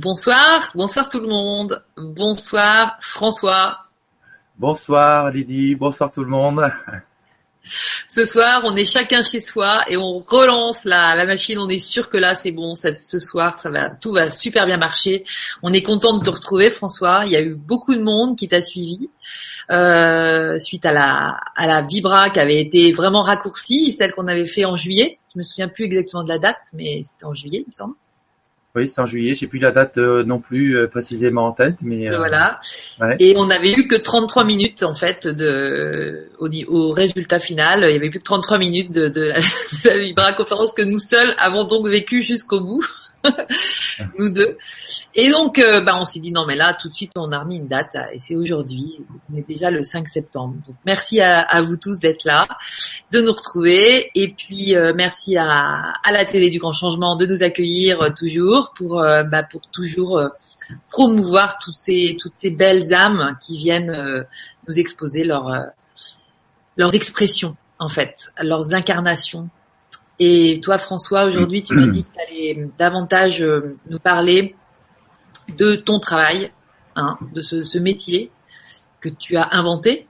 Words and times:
Bonsoir, 0.00 0.70
bonsoir 0.76 1.08
tout 1.08 1.18
le 1.18 1.26
monde. 1.26 1.82
Bonsoir 1.96 2.96
François. 3.00 3.78
Bonsoir 4.56 5.28
Lydie, 5.32 5.74
bonsoir 5.74 6.12
tout 6.12 6.22
le 6.22 6.30
monde. 6.30 6.62
Ce 8.08 8.24
soir, 8.24 8.62
on 8.64 8.76
est 8.76 8.84
chacun 8.84 9.24
chez 9.24 9.40
soi 9.40 9.80
et 9.88 9.96
on 9.96 10.20
relance 10.20 10.84
la, 10.84 11.16
la 11.16 11.26
machine. 11.26 11.58
On 11.58 11.68
est 11.68 11.80
sûr 11.80 12.08
que 12.08 12.16
là, 12.16 12.36
c'est 12.36 12.52
bon. 12.52 12.76
Ça, 12.76 12.94
ce 12.94 13.18
soir, 13.18 13.58
ça 13.58 13.70
va, 13.70 13.90
tout 13.90 14.12
va 14.12 14.30
super 14.30 14.66
bien 14.66 14.76
marcher. 14.76 15.24
On 15.64 15.72
est 15.72 15.82
content 15.82 16.16
de 16.16 16.22
te 16.22 16.30
retrouver, 16.30 16.70
François. 16.70 17.24
Il 17.26 17.32
y 17.32 17.36
a 17.36 17.42
eu 17.42 17.56
beaucoup 17.56 17.96
de 17.96 18.00
monde 18.00 18.36
qui 18.36 18.46
t'a 18.46 18.62
suivi 18.62 19.10
euh, 19.72 20.60
suite 20.60 20.86
à 20.86 20.92
la 20.92 21.40
à 21.56 21.66
la 21.66 21.82
Vibra 21.82 22.30
qui 22.30 22.38
avait 22.38 22.60
été 22.60 22.92
vraiment 22.92 23.22
raccourcie, 23.22 23.90
celle 23.90 24.12
qu'on 24.12 24.28
avait 24.28 24.46
fait 24.46 24.64
en 24.64 24.76
juillet. 24.76 25.18
Je 25.34 25.38
me 25.38 25.42
souviens 25.42 25.68
plus 25.68 25.86
exactement 25.86 26.22
de 26.22 26.28
la 26.28 26.38
date, 26.38 26.68
mais 26.72 27.00
c'était 27.02 27.24
en 27.24 27.34
juillet, 27.34 27.64
il 27.64 27.66
me 27.66 27.72
semble. 27.72 27.94
Oui, 28.74 28.88
c'est 28.88 29.00
en 29.00 29.06
juillet. 29.06 29.34
J'ai 29.34 29.46
plus 29.46 29.58
la 29.58 29.72
date 29.72 29.96
euh, 29.98 30.24
non 30.24 30.38
plus 30.38 30.76
euh, 30.76 30.86
précisément 30.86 31.46
en 31.46 31.52
tête, 31.52 31.76
mais 31.80 32.10
euh, 32.10 32.18
voilà. 32.18 32.60
Ouais. 33.00 33.16
Et 33.18 33.34
on 33.36 33.48
avait 33.48 33.72
eu 33.72 33.88
que 33.88 33.96
33 33.96 34.44
minutes 34.44 34.82
en 34.82 34.94
fait 34.94 35.26
de 35.26 36.28
au, 36.38 36.48
au, 36.68 36.92
résultat 36.92 37.38
final. 37.38 37.84
Il 37.88 37.92
y 37.92 37.96
avait 37.96 38.10
plus 38.10 38.18
que 38.18 38.24
33 38.24 38.58
minutes 38.58 38.92
de, 38.92 39.08
de, 39.08 39.22
la, 39.22 39.40
de 39.40 39.88
la 39.88 39.98
Vibra 39.98 40.32
conférence 40.34 40.72
que 40.72 40.82
nous 40.82 40.98
seuls 40.98 41.34
avons 41.38 41.64
donc 41.64 41.88
vécu 41.88 42.22
jusqu'au 42.22 42.60
bout. 42.60 42.86
Nous 44.18 44.30
deux. 44.30 44.56
Et 45.14 45.30
donc, 45.30 45.58
euh, 45.58 45.80
bah, 45.80 45.96
on 45.98 46.04
s'est 46.04 46.20
dit 46.20 46.32
non, 46.32 46.44
mais 46.46 46.56
là, 46.56 46.74
tout 46.74 46.88
de 46.88 46.94
suite, 46.94 47.12
on 47.16 47.32
a 47.32 47.40
remis 47.40 47.56
une 47.56 47.68
date 47.68 47.96
et 48.12 48.18
c'est 48.18 48.36
aujourd'hui. 48.36 49.00
On 49.32 49.36
est 49.36 49.46
déjà 49.46 49.70
le 49.70 49.82
5 49.82 50.08
septembre. 50.08 50.54
Donc, 50.66 50.76
merci 50.86 51.20
à, 51.20 51.62
vous 51.62 51.76
tous 51.76 51.98
d'être 51.98 52.24
là, 52.24 52.46
de 53.10 53.20
nous 53.20 53.32
retrouver, 53.32 54.10
et 54.14 54.28
puis 54.28 54.76
euh, 54.76 54.92
merci 54.94 55.36
à, 55.36 55.92
à, 56.04 56.12
la 56.12 56.24
télé 56.24 56.50
du 56.50 56.58
Grand 56.58 56.72
Changement 56.72 57.16
de 57.16 57.26
nous 57.26 57.42
accueillir 57.42 58.02
euh, 58.02 58.10
toujours 58.16 58.72
pour, 58.76 59.00
euh, 59.00 59.22
bah, 59.24 59.42
pour 59.42 59.62
toujours 59.68 60.22
promouvoir 60.90 61.58
toutes 61.58 61.76
ces 61.76 62.16
toutes 62.20 62.34
ces 62.34 62.50
belles 62.50 62.92
âmes 62.92 63.36
qui 63.40 63.56
viennent 63.56 64.26
nous 64.68 64.78
exposer 64.78 65.24
leur, 65.24 65.50
leurs 66.76 66.94
expressions 66.94 67.56
en 67.78 67.88
fait, 67.88 68.32
leurs 68.42 68.74
incarnations 68.74 69.48
et 70.18 70.60
toi, 70.60 70.78
François, 70.78 71.24
aujourd'hui, 71.24 71.62
tu 71.62 71.74
m'as 71.74 71.86
dit 71.86 72.04
que 72.04 72.08
tu 72.12 72.20
allais 72.20 72.68
davantage 72.78 73.44
nous 73.88 73.98
parler 73.98 74.54
de 75.56 75.76
ton 75.76 75.98
travail, 75.98 76.50
hein, 76.96 77.16
de 77.34 77.40
ce, 77.40 77.62
ce, 77.62 77.78
métier 77.78 78.30
que 79.00 79.08
tu 79.08 79.36
as 79.36 79.48
inventé. 79.52 80.06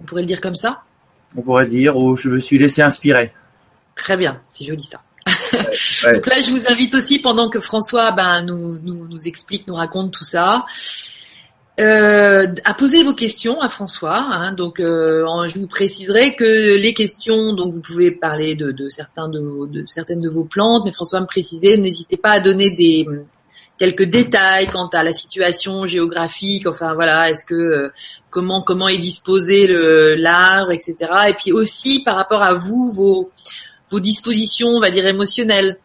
On 0.00 0.04
pourrait 0.04 0.22
le 0.22 0.26
dire 0.26 0.40
comme 0.40 0.54
ça? 0.54 0.82
On 1.36 1.42
pourrait 1.42 1.66
dire 1.66 1.96
où 1.96 2.16
je 2.16 2.30
me 2.30 2.40
suis 2.40 2.58
laissé 2.58 2.82
inspirer. 2.82 3.32
Très 3.94 4.16
bien, 4.16 4.40
c'est 4.50 4.64
joli 4.64 4.82
ça. 4.82 5.00
Ouais, 5.52 6.14
Donc 6.14 6.26
là, 6.26 6.40
je 6.40 6.50
vous 6.50 6.66
invite 6.68 6.94
aussi, 6.94 7.18
pendant 7.20 7.48
que 7.48 7.60
François 7.60 8.10
ben, 8.12 8.42
nous, 8.42 8.78
nous, 8.78 9.06
nous 9.06 9.28
explique, 9.28 9.66
nous 9.66 9.74
raconte 9.74 10.12
tout 10.12 10.24
ça, 10.24 10.64
euh, 11.80 12.48
à 12.64 12.74
poser 12.74 13.02
vos 13.02 13.14
questions 13.14 13.60
à 13.60 13.68
François. 13.68 14.18
Hein, 14.18 14.52
donc, 14.52 14.78
euh, 14.78 15.24
je 15.46 15.58
vous 15.58 15.66
préciserai 15.66 16.36
que 16.36 16.76
les 16.76 16.92
questions, 16.92 17.54
donc 17.54 17.72
vous 17.72 17.80
pouvez 17.80 18.10
parler 18.10 18.54
de, 18.54 18.72
de 18.72 18.88
certains 18.90 19.28
de, 19.28 19.40
vos, 19.40 19.66
de, 19.66 19.84
certaines 19.88 20.20
de 20.20 20.28
vos 20.28 20.44
plantes, 20.44 20.82
mais 20.84 20.92
François 20.92 21.20
me 21.20 21.26
précisait, 21.26 21.78
n'hésitez 21.78 22.18
pas 22.18 22.32
à 22.32 22.40
donner 22.40 22.70
des 22.70 23.08
quelques 23.78 24.04
détails 24.04 24.68
quant 24.68 24.88
à 24.88 25.02
la 25.02 25.14
situation 25.14 25.86
géographique. 25.86 26.66
Enfin 26.66 26.94
voilà, 26.94 27.30
est-ce 27.30 27.46
que 27.46 27.54
euh, 27.54 27.92
comment 28.28 28.62
comment 28.62 28.88
est 28.88 28.98
disposé 28.98 29.66
l'arbre, 30.16 30.72
etc. 30.72 30.94
Et 31.30 31.34
puis 31.34 31.52
aussi 31.52 32.02
par 32.04 32.16
rapport 32.16 32.42
à 32.42 32.52
vous, 32.52 32.90
vos 32.90 33.30
vos 33.90 34.00
dispositions, 34.00 34.68
on 34.68 34.80
va 34.80 34.90
dire 34.90 35.06
émotionnelles 35.06 35.78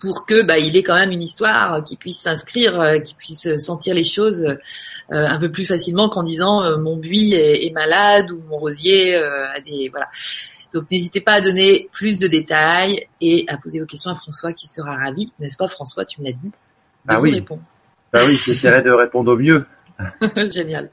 pour 0.00 0.26
que 0.26 0.42
bah, 0.42 0.58
il 0.58 0.76
ait 0.76 0.82
quand 0.82 0.94
même 0.94 1.10
une 1.10 1.22
histoire 1.22 1.82
qui 1.82 1.96
puisse 1.96 2.18
s'inscrire, 2.18 3.00
qui 3.02 3.14
puisse 3.14 3.56
sentir 3.56 3.94
les 3.94 4.04
choses 4.04 4.56
euh, 5.12 5.24
un 5.24 5.38
peu 5.38 5.52
plus 5.52 5.64
facilement 5.64 6.08
qu'en 6.08 6.24
disant 6.24 6.64
euh, 6.64 6.78
mon 6.78 6.96
buis 6.96 7.32
est, 7.32 7.64
est, 7.64 7.70
malade 7.70 8.32
ou 8.32 8.42
mon 8.48 8.58
rosier 8.58 9.14
euh, 9.14 9.52
a 9.52 9.60
des 9.60 9.88
voilà. 9.88 10.08
Donc 10.74 10.90
n'hésitez 10.90 11.20
pas 11.20 11.34
à 11.34 11.40
donner 11.40 11.88
plus 11.92 12.18
de 12.18 12.26
détails 12.26 13.06
et 13.20 13.44
à 13.46 13.56
poser 13.56 13.78
vos 13.78 13.86
questions 13.86 14.10
à 14.10 14.16
François 14.16 14.52
qui 14.52 14.66
sera 14.66 14.96
ravi, 14.96 15.32
n'est-ce 15.38 15.56
pas 15.56 15.68
François 15.68 16.04
Tu 16.04 16.20
me 16.20 16.26
l'as 16.26 16.32
dit. 16.32 16.50
Ah 17.06 17.20
oui. 17.20 17.30
Répondre. 17.30 17.62
Bah 18.12 18.18
oui, 18.26 18.36
j'essaierai 18.44 18.82
de 18.82 18.90
répondre 18.90 19.32
au 19.32 19.36
mieux. 19.36 19.64
Génial. 20.50 20.90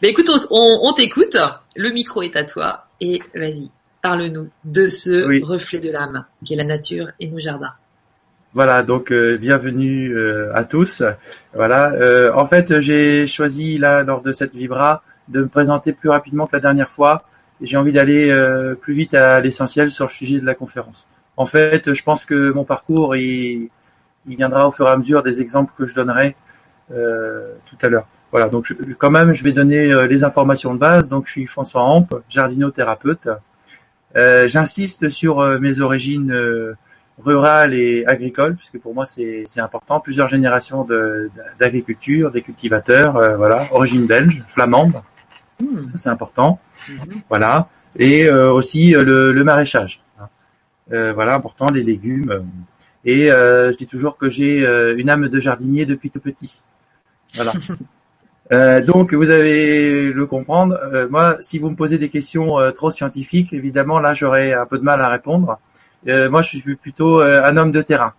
Mais 0.00 0.08
écoute, 0.08 0.30
on, 0.50 0.78
on 0.82 0.92
t'écoute. 0.94 1.36
Le 1.76 1.90
micro 1.90 2.22
est 2.22 2.34
à 2.34 2.44
toi 2.44 2.86
et 2.98 3.20
vas-y, 3.34 3.68
parle-nous 4.00 4.48
de 4.64 4.88
ce 4.88 5.28
oui. 5.28 5.42
reflet 5.42 5.80
de 5.80 5.90
l'âme 5.90 6.24
qui 6.46 6.54
est 6.54 6.56
la 6.56 6.64
nature 6.64 7.08
et 7.20 7.28
nos 7.28 7.38
jardins. 7.38 7.74
Voilà, 8.54 8.82
donc 8.82 9.12
euh, 9.12 9.36
bienvenue 9.36 10.10
euh, 10.16 10.50
à 10.54 10.64
tous. 10.64 11.02
Voilà, 11.52 11.92
euh, 11.92 12.32
en 12.32 12.46
fait, 12.46 12.80
j'ai 12.80 13.26
choisi 13.26 13.76
là 13.76 14.02
lors 14.02 14.22
de 14.22 14.32
cette 14.32 14.54
vibra 14.54 15.02
de 15.28 15.40
me 15.40 15.48
présenter 15.48 15.92
plus 15.92 16.08
rapidement 16.08 16.46
que 16.46 16.56
la 16.56 16.60
dernière 16.60 16.90
fois. 16.90 17.24
J'ai 17.60 17.76
envie 17.76 17.92
d'aller 17.92 18.32
plus 18.80 18.94
vite 18.94 19.14
à 19.14 19.40
l'essentiel 19.40 19.90
sur 19.90 20.04
le 20.04 20.10
sujet 20.10 20.38
de 20.38 20.46
la 20.46 20.54
conférence. 20.54 21.06
En 21.36 21.44
fait, 21.44 21.92
je 21.92 22.02
pense 22.04 22.24
que 22.24 22.52
mon 22.52 22.64
parcours 22.64 23.16
il, 23.16 23.68
il 24.28 24.36
viendra 24.36 24.68
au 24.68 24.70
fur 24.70 24.86
et 24.86 24.90
à 24.90 24.96
mesure 24.96 25.24
des 25.24 25.40
exemples 25.40 25.72
que 25.76 25.84
je 25.84 25.94
donnerai 25.94 26.36
tout 26.88 27.76
à 27.82 27.88
l'heure. 27.88 28.06
Voilà, 28.30 28.48
donc 28.48 28.72
quand 28.98 29.10
même, 29.10 29.32
je 29.32 29.42
vais 29.42 29.52
donner 29.52 30.06
les 30.06 30.22
informations 30.22 30.72
de 30.72 30.78
base. 30.78 31.08
Donc, 31.08 31.26
je 31.26 31.32
suis 31.32 31.46
François 31.46 31.82
Hampe, 31.82 32.14
jardinothérapeute. 32.30 33.28
J'insiste 34.14 35.08
sur 35.08 35.42
mes 35.58 35.80
origines 35.80 36.32
rural 37.24 37.74
et 37.74 38.04
agricole, 38.06 38.56
puisque 38.56 38.78
pour 38.78 38.94
moi 38.94 39.04
c'est 39.06 39.46
important. 39.58 40.00
Plusieurs 40.00 40.28
générations 40.28 40.86
d'agriculture, 41.58 42.28
de, 42.30 42.34
des 42.34 42.42
cultivateurs, 42.42 43.16
euh, 43.16 43.36
voilà, 43.36 43.66
origine 43.72 44.06
belge, 44.06 44.42
flamande, 44.46 45.02
mmh. 45.60 45.88
ça 45.88 45.98
c'est 45.98 46.08
important, 46.10 46.60
mmh. 46.88 46.92
voilà, 47.28 47.68
et 47.96 48.26
euh, 48.26 48.52
aussi 48.52 48.94
euh, 48.94 49.02
le, 49.02 49.32
le, 49.32 49.44
maraîchage, 49.44 50.00
hein. 50.20 50.28
euh, 50.92 51.12
voilà, 51.12 51.34
important, 51.34 51.70
les 51.70 51.82
légumes. 51.82 52.46
Et 53.04 53.30
euh, 53.30 53.72
je 53.72 53.76
dis 53.76 53.86
toujours 53.86 54.16
que 54.16 54.28
j'ai 54.28 54.66
une 54.96 55.08
âme 55.08 55.28
de 55.28 55.40
jardinier 55.40 55.86
depuis 55.86 56.10
tout 56.10 56.20
petit, 56.20 56.60
voilà. 57.34 57.52
donc 58.86 59.12
vous 59.12 59.30
avez 59.30 60.10
le 60.12 60.26
comprendre. 60.26 60.78
moi, 61.10 61.36
si 61.40 61.58
vous 61.58 61.70
me 61.70 61.76
posez 61.76 61.98
des 61.98 62.08
questions 62.08 62.56
trop 62.74 62.90
scientifiques, 62.90 63.52
évidemment 63.52 63.98
là 63.98 64.14
j'aurais 64.14 64.52
un 64.52 64.66
peu 64.66 64.78
de 64.78 64.84
mal 64.84 65.00
à 65.00 65.08
répondre. 65.08 65.58
Euh, 66.06 66.30
moi, 66.30 66.42
je 66.42 66.48
suis 66.48 66.76
plutôt 66.76 67.20
euh, 67.20 67.42
un 67.44 67.56
homme 67.56 67.72
de 67.72 67.82
terrain. 67.82 68.14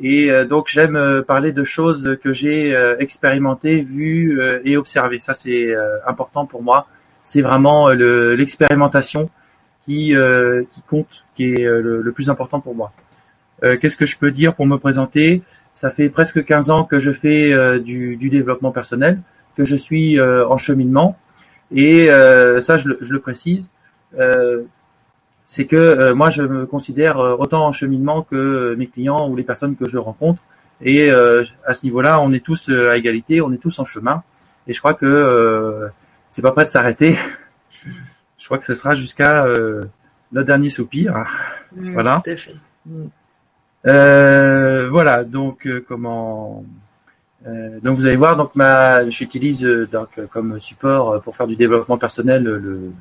Et 0.00 0.30
euh, 0.30 0.44
donc, 0.44 0.68
j'aime 0.68 1.22
parler 1.26 1.52
de 1.52 1.64
choses 1.64 2.18
que 2.22 2.32
j'ai 2.32 2.74
expérimentées, 3.00 3.80
vues 3.80 4.40
et 4.64 4.76
observées. 4.76 5.20
Ça, 5.20 5.34
c'est 5.34 5.74
important 6.06 6.46
pour 6.46 6.62
moi. 6.62 6.86
C'est 7.24 7.42
vraiment 7.42 7.88
l'expérimentation 7.88 9.28
qui, 9.82 10.14
qui 10.72 10.82
compte, 10.82 11.24
qui 11.34 11.54
est 11.54 11.64
le, 11.64 12.00
le, 12.00 12.12
plus 12.12 12.30
important 12.30 12.60
pour 12.60 12.74
moi. 12.74 12.92
Qu'est-ce 13.62 13.96
que 13.96 14.06
je 14.06 14.16
peux 14.16 14.30
dire 14.30 14.54
pour 14.54 14.66
me 14.66 14.76
présenter? 14.76 15.42
Ça 15.74 15.90
fait 15.90 16.08
presque 16.08 16.44
15 16.44 16.70
ans 16.70 16.84
que 16.84 17.00
je 17.00 17.12
fais 17.12 17.80
du, 17.80 18.16
du, 18.16 18.30
développement 18.30 18.70
personnel, 18.70 19.20
que 19.56 19.64
je 19.64 19.74
suis 19.74 20.20
en 20.20 20.58
cheminement. 20.58 21.18
Et 21.74 22.06
ça, 22.60 22.76
je 22.76 22.90
je 23.00 23.12
le 23.12 23.18
précise 23.18 23.70
c'est 25.48 25.64
que 25.64 25.76
euh, 25.76 26.14
moi 26.14 26.28
je 26.28 26.42
me 26.42 26.66
considère 26.66 27.18
euh, 27.18 27.34
autant 27.34 27.66
en 27.66 27.72
cheminement 27.72 28.22
que 28.22 28.74
mes 28.76 28.86
clients 28.86 29.28
ou 29.28 29.34
les 29.34 29.42
personnes 29.42 29.76
que 29.76 29.88
je 29.88 29.96
rencontre. 29.96 30.42
Et 30.82 31.10
euh, 31.10 31.42
à 31.64 31.72
ce 31.72 31.84
niveau-là, 31.84 32.20
on 32.20 32.32
est 32.32 32.44
tous 32.44 32.68
à 32.68 32.96
égalité, 32.96 33.40
on 33.40 33.50
est 33.52 33.56
tous 33.56 33.78
en 33.80 33.86
chemin. 33.86 34.22
Et 34.68 34.74
je 34.74 34.78
crois 34.78 34.94
que 34.94 35.88
c'est 36.30 36.42
pas 36.42 36.52
prêt 36.52 36.66
de 36.66 36.70
s'arrêter. 36.70 37.18
je 38.38 38.44
crois 38.44 38.58
que 38.58 38.64
ce 38.64 38.74
sera 38.74 38.94
jusqu'à 38.94 39.46
notre 40.30 40.46
dernier 40.46 40.68
soupir. 40.68 41.24
Mmh, 41.74 41.94
voilà. 41.94 42.20
Tout 42.22 42.30
à 42.30 42.36
fait. 42.36 42.54
Mmh. 42.86 44.88
voilà. 44.90 45.24
Donc 45.24 45.66
comment 45.88 46.62
donc 47.82 47.96
vous 47.96 48.04
allez 48.04 48.16
voir, 48.16 48.36
donc 48.36 48.54
ma, 48.54 49.08
j'utilise 49.08 49.62
donc 49.62 50.10
comme 50.30 50.60
support 50.60 51.22
pour 51.22 51.34
faire 51.34 51.46
du 51.46 51.56
développement 51.56 51.96
personnel 51.96 52.44
le, 52.44 52.92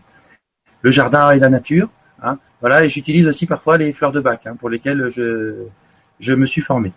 le 0.82 0.92
jardin 0.92 1.32
et 1.32 1.40
la 1.40 1.50
nature. 1.50 1.90
Hein, 2.22 2.40
voilà, 2.62 2.84
et 2.84 2.90
j'utilise 2.90 3.28
aussi 3.28 3.46
parfois 3.46 3.78
les 3.78 3.94
fleurs 3.94 4.12
de 4.12 4.20
bac 4.20 4.42
hein, 4.46 4.56
pour 4.60 4.70
lesquelles 4.70 5.10
je, 5.10 5.66
je 6.20 6.34
me 6.34 6.46
suis 6.46 6.62
formé. 6.62 6.92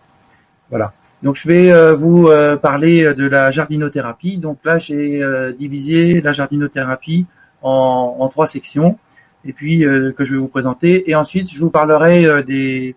Voilà. 0.71 0.93
Donc 1.23 1.37
je 1.37 1.47
vais 1.47 1.71
euh, 1.71 1.95
vous 1.95 2.29
euh, 2.29 2.57
parler 2.57 3.15
de 3.15 3.29
la 3.29 3.51
jardinothérapie. 3.51 4.39
Donc 4.39 4.59
là 4.65 4.79
j'ai 4.79 5.23
euh, 5.23 5.53
divisé 5.53 6.21
la 6.23 6.33
jardinothérapie 6.33 7.27
en, 7.63 8.17
en, 8.19 8.29
trois 8.29 8.47
sections 8.47 8.99
et 9.45 9.53
puis 9.53 9.81
que 9.81 10.25
je 10.25 10.35
vais 10.35 10.39
vous 10.39 10.49
présenter. 10.49 11.11
Et 11.11 11.15
ensuite 11.15 11.51
je 11.51 11.61
vous 11.61 11.71
parlerai 11.71 12.43
des, 12.45 12.95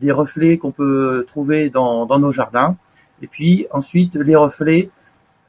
des 0.00 0.12
reflets 0.12 0.58
qu'on 0.58 0.72
peut 0.72 1.24
trouver 1.28 1.70
dans, 1.70 2.04
dans 2.06 2.18
nos 2.18 2.32
jardins. 2.32 2.76
Et 3.22 3.28
puis 3.28 3.66
ensuite 3.70 4.16
les 4.16 4.34
reflets 4.34 4.90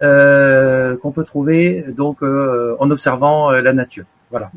qu'on 0.01 1.11
peut 1.11 1.23
trouver 1.25 1.83
donc 1.89 2.21
en 2.21 2.91
observant 2.91 3.49
la 3.49 3.73
nature. 3.73 4.05
Voilà. 4.29 4.51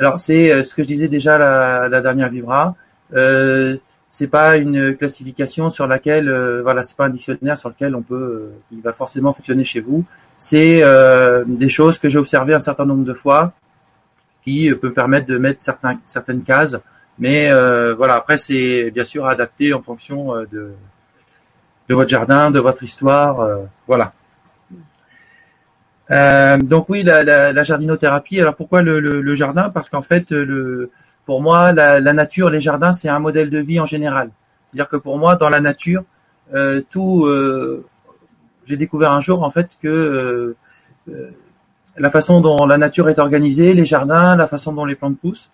Alors 0.00 0.18
c'est 0.18 0.62
ce 0.64 0.74
que 0.74 0.82
je 0.82 0.88
disais 0.88 1.08
déjà 1.08 1.36
la, 1.36 2.00
dernière 2.00 2.30
vibra. 2.30 2.74
Euh, 3.14 3.76
c'est 4.10 4.28
pas 4.28 4.56
une 4.56 4.96
classification 4.96 5.68
sur 5.68 5.86
laquelle, 5.86 6.28
euh, 6.30 6.62
voilà, 6.62 6.82
c'est 6.82 6.96
pas 6.96 7.04
un 7.04 7.10
dictionnaire 7.10 7.58
sur 7.58 7.68
lequel 7.68 7.94
on 7.94 8.00
peut, 8.00 8.48
il 8.72 8.80
va 8.80 8.94
forcément 8.94 9.34
fonctionner 9.34 9.62
chez 9.62 9.80
vous. 9.80 10.04
C'est 10.38 10.82
des 11.46 11.68
choses 11.68 11.98
que 11.98 12.08
j'ai 12.08 12.18
observées 12.18 12.54
un 12.54 12.60
certain 12.60 12.86
nombre 12.86 13.04
de 13.04 13.12
fois, 13.12 13.52
qui 14.42 14.74
peut 14.74 14.92
permettre 14.92 15.26
de 15.26 15.36
mettre 15.36 15.62
certains, 15.62 16.00
certaines 16.06 16.42
cases. 16.42 16.78
Mais 17.18 17.52
voilà, 17.92 18.14
après 18.14 18.38
c'est 18.38 18.90
bien 18.90 19.04
sûr 19.04 19.26
adapté 19.26 19.74
en 19.74 19.82
fonction 19.82 20.34
de 20.50 20.72
de 21.90 21.94
votre 21.94 22.08
jardin, 22.08 22.50
de 22.50 22.60
votre 22.60 22.82
histoire, 22.84 23.46
voilà. 23.86 24.14
Euh, 26.10 26.58
donc 26.58 26.88
oui, 26.88 27.02
la, 27.02 27.22
la, 27.22 27.52
la, 27.52 27.62
jardinothérapie. 27.62 28.40
Alors 28.40 28.56
pourquoi 28.56 28.82
le, 28.82 28.98
le, 29.00 29.34
jardin? 29.34 29.70
Parce 29.70 29.88
qu'en 29.88 30.02
fait, 30.02 30.30
le, 30.30 30.90
pour 31.24 31.40
moi, 31.40 31.72
la, 31.72 32.00
la, 32.00 32.12
nature, 32.12 32.50
les 32.50 32.60
jardins, 32.60 32.92
c'est 32.92 33.08
un 33.08 33.20
modèle 33.20 33.50
de 33.50 33.58
vie 33.58 33.78
en 33.78 33.86
général. 33.86 34.30
C'est-à-dire 34.70 34.88
que 34.88 34.96
pour 34.96 35.18
moi, 35.18 35.36
dans 35.36 35.48
la 35.48 35.60
nature, 35.60 36.02
euh, 36.54 36.82
tout, 36.90 37.26
euh, 37.26 37.86
j'ai 38.64 38.76
découvert 38.76 39.12
un 39.12 39.20
jour 39.20 39.44
en 39.44 39.50
fait 39.50 39.76
que 39.80 39.88
euh, 39.88 40.56
euh, 41.08 41.30
la 41.96 42.10
façon 42.10 42.40
dont 42.40 42.66
la 42.66 42.78
nature 42.78 43.08
est 43.08 43.18
organisée, 43.18 43.74
les 43.74 43.84
jardins, 43.84 44.34
la 44.36 44.46
façon 44.46 44.72
dont 44.72 44.84
les 44.84 44.94
plantes 44.94 45.18
poussent, 45.18 45.50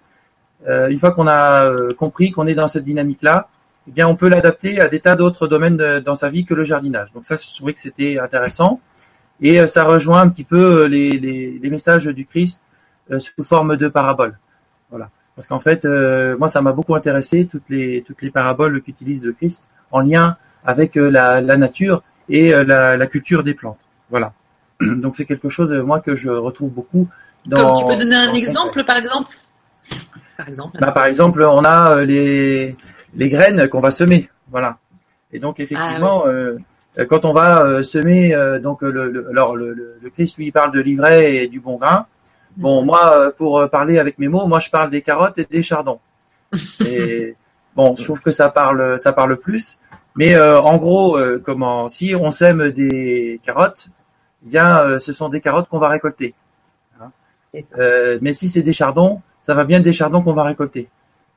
une 0.67 0.99
fois 0.99 1.13
qu'on 1.13 1.29
a 1.29 1.71
compris 1.97 2.33
qu'on 2.33 2.47
est 2.47 2.55
dans 2.55 2.67
cette 2.67 2.83
dynamique-là, 2.83 3.47
eh 3.89 3.93
bien, 3.93 4.09
on 4.09 4.17
peut 4.17 4.29
l'adapter 4.29 4.81
à 4.81 4.89
des 4.89 4.99
tas 4.99 5.15
d'autres 5.15 5.47
domaines 5.47 6.01
dans 6.01 6.17
sa 6.17 6.29
vie 6.29 6.45
que 6.45 6.55
le 6.55 6.65
jardinage. 6.65 7.13
Donc 7.13 7.25
ça, 7.25 7.37
je 7.37 7.55
trouvais 7.55 7.73
que 7.73 7.81
c'était 7.81 8.19
intéressant. 8.19 8.81
Et 9.41 9.61
euh, 9.61 9.67
ça 9.67 9.85
rejoint 9.85 10.21
un 10.21 10.29
petit 10.29 10.45
peu 10.45 10.83
euh, 10.83 10.89
les, 10.89 11.11
les, 11.19 11.59
les 11.63 11.71
messages 11.71 12.07
du 12.07 12.27
Christ 12.27 12.65
euh, 13.11 13.19
sous 13.19 13.45
forme 13.45 13.77
de 13.77 13.89
paraboles. 13.89 14.39
Voilà. 14.91 15.11
Parce 15.35 15.47
qu'en 15.47 15.61
fait, 15.61 15.85
moi, 16.39 16.49
ça 16.49 16.63
m'a 16.63 16.73
beaucoup 16.73 16.95
intéressé 16.95 17.47
toutes 17.47 17.69
les 17.69 18.03
toutes 18.07 18.23
les 18.23 18.31
paraboles 18.31 18.81
qu'utilise 18.81 19.23
le 19.23 19.35
Christ 19.35 19.69
en 19.91 20.01
lien 20.01 20.39
avec 20.65 20.95
la, 20.95 21.43
la 21.43 21.57
nature 21.59 22.03
et 22.31 22.53
la, 22.53 22.97
la, 22.97 23.07
culture 23.07 23.45
des 23.45 23.53
plantes. 23.53 23.81
Voilà. 24.09 24.33
Donc 24.81 25.15
c'est 25.15 25.27
quelque 25.27 25.51
chose 25.51 25.75
moi 25.75 26.01
que 26.01 26.17
je 26.17 26.31
retrouve 26.31 26.71
beaucoup. 26.71 27.07
Dans, 27.45 27.75
Comme 27.75 27.77
tu 27.77 27.97
peux 27.97 28.03
donner 28.03 28.17
un 28.17 28.33
exemple, 28.33 28.83
par 28.85 28.97
exemple? 28.97 29.31
Par 30.39 30.49
exemple. 30.49 30.79
Bah, 30.81 30.91
par 30.91 31.05
exemple, 31.05 31.43
on 31.43 31.65
a 31.67 32.03
les 32.03 32.75
les 33.15 33.29
graines 33.29 33.69
qu'on 33.69 33.81
va 33.81 33.91
semer. 33.91 34.31
Voilà. 34.51 34.79
Et 35.33 35.39
donc 35.39 35.61
effectivement. 35.61 36.23
Ah, 36.25 36.29
oui. 36.29 36.33
Euh, 36.33 36.59
quand 37.05 37.25
on 37.25 37.33
va 37.33 37.63
euh, 37.63 37.83
semer, 37.83 38.35
euh, 38.35 38.59
donc 38.59 38.83
le, 38.83 39.29
alors 39.31 39.55
le, 39.55 39.75
le, 39.75 40.11
Christ 40.11 40.39
lui 40.39 40.51
parle 40.51 40.73
de 40.73 40.81
l'ivraie 40.81 41.37
et 41.37 41.49
du 41.49 41.61
bon 41.61 41.77
grain. 41.77 42.07
Bon, 42.57 42.83
moi, 42.83 43.33
pour 43.37 43.69
parler 43.69 43.99
avec 43.99 44.19
mes 44.19 44.29
mots, 44.29 44.47
moi 44.47 44.61
je 44.61 44.71
parle 44.71 44.91
des 44.91 45.03
carottes 45.03 45.39
et 45.39 45.45
des 45.45 45.63
chardons. 45.63 46.01
Et 46.81 47.35
bon, 47.75 47.95
je 47.97 48.05
trouve 48.05 48.21
que 48.21 48.31
ça 48.31 48.49
parle, 48.49 48.99
ça 48.99 49.13
parle 49.13 49.37
plus. 49.37 49.79
Mais 50.15 50.41
en 50.41 50.79
gros, 50.79 51.19
comment 51.45 51.89
si 51.89 52.15
on 52.15 52.31
sème 52.31 52.71
des 52.71 53.39
carottes, 53.45 53.89
eh 54.43 54.49
bien, 54.49 54.99
ce 54.99 55.13
sont 55.13 55.29
des 55.29 55.43
carottes 55.43 55.69
qu'on 55.69 55.79
va 55.79 55.89
récolter. 55.89 56.35
Hein. 56.99 57.09
mais 58.23 58.33
si 58.33 58.49
c'est 58.49 58.63
des 58.63 58.73
chardons, 58.73 59.21
ça 59.43 59.53
va 59.53 59.65
bien 59.65 59.81
être 59.81 59.85
des 59.85 59.93
chardons 59.93 60.23
qu'on 60.23 60.33
va 60.33 60.45
récolter. 60.45 60.89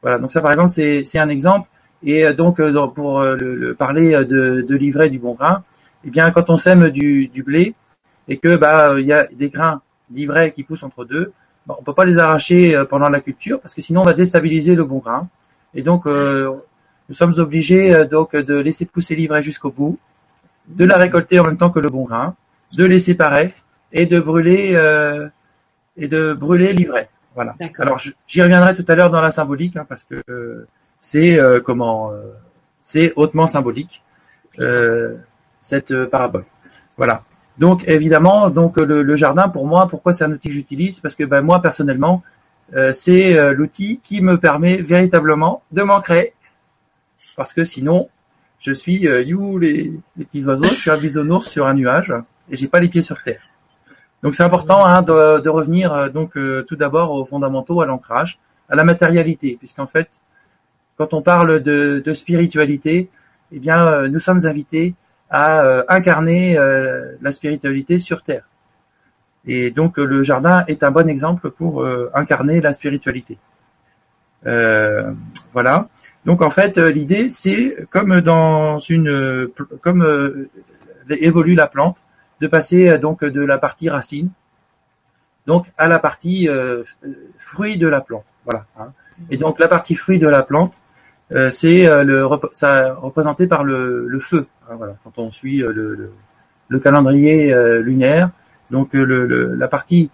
Voilà. 0.01 0.19
Donc 0.19 0.31
ça, 0.31 0.39
par 0.39 0.51
exemple, 0.51 0.69
c'est 0.69 1.19
un 1.19 1.27
exemple. 1.27 1.67
Et 2.03 2.25
euh, 2.25 2.33
donc, 2.33 2.59
euh, 2.59 2.87
pour 2.87 3.19
euh, 3.19 3.35
le, 3.35 3.73
parler 3.73 4.11
de, 4.25 4.65
de 4.67 4.75
l'ivraie 4.75 5.09
du 5.09 5.19
bon 5.19 5.33
grain, 5.33 5.63
eh 6.05 6.09
bien, 6.09 6.31
quand 6.31 6.49
on 6.49 6.57
sème 6.57 6.89
du, 6.89 7.27
du 7.27 7.43
blé 7.43 7.75
et 8.27 8.37
que 8.37 8.55
bah 8.55 8.99
il 8.99 9.05
y 9.05 9.13
a 9.13 9.25
des 9.25 9.49
grains 9.49 9.81
d'ivraie 10.09 10.51
qui 10.51 10.63
poussent 10.63 10.83
entre 10.83 11.03
deux, 11.03 11.33
bah, 11.65 11.75
on 11.79 11.83
peut 11.83 11.93
pas 11.93 12.05
les 12.05 12.17
arracher 12.17 12.81
pendant 12.89 13.09
la 13.09 13.19
culture 13.19 13.59
parce 13.59 13.73
que 13.73 13.81
sinon 13.81 14.01
on 14.01 14.05
va 14.05 14.13
déstabiliser 14.13 14.75
le 14.75 14.85
bon 14.85 14.99
grain. 14.99 15.27
Et 15.73 15.81
donc, 15.81 16.05
nous 16.05 17.15
sommes 17.15 17.33
obligés 17.37 18.05
donc 18.05 18.35
de 18.35 18.55
laisser 18.55 18.85
pousser 18.85 19.15
l'ivraie 19.15 19.43
jusqu'au 19.43 19.71
bout, 19.71 19.99
de 20.67 20.85
la 20.85 20.97
récolter 20.97 21.39
en 21.39 21.45
même 21.45 21.57
temps 21.57 21.69
que 21.69 21.79
le 21.79 21.89
bon 21.89 22.05
grain, 22.05 22.35
de 22.77 22.85
les 22.85 22.99
séparer 22.99 23.53
et 23.91 24.05
de 24.05 24.19
brûler 24.19 24.79
et 25.97 26.07
de 26.07 26.33
brûler 26.33 26.73
l'ivraie. 26.73 27.09
Voilà. 27.35 27.55
Alors 27.77 27.99
j'y 27.99 28.41
reviendrai 28.41 28.73
tout 28.73 28.85
à 28.87 28.95
l'heure 28.95 29.11
dans 29.11 29.21
la 29.21 29.31
symbolique 29.31 29.75
hein, 29.75 29.85
parce 29.87 30.03
que 30.03 30.23
c'est 30.99 31.39
euh, 31.39 31.59
comment 31.59 32.11
euh, 32.11 32.23
c'est 32.83 33.13
hautement 33.15 33.47
symbolique 33.47 34.03
euh, 34.59 35.15
cette 35.61 36.05
parabole. 36.05 36.45
Voilà. 36.97 37.23
Donc 37.57 37.83
évidemment, 37.87 38.49
donc 38.49 38.77
le, 38.77 39.15
jardin 39.15 39.49
pour 39.49 39.65
moi, 39.67 39.87
pourquoi 39.87 40.13
c'est 40.13 40.23
un 40.23 40.31
outil 40.31 40.47
que 40.47 40.53
j'utilise? 40.53 41.01
Parce 41.01 41.15
que 41.15 41.23
ben 41.25 41.41
moi 41.41 41.61
personnellement, 41.61 42.23
c'est 42.93 43.53
l'outil 43.53 43.99
qui 44.01 44.21
me 44.21 44.37
permet 44.37 44.77
véritablement 44.77 45.61
de 45.71 45.81
m'ancrer. 45.81 46.33
Parce 47.35 47.53
que 47.53 47.65
sinon, 47.65 48.09
je 48.59 48.71
suis 48.71 49.01
you 49.01 49.59
les, 49.59 49.91
les, 50.15 50.25
petits 50.25 50.45
oiseaux, 50.45 50.63
je 50.63 50.73
suis 50.73 50.89
un 50.89 50.97
bisounours 50.97 51.47
sur 51.47 51.67
un 51.67 51.73
nuage 51.73 52.13
et 52.49 52.55
j'ai 52.55 52.69
pas 52.69 52.79
les 52.79 52.87
pieds 52.87 53.01
sur 53.01 53.21
terre. 53.21 53.41
Donc 54.23 54.35
c'est 54.35 54.43
important 54.43 54.85
hein, 54.85 55.01
de, 55.01 55.41
de, 55.41 55.49
revenir 55.49 56.09
donc 56.11 56.37
tout 56.65 56.75
d'abord 56.77 57.11
aux 57.11 57.25
fondamentaux, 57.25 57.81
à 57.81 57.85
l'ancrage, 57.85 58.39
à 58.69 58.75
la 58.75 58.85
matérialité, 58.85 59.57
puisqu'en 59.59 59.87
fait 59.87 60.09
quand 60.99 61.13
on 61.13 61.21
parle 61.21 61.61
de, 61.61 62.13
spiritualité, 62.13 63.09
eh 63.53 63.59
bien, 63.59 63.87
euh, 63.87 64.09
nous 64.09 64.19
sommes 64.19 64.45
invités 64.45 64.95
à 65.29 65.61
euh, 65.61 65.83
incarner 65.87 66.57
euh, 66.57 67.15
la 67.21 67.31
spiritualité 67.31 67.99
sur 67.99 68.21
Terre. 68.21 68.43
Et 69.47 69.71
donc, 69.71 69.97
le 69.97 70.21
jardin 70.23 70.65
est 70.67 70.83
un 70.83 70.91
bon 70.91 71.07
exemple 71.07 71.49
pour 71.51 71.87
incarner 72.13 72.59
la 72.59 72.73
spiritualité. 72.73 73.37
voilà. 75.53 75.87
Donc, 76.25 76.41
en 76.41 76.49
fait, 76.49 76.77
l'idée, 76.77 77.31
c'est 77.31 77.87
comme 77.89 78.19
dans 78.19 78.79
une, 78.79 79.47
comme 79.81 80.03
évolue 81.09 81.55
la 81.55 81.67
plante, 81.67 81.95
de 82.41 82.47
passer 82.47 82.97
donc 82.97 83.23
de 83.23 83.41
la 83.41 83.57
partie 83.57 83.89
racine, 83.89 84.29
donc 85.47 85.65
à 85.77 85.87
la 85.87 85.99
partie 85.99 86.49
fruit 87.37 87.77
de 87.77 87.87
la 87.87 88.01
plante. 88.01 88.25
Voilà. 88.43 88.65
Hein. 88.77 88.91
Et 89.29 89.37
donc, 89.37 89.57
la 89.57 89.69
partie 89.69 89.95
fruit 89.95 90.19
de 90.19 90.27
la 90.27 90.43
plante, 90.43 90.73
euh, 90.73 90.78
c'est 91.51 91.87
euh, 91.87 92.03
le 92.03 92.27
ça 92.53 92.95
représenté 92.95 93.47
par 93.47 93.63
le, 93.63 94.07
le 94.07 94.19
feu. 94.19 94.47
Hein, 94.69 94.75
voilà, 94.77 94.95
quand 95.03 95.17
on 95.17 95.31
suit 95.31 95.63
euh, 95.63 95.71
le, 95.71 96.11
le, 96.67 96.79
calendrier 96.79 97.53
lunaire, 97.81 98.31
donc 98.71 98.93
le, 98.93 99.55
la 99.55 99.67
partie 99.67 100.09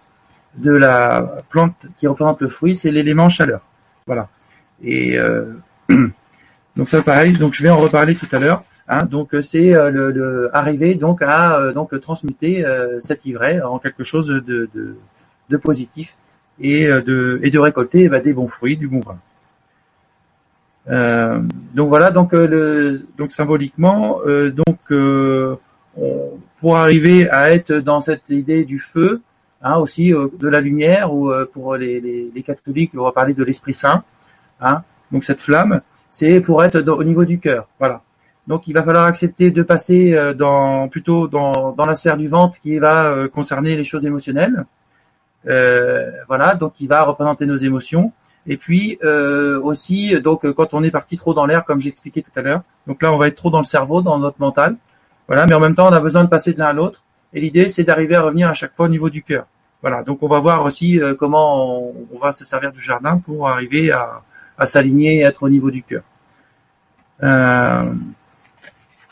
de 0.56 0.72
la 0.72 1.42
plante 1.50 1.76
qui 1.98 2.06
représente 2.06 2.40
le 2.40 2.48
fruit, 2.48 2.76
c'est 2.76 2.90
l'élément 2.90 3.28
chaleur. 3.28 3.60
Voilà. 4.06 4.28
Et 4.82 5.18
donc 6.76 6.88
ça 6.88 7.02
pareil. 7.02 7.32
Donc 7.34 7.54
je 7.54 7.62
vais 7.62 7.70
en 7.70 7.78
reparler 7.78 8.14
tout 8.14 8.28
à 8.32 8.38
l'heure. 8.38 8.64
Hein, 8.88 9.04
donc 9.04 9.34
c'est 9.40 9.72
le, 9.72 10.50
arriver 10.52 10.94
donc 10.94 11.20
à 11.22 11.72
donc 11.72 11.98
transmuter 12.00 12.64
cette 13.00 13.26
ivraie 13.26 13.60
en 13.60 13.78
quelque 13.78 14.04
chose 14.04 14.28
de, 14.28 14.68
de, 14.74 14.96
de 15.50 15.56
positif 15.56 16.16
et 16.60 16.86
de 16.86 17.40
et 17.42 17.50
de 17.50 17.58
récolter 17.58 18.08
bah, 18.08 18.20
des 18.20 18.32
bons 18.32 18.48
fruits, 18.48 18.76
du 18.76 18.88
bon 18.88 19.00
vin. 19.00 19.18
Euh, 20.88 21.40
donc 21.74 21.88
voilà, 21.88 22.10
donc 22.10 22.32
euh, 22.32 22.46
le, 22.46 23.06
donc 23.18 23.32
symboliquement, 23.32 24.20
euh, 24.26 24.50
donc 24.50 25.58
on, 25.96 26.38
pour 26.60 26.76
arriver 26.76 27.28
à 27.30 27.52
être 27.52 27.72
dans 27.72 28.00
cette 28.00 28.30
idée 28.30 28.64
du 28.64 28.78
feu, 28.78 29.22
hein, 29.62 29.76
aussi 29.76 30.10
de 30.10 30.48
la 30.48 30.60
lumière, 30.60 31.12
ou 31.12 31.32
pour 31.52 31.76
les, 31.76 32.00
les, 32.00 32.30
les, 32.34 32.42
catholiques, 32.42 32.92
on 32.96 33.04
va 33.04 33.12
parler 33.12 33.34
de 33.34 33.44
l'Esprit 33.44 33.74
Saint. 33.74 34.04
Hein, 34.60 34.82
donc 35.12 35.24
cette 35.24 35.40
flamme, 35.40 35.80
c'est 36.08 36.40
pour 36.40 36.62
être 36.64 36.80
au 36.88 37.04
niveau 37.04 37.24
du 37.24 37.38
cœur. 37.38 37.66
Voilà. 37.78 38.02
Donc 38.46 38.68
il 38.68 38.74
va 38.74 38.82
falloir 38.82 39.04
accepter 39.04 39.50
de 39.50 39.62
passer 39.62 40.16
dans 40.36 40.88
plutôt 40.88 41.28
dans, 41.28 41.72
dans 41.72 41.84
la 41.84 41.94
sphère 41.94 42.16
du 42.16 42.28
ventre 42.28 42.60
qui 42.60 42.78
va 42.78 43.28
concerner 43.28 43.76
les 43.76 43.84
choses 43.84 44.06
émotionnelles. 44.06 44.66
Euh, 45.48 46.10
voilà, 46.28 46.54
donc 46.54 46.80
il 46.80 46.88
va 46.88 47.04
représenter 47.04 47.46
nos 47.46 47.56
émotions. 47.56 48.12
Et 48.48 48.56
puis 48.56 48.98
euh, 49.02 49.60
aussi, 49.60 50.20
donc 50.20 50.50
quand 50.52 50.74
on 50.74 50.82
est 50.82 50.90
parti 50.90 51.16
trop 51.16 51.34
dans 51.34 51.46
l'air, 51.46 51.64
comme 51.64 51.80
j'expliquais 51.80 52.22
tout 52.22 52.30
à 52.36 52.42
l'heure, 52.42 52.62
donc 52.86 53.02
là 53.02 53.12
on 53.12 53.18
va 53.18 53.28
être 53.28 53.36
trop 53.36 53.50
dans 53.50 53.58
le 53.58 53.64
cerveau, 53.64 54.02
dans 54.02 54.18
notre 54.18 54.40
mental, 54.40 54.76
voilà. 55.28 55.46
Mais 55.46 55.54
en 55.54 55.60
même 55.60 55.74
temps, 55.74 55.88
on 55.88 55.92
a 55.92 56.00
besoin 56.00 56.24
de 56.24 56.28
passer 56.28 56.52
de 56.52 56.58
l'un 56.58 56.66
à 56.66 56.72
l'autre. 56.72 57.02
Et 57.32 57.40
l'idée, 57.40 57.68
c'est 57.68 57.84
d'arriver 57.84 58.16
à 58.16 58.22
revenir 58.22 58.48
à 58.48 58.54
chaque 58.54 58.74
fois 58.74 58.86
au 58.86 58.88
niveau 58.88 59.10
du 59.10 59.22
cœur. 59.22 59.46
Voilà. 59.82 60.02
Donc 60.02 60.22
on 60.22 60.28
va 60.28 60.40
voir 60.40 60.64
aussi 60.64 61.00
euh, 61.00 61.14
comment 61.14 61.92
on, 62.12 62.18
va 62.18 62.32
se 62.32 62.44
servir 62.44 62.72
du 62.72 62.80
jardin 62.80 63.18
pour 63.18 63.48
arriver 63.48 63.90
à, 63.90 64.22
à 64.58 64.66
s'aligner 64.66 65.16
et 65.16 65.22
être 65.22 65.42
au 65.42 65.48
niveau 65.48 65.70
du 65.70 65.82
cœur. 65.82 66.02
Euh, 67.22 67.92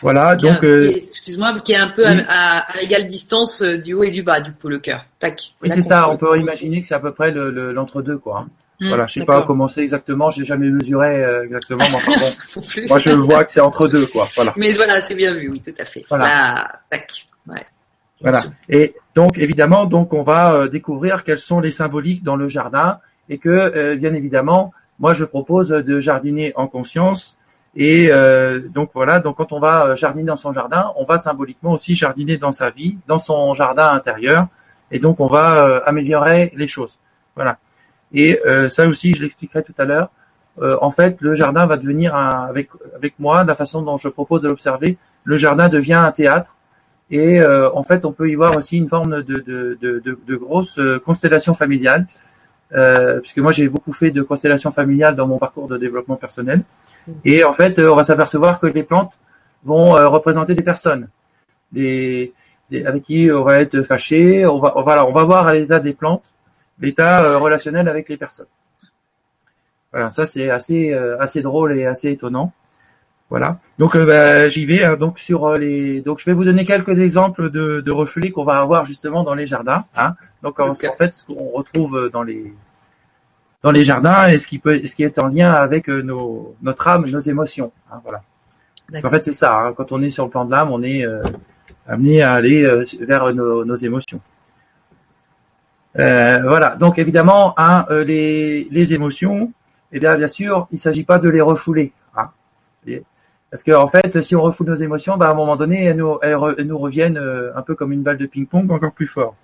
voilà, 0.00 0.36
donc. 0.36 0.62
Euh, 0.64 0.92
excuse-moi, 0.94 1.60
qui 1.60 1.72
est 1.72 1.76
un 1.76 1.88
peu 1.88 2.04
à, 2.06 2.12
à, 2.28 2.80
égale 2.82 3.06
distance 3.06 3.62
du 3.62 3.94
haut 3.94 4.02
et 4.02 4.10
du 4.10 4.22
bas, 4.22 4.40
du 4.40 4.52
coup, 4.52 4.68
le 4.68 4.78
cœur. 4.78 5.06
Tac. 5.18 5.52
Oui, 5.62 5.70
c'est 5.70 5.80
ça. 5.80 6.10
On 6.10 6.16
peut 6.16 6.38
imaginer 6.38 6.82
que 6.82 6.88
c'est 6.88 6.94
à 6.94 7.00
peu 7.00 7.12
près 7.12 7.30
l'entre-deux, 7.30 8.18
quoi. 8.18 8.46
Mmh, 8.84 8.88
voilà, 8.88 9.06
je 9.06 9.14
sais 9.14 9.24
pas 9.24 9.42
comment 9.42 9.68
c'est 9.68 9.80
exactement, 9.80 10.30
j'ai 10.30 10.44
jamais 10.44 10.68
mesuré 10.68 11.24
euh, 11.24 11.44
exactement, 11.44 11.84
mais 11.90 11.96
enfin 11.96 12.12
bon, 12.18 12.62
moi 12.88 12.98
je 12.98 13.10
vois 13.10 13.44
que 13.44 13.52
c'est 13.52 13.60
entre 13.60 13.88
deux, 13.88 14.06
quoi. 14.06 14.28
Voilà. 14.36 14.52
Mais 14.56 14.74
voilà, 14.74 15.00
c'est 15.00 15.14
bien 15.14 15.32
vu, 15.34 15.48
oui, 15.48 15.62
tout 15.64 15.74
à 15.78 15.86
fait. 15.86 16.04
Voilà. 16.10 16.80
tac, 16.90 17.26
ouais. 17.48 17.64
Voilà. 18.20 18.42
Et 18.68 18.94
donc 19.14 19.38
évidemment, 19.38 19.86
donc 19.86 20.12
on 20.12 20.22
va 20.22 20.54
euh, 20.54 20.68
découvrir 20.68 21.24
quels 21.24 21.38
sont 21.38 21.60
les 21.60 21.70
symboliques 21.70 22.22
dans 22.22 22.36
le 22.36 22.48
jardin 22.48 22.98
et 23.28 23.38
que 23.38 23.48
euh, 23.48 23.96
bien 23.96 24.14
évidemment, 24.14 24.72
moi 24.98 25.14
je 25.14 25.24
propose 25.24 25.68
de 25.70 26.00
jardiner 26.00 26.52
en 26.56 26.66
conscience 26.66 27.36
Et 27.76 28.08
euh, 28.10 28.60
donc 28.68 28.90
voilà, 28.94 29.18
donc 29.18 29.36
quand 29.36 29.52
on 29.52 29.60
va 29.60 29.94
jardiner 29.94 30.26
dans 30.26 30.36
son 30.36 30.52
jardin, 30.52 30.92
on 30.96 31.04
va 31.04 31.18
symboliquement 31.18 31.72
aussi 31.72 31.94
jardiner 31.94 32.36
dans 32.36 32.52
sa 32.52 32.70
vie, 32.70 32.98
dans 33.06 33.18
son 33.18 33.52
jardin 33.54 33.88
intérieur, 33.92 34.46
et 34.90 34.98
donc 34.98 35.20
on 35.20 35.26
va 35.26 35.78
améliorer 35.84 36.52
les 36.54 36.68
choses. 36.68 36.98
Voilà. 37.34 37.58
Et 38.14 38.40
ça 38.70 38.86
aussi, 38.86 39.12
je 39.14 39.22
l'expliquerai 39.22 39.62
tout 39.64 39.74
à 39.76 39.84
l'heure. 39.84 40.10
en 40.62 40.92
fait, 40.92 41.20
le 41.20 41.34
jardin 41.34 41.66
va 41.66 41.76
devenir 41.76 42.14
avec 42.14 42.68
avec 42.94 43.14
moi, 43.18 43.42
la 43.42 43.56
façon 43.56 43.82
dont 43.82 43.96
je 43.96 44.08
propose 44.08 44.42
de 44.42 44.48
l'observer, 44.48 44.96
le 45.24 45.36
jardin 45.36 45.68
devient 45.68 45.94
un 45.94 46.12
théâtre. 46.12 46.54
Et 47.10 47.44
en 47.44 47.82
fait, 47.82 48.04
on 48.04 48.12
peut 48.12 48.30
y 48.30 48.36
voir 48.36 48.56
aussi 48.56 48.78
une 48.78 48.88
forme 48.88 49.22
de 49.22 49.38
de 49.38 49.78
de, 49.80 50.18
de, 50.26 50.36
grosse 50.36 50.78
constellation 51.04 51.54
familiale 51.54 52.06
euh, 52.74 53.20
puisque 53.20 53.38
moi 53.38 53.52
j'ai 53.52 53.68
beaucoup 53.68 53.92
fait 53.92 54.10
de 54.10 54.22
constellations 54.22 54.72
familiales 54.72 55.14
dans 55.14 55.28
mon 55.28 55.38
parcours 55.38 55.68
de 55.68 55.76
développement 55.76 56.16
personnel. 56.16 56.62
Et 57.24 57.44
en 57.44 57.52
fait, 57.52 57.78
euh, 57.78 57.92
on 57.92 57.96
va 57.96 58.04
s'apercevoir 58.04 58.58
que 58.58 58.66
les 58.66 58.82
plantes 58.82 59.12
vont 59.64 59.96
euh, 59.96 60.08
représenter 60.08 60.54
des 60.54 60.62
personnes, 60.62 61.08
des, 61.70 62.32
avec 62.84 63.04
qui 63.04 63.30
on 63.30 63.44
va 63.44 63.60
être 63.60 63.82
fâché. 63.82 64.46
On 64.46 64.58
va, 64.58 64.74
voilà, 64.82 65.06
on 65.06 65.12
va 65.12 65.24
voir 65.24 65.46
à 65.46 65.54
l'état 65.54 65.78
des 65.78 65.92
plantes 65.92 66.24
l'état 66.80 67.38
relationnel 67.38 67.88
avec 67.88 68.08
les 68.08 68.16
personnes. 68.16 68.46
Voilà, 69.92 70.10
ça 70.10 70.26
c'est 70.26 70.50
assez 70.50 70.92
assez 70.92 71.42
drôle 71.42 71.78
et 71.78 71.86
assez 71.86 72.10
étonnant. 72.10 72.52
Voilà. 73.30 73.58
Donc 73.78 73.96
bah, 73.96 74.48
j'y 74.48 74.66
vais. 74.66 74.84
Hein. 74.84 74.96
donc 74.96 75.18
sur 75.18 75.54
les, 75.54 76.00
donc 76.00 76.20
je 76.20 76.26
vais 76.26 76.32
vous 76.32 76.44
donner 76.44 76.64
quelques 76.64 76.98
exemples 76.98 77.50
de, 77.50 77.80
de 77.80 77.90
reflets 77.92 78.30
qu'on 78.30 78.44
va 78.44 78.60
avoir 78.60 78.86
justement 78.86 79.22
dans 79.22 79.34
les 79.34 79.46
jardins. 79.46 79.84
Hein. 79.96 80.14
Donc 80.42 80.60
en, 80.60 80.74
fait, 80.74 81.12
ce 81.12 81.24
qu'on 81.24 81.50
retrouve 81.50 82.10
dans 82.12 82.22
les 82.22 82.52
dans 83.64 83.72
les 83.72 83.82
jardins 83.82 84.28
et 84.28 84.38
ce 84.38 84.46
qui 84.46 84.58
peut, 84.58 84.86
ce 84.86 84.94
qui 84.94 85.02
est 85.02 85.18
en 85.18 85.28
lien 85.28 85.50
avec 85.50 85.88
euh, 85.88 86.02
nos, 86.02 86.54
notre 86.62 86.86
âme, 86.86 87.06
nos 87.06 87.18
émotions. 87.18 87.72
Hein, 87.90 88.00
voilà. 88.04 88.22
En 89.02 89.10
fait, 89.10 89.24
c'est 89.24 89.32
ça. 89.32 89.58
Hein, 89.58 89.72
quand 89.74 89.90
on 89.90 90.02
est 90.02 90.10
sur 90.10 90.24
le 90.24 90.30
plan 90.30 90.44
de 90.44 90.50
l'âme, 90.50 90.70
on 90.70 90.82
est 90.82 91.04
euh, 91.06 91.22
amené 91.88 92.20
à 92.20 92.32
aller 92.32 92.62
euh, 92.62 92.84
vers 93.00 93.32
nos, 93.34 93.64
nos 93.64 93.74
émotions. 93.74 94.20
Voilà. 95.94 96.76
Donc 96.78 96.98
évidemment, 96.98 97.54
hein, 97.56 97.86
les, 97.90 98.68
les 98.70 98.94
émotions, 98.94 99.52
eh 99.92 100.00
bien, 100.00 100.16
bien 100.16 100.26
sûr, 100.26 100.66
il 100.72 100.78
s'agit 100.78 101.04
pas 101.04 101.18
de 101.18 101.28
les 101.28 101.40
refouler. 101.40 101.92
Hein, 102.16 102.30
parce 103.50 103.62
que 103.62 103.72
en 103.72 103.86
fait, 103.86 104.20
si 104.20 104.34
on 104.34 104.42
refoule 104.42 104.68
nos 104.68 104.74
émotions, 104.74 105.16
bah, 105.16 105.28
à 105.28 105.30
un 105.30 105.34
moment 105.34 105.56
donné, 105.56 105.84
elles 105.84 105.96
nous, 105.96 106.18
elles, 106.22 106.66
nous 106.66 106.78
reviennent 106.78 107.20
un 107.54 107.62
peu 107.62 107.74
comme 107.74 107.92
une 107.92 108.02
balle 108.02 108.18
de 108.18 108.26
ping-pong, 108.26 108.70
encore 108.70 108.92
plus 108.92 109.06
fort. 109.06 109.36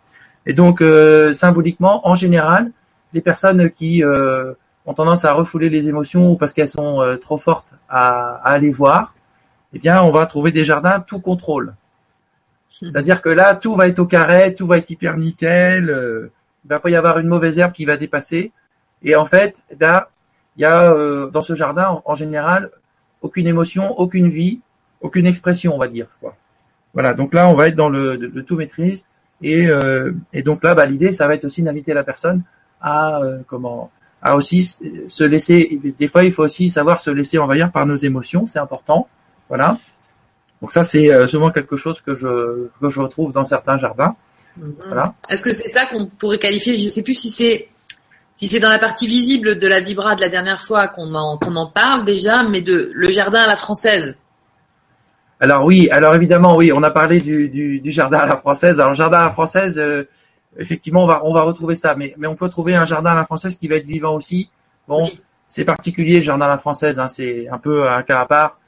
Et 0.47 0.53
donc, 0.53 0.83
symboliquement, 1.33 2.07
en 2.09 2.15
général, 2.15 2.73
les 3.13 3.21
personnes 3.21 3.71
qui 3.71 4.05
euh, 4.05 4.53
ont 4.87 4.95
tendance 4.95 5.25
à 5.25 5.33
refouler 5.33 5.69
les 5.69 5.89
émotions 5.89 6.37
parce 6.37 6.53
qu'elles 6.53 6.69
sont 6.69 7.01
euh, 7.01 7.17
trop 7.17 7.39
fortes 7.39 7.69
à, 7.89 8.41
aller 8.45 8.71
voir, 8.71 9.15
eh 9.73 9.79
bien, 9.79 10.03
on 10.03 10.11
va 10.11 10.27
trouver 10.27 10.53
des 10.53 10.65
jardins 10.65 11.01
tout 11.01 11.21
contrôle. 11.21 11.75
C'est-à-dire 12.69 13.21
que 13.21 13.29
là, 13.29 13.55
tout 13.55 13.75
va 13.75 13.89
être 13.89 13.99
au 13.99 14.07
carré, 14.07 14.55
tout 14.55 14.67
va 14.67 14.79
être 14.79 14.91
hyper 14.91 15.17
nickel. 15.17 16.31
Euh, 16.65 16.67
il 16.67 16.69
va 16.69 16.81
pas 16.81 16.91
y 16.91 16.97
avoir 16.97 17.19
une 17.19 17.29
mauvaise 17.29 17.59
herbe 17.59 17.73
qui 17.73 17.85
va 17.85 17.97
dépasser. 17.97 18.53
Et 19.03 19.17
en 19.17 19.27
fait, 19.27 19.57
là, 19.79 20.11
il 20.57 20.63
y 20.63 20.65
a 20.65 20.95
dans 21.33 21.41
ce 21.41 21.55
jardin, 21.55 22.03
en, 22.05 22.15
général, 22.15 22.71
aucune 23.23 23.47
émotion, 23.47 23.99
aucune 23.99 24.29
vie, 24.29 24.61
aucune 25.01 25.27
expression, 25.27 25.75
on 25.75 25.79
va 25.79 25.89
dire. 25.89 26.07
Voilà. 26.93 27.15
Donc 27.15 27.33
là, 27.33 27.49
on 27.49 27.55
va 27.55 27.69
être 27.69 27.77
dans 27.77 27.89
le, 27.89 28.45
tout 28.47 28.57
maîtrise. 28.57 29.07
Et, 29.41 29.69
et 30.35 30.43
donc 30.43 30.63
là, 30.63 30.75
bah, 30.75 30.85
l'idée, 30.85 31.13
ça 31.13 31.27
va 31.27 31.35
être 31.35 31.47
aussi 31.47 31.63
d'inviter 31.63 31.95
la 31.95 32.05
personne 32.05 32.43
à 32.81 33.19
euh, 33.21 33.41
comment 33.47 33.91
à 34.23 34.37
aussi 34.37 34.63
se 35.09 35.25
laisser. 35.25 35.81
Des 35.99 36.09
fois, 36.09 36.25
il 36.25 36.33
faut 36.33 36.45
aussi 36.45 36.69
savoir 36.69 37.01
se 37.01 37.11
laisser 37.11 37.39
envahir 37.39 37.73
par 37.73 37.87
nos 37.87 37.97
émotions, 37.97 38.47
c'est 38.47 38.59
important. 38.59 39.09
Voilà. 39.49 39.79
Donc 40.61 40.73
ça, 40.73 40.85
c'est 40.85 41.11
euh, 41.11 41.27
souvent 41.27 41.51
quelque 41.51 41.79
chose 41.79 42.03
que 42.03 42.15
je 42.15 42.69
que 42.81 42.91
je 42.91 43.01
retrouve 43.01 43.33
dans 43.33 43.45
certains 43.45 43.79
jardins. 43.79 44.17
Voilà. 44.57 45.15
Est-ce 45.29 45.43
que 45.43 45.53
c'est 45.53 45.69
ça 45.69 45.87
qu'on 45.87 46.07
pourrait 46.07 46.39
qualifier 46.39 46.77
Je 46.77 46.85
ne 46.85 46.89
sais 46.89 47.03
plus 47.03 47.15
si 47.15 47.31
c'est 47.31 47.69
si 48.37 48.49
c'est 48.49 48.61
dans 48.61 48.69
la 48.69 48.79
partie 48.79 49.07
visible 49.07 49.59
de 49.59 49.69
la 49.69 49.81
vibra 49.81 50.15
de 50.15 50.21
la 50.21 50.31
dernière 50.31 50.61
fois 50.61 50.89
qu'on 50.89 51.15
en 51.15 51.39
qu'on 51.39 51.57
en 51.57 51.67
parle 51.67 52.05
déjà, 52.05 52.43
mais 52.43 52.63
de 52.63 52.91
le 52.95 53.11
jardin 53.11 53.43
à 53.43 53.47
la 53.47 53.57
française. 53.57 54.17
Alors 55.41 55.65
oui, 55.65 55.89
alors 55.91 56.15
évidemment 56.15 56.57
oui, 56.57 56.73
on 56.73 56.83
a 56.83 56.91
parlé 56.91 57.21
du, 57.21 57.49
du, 57.49 57.81
du 57.81 57.91
jardin 57.91 58.19
à 58.19 58.27
la 58.27 58.37
française. 58.37 58.81
Alors 58.81 58.95
jardin 58.95 59.19
à 59.19 59.25
la 59.27 59.33
française, 59.33 59.79
euh, 59.79 60.05
effectivement, 60.59 61.05
on 61.05 61.07
va, 61.07 61.23
on 61.25 61.33
va 61.33 61.43
retrouver 61.43 61.75
ça. 61.75 61.95
Mais, 61.95 62.15
mais 62.19 62.27
on 62.27 62.35
peut 62.35 62.49
trouver 62.49 62.75
un 62.75 62.85
jardin 62.85 63.13
à 63.13 63.15
la 63.15 63.25
française 63.25 63.57
qui 63.57 63.69
va 63.69 63.77
être 63.77 63.87
vivant 63.87 64.15
aussi. 64.15 64.51
Bon, 64.89 65.09
c'est 65.47 65.65
particulier, 65.65 66.17
le 66.17 66.23
jardin 66.23 66.47
à 66.47 66.49
la 66.49 66.59
française, 66.59 66.99
hein, 66.99 67.09
c'est 67.09 67.49
un 67.49 67.59
peu 67.59 67.89
un 67.89 68.03
cas 68.03 68.21
à 68.21 68.27
part. 68.27 68.59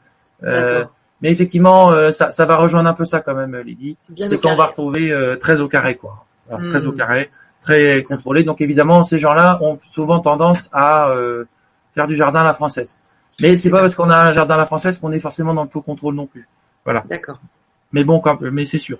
Euh, 0.44 0.84
mais 1.22 1.30
effectivement, 1.30 1.92
euh, 1.92 2.10
ça, 2.10 2.32
ça 2.32 2.44
va 2.46 2.56
rejoindre 2.56 2.88
un 2.88 2.94
peu 2.94 3.04
ça 3.04 3.20
quand 3.20 3.34
même, 3.34 3.56
Lydie. 3.56 3.96
C'est 3.98 4.40
qu'on 4.40 4.56
va 4.56 4.66
retrouver 4.66 5.12
euh, 5.12 5.36
très 5.36 5.60
au 5.60 5.68
carré, 5.68 5.96
quoi. 5.96 6.26
Très 6.50 6.84
au 6.84 6.92
hmm. 6.92 6.96
carré, 6.96 7.30
très 7.62 8.02
contrôlé. 8.02 8.42
Donc 8.42 8.60
évidemment, 8.60 9.04
ces 9.04 9.18
gens-là 9.18 9.58
ont 9.62 9.78
souvent 9.84 10.18
tendance 10.18 10.68
à 10.72 11.08
euh, 11.10 11.44
faire 11.94 12.08
du 12.08 12.16
jardin 12.16 12.40
à 12.40 12.44
la 12.44 12.54
française. 12.54 12.98
Mais 13.40 13.56
c'est 13.56 13.70
pas 13.70 13.80
parce 13.80 13.94
qu'on 13.94 14.10
a 14.10 14.18
un 14.18 14.32
jardin 14.32 14.56
à 14.56 14.58
la 14.58 14.66
française 14.66 14.98
qu'on 14.98 15.12
est 15.12 15.20
forcément 15.20 15.54
dans 15.54 15.62
le 15.62 15.68
tout 15.68 15.80
contrôle 15.80 16.14
non 16.14 16.26
plus. 16.26 16.46
Voilà. 16.84 17.04
D'accord. 17.08 17.40
Mais 17.92 18.04
bon, 18.04 18.20
quand, 18.20 18.40
mais 18.40 18.64
c'est 18.64 18.78
sûr. 18.78 18.98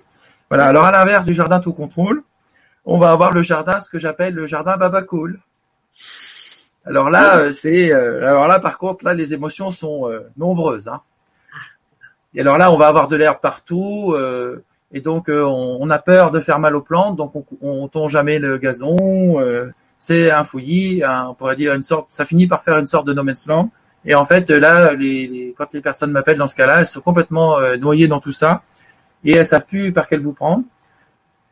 Voilà. 0.49 0.65
Alors 0.65 0.85
à 0.85 0.91
l'inverse 0.91 1.25
du 1.25 1.33
jardin 1.33 1.59
tout 1.59 1.73
contrôle, 1.73 2.23
on 2.85 2.97
va 2.97 3.11
avoir 3.11 3.31
le 3.31 3.41
jardin, 3.41 3.79
ce 3.79 3.89
que 3.89 3.99
j'appelle 3.99 4.33
le 4.33 4.47
jardin 4.47 4.77
Babacool. 4.77 5.39
Alors 6.85 7.09
là, 7.09 7.37
euh, 7.37 7.51
c'est, 7.51 7.91
alors 7.91 8.47
là, 8.47 8.59
par 8.59 8.77
contre, 8.77 9.05
là, 9.05 9.13
les 9.13 9.33
émotions 9.33 9.71
sont 9.71 10.09
euh, 10.09 10.21
nombreuses. 10.37 10.87
Hein. 10.87 11.01
Et 12.35 12.41
alors 12.41 12.57
là, 12.57 12.71
on 12.71 12.77
va 12.77 12.87
avoir 12.87 13.07
de 13.07 13.15
l'herbe 13.15 13.39
partout, 13.41 14.15
et 14.91 15.01
donc 15.01 15.29
on, 15.29 15.89
a 15.89 15.99
peur 15.99 16.31
de 16.31 16.39
faire 16.39 16.59
mal 16.59 16.75
aux 16.75 16.81
plantes, 16.81 17.15
donc 17.15 17.35
on, 17.35 17.45
on 17.61 17.87
tond 17.87 18.07
jamais 18.07 18.39
le 18.39 18.57
gazon. 18.57 19.39
c'est 19.99 20.31
un 20.31 20.43
fouillis, 20.43 21.03
on 21.05 21.35
pourrait 21.35 21.55
dire 21.55 21.75
une 21.75 21.83
sorte, 21.83 22.07
ça 22.09 22.25
finit 22.25 22.47
par 22.47 22.63
faire 22.63 22.77
une 22.77 22.87
sorte 22.87 23.05
de 23.05 23.13
no 23.13 23.23
man's. 23.23 23.47
Et 24.05 24.15
en 24.15 24.25
fait, 24.25 24.49
là, 24.49 24.93
les, 24.93 25.53
quand 25.57 25.71
les 25.73 25.81
personnes 25.81 26.11
m'appellent 26.11 26.37
dans 26.37 26.47
ce 26.47 26.55
cas-là, 26.55 26.79
elles 26.79 26.87
sont 26.87 27.01
complètement 27.01 27.57
noyées 27.79 28.07
dans 28.07 28.19
tout 28.19 28.31
ça, 28.31 28.63
et 29.23 29.37
elles 29.37 29.45
savent 29.45 29.65
plus 29.65 29.93
par 29.93 30.07
quel 30.07 30.21
bout 30.21 30.33
prendre 30.33 30.63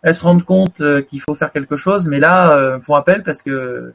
elles 0.02 0.16
se 0.16 0.24
rendent 0.24 0.44
compte 0.44 0.82
euh, 0.82 1.02
qu'il 1.02 1.22
faut 1.22 1.36
faire 1.36 1.52
quelque 1.52 1.78
chose, 1.78 2.08
mais 2.08 2.20
là, 2.20 2.58
euh, 2.58 2.80
font 2.80 2.96
appel 2.96 3.24
parce 3.24 3.42
que 3.42 3.94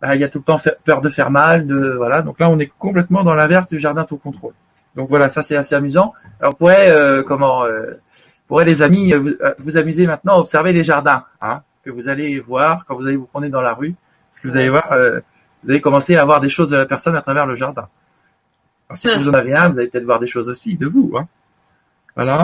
bah, 0.00 0.14
il 0.14 0.20
y 0.20 0.24
a 0.24 0.28
tout 0.28 0.38
le 0.38 0.44
temps 0.44 0.58
peur 0.84 1.00
de 1.00 1.08
faire 1.08 1.30
mal, 1.30 1.66
de 1.66 1.94
voilà. 1.96 2.22
Donc 2.22 2.38
là, 2.38 2.50
on 2.50 2.58
est 2.58 2.70
complètement 2.78 3.24
dans 3.24 3.34
l'inverse 3.34 3.66
du 3.66 3.78
jardin 3.78 4.04
tout 4.04 4.18
contrôle. 4.18 4.52
Donc 4.98 5.08
voilà, 5.08 5.30
ça 5.30 5.42
c'est 5.42 5.56
assez 5.56 5.74
amusant. 5.74 6.12
Alors 6.40 6.56
pourrait 6.56 6.90
euh, 6.90 7.22
comment 7.22 7.64
euh, 7.64 7.94
pourrait 8.48 8.66
les 8.66 8.82
amis 8.82 9.12
vous, 9.12 9.30
vous, 9.58 9.76
amuser 9.78 10.06
maintenant 10.06 10.34
à 10.34 10.38
observer 10.38 10.74
les 10.74 10.84
jardins, 10.84 11.24
hein, 11.40 11.62
que 11.82 11.90
vous 11.90 12.08
allez 12.08 12.40
voir 12.40 12.84
quand 12.84 12.96
vous 12.96 13.06
allez 13.06 13.16
vous 13.16 13.26
promener 13.26 13.48
dans 13.48 13.62
la 13.62 13.72
rue, 13.72 13.94
parce 14.30 14.40
que 14.40 14.48
vous 14.48 14.56
allez 14.56 14.68
voir, 14.68 14.86
vous 15.62 15.70
allez 15.70 15.80
commencer 15.80 16.16
à 16.16 16.24
voir 16.24 16.40
des 16.40 16.48
choses 16.48 16.70
de 16.70 16.76
la 16.76 16.86
personne 16.86 17.16
à 17.16 17.22
travers 17.22 17.46
le 17.46 17.54
jardin. 17.54 17.88
Alors, 18.88 18.98
si 18.98 19.08
vous 19.18 19.28
en 19.28 19.34
avez 19.34 19.54
un, 19.54 19.68
vous 19.68 19.78
allez 19.78 19.88
peut-être 19.88 20.04
voir 20.04 20.18
des 20.18 20.26
choses 20.26 20.48
aussi 20.48 20.76
de 20.76 20.86
vous. 20.86 21.14
Hein. 21.16 21.28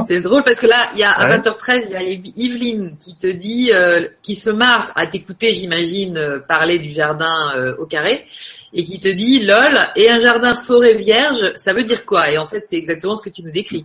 C'est 0.06 0.20
drôle 0.20 0.44
parce 0.44 0.60
que 0.60 0.68
là, 0.68 0.88
il 0.92 1.00
y 1.00 1.02
a 1.02 1.10
à 1.10 1.36
20h13, 1.36 1.86
il 1.86 1.92
y 1.92 1.96
a 1.96 2.02
Yveline 2.36 2.96
qui 2.96 3.16
te 3.16 3.26
dit, 3.26 3.72
euh, 3.72 4.06
qui 4.22 4.36
se 4.36 4.50
marre 4.50 4.92
à 4.94 5.06
t'écouter, 5.06 5.52
j'imagine, 5.52 6.16
euh, 6.16 6.38
parler 6.38 6.78
du 6.78 6.90
jardin 6.90 7.52
euh, 7.56 7.74
au 7.78 7.86
carré, 7.86 8.24
et 8.72 8.84
qui 8.84 9.00
te 9.00 9.08
dit, 9.08 9.44
lol, 9.44 9.76
et 9.96 10.08
un 10.10 10.20
jardin 10.20 10.54
forêt 10.54 10.94
vierge, 10.94 11.52
ça 11.56 11.72
veut 11.72 11.82
dire 11.82 12.06
quoi? 12.06 12.30
Et 12.30 12.38
en 12.38 12.46
fait, 12.46 12.64
c'est 12.70 12.76
exactement 12.76 13.16
ce 13.16 13.24
que 13.24 13.34
tu 13.34 13.42
nous 13.42 13.50
décris. 13.50 13.84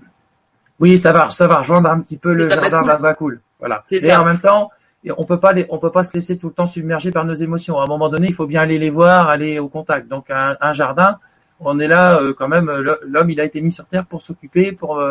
Oui, 0.79 0.99
ça 0.99 1.11
va, 1.11 1.31
ça 1.31 1.47
va 1.47 1.57
rejoindre 1.57 1.89
un 1.89 2.01
petit 2.01 2.17
peu 2.17 2.35
le 2.35 2.47
jardin 2.47 2.83
cool. 2.83 3.15
cool. 3.17 3.41
Voilà. 3.57 3.83
Et 3.89 4.13
en 4.13 4.25
même 4.25 4.39
temps, 4.39 4.69
on 5.17 5.25
peut 5.25 5.39
pas 5.39 5.53
on 5.69 5.79
peut 5.79 5.91
pas 5.91 6.03
se 6.03 6.13
laisser 6.13 6.37
tout 6.37 6.47
le 6.49 6.53
temps 6.53 6.67
submerger 6.67 7.11
par 7.11 7.25
nos 7.25 7.33
émotions. 7.33 7.79
À 7.79 7.85
un 7.85 7.87
moment 7.87 8.09
donné, 8.09 8.27
il 8.27 8.33
faut 8.35 8.47
bien 8.47 8.61
aller 8.61 8.77
les 8.77 8.91
voir, 8.91 9.27
aller 9.27 9.57
au 9.57 9.67
contact. 9.67 10.07
Donc 10.07 10.29
un, 10.29 10.55
un 10.61 10.73
jardin, 10.73 11.17
on 11.59 11.79
est 11.79 11.87
là 11.87 12.21
quand 12.37 12.47
même. 12.47 12.71
L'homme, 13.03 13.29
il 13.29 13.41
a 13.41 13.43
été 13.43 13.59
mis 13.59 13.73
sur 13.73 13.85
terre 13.87 14.05
pour 14.05 14.21
s'occuper, 14.21 14.71
pour 14.71 15.03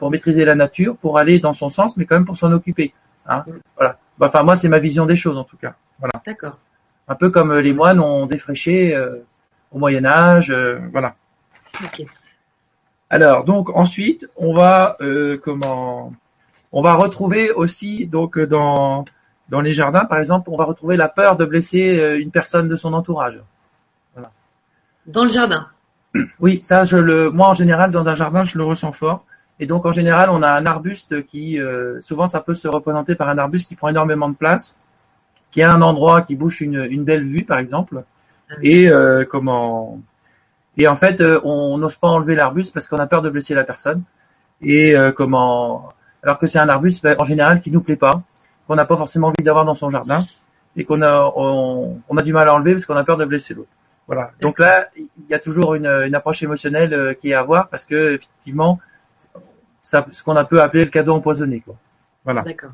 pour 0.00 0.10
maîtriser 0.10 0.46
la 0.46 0.56
nature, 0.56 0.96
pour 0.96 1.18
aller 1.18 1.38
dans 1.38 1.52
son 1.52 1.68
sens, 1.68 1.96
mais 1.96 2.06
quand 2.06 2.16
même 2.16 2.24
pour 2.24 2.38
s'en 2.38 2.50
occuper. 2.50 2.92
Hein 3.26 3.44
voilà. 3.76 3.98
Bah, 4.18 4.26
enfin, 4.28 4.42
moi, 4.42 4.56
c'est 4.56 4.68
ma 4.68 4.78
vision 4.78 5.04
des 5.04 5.14
choses 5.14 5.36
en 5.36 5.44
tout 5.44 5.58
cas. 5.58 5.74
Voilà. 5.98 6.14
D'accord. 6.26 6.56
Un 7.06 7.14
peu 7.14 7.28
comme 7.28 7.52
euh, 7.52 7.60
les 7.60 7.74
moines 7.74 8.00
ont 8.00 8.24
défraîché 8.24 8.94
euh, 8.94 9.16
au 9.70 9.78
Moyen 9.78 10.06
Âge, 10.06 10.50
euh, 10.50 10.78
voilà. 10.90 11.14
Ok. 11.84 12.02
Alors, 13.10 13.44
donc 13.44 13.76
ensuite, 13.76 14.26
on 14.36 14.54
va 14.54 14.96
comment 15.42 16.12
On 16.72 16.80
va 16.80 16.94
retrouver 16.94 17.50
aussi 17.50 18.06
donc 18.06 18.38
dans 18.38 19.04
dans 19.48 19.60
les 19.60 19.74
jardins, 19.74 20.04
par 20.04 20.20
exemple, 20.20 20.48
on 20.50 20.56
va 20.56 20.64
retrouver 20.64 20.96
la 20.96 21.08
peur 21.08 21.36
de 21.36 21.44
blesser 21.44 22.16
une 22.20 22.30
personne 22.30 22.68
de 22.68 22.76
son 22.76 22.92
entourage. 22.94 23.40
Voilà. 24.14 24.30
Dans 25.06 25.24
le 25.24 25.28
jardin. 25.28 25.66
Oui, 26.38 26.60
ça, 26.62 26.84
je 26.84 26.96
le, 26.96 27.30
moi 27.30 27.48
en 27.48 27.54
général 27.54 27.90
dans 27.90 28.08
un 28.08 28.14
jardin, 28.14 28.44
je 28.44 28.56
le 28.58 28.64
ressens 28.64 28.92
fort. 28.92 29.24
Et 29.60 29.66
donc 29.66 29.86
en 29.86 29.92
général, 29.92 30.30
on 30.30 30.42
a 30.42 30.50
un 30.50 30.66
arbuste 30.66 31.24
qui, 31.26 31.60
euh, 31.60 32.00
souvent 32.00 32.26
ça 32.26 32.40
peut 32.40 32.54
se 32.54 32.66
représenter 32.66 33.14
par 33.14 33.28
un 33.28 33.38
arbuste 33.38 33.68
qui 33.68 33.76
prend 33.76 33.88
énormément 33.88 34.28
de 34.28 34.34
place, 34.34 34.76
qui 35.52 35.62
a 35.62 35.72
un 35.72 35.82
endroit 35.82 36.22
qui 36.22 36.34
bouche 36.34 36.60
une, 36.60 36.86
une 36.90 37.04
belle 37.04 37.24
vue 37.24 37.44
par 37.44 37.58
exemple, 37.58 38.02
ah 38.50 38.54
et 38.62 38.88
euh, 38.88 39.24
comment 39.24 40.00
Et 40.76 40.88
en 40.88 40.96
fait, 40.96 41.22
on 41.44 41.78
n'ose 41.78 41.96
pas 41.96 42.08
enlever 42.08 42.34
l'arbuste 42.34 42.72
parce 42.74 42.88
qu'on 42.88 42.98
a 42.98 43.06
peur 43.06 43.22
de 43.22 43.30
blesser 43.30 43.54
la 43.54 43.64
personne. 43.64 44.02
Et 44.62 44.94
comment 45.16 45.92
alors 46.22 46.38
que 46.38 46.46
c'est 46.46 46.58
un 46.58 46.68
arbuste 46.68 47.02
ben, 47.02 47.16
en 47.18 47.24
général 47.24 47.60
qui 47.60 47.70
nous 47.70 47.80
plaît 47.80 47.96
pas, 47.96 48.22
qu'on 48.66 48.74
n'a 48.74 48.84
pas 48.84 48.96
forcément 48.96 49.28
envie 49.28 49.42
d'avoir 49.42 49.64
dans 49.64 49.74
son 49.74 49.90
jardin 49.90 50.22
et 50.76 50.84
qu'on 50.84 51.02
a 51.02 51.32
on, 51.36 52.16
a 52.16 52.22
du 52.22 52.32
mal 52.32 52.48
à 52.48 52.54
enlever 52.54 52.72
parce 52.72 52.86
qu'on 52.86 52.96
a 52.96 53.04
peur 53.04 53.16
de 53.16 53.24
blesser 53.24 53.54
l'autre. 53.54 53.70
Voilà. 54.06 54.32
Donc 54.40 54.58
là, 54.58 54.88
il 54.96 55.06
y 55.28 55.34
a 55.34 55.38
toujours 55.38 55.74
une, 55.74 55.86
une 55.86 56.14
approche 56.14 56.42
émotionnelle 56.42 56.92
euh, 56.94 57.14
qui 57.14 57.30
est 57.30 57.34
à 57.34 57.40
avoir 57.40 57.68
parce 57.68 57.84
que 57.84 58.14
effectivement, 58.14 58.80
ça, 59.82 60.06
ce 60.10 60.22
qu'on 60.22 60.36
a 60.36 60.44
peu 60.44 60.60
appelé 60.60 60.84
le 60.84 60.90
cadeau 60.90 61.14
empoisonné, 61.14 61.60
quoi. 61.60 61.76
Voilà. 62.24 62.42
D'accord. 62.42 62.72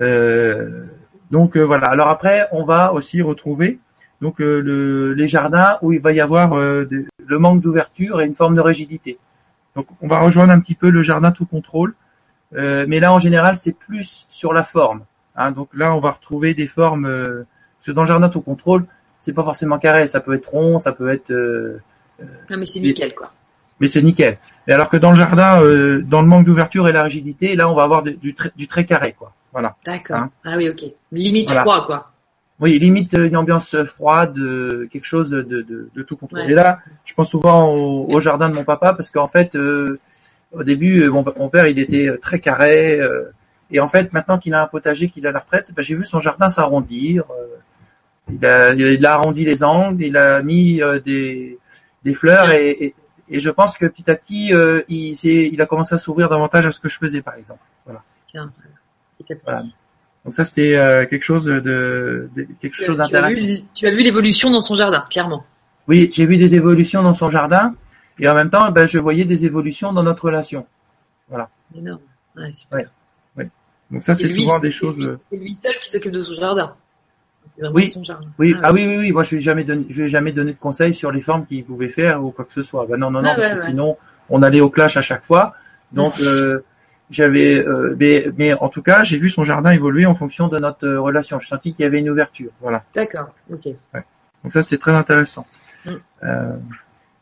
Euh, 0.00 0.84
donc 1.30 1.56
euh, 1.56 1.62
voilà. 1.62 1.86
Alors 1.86 2.08
après, 2.08 2.48
on 2.52 2.64
va 2.64 2.92
aussi 2.92 3.22
retrouver 3.22 3.78
donc 4.20 4.38
le, 4.38 5.12
les 5.12 5.26
jardins 5.26 5.78
où 5.82 5.92
il 5.92 6.00
va 6.00 6.12
y 6.12 6.20
avoir 6.20 6.54
le 6.54 7.38
manque 7.38 7.60
d'ouverture 7.60 8.20
et 8.20 8.24
une 8.24 8.34
forme 8.34 8.54
de 8.54 8.60
rigidité. 8.60 9.18
Donc 9.74 9.86
on 10.00 10.06
va 10.06 10.20
rejoindre 10.20 10.52
un 10.52 10.60
petit 10.60 10.76
peu 10.76 10.90
le 10.90 11.02
jardin 11.02 11.32
tout 11.32 11.46
contrôle, 11.46 11.94
mais 12.52 13.00
là 13.00 13.12
en 13.12 13.18
général 13.18 13.58
c'est 13.58 13.76
plus 13.76 14.26
sur 14.28 14.52
la 14.52 14.62
forme. 14.62 15.02
Hein. 15.34 15.50
donc 15.50 15.70
là 15.74 15.92
on 15.92 15.98
va 15.98 16.12
retrouver 16.12 16.54
des 16.54 16.68
formes. 16.68 17.02
parce 17.02 17.86
que 17.86 17.90
dans 17.90 18.02
le 18.02 18.08
jardin 18.08 18.28
tout 18.28 18.42
contrôle, 18.42 18.86
c'est 19.22 19.32
pas 19.32 19.44
forcément 19.44 19.78
carré, 19.78 20.08
ça 20.08 20.20
peut 20.20 20.34
être 20.34 20.48
rond, 20.48 20.78
ça 20.78 20.92
peut 20.92 21.10
être. 21.10 21.30
Euh, 21.30 21.80
non 22.50 22.58
mais 22.58 22.66
c'est 22.66 22.80
nickel 22.80 23.14
quoi. 23.14 23.32
Mais 23.80 23.88
c'est 23.88 24.02
nickel. 24.02 24.38
Et 24.68 24.72
alors 24.72 24.88
que 24.88 24.96
dans 24.96 25.10
le 25.10 25.16
jardin, 25.16 25.62
euh, 25.62 26.02
dans 26.02 26.22
le 26.22 26.28
manque 26.28 26.44
d'ouverture 26.44 26.88
et 26.88 26.92
la 26.92 27.02
rigidité, 27.02 27.56
là 27.56 27.68
on 27.68 27.74
va 27.74 27.82
avoir 27.82 28.02
du, 28.02 28.34
très, 28.34 28.50
du 28.56 28.68
très 28.68 28.84
carré 28.84 29.14
quoi. 29.18 29.32
Voilà. 29.52 29.76
D'accord. 29.84 30.16
Hein 30.16 30.30
ah 30.44 30.54
oui 30.56 30.68
ok. 30.68 30.84
Limite 31.10 31.50
froid 31.50 31.84
quoi. 31.86 32.08
Oui, 32.60 32.78
limite 32.78 33.14
euh, 33.14 33.26
une 33.26 33.36
ambiance 33.36 33.76
froide, 33.84 34.38
quelque 34.90 35.04
chose 35.04 35.30
de, 35.30 35.42
de, 35.42 35.90
de 35.92 36.02
tout 36.02 36.16
contrôle. 36.16 36.42
Et 36.42 36.54
là, 36.54 36.78
je 37.04 37.12
pense 37.14 37.30
souvent 37.30 37.74
au, 37.74 38.20
jardin 38.20 38.48
de 38.48 38.54
mon 38.54 38.64
papa 38.64 38.92
parce 38.92 39.10
qu'en 39.10 39.26
fait, 39.26 39.56
au 39.56 40.62
début, 40.62 41.08
mon, 41.08 41.24
père 41.48 41.66
il 41.66 41.80
était 41.80 42.16
très 42.18 42.38
carré. 42.38 43.00
et 43.72 43.80
en 43.80 43.88
fait, 43.88 44.12
maintenant 44.12 44.38
qu'il 44.38 44.54
a 44.54 44.62
un 44.62 44.68
potager, 44.68 45.08
qu'il 45.08 45.26
a 45.26 45.32
la 45.32 45.40
retraite, 45.40 45.72
ben, 45.74 45.82
j'ai 45.82 45.96
vu 45.96 46.04
son 46.04 46.20
jardin 46.20 46.48
s'arrondir. 46.48 47.24
Il 48.30 48.46
a, 48.46 48.72
il 48.72 49.04
a 49.06 49.14
arrondi 49.14 49.44
les 49.44 49.64
angles, 49.64 50.02
il 50.02 50.16
a 50.16 50.42
mis 50.42 50.80
euh, 50.80 51.00
des, 51.00 51.58
des 52.04 52.14
fleurs 52.14 52.50
et, 52.50 52.70
et, 52.70 52.94
je 53.40 53.50
pense 53.50 53.78
que 53.78 53.86
petit 53.86 54.10
à 54.10 54.14
petit, 54.14 54.52
euh, 54.52 54.82
il, 54.88 55.16
il 55.24 55.60
a 55.60 55.66
commencé 55.66 55.94
à 55.94 55.98
s'ouvrir 55.98 56.28
davantage 56.28 56.66
à 56.66 56.72
ce 56.72 56.80
que 56.80 56.88
je 56.88 56.98
faisais, 56.98 57.22
par 57.22 57.34
exemple. 57.34 57.60
Voilà. 57.84 58.02
Tiens, 58.26 58.52
voilà. 59.44 59.62
Donc 60.24 60.34
ça, 60.34 60.44
c'était 60.44 60.76
euh, 60.76 61.06
quelque 61.06 61.24
chose 61.24 61.44
de, 61.44 62.30
de 62.34 62.46
quelque 62.60 62.74
chose 62.74 62.96
d'intéressant. 62.96 63.40
Tu 63.74 63.86
as 63.86 63.90
vu 63.90 64.02
l'évolution 64.02 64.50
dans 64.50 64.60
son 64.60 64.74
jardin, 64.74 65.04
clairement. 65.10 65.44
Oui, 65.88 66.10
j'ai 66.12 66.26
vu 66.26 66.36
des 66.36 66.54
évolutions 66.54 67.02
dans 67.02 67.14
son 67.14 67.30
jardin 67.30 67.74
et 68.18 68.28
en 68.28 68.34
même 68.34 68.50
temps, 68.50 68.70
ben, 68.70 68.86
je 68.86 68.98
voyais 68.98 69.24
des 69.24 69.44
évolutions 69.44 69.92
dans 69.92 70.02
notre 70.02 70.26
relation. 70.26 70.66
Voilà. 71.28 71.48
Énorme. 71.76 72.00
Ouais, 72.36 72.52
super. 72.52 72.90
Ouais. 73.36 73.48
Donc 73.90 74.04
ça, 74.04 74.14
c'est 74.14 74.28
souvent 74.28 74.60
des 74.60 74.70
choses. 74.70 75.18
C'est 75.30 75.38
lui 75.38 75.56
seul 75.60 75.74
qui 75.80 75.90
s'occupe 75.90 76.12
de 76.12 76.22
son 76.22 76.34
jardin. 76.34 76.76
Oui, 77.74 77.92
oui, 78.38 78.56
ah, 78.62 78.72
oui, 78.72 78.86
oui, 78.86 78.96
oui, 78.98 79.12
Moi, 79.12 79.22
je 79.24 79.36
vais 79.36 79.40
jamais 79.40 79.64
donné, 79.64 79.84
je 79.88 80.02
vais 80.02 80.08
jamais 80.08 80.32
donner 80.32 80.52
de 80.52 80.58
conseils 80.58 80.94
sur 80.94 81.10
les 81.10 81.20
formes 81.20 81.46
qu'il 81.46 81.64
pouvait 81.64 81.88
faire 81.88 82.24
ou 82.24 82.30
quoi 82.30 82.44
que 82.44 82.52
ce 82.52 82.62
soit. 82.62 82.86
Ben 82.86 82.96
non, 82.96 83.10
non, 83.10 83.20
non, 83.20 83.30
ah, 83.32 83.36
parce 83.36 83.54
que 83.54 83.70
sinon, 83.70 83.96
on 84.30 84.42
allait 84.42 84.60
au 84.60 84.70
clash 84.70 84.96
à 84.96 85.02
chaque 85.02 85.24
fois. 85.24 85.54
Donc, 85.92 86.14
euh, 86.20 86.64
j'avais, 87.10 87.58
euh, 87.58 87.96
mais, 87.98 88.26
mais, 88.38 88.54
en 88.54 88.68
tout 88.68 88.82
cas, 88.82 89.02
j'ai 89.04 89.18
vu 89.18 89.28
son 89.28 89.44
jardin 89.44 89.70
évoluer 89.70 90.06
en 90.06 90.14
fonction 90.14 90.48
de 90.48 90.58
notre 90.58 90.86
euh, 90.86 91.00
relation. 91.00 91.40
Je 91.40 91.48
sentis 91.48 91.74
qu'il 91.74 91.82
y 91.82 91.86
avait 91.86 91.98
une 91.98 92.10
ouverture. 92.10 92.50
Voilà. 92.60 92.84
D'accord. 92.94 93.34
Ok. 93.52 93.66
Donc 94.42 94.52
ça, 94.52 94.62
c'est 94.62 94.78
très 94.78 94.94
intéressant. 94.94 95.46
Mm. 95.84 95.90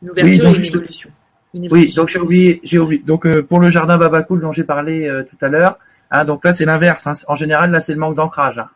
une 0.01 0.11
ouverture 0.11 0.49
et 0.49 0.57
une 0.57 0.65
évolution. 0.65 1.09
Oui, 1.53 1.93
donc 1.93 2.07
j'ai 2.07 2.19
oublié, 2.19 2.61
j'ai 2.63 2.79
oublié. 2.79 3.03
Donc 3.05 3.27
pour 3.41 3.59
le 3.59 3.69
jardin 3.69 3.97
Babacool 3.97 4.39
dont 4.39 4.53
j'ai 4.53 4.63
parlé 4.63 5.23
tout 5.29 5.45
à 5.45 5.49
l'heure, 5.49 5.79
hein, 6.09 6.23
donc 6.23 6.45
là 6.45 6.53
c'est 6.53 6.63
l'inverse. 6.63 7.05
Hein. 7.07 7.13
En 7.27 7.35
général, 7.35 7.71
là 7.71 7.81
c'est 7.81 7.93
le 7.93 7.99
manque 7.99 8.15
d'ancrage. 8.15 8.57
Hein. 8.57 8.69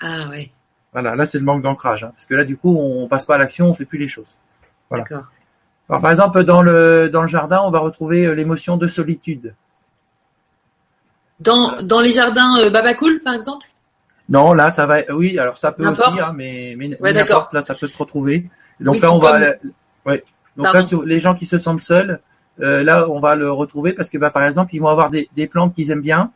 Ah 0.00 0.28
ouais. 0.30 0.50
Voilà, 0.92 1.14
là 1.14 1.24
c'est 1.24 1.38
le 1.38 1.44
manque 1.44 1.62
d'ancrage, 1.62 2.04
hein, 2.04 2.12
parce 2.16 2.26
que 2.26 2.34
là 2.34 2.44
du 2.44 2.56
coup 2.56 2.76
on 2.76 3.06
passe 3.06 3.24
pas 3.24 3.36
à 3.36 3.38
l'action, 3.38 3.66
on 3.66 3.74
fait 3.74 3.84
plus 3.84 3.98
les 3.98 4.08
choses. 4.08 4.36
Voilà. 4.88 5.04
D'accord. 5.04 5.24
Alors 5.88 6.02
par 6.02 6.10
exemple 6.10 6.44
dans 6.44 6.62
le 6.62 7.08
dans 7.08 7.22
le 7.22 7.28
jardin, 7.28 7.60
on 7.64 7.70
va 7.70 7.78
retrouver 7.78 8.26
euh, 8.26 8.34
l'émotion 8.34 8.76
de 8.76 8.86
solitude. 8.86 9.54
Dans 11.38 11.80
dans 11.82 12.00
les 12.00 12.10
jardins 12.10 12.58
euh, 12.58 12.70
Babacool 12.70 13.20
par 13.20 13.34
exemple? 13.34 13.66
Non, 14.28 14.52
là 14.52 14.70
ça 14.70 14.86
va. 14.86 14.98
Oui, 15.10 15.38
alors 15.38 15.58
ça 15.58 15.72
peut 15.72 15.86
aussi, 15.86 16.02
hein, 16.20 16.32
mais 16.34 16.74
mais, 16.76 16.96
là 17.00 17.62
ça 17.62 17.74
peut 17.74 17.86
se 17.86 17.96
retrouver. 17.96 18.48
Donc 18.80 19.00
là 19.00 19.12
on 19.12 19.18
va. 19.18 19.38
Ouais. 20.06 20.24
Donc 20.56 20.72
là 20.72 20.82
les 21.04 21.20
gens 21.20 21.34
qui 21.34 21.46
se 21.46 21.58
sentent 21.58 21.82
seuls, 21.82 22.20
euh, 22.60 22.82
là 22.82 23.08
on 23.08 23.20
va 23.20 23.36
le 23.36 23.52
retrouver 23.52 23.92
parce 23.92 24.08
que 24.08 24.18
bah, 24.18 24.30
par 24.30 24.44
exemple 24.44 24.74
ils 24.74 24.80
vont 24.80 24.88
avoir 24.88 25.10
des, 25.10 25.28
des 25.36 25.46
plantes 25.46 25.74
qu'ils 25.74 25.92
aiment 25.92 26.00
bien, 26.00 26.32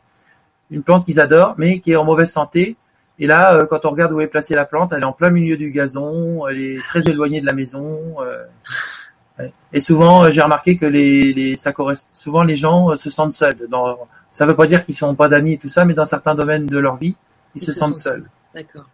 une 0.71 0.81
plante 0.81 1.05
qu'ils 1.05 1.19
adorent, 1.19 1.55
mais 1.57 1.79
qui 1.79 1.91
est 1.91 1.97
en 1.97 2.05
mauvaise 2.05 2.31
santé 2.31 2.77
et 3.17 3.27
là, 3.27 3.53
euh, 3.53 3.65
quand 3.65 3.85
on 3.85 3.91
regarde 3.91 4.11
où 4.11 4.19
est 4.19 4.27
placée 4.27 4.55
la 4.55 4.65
plante, 4.65 4.91
elle 4.91 5.01
est 5.01 5.05
en 5.05 5.13
plein 5.13 5.29
milieu 5.29 5.55
du 5.55 5.71
gazon, 5.71 6.47
elle 6.47 6.61
est 6.61 6.77
très 6.77 7.07
éloignée 7.09 7.39
de 7.39 7.45
la 7.45 7.53
maison. 7.53 7.99
Euh, 8.21 9.47
et 9.71 9.79
souvent, 9.79 10.25
euh, 10.25 10.31
j'ai 10.31 10.41
remarqué 10.41 10.77
que 10.77 10.85
les, 10.85 11.33
les 11.33 11.57
ça 11.57 11.71
correspond, 11.71 12.09
souvent 12.11 12.43
les 12.43 12.55
gens 12.55 12.95
se 12.97 13.09
sentent 13.09 13.33
seuls. 13.33 13.67
Dans, 13.69 13.97
ça 14.31 14.45
veut 14.45 14.55
pas 14.55 14.67
dire 14.67 14.85
qu'ils 14.85 14.95
sont 14.95 15.15
pas 15.15 15.29
d'amis 15.29 15.53
et 15.53 15.57
tout 15.57 15.69
ça, 15.69 15.85
mais 15.85 15.93
dans 15.93 16.05
certains 16.05 16.35
domaines 16.35 16.65
de 16.65 16.77
leur 16.77 16.97
vie, 16.97 17.15
ils, 17.55 17.61
se, 17.61 17.71
sentent 17.71 17.97
seuls. 17.97 18.25
D'accord. 18.53 18.89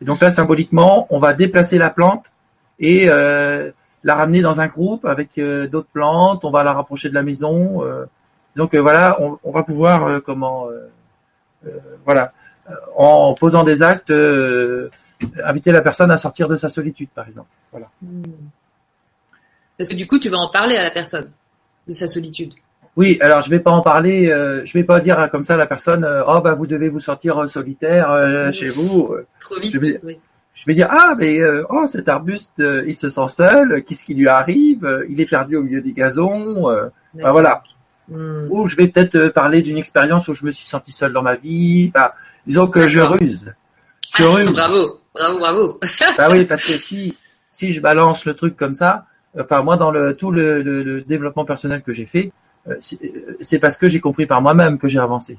Et 0.00 0.04
donc 0.04 0.20
là, 0.20 0.30
symboliquement, 0.30 1.08
on 1.10 1.18
va 1.18 1.34
déplacer 1.34 1.78
la 1.78 1.90
plante 1.90 2.26
et 2.78 3.06
euh, 3.08 3.72
la 4.04 4.14
ramener 4.14 4.40
dans 4.40 4.60
un 4.60 4.68
groupe 4.68 5.04
avec 5.04 5.40
d'autres 5.40 5.88
plantes. 5.92 6.44
On 6.44 6.50
va 6.50 6.62
la 6.62 6.74
rapprocher 6.74 7.08
de 7.08 7.14
la 7.14 7.24
maison. 7.24 7.82
donc 8.54 8.76
voilà, 8.76 9.20
on, 9.20 9.38
on 9.42 9.50
va 9.50 9.64
pouvoir 9.64 10.22
comment, 10.22 10.68
voilà 12.04 12.32
en 12.96 13.34
posant 13.34 13.64
des 13.64 13.82
actes, 13.82 14.10
euh, 14.10 14.90
inviter 15.44 15.72
la 15.72 15.82
personne 15.82 16.10
à 16.10 16.16
sortir 16.16 16.48
de 16.48 16.56
sa 16.56 16.68
solitude, 16.68 17.08
par 17.14 17.26
exemple. 17.26 17.48
Voilà. 17.70 17.88
Hmm. 18.02 18.22
Parce 19.78 19.90
que 19.90 19.96
du 19.96 20.06
coup, 20.06 20.18
tu 20.18 20.28
vas 20.28 20.38
en 20.38 20.50
parler 20.50 20.76
à 20.76 20.82
la 20.82 20.90
personne 20.90 21.30
de 21.86 21.92
sa 21.92 22.06
solitude. 22.06 22.52
Oui, 22.96 23.18
alors 23.20 23.42
je 23.42 23.50
vais 23.50 23.58
pas 23.58 23.72
en 23.72 23.80
parler, 23.80 24.30
euh, 24.30 24.64
je 24.64 24.72
vais 24.74 24.84
pas 24.84 25.00
dire 25.00 25.28
comme 25.32 25.42
ça 25.42 25.54
à 25.54 25.56
la 25.56 25.66
personne, 25.66 26.04
euh, 26.04 26.22
oh 26.28 26.40
bah 26.40 26.54
vous 26.54 26.68
devez 26.68 26.88
vous 26.88 27.00
sortir 27.00 27.48
solitaire 27.50 28.52
chez 28.52 28.68
vous. 28.68 29.16
Trop 29.40 29.58
vite. 29.58 29.72
Je 29.72 29.78
vais, 29.80 30.00
je 30.54 30.64
vais 30.64 30.74
dire 30.74 30.86
ah 30.90 31.16
mais 31.18 31.40
oh 31.68 31.88
cet 31.88 32.08
arbuste 32.08 32.62
il 32.86 32.96
se 32.96 33.10
sent 33.10 33.28
seul, 33.28 33.82
qu'est-ce 33.82 34.04
qui 34.04 34.14
lui 34.14 34.28
arrive 34.28 35.06
Il 35.08 35.20
est 35.20 35.28
perdu 35.28 35.56
au 35.56 35.64
milieu 35.64 35.80
des 35.80 35.92
gazons. 35.92 36.70
Bah, 37.14 37.32
voilà. 37.32 37.64
Hmm. 38.08 38.46
Ou 38.50 38.68
je 38.68 38.76
vais 38.76 38.86
peut-être 38.86 39.28
parler 39.28 39.62
d'une 39.62 39.78
expérience 39.78 40.28
où 40.28 40.34
je 40.34 40.44
me 40.44 40.52
suis 40.52 40.66
senti 40.66 40.92
seul 40.92 41.12
dans 41.12 41.22
ma 41.22 41.34
vie. 41.34 41.90
Disons 42.46 42.66
que 42.66 42.88
je 42.88 43.00
ruse. 43.00 43.52
Je 44.16 44.24
ah, 44.24 44.34
ruse. 44.34 44.52
bravo, 44.52 45.00
bravo, 45.14 45.38
bravo. 45.38 45.80
bah 46.18 46.28
oui, 46.30 46.44
parce 46.44 46.64
que 46.64 46.72
si 46.72 47.16
si 47.50 47.72
je 47.72 47.80
balance 47.80 48.24
le 48.24 48.34
truc 48.34 48.56
comme 48.56 48.74
ça, 48.74 49.06
enfin 49.38 49.62
moi 49.62 49.76
dans 49.76 49.90
le 49.90 50.16
tout 50.16 50.30
le, 50.30 50.62
le, 50.62 51.02
développement 51.02 51.44
personnel 51.44 51.82
que 51.82 51.92
j'ai 51.92 52.06
fait, 52.06 52.32
euh, 52.68 52.74
euh, 53.02 53.36
c'est 53.40 53.58
parce 53.58 53.76
que 53.76 53.88
j'ai 53.88 54.00
compris 54.00 54.26
par 54.26 54.42
moi-même 54.42 54.78
que 54.78 54.88
j'ai 54.88 54.98
avancé. 54.98 55.38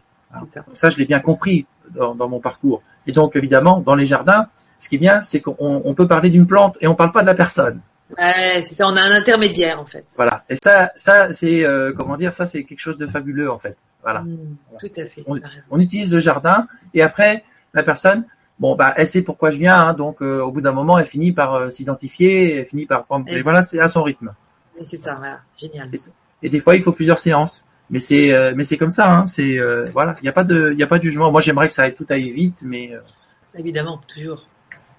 ça. 0.53 0.65
ça. 0.73 0.89
je 0.89 0.97
l'ai 0.97 1.05
bien 1.05 1.19
compris 1.19 1.65
dans, 1.93 2.15
dans, 2.15 2.29
mon 2.29 2.39
parcours. 2.39 2.81
Et 3.05 3.11
donc 3.11 3.35
évidemment, 3.35 3.81
dans 3.81 3.95
les 3.95 4.05
jardins, 4.05 4.47
ce 4.79 4.89
qui 4.89 4.95
est 4.95 4.99
bien, 4.99 5.21
c'est 5.21 5.41
qu'on 5.41 5.55
on 5.59 5.93
peut 5.93 6.07
parler 6.07 6.29
d'une 6.29 6.47
plante 6.47 6.77
et 6.81 6.87
on 6.87 6.95
parle 6.95 7.11
pas 7.11 7.21
de 7.21 7.27
la 7.27 7.35
personne. 7.35 7.81
Ouais, 8.17 8.61
c'est 8.61 8.75
ça. 8.75 8.87
On 8.87 8.95
a 8.95 9.01
un 9.01 9.11
intermédiaire 9.11 9.79
en 9.79 9.85
fait. 9.85 10.05
Voilà. 10.15 10.43
Et 10.49 10.55
ça, 10.61 10.91
ça 10.95 11.33
c'est 11.33 11.65
euh, 11.65 11.91
comment 11.93 12.17
dire, 12.17 12.33
ça 12.33 12.45
c'est 12.45 12.63
quelque 12.63 12.79
chose 12.79 12.97
de 12.97 13.07
fabuleux 13.07 13.51
en 13.51 13.59
fait. 13.59 13.77
Voilà. 14.03 14.21
Mmh, 14.21 14.57
tout 14.79 14.91
à 14.97 15.05
fait. 15.05 15.23
On, 15.71 15.79
utilise 15.79 16.13
le 16.13 16.19
jardin 16.19 16.67
et 16.93 17.01
après 17.01 17.43
la 17.73 17.81
personne, 17.81 18.25
bon 18.59 18.75
bah 18.75 18.93
elle 18.95 19.07
sait 19.07 19.23
pourquoi 19.23 19.49
je 19.49 19.57
viens, 19.57 19.77
hein, 19.77 19.93
donc 19.93 20.21
euh, 20.21 20.41
au 20.41 20.51
bout 20.51 20.61
d'un 20.61 20.71
moment 20.71 20.99
elle 20.99 21.07
finit 21.07 21.31
par 21.31 21.55
euh, 21.55 21.69
s'identifier, 21.71 22.57
elle 22.57 22.65
finit 22.65 22.85
par 22.85 23.05
prendre. 23.05 23.25
Et, 23.27 23.41
voilà, 23.41 23.63
c'est 23.63 23.79
à 23.79 23.89
son 23.89 24.03
rythme. 24.03 24.33
Mais 24.77 24.85
c'est 24.85 24.97
ça, 24.97 25.15
voilà, 25.15 25.39
génial. 25.57 25.89
Et, 26.43 26.49
des 26.49 26.59
fois 26.59 26.75
il 26.75 26.83
faut 26.83 26.91
plusieurs 26.91 27.17
séances, 27.17 27.63
mais 27.89 27.99
c'est 27.99 28.53
mais 28.55 28.63
c'est 28.63 28.77
comme 28.77 28.91
ça, 28.91 29.11
hein, 29.11 29.25
c'est 29.25 29.57
voilà, 29.91 30.15
il 30.21 30.23
n'y 30.23 30.29
a 30.29 30.33
pas 30.33 30.43
de 30.43 30.71
il 30.73 30.79
y 30.79 30.83
a 30.83 30.87
pas 30.87 30.99
de 30.99 31.03
jugement. 31.03 31.31
Moi 31.31 31.41
j'aimerais 31.41 31.67
que 31.67 31.73
ça 31.73 31.83
aille 31.83 31.95
tout 31.95 32.05
aille 32.09 32.29
vite, 32.29 32.59
mais 32.61 32.91
évidemment 33.55 33.99
toujours. 34.07 34.45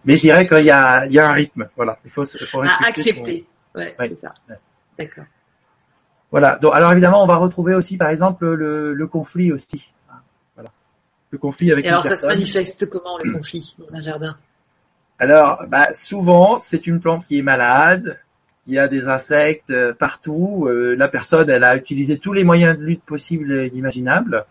Mais 0.07 0.16
je 0.16 0.23
dirais 0.23 0.47
qu'il 0.47 0.64
y 0.64 0.71
a 0.71 1.05
il 1.07 1.12
y 1.12 1.19
a 1.19 1.29
un 1.29 1.33
rythme, 1.33 1.69
voilà. 1.77 1.99
Il 2.05 2.11
faut, 2.11 2.25
il 2.25 2.47
faut 2.47 2.62
accepter. 2.62 3.47
Ouais, 3.75 3.95
c'est 3.99 4.21
ça. 4.21 4.35
D'accord. 4.99 5.25
Voilà. 6.31 6.59
Donc, 6.62 6.75
alors 6.75 6.92
évidemment, 6.92 7.23
on 7.23 7.27
va 7.27 7.37
retrouver 7.37 7.75
aussi, 7.75 7.97
par 7.97 8.09
exemple, 8.09 8.47
le, 8.47 8.95
le 8.95 9.07
conflit 9.07 9.53
aussi. 9.53 9.92
Voilà. 10.55 10.71
Le 11.31 11.38
conflit 11.38 11.73
avec. 11.73 11.85
Et 11.85 11.88
alors, 11.88 12.05
ça 12.05 12.16
se 12.16 12.27
manifeste 12.27 12.88
comment 12.88 13.19
le 13.23 13.33
conflit 13.33 13.77
dans 13.79 13.95
un 13.95 14.01
jardin? 14.01 14.38
Alors, 15.19 15.64
bah, 15.69 15.92
souvent, 15.92 16.59
c'est 16.59 16.87
une 16.87 17.01
plante 17.01 17.27
qui 17.27 17.38
est 17.38 17.42
malade, 17.42 18.21
qui 18.64 18.79
a 18.79 18.87
des 18.87 19.09
insectes 19.09 19.71
euh, 19.71 19.92
partout. 19.92 20.66
Euh, 20.69 20.95
la 20.95 21.09
personne, 21.09 21.49
elle 21.49 21.64
a 21.64 21.77
utilisé 21.77 22.19
tous 22.19 22.33
les 22.33 22.45
moyens 22.45 22.79
de 22.79 22.83
lutte 22.83 23.03
possibles 23.03 23.53
et 23.53 23.73
imaginables. 23.75 24.45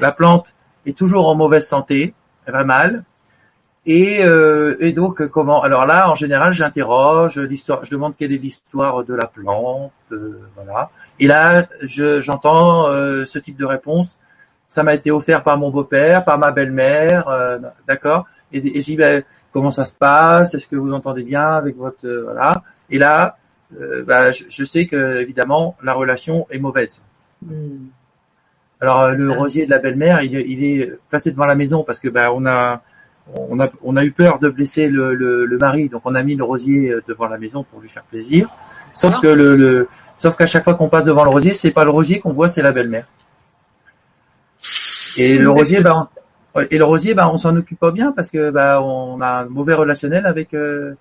La 0.00 0.12
plante 0.12 0.54
est 0.86 0.96
toujours 0.96 1.28
en 1.28 1.34
mauvaise 1.34 1.66
santé, 1.66 2.14
elle 2.46 2.52
va 2.52 2.64
mal. 2.64 3.04
Et, 3.90 4.22
euh, 4.22 4.76
et 4.80 4.92
donc 4.92 5.26
comment 5.28 5.62
Alors 5.62 5.86
là, 5.86 6.10
en 6.10 6.14
général, 6.14 6.52
j'interroge 6.52 7.38
l'histoire, 7.38 7.86
je 7.86 7.90
demande 7.90 8.14
quelle 8.18 8.32
est 8.32 8.36
l'histoire 8.36 9.02
de 9.02 9.14
la 9.14 9.26
plante, 9.26 9.92
euh, 10.12 10.42
voilà. 10.56 10.90
Et 11.18 11.26
là, 11.26 11.66
je, 11.80 12.20
j'entends 12.20 12.86
euh, 12.88 13.24
ce 13.24 13.38
type 13.38 13.56
de 13.56 13.64
réponse. 13.64 14.18
Ça 14.68 14.82
m'a 14.82 14.92
été 14.92 15.10
offert 15.10 15.42
par 15.42 15.56
mon 15.56 15.70
beau-père, 15.70 16.22
par 16.26 16.38
ma 16.38 16.50
belle-mère, 16.50 17.28
euh, 17.28 17.58
d'accord. 17.86 18.26
Et, 18.52 18.76
et 18.76 18.82
j'y 18.82 18.94
vais. 18.94 19.24
Comment 19.54 19.70
ça 19.70 19.86
se 19.86 19.94
passe? 19.94 20.52
Est-ce 20.52 20.66
que 20.66 20.76
vous 20.76 20.92
entendez 20.92 21.22
bien 21.22 21.48
avec 21.48 21.74
votre 21.78 22.06
voilà 22.06 22.62
Et 22.90 22.98
là, 22.98 23.38
bah, 24.06 24.30
je, 24.32 24.44
je, 24.50 24.64
sais 24.66 24.86
que 24.86 25.16
évidemment 25.16 25.78
la 25.82 25.94
relation 25.94 26.46
est 26.50 26.58
mauvaise. 26.58 27.00
Hmm. 27.40 27.86
Alors 28.82 29.08
le 29.08 29.32
rosier 29.32 29.64
de 29.64 29.70
la 29.70 29.78
belle-mère, 29.78 30.20
il, 30.20 30.34
il, 30.34 30.62
est 30.62 30.92
placé 31.08 31.30
devant 31.30 31.46
la 31.46 31.54
maison 31.54 31.82
parce 31.82 31.98
que 31.98 32.08
bah 32.08 32.30
on 32.34 32.44
a 32.44 32.82
on 33.34 33.60
a, 33.60 33.68
on 33.82 33.96
a 33.96 34.04
eu 34.04 34.12
peur 34.12 34.38
de 34.38 34.48
blesser 34.48 34.88
le, 34.88 35.14
le, 35.14 35.44
le, 35.44 35.58
mari, 35.58 35.88
donc 35.88 36.02
on 36.04 36.14
a 36.14 36.22
mis 36.22 36.34
le 36.34 36.44
rosier 36.44 36.90
euh, 36.90 37.02
devant 37.06 37.26
la 37.26 37.38
maison 37.38 37.62
pour 37.62 37.80
lui 37.80 37.88
faire 37.88 38.04
plaisir. 38.04 38.48
Sauf 38.94 39.14
ah. 39.16 39.20
que 39.22 39.28
le, 39.28 39.56
le 39.56 39.88
sauf 40.18 40.36
qu'à 40.36 40.46
chaque 40.46 40.64
fois 40.64 40.74
qu'on 40.74 40.88
passe 40.88 41.04
devant 41.04 41.24
le 41.24 41.30
rosier, 41.30 41.52
c'est 41.52 41.70
pas 41.70 41.84
le 41.84 41.90
rosier 41.90 42.20
qu'on 42.20 42.32
voit, 42.32 42.48
c'est 42.48 42.62
la 42.62 42.72
belle-mère. 42.72 43.06
Et 45.16 45.36
le 45.36 45.50
rosier, 45.50 45.82
bah, 45.82 46.08
on, 46.54 46.60
et 46.70 46.78
le 46.78 46.84
rosier, 46.84 47.14
bah, 47.14 47.28
on 47.32 47.38
s'en 47.38 47.54
occupe 47.56 47.78
pas 47.78 47.90
bien 47.90 48.12
parce 48.12 48.30
que 48.30 48.50
bah, 48.50 48.82
on 48.82 49.20
a 49.20 49.42
un 49.42 49.44
mauvais 49.46 49.74
relationnel 49.74 50.26
avec, 50.26 50.54
euh, 50.54 50.94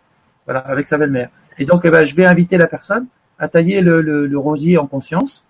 voilà, 0.46 0.60
avec 0.62 0.88
sa 0.88 0.98
belle-mère. 0.98 1.30
Et 1.58 1.66
donc, 1.66 1.88
bah, 1.88 2.06
je 2.06 2.16
vais 2.16 2.26
inviter 2.26 2.58
la 2.58 2.68
personne 2.68 3.08
à 3.40 3.48
tailler 3.48 3.82
le, 3.82 4.02
le, 4.02 4.38
rosier 4.38 4.78
en 4.78 4.88
conscience 4.88 5.46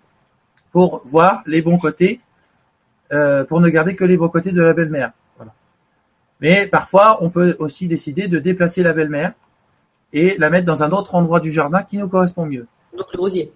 pour 0.72 1.02
voir 1.06 1.42
les 1.46 1.62
bons 1.62 1.78
côtés, 1.78 2.20
euh, 3.12 3.44
pour 3.44 3.60
ne 3.60 3.68
garder 3.68 3.96
que 3.96 4.04
les 4.04 4.16
bons 4.16 4.28
côtés 4.28 4.52
de 4.52 4.60
la 4.60 4.74
belle-mère. 4.74 5.12
Mais 6.40 6.66
parfois, 6.66 7.18
on 7.22 7.30
peut 7.30 7.56
aussi 7.58 7.88
décider 7.88 8.28
de 8.28 8.38
déplacer 8.38 8.82
la 8.82 8.92
belle-mère 8.92 9.32
et 10.12 10.36
la 10.38 10.50
mettre 10.50 10.66
dans 10.66 10.82
un 10.82 10.90
autre 10.90 11.14
endroit 11.14 11.40
du 11.40 11.52
jardin 11.52 11.82
qui 11.82 11.98
nous 11.98 12.08
correspond 12.08 12.46
mieux. 12.46 12.66
Donc 12.96 13.06
le 13.12 13.20
rosier. 13.20 13.52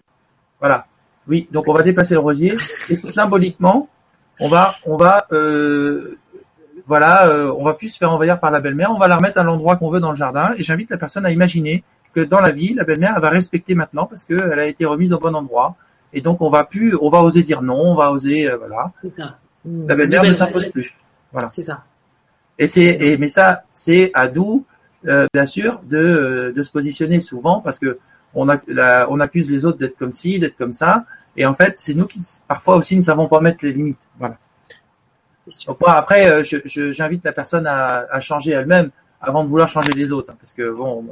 Voilà. 0.60 0.86
Oui, 1.28 1.48
donc 1.52 1.68
on 1.68 1.72
va 1.72 1.82
déplacer 1.82 2.14
le 2.14 2.20
rosier 2.20 2.54
et 2.88 2.96
symboliquement, 2.96 3.88
on 4.40 4.48
va, 4.48 4.74
on 4.84 4.96
va, 4.96 5.26
euh, 5.32 6.18
voilà, 6.86 7.28
euh, 7.28 7.54
on 7.56 7.64
va 7.64 7.74
plus 7.74 7.90
se 7.90 7.98
faire 7.98 8.12
envahir 8.12 8.40
par 8.40 8.50
la 8.50 8.60
belle-mère. 8.60 8.90
On 8.90 8.98
va 8.98 9.08
la 9.08 9.16
remettre 9.16 9.38
à 9.38 9.42
l'endroit 9.42 9.76
qu'on 9.76 9.90
veut 9.90 10.00
dans 10.00 10.10
le 10.10 10.16
jardin 10.16 10.52
et 10.56 10.62
j'invite 10.62 10.90
la 10.90 10.98
personne 10.98 11.24
à 11.24 11.30
imaginer 11.30 11.84
que 12.12 12.20
dans 12.20 12.40
la 12.40 12.50
vie, 12.50 12.74
la 12.74 12.84
belle-mère 12.84 13.18
va 13.20 13.30
respecter 13.30 13.74
maintenant 13.74 14.06
parce 14.06 14.24
qu'elle 14.24 14.58
a 14.58 14.66
été 14.66 14.84
remise 14.84 15.12
au 15.12 15.18
bon 15.18 15.34
endroit 15.34 15.76
et 16.12 16.20
donc 16.20 16.42
on 16.42 16.50
va 16.50 16.64
plus, 16.64 16.96
on 17.00 17.08
va 17.08 17.22
oser 17.22 17.42
dire 17.42 17.62
non, 17.62 17.92
on 17.92 17.94
va 17.94 18.10
oser, 18.10 18.50
euh, 18.50 18.56
voilà. 18.56 18.90
C'est 19.02 19.10
ça. 19.10 19.38
La 19.64 19.94
belle-mère 19.94 20.24
ne 20.24 20.32
s'impose 20.32 20.68
plus. 20.70 20.94
Voilà. 21.30 21.48
C'est 21.52 21.62
ça. 21.62 21.84
Et 22.62 22.68
c'est, 22.68 23.16
mais 23.18 23.27
ça, 23.27 23.64
c'est 23.72 24.12
à 24.14 24.29
nous, 24.29 24.64
euh, 25.09 25.27
bien 25.35 25.46
sûr, 25.46 25.81
de, 25.83 25.98
euh, 25.98 26.53
de 26.53 26.62
se 26.62 26.70
positionner 26.70 27.18
souvent 27.18 27.61
parce 27.61 27.77
que 27.77 27.98
on, 28.35 28.48
a, 28.48 28.61
on 29.09 29.18
accuse 29.18 29.51
les 29.51 29.64
autres 29.64 29.79
d'être 29.79 29.98
comme 29.98 30.12
ci, 30.12 30.38
d'être 30.38 30.57
comme 30.57 30.72
ça, 30.72 31.05
et 31.37 31.44
en 31.44 31.55
fait, 31.55 31.81
c'est 31.81 31.92
nous 31.92 32.07
qui 32.07 32.20
parfois 32.46 32.77
aussi 32.77 32.96
ne 32.96 33.03
savons 33.03 33.27
pas 33.27 33.40
mettre 33.40 33.59
les 33.62 33.72
limites. 33.72 33.98
Voilà. 34.16 34.38
Donc 35.66 35.81
moi, 35.81 35.94
après, 35.94 36.31
euh, 36.31 36.44
je, 36.44 36.92
j'invite 36.92 37.25
la 37.25 37.33
personne 37.33 37.66
à, 37.66 38.07
à 38.09 38.20
changer 38.20 38.53
elle-même 38.53 38.90
avant 39.20 39.42
de 39.42 39.48
vouloir 39.48 39.68
changer 39.68 39.90
les 39.96 40.12
autres, 40.12 40.31
hein, 40.31 40.37
parce 40.38 40.53
que 40.53 40.70
bon, 40.70 41.05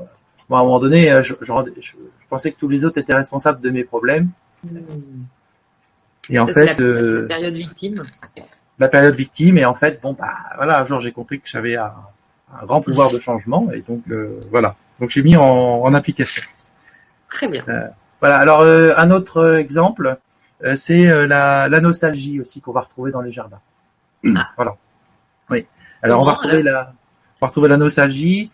à 0.53 0.55
un 0.55 0.63
moment 0.63 0.79
donné, 0.79 1.21
je, 1.25 1.35
pensais 2.29 2.53
que 2.53 2.61
tous 2.61 2.69
les 2.69 2.85
autres 2.85 2.99
étaient 2.99 3.13
responsables 3.13 3.61
de 3.61 3.71
mes 3.71 3.83
problèmes. 3.83 4.31
Mmh. 4.63 4.79
Et 6.29 6.39
en 6.39 6.47
fait, 6.47 6.79
la, 6.79 6.81
euh, 6.81 7.27
période 7.27 7.55
victime 7.55 8.05
la 8.81 8.89
période 8.89 9.15
victime 9.15 9.59
et 9.59 9.65
en 9.65 9.75
fait 9.75 10.01
bon 10.03 10.15
bah 10.15 10.35
voilà 10.57 10.81
un 10.81 10.85
jour 10.85 11.01
j'ai 11.01 11.13
compris 11.13 11.39
que 11.39 11.49
j'avais 11.49 11.77
un, 11.77 11.93
grand 12.65 12.81
pouvoir 12.81 13.13
de 13.13 13.21
changement 13.21 13.71
et 13.73 13.83
donc 13.83 14.03
euh, 14.11 14.41
voilà 14.51 14.75
donc 14.99 15.11
j'ai 15.11 15.23
mis 15.23 15.37
en, 15.37 15.95
application. 15.95 16.43
Très 17.29 17.49
bien. 17.49 17.63
Euh, 17.69 17.87
voilà 18.21 18.39
alors 18.39 18.61
euh, 18.61 18.93
un 18.97 19.11
autre 19.11 19.57
exemple 19.57 20.19
c'est 20.77 21.27
la, 21.27 21.69
nostalgie 21.81 22.41
aussi 22.41 22.61
qu'on 22.61 22.73
va 22.73 22.81
retrouver 22.81 23.13
dans 23.13 23.23
les 23.23 23.33
jardins. 23.33 23.61
Ah. 24.37 24.51
Voilà. 24.57 24.77
Oui. 25.49 25.67
Alors 26.03 26.21
on 26.21 26.25
va 26.25 26.33
retrouver 26.33 26.63
la 26.63 26.93
on 27.41 27.47
va 27.47 27.49
retrouver 27.49 27.69
la 27.69 27.77
nostalgie. 27.77 28.51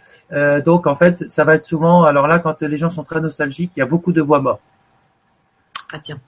donc 0.65 0.87
en 0.87 0.95
fait 0.95 1.29
ça 1.31 1.45
va 1.45 1.55
être 1.55 1.65
souvent 1.65 2.05
alors 2.05 2.27
là 2.29 2.41
quand 2.41 2.63
les 2.63 2.77
gens 2.77 2.91
sont 2.91 3.05
très 3.05 3.21
nostalgiques 3.21 3.73
il 3.77 3.81
y 3.81 3.83
a 3.83 3.87
beaucoup 3.87 4.13
de 4.13 4.23
bois 4.23 4.41
morts. 4.41 4.61
Ah 5.93 6.01
tiens. 6.01 6.21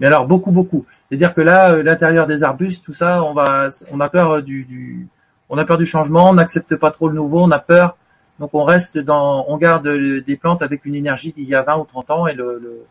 Mais 0.00 0.06
alors 0.08 0.26
beaucoup, 0.26 0.50
beaucoup. 0.50 0.84
C'est-à-dire 1.12 1.34
que 1.34 1.42
là, 1.42 1.72
euh, 1.72 1.82
l'intérieur 1.82 2.26
des 2.26 2.42
arbustes, 2.42 2.82
tout 2.82 2.94
ça, 2.94 3.22
on 3.22 3.34
va, 3.34 3.68
on 3.90 4.00
a 4.00 4.08
peur 4.08 4.30
euh, 4.30 4.40
du, 4.40 4.64
du 4.64 5.08
on 5.50 5.58
a 5.58 5.64
peur 5.66 5.76
du 5.76 5.84
changement, 5.84 6.30
on 6.30 6.32
n'accepte 6.32 6.74
pas 6.76 6.90
trop 6.90 7.06
le 7.06 7.14
nouveau, 7.14 7.42
on 7.42 7.50
a 7.50 7.58
peur. 7.58 7.98
Donc 8.38 8.54
on 8.54 8.64
reste 8.64 8.96
dans, 8.96 9.44
on 9.46 9.58
garde 9.58 9.86
des 9.86 10.36
plantes 10.36 10.62
avec 10.62 10.86
une 10.86 10.94
énergie 10.94 11.34
d'il 11.34 11.46
y 11.46 11.54
a 11.54 11.60
20 11.60 11.76
ou 11.76 11.84
30 11.84 12.10
ans 12.12 12.26
et 12.28 12.32
le, 12.32 12.58
le 12.58 12.86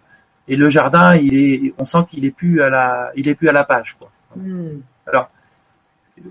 et 0.48 0.56
le 0.56 0.70
jardin, 0.70 1.16
il 1.16 1.36
est, 1.36 1.74
on 1.80 1.86
sent 1.86 2.06
qu'il 2.12 2.24
est 2.24 2.30
plus 2.30 2.62
à 2.62 2.70
la, 2.70 3.12
il 3.16 3.28
est 3.28 3.34
plus 3.34 3.50
à 3.50 3.54
la 3.54 3.64
page, 3.64 3.98
quoi. 3.98 4.12
Hmm. 4.36 4.82
Alors, 5.08 5.32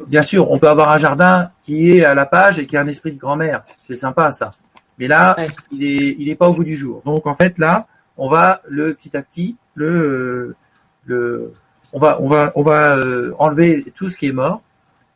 bien 0.06 0.22
sûr, 0.22 0.48
on 0.48 0.60
peut 0.60 0.68
avoir 0.68 0.90
un 0.90 0.98
jardin 0.98 1.50
qui 1.64 1.90
est 1.90 2.04
à 2.04 2.14
la 2.14 2.24
page 2.24 2.60
et 2.60 2.68
qui 2.68 2.76
a 2.76 2.82
un 2.82 2.86
esprit 2.86 3.10
de 3.10 3.18
grand-mère. 3.18 3.64
C'est 3.76 3.96
sympa, 3.96 4.30
ça. 4.30 4.52
Mais 5.00 5.08
là, 5.08 5.34
il 5.72 5.82
est, 5.82 6.14
il 6.20 6.28
est 6.28 6.36
pas 6.36 6.48
au 6.48 6.54
bout 6.54 6.62
du 6.62 6.76
jour. 6.76 7.02
Donc, 7.04 7.26
en 7.26 7.34
fait, 7.34 7.58
là, 7.58 7.88
on 8.16 8.28
va 8.28 8.60
le 8.68 8.94
petit 8.94 9.16
à 9.16 9.22
petit 9.22 9.56
le, 9.74 10.54
le, 11.06 11.52
on 11.92 11.98
va, 11.98 12.20
on 12.20 12.28
va, 12.28 12.52
on 12.54 12.62
va 12.62 12.96
euh, 12.96 13.34
enlever 13.38 13.84
tout 13.94 14.08
ce 14.08 14.16
qui 14.16 14.28
est 14.28 14.32
mort 14.32 14.62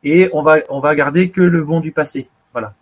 et 0.03 0.29
on 0.33 0.43
va, 0.43 0.57
on 0.69 0.81
va 0.81 0.95
garder 0.95 1.31
que 1.31 1.41
le 1.41 1.65
bon 1.65 1.81
du 1.81 1.93
passé. 1.93 2.29
Voilà. 2.53 2.75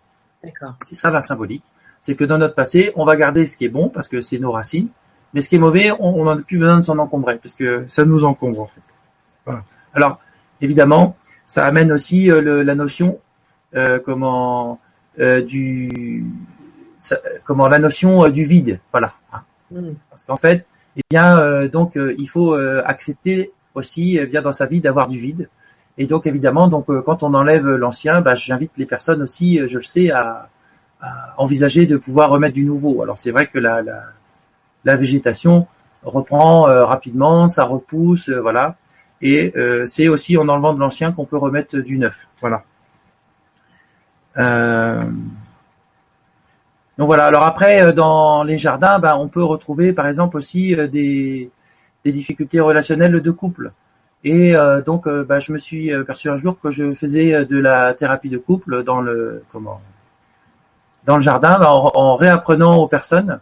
D'accord. 0.43 0.75
C'est 0.89 0.95
ça 0.95 1.11
la 1.11 1.23
symbolique. 1.23 1.65
C'est 2.01 2.15
que 2.15 2.25
dans 2.25 2.39
notre 2.39 2.55
passé, 2.55 2.93
on 2.97 3.05
va 3.05 3.17
garder 3.17 3.47
ce 3.47 3.57
qui 3.57 3.65
est 3.65 3.69
bon 3.69 3.89
parce 3.89 4.09
que 4.09 4.21
c'est 4.21 4.39
nos 4.39 4.51
racines, 4.51 4.89
mais 5.35 5.41
ce 5.41 5.49
qui 5.49 5.57
est 5.57 5.61
mauvais, 5.61 5.93
on 6.01 6.25
n'a 6.25 6.37
plus 6.37 6.59
besoin 6.59 6.77
de 6.77 6.83
s'en 6.83 6.99
encombrer 6.99 7.37
parce 7.37 7.55
que 7.55 7.85
ça 7.87 8.05
nous 8.05 8.25
encombre 8.25 8.61
en 8.61 8.67
fait. 8.67 8.81
Voilà. 9.45 9.65
Alors, 9.95 10.19
évidemment, 10.61 11.17
ça 11.47 11.65
amène 11.65 11.93
aussi 11.93 12.31
euh, 12.31 12.65
la 12.65 12.75
notion 12.75 13.21
euh, 13.75 13.99
comment 14.01 14.81
euh, 15.21 15.43
du 15.43 16.25
comment 17.45 17.69
la 17.69 17.79
notion 17.79 18.29
du 18.29 18.45
vide. 18.45 18.81
Voilà. 18.93 19.15
Mmh. 19.71 19.91
Parce 20.11 20.25
qu'en 20.25 20.37
fait, 20.37 20.67
eh 20.97 21.03
bien, 21.11 21.39
euh, 21.39 21.69
donc, 21.69 21.97
euh, 21.97 22.15
il 22.19 22.29
faut 22.29 22.55
euh, 22.55 22.83
accepter 22.85 23.53
aussi, 23.75 24.19
bien, 24.27 24.43
dans 24.43 24.53
sa 24.53 24.67
vie, 24.67 24.81
d'avoir 24.81 25.09
du 25.09 25.19
vide. 25.19 25.49
Et 25.99 26.07
donc, 26.07 26.27
évidemment, 26.27 26.69
donc, 26.69 26.87
quand 27.05 27.23
on 27.23 27.35
enlève 27.35 27.67
l'ancien, 27.67 28.21
bah, 28.21 28.35
j'invite 28.35 28.73
les 28.77 28.87
personnes 28.87 29.23
aussi, 29.23 29.61
je 29.69 29.79
le 29.79 29.85
sais, 29.85 30.11
à, 30.11 30.49
envisager 31.37 31.85
de 31.87 31.97
pouvoir 31.97 32.31
remettre 32.31 32.55
du 32.55 32.65
nouveau. 32.65 33.03
Alors, 33.03 33.19
c'est 33.19 33.33
vrai 33.33 33.47
que 33.47 33.59
la, 33.59 33.83
la, 33.83 34.05
la 34.85 34.97
végétation 34.97 35.67
reprend 36.05 36.63
rapidement, 36.63 37.49
ça 37.49 37.65
repousse, 37.65 38.29
voilà. 38.29 38.77
Et 39.21 39.53
c'est 39.87 40.09
aussi 40.09 40.37
en 40.39 40.49
enlevant 40.49 40.75
de 40.75 40.81
l'ancien 40.81 41.13
qu'on 41.13 41.25
peut 41.25 41.37
remettre 41.37 41.77
du 41.79 41.99
neuf. 41.99 42.29
Voilà. 42.41 42.63
Euh, 44.39 45.05
donc 46.99 47.07
voilà. 47.07 47.27
Alors 47.27 47.43
après, 47.45 47.83
euh, 47.83 47.93
dans 47.93 48.43
les 48.43 48.59
jardins, 48.59 48.99
ben, 48.99 49.15
on 49.17 49.29
peut 49.29 49.45
retrouver 49.45 49.93
par 49.93 50.07
exemple 50.07 50.37
aussi 50.37 50.75
euh, 50.75 50.87
des, 50.89 51.51
des 52.05 52.13
difficultés 52.13 52.61
relationnelles 52.61 53.21
de 53.21 53.31
couple. 53.31 53.73
Et 54.25 54.55
euh, 54.55 54.81
donc, 54.83 55.09
ben, 55.09 55.41
je 55.41 55.53
me 55.53 55.59
suis 55.59 55.91
perçu 56.05 56.31
un 56.31 56.39
jour 56.39 56.59
que 56.61 56.71
je 56.71 56.95
faisais 56.95 57.45
de 57.45 57.59
la 57.59 57.93
thérapie 57.95 58.29
de 58.29 58.39
couple 58.39 58.85
dans 58.85 59.01
le 59.01 59.43
comment 59.53 59.81
dans 61.05 61.17
le 61.17 61.23
jardin, 61.23 61.59
ben, 61.59 61.67
en, 61.69 62.15
réapprenant 62.15 62.77
aux 62.77 62.87
personnes 62.87 63.41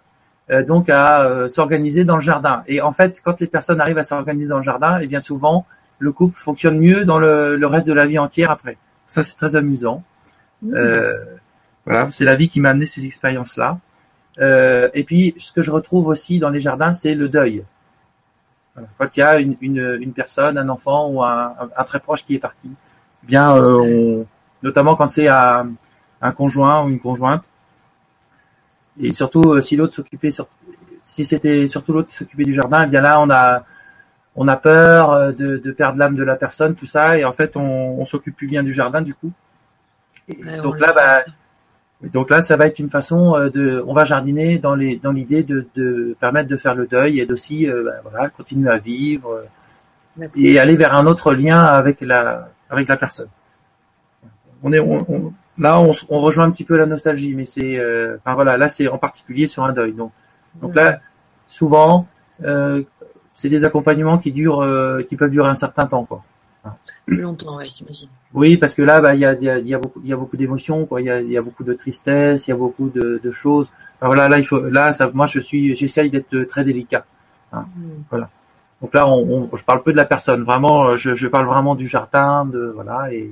donc 0.66 0.88
à 0.88 1.48
s'organiser 1.48 2.04
dans 2.04 2.16
le 2.16 2.22
jardin. 2.22 2.64
Et 2.66 2.80
en 2.80 2.92
fait, 2.92 3.20
quand 3.22 3.38
les 3.38 3.46
personnes 3.46 3.80
arrivent 3.80 3.98
à 3.98 4.02
s'organiser 4.02 4.48
dans 4.48 4.56
le 4.56 4.64
jardin, 4.64 4.98
et 4.98 5.04
eh 5.04 5.06
bien 5.06 5.20
souvent 5.20 5.64
le 5.98 6.10
couple 6.10 6.40
fonctionne 6.40 6.78
mieux 6.78 7.04
dans 7.04 7.18
le, 7.18 7.56
le 7.56 7.66
reste 7.66 7.86
de 7.86 7.92
la 7.92 8.06
vie 8.06 8.18
entière 8.18 8.50
après. 8.50 8.76
Ça, 9.06 9.22
c'est 9.22 9.36
très 9.36 9.54
amusant. 9.54 10.02
Mmh. 10.62 10.74
Voilà, 11.86 12.08
c'est 12.10 12.24
la 12.24 12.36
vie 12.36 12.48
qui 12.48 12.60
m'a 12.60 12.70
amené 12.70 12.86
ces 12.86 13.04
expériences-là. 13.04 13.78
Euh, 14.38 14.88
et 14.94 15.04
puis, 15.04 15.34
ce 15.38 15.52
que 15.52 15.62
je 15.62 15.70
retrouve 15.70 16.08
aussi 16.08 16.38
dans 16.38 16.50
les 16.50 16.60
jardins, 16.60 16.92
c'est 16.92 17.14
le 17.14 17.28
deuil. 17.28 17.64
Quand 18.98 19.16
il 19.16 19.20
y 19.20 19.22
a 19.22 19.40
une, 19.40 19.56
une, 19.60 19.98
une, 20.00 20.12
personne, 20.12 20.56
un 20.56 20.68
enfant 20.68 21.08
ou 21.08 21.22
un, 21.22 21.54
un, 21.76 21.84
très 21.84 22.00
proche 22.00 22.24
qui 22.24 22.34
est 22.34 22.38
parti, 22.38 22.70
eh 23.22 23.26
bien, 23.26 23.54
euh, 23.56 23.78
on, 23.80 24.26
notamment 24.62 24.96
quand 24.96 25.08
c'est 25.08 25.28
un, 25.28 25.72
un, 26.22 26.32
conjoint 26.32 26.84
ou 26.84 26.88
une 26.88 27.00
conjointe, 27.00 27.42
et 29.00 29.12
surtout 29.12 29.52
euh, 29.52 29.60
si 29.60 29.76
l'autre 29.76 29.94
s'occupait, 29.94 30.30
si 31.04 31.24
c'était 31.24 31.68
surtout 31.68 31.92
l'autre 31.92 32.08
qui 32.08 32.14
s'occupait 32.14 32.44
du 32.44 32.54
jardin, 32.54 32.84
eh 32.84 32.86
bien 32.86 33.00
là, 33.00 33.20
on 33.20 33.30
a 33.30 33.64
on 34.36 34.46
a 34.46 34.56
peur 34.56 35.10
euh, 35.10 35.32
de, 35.32 35.58
de 35.58 35.72
perdre 35.72 35.98
l'âme 35.98 36.14
de 36.14 36.22
la 36.22 36.36
personne, 36.36 36.74
tout 36.74 36.86
ça, 36.86 37.18
et 37.18 37.24
en 37.24 37.32
fait, 37.32 37.56
on, 37.56 38.00
on 38.00 38.04
s'occupe 38.06 38.36
plus 38.36 38.46
bien 38.46 38.62
du 38.62 38.72
jardin 38.72 39.02
du 39.02 39.14
coup. 39.14 39.32
donc 40.62 40.78
là, 40.78 40.92
bah, 40.94 41.32
donc 42.02 42.30
là, 42.30 42.40
ça 42.40 42.56
va 42.56 42.66
être 42.66 42.78
une 42.78 42.88
façon 42.88 43.34
euh, 43.36 43.50
de, 43.50 43.84
on 43.86 43.92
va 43.92 44.04
jardiner 44.04 44.58
dans 44.58 44.74
les, 44.74 44.96
dans 44.96 45.12
l'idée 45.12 45.42
de, 45.42 45.66
de 45.74 46.16
permettre 46.18 46.48
de 46.48 46.56
faire 46.56 46.74
le 46.74 46.86
deuil 46.86 47.20
et 47.20 47.26
d'aussi, 47.26 47.68
euh, 47.68 47.84
ben, 47.84 48.10
voilà, 48.10 48.28
continuer 48.30 48.70
à 48.70 48.78
vivre 48.78 49.44
et 50.36 50.58
aller 50.58 50.76
vers 50.76 50.94
un 50.94 51.06
autre 51.06 51.34
lien 51.34 51.58
avec 51.58 52.00
la, 52.00 52.48
avec 52.68 52.88
la 52.88 52.96
personne. 52.96 53.28
On 54.62 54.72
est, 54.72 54.80
on, 54.80 55.32
là, 55.58 55.80
on, 55.80 55.92
on, 56.08 56.20
rejoint 56.20 56.44
un 56.44 56.50
petit 56.50 56.64
peu 56.64 56.76
la 56.76 56.86
nostalgie, 56.86 57.34
mais 57.34 57.46
c'est, 57.46 57.78
euh, 57.78 58.16
enfin 58.18 58.34
voilà, 58.34 58.56
là 58.56 58.68
c'est 58.68 58.88
en 58.88 58.98
particulier 58.98 59.46
sur 59.46 59.64
un 59.64 59.72
deuil. 59.72 59.92
Donc, 59.92 60.12
donc 60.60 60.74
là, 60.74 61.00
souvent, 61.46 62.06
euh, 62.44 62.82
c'est 63.34 63.48
des 63.48 63.64
accompagnements 63.64 64.18
qui 64.18 64.32
durent, 64.32 64.62
euh, 64.62 65.02
qui 65.02 65.16
peuvent 65.16 65.30
durer 65.30 65.48
un 65.48 65.54
certain 65.54 65.86
temps, 65.86 66.04
quoi. 66.04 66.22
Plus 67.06 67.20
longtemps, 67.20 67.56
ouais, 67.56 67.68
j'imagine. 67.74 68.08
Oui, 68.34 68.56
parce 68.56 68.74
que 68.74 68.82
là, 68.82 69.00
bah, 69.00 69.14
il 69.14 69.20
y 69.20 69.24
a, 69.24 69.34
y, 69.34 69.48
a, 69.48 69.58
y 69.58 69.74
a 69.74 69.78
beaucoup, 69.78 70.00
il 70.04 70.10
y 70.10 70.12
a 70.12 70.16
beaucoup 70.16 70.36
d'émotions, 70.36 70.86
quoi. 70.86 71.00
Il 71.00 71.06
y 71.06 71.10
a, 71.10 71.20
y 71.20 71.36
a 71.36 71.42
beaucoup 71.42 71.64
de 71.64 71.72
tristesse, 71.72 72.46
il 72.46 72.50
y 72.50 72.52
a 72.52 72.56
beaucoup 72.56 72.88
de, 72.88 73.20
de 73.22 73.32
choses. 73.32 73.68
Enfin, 73.96 74.06
voilà, 74.06 74.28
là, 74.28 74.38
il 74.38 74.44
faut, 74.46 74.60
là, 74.60 74.92
ça, 74.92 75.10
moi, 75.12 75.26
je 75.26 75.40
suis, 75.40 75.74
j'essaye 75.74 76.10
d'être 76.10 76.44
très 76.44 76.64
délicat. 76.64 77.04
Hein. 77.52 77.66
Mm. 77.76 77.88
Voilà. 78.10 78.30
Donc 78.80 78.94
là, 78.94 79.06
on, 79.08 79.48
on, 79.52 79.56
je 79.56 79.64
parle 79.64 79.82
peu 79.82 79.92
de 79.92 79.96
la 79.96 80.04
personne. 80.04 80.42
Vraiment, 80.42 80.96
je, 80.96 81.14
je 81.14 81.28
parle 81.28 81.46
vraiment 81.46 81.74
du 81.74 81.88
jardin, 81.88 82.44
de 82.44 82.72
voilà. 82.74 83.12
Et, 83.12 83.30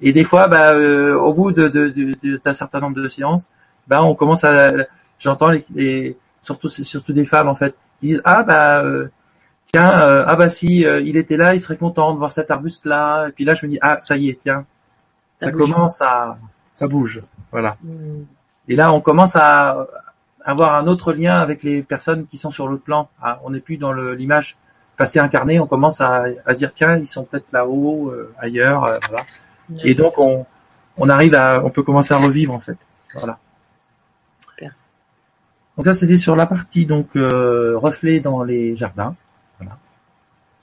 et 0.00 0.12
des 0.12 0.24
fois, 0.24 0.48
bah, 0.48 0.72
euh, 0.72 1.14
au 1.14 1.34
bout 1.34 1.52
de, 1.52 1.68
de, 1.68 1.88
de, 1.88 2.40
d'un 2.42 2.54
certain 2.54 2.80
nombre 2.80 2.96
de 2.96 3.08
séances, 3.08 3.48
bah, 3.86 4.02
on 4.02 4.14
commence 4.14 4.44
à, 4.44 4.72
j'entends 5.18 5.50
les, 5.50 5.64
les, 5.74 6.16
surtout 6.42 6.68
surtout 6.68 7.12
des 7.12 7.24
femmes 7.24 7.48
en 7.48 7.56
fait, 7.56 7.74
qui 8.00 8.08
disent 8.08 8.22
ah 8.24 8.42
bah 8.42 8.82
euh, 8.84 9.08
tiens 9.72 9.98
euh, 10.00 10.24
ah 10.26 10.36
bah 10.36 10.48
si 10.48 10.80
il 10.80 11.16
était 11.16 11.36
là, 11.36 11.54
il 11.54 11.60
serait 11.60 11.76
content 11.76 12.12
de 12.12 12.18
voir 12.18 12.32
cet 12.32 12.50
arbuste 12.50 12.84
là. 12.84 13.28
Et 13.28 13.32
puis 13.32 13.44
là, 13.44 13.54
je 13.54 13.66
me 13.66 13.70
dis 13.70 13.78
ah 13.80 13.98
ça 14.00 14.16
y 14.16 14.28
est, 14.28 14.38
tiens, 14.40 14.64
ça, 15.38 15.52
commence 15.52 16.00
à 16.00 16.38
ça 16.74 16.88
bouge, 16.88 17.22
voilà. 17.50 17.76
Hmm. 17.82 18.24
Et 18.68 18.76
là, 18.76 18.92
on 18.92 19.00
commence 19.00 19.34
à 19.36 19.86
avoir 20.44 20.74
un 20.74 20.86
autre 20.86 21.12
lien 21.12 21.38
avec 21.40 21.62
les 21.62 21.82
personnes 21.82 22.26
qui 22.26 22.38
sont 22.38 22.50
sur 22.50 22.68
l'autre 22.68 22.84
plan. 22.84 23.08
Ah, 23.22 23.40
on 23.44 23.50
n'est 23.50 23.60
plus 23.60 23.78
dans 23.78 23.92
l'image 23.92 24.56
passé 24.96 25.18
incarné, 25.18 25.60
on 25.60 25.66
commence 25.66 26.00
à, 26.00 26.24
à 26.44 26.54
dire 26.54 26.72
tiens, 26.74 26.96
ils 26.96 27.06
sont 27.06 27.24
peut-être 27.24 27.50
là-haut, 27.52 28.12
ailleurs, 28.38 28.98
voilà. 29.08 29.24
Et 29.84 29.94
donc 29.94 30.18
on, 30.18 30.46
on 30.98 31.08
arrive 31.08 31.34
à, 31.34 31.64
on 31.64 31.70
peut 31.70 31.82
commencer 31.82 32.12
à 32.12 32.18
revivre 32.18 32.52
en 32.52 32.60
fait. 32.60 32.76
Voilà. 33.14 33.38
Super. 34.40 34.72
Donc 35.76 35.86
ça 35.86 35.94
c'était 35.94 36.16
sur 36.16 36.36
la 36.36 36.46
partie 36.46 36.86
donc 36.86 37.08
euh, 37.16 37.78
reflets 37.78 38.20
dans 38.20 38.42
les 38.42 38.76
jardins. 38.76 39.14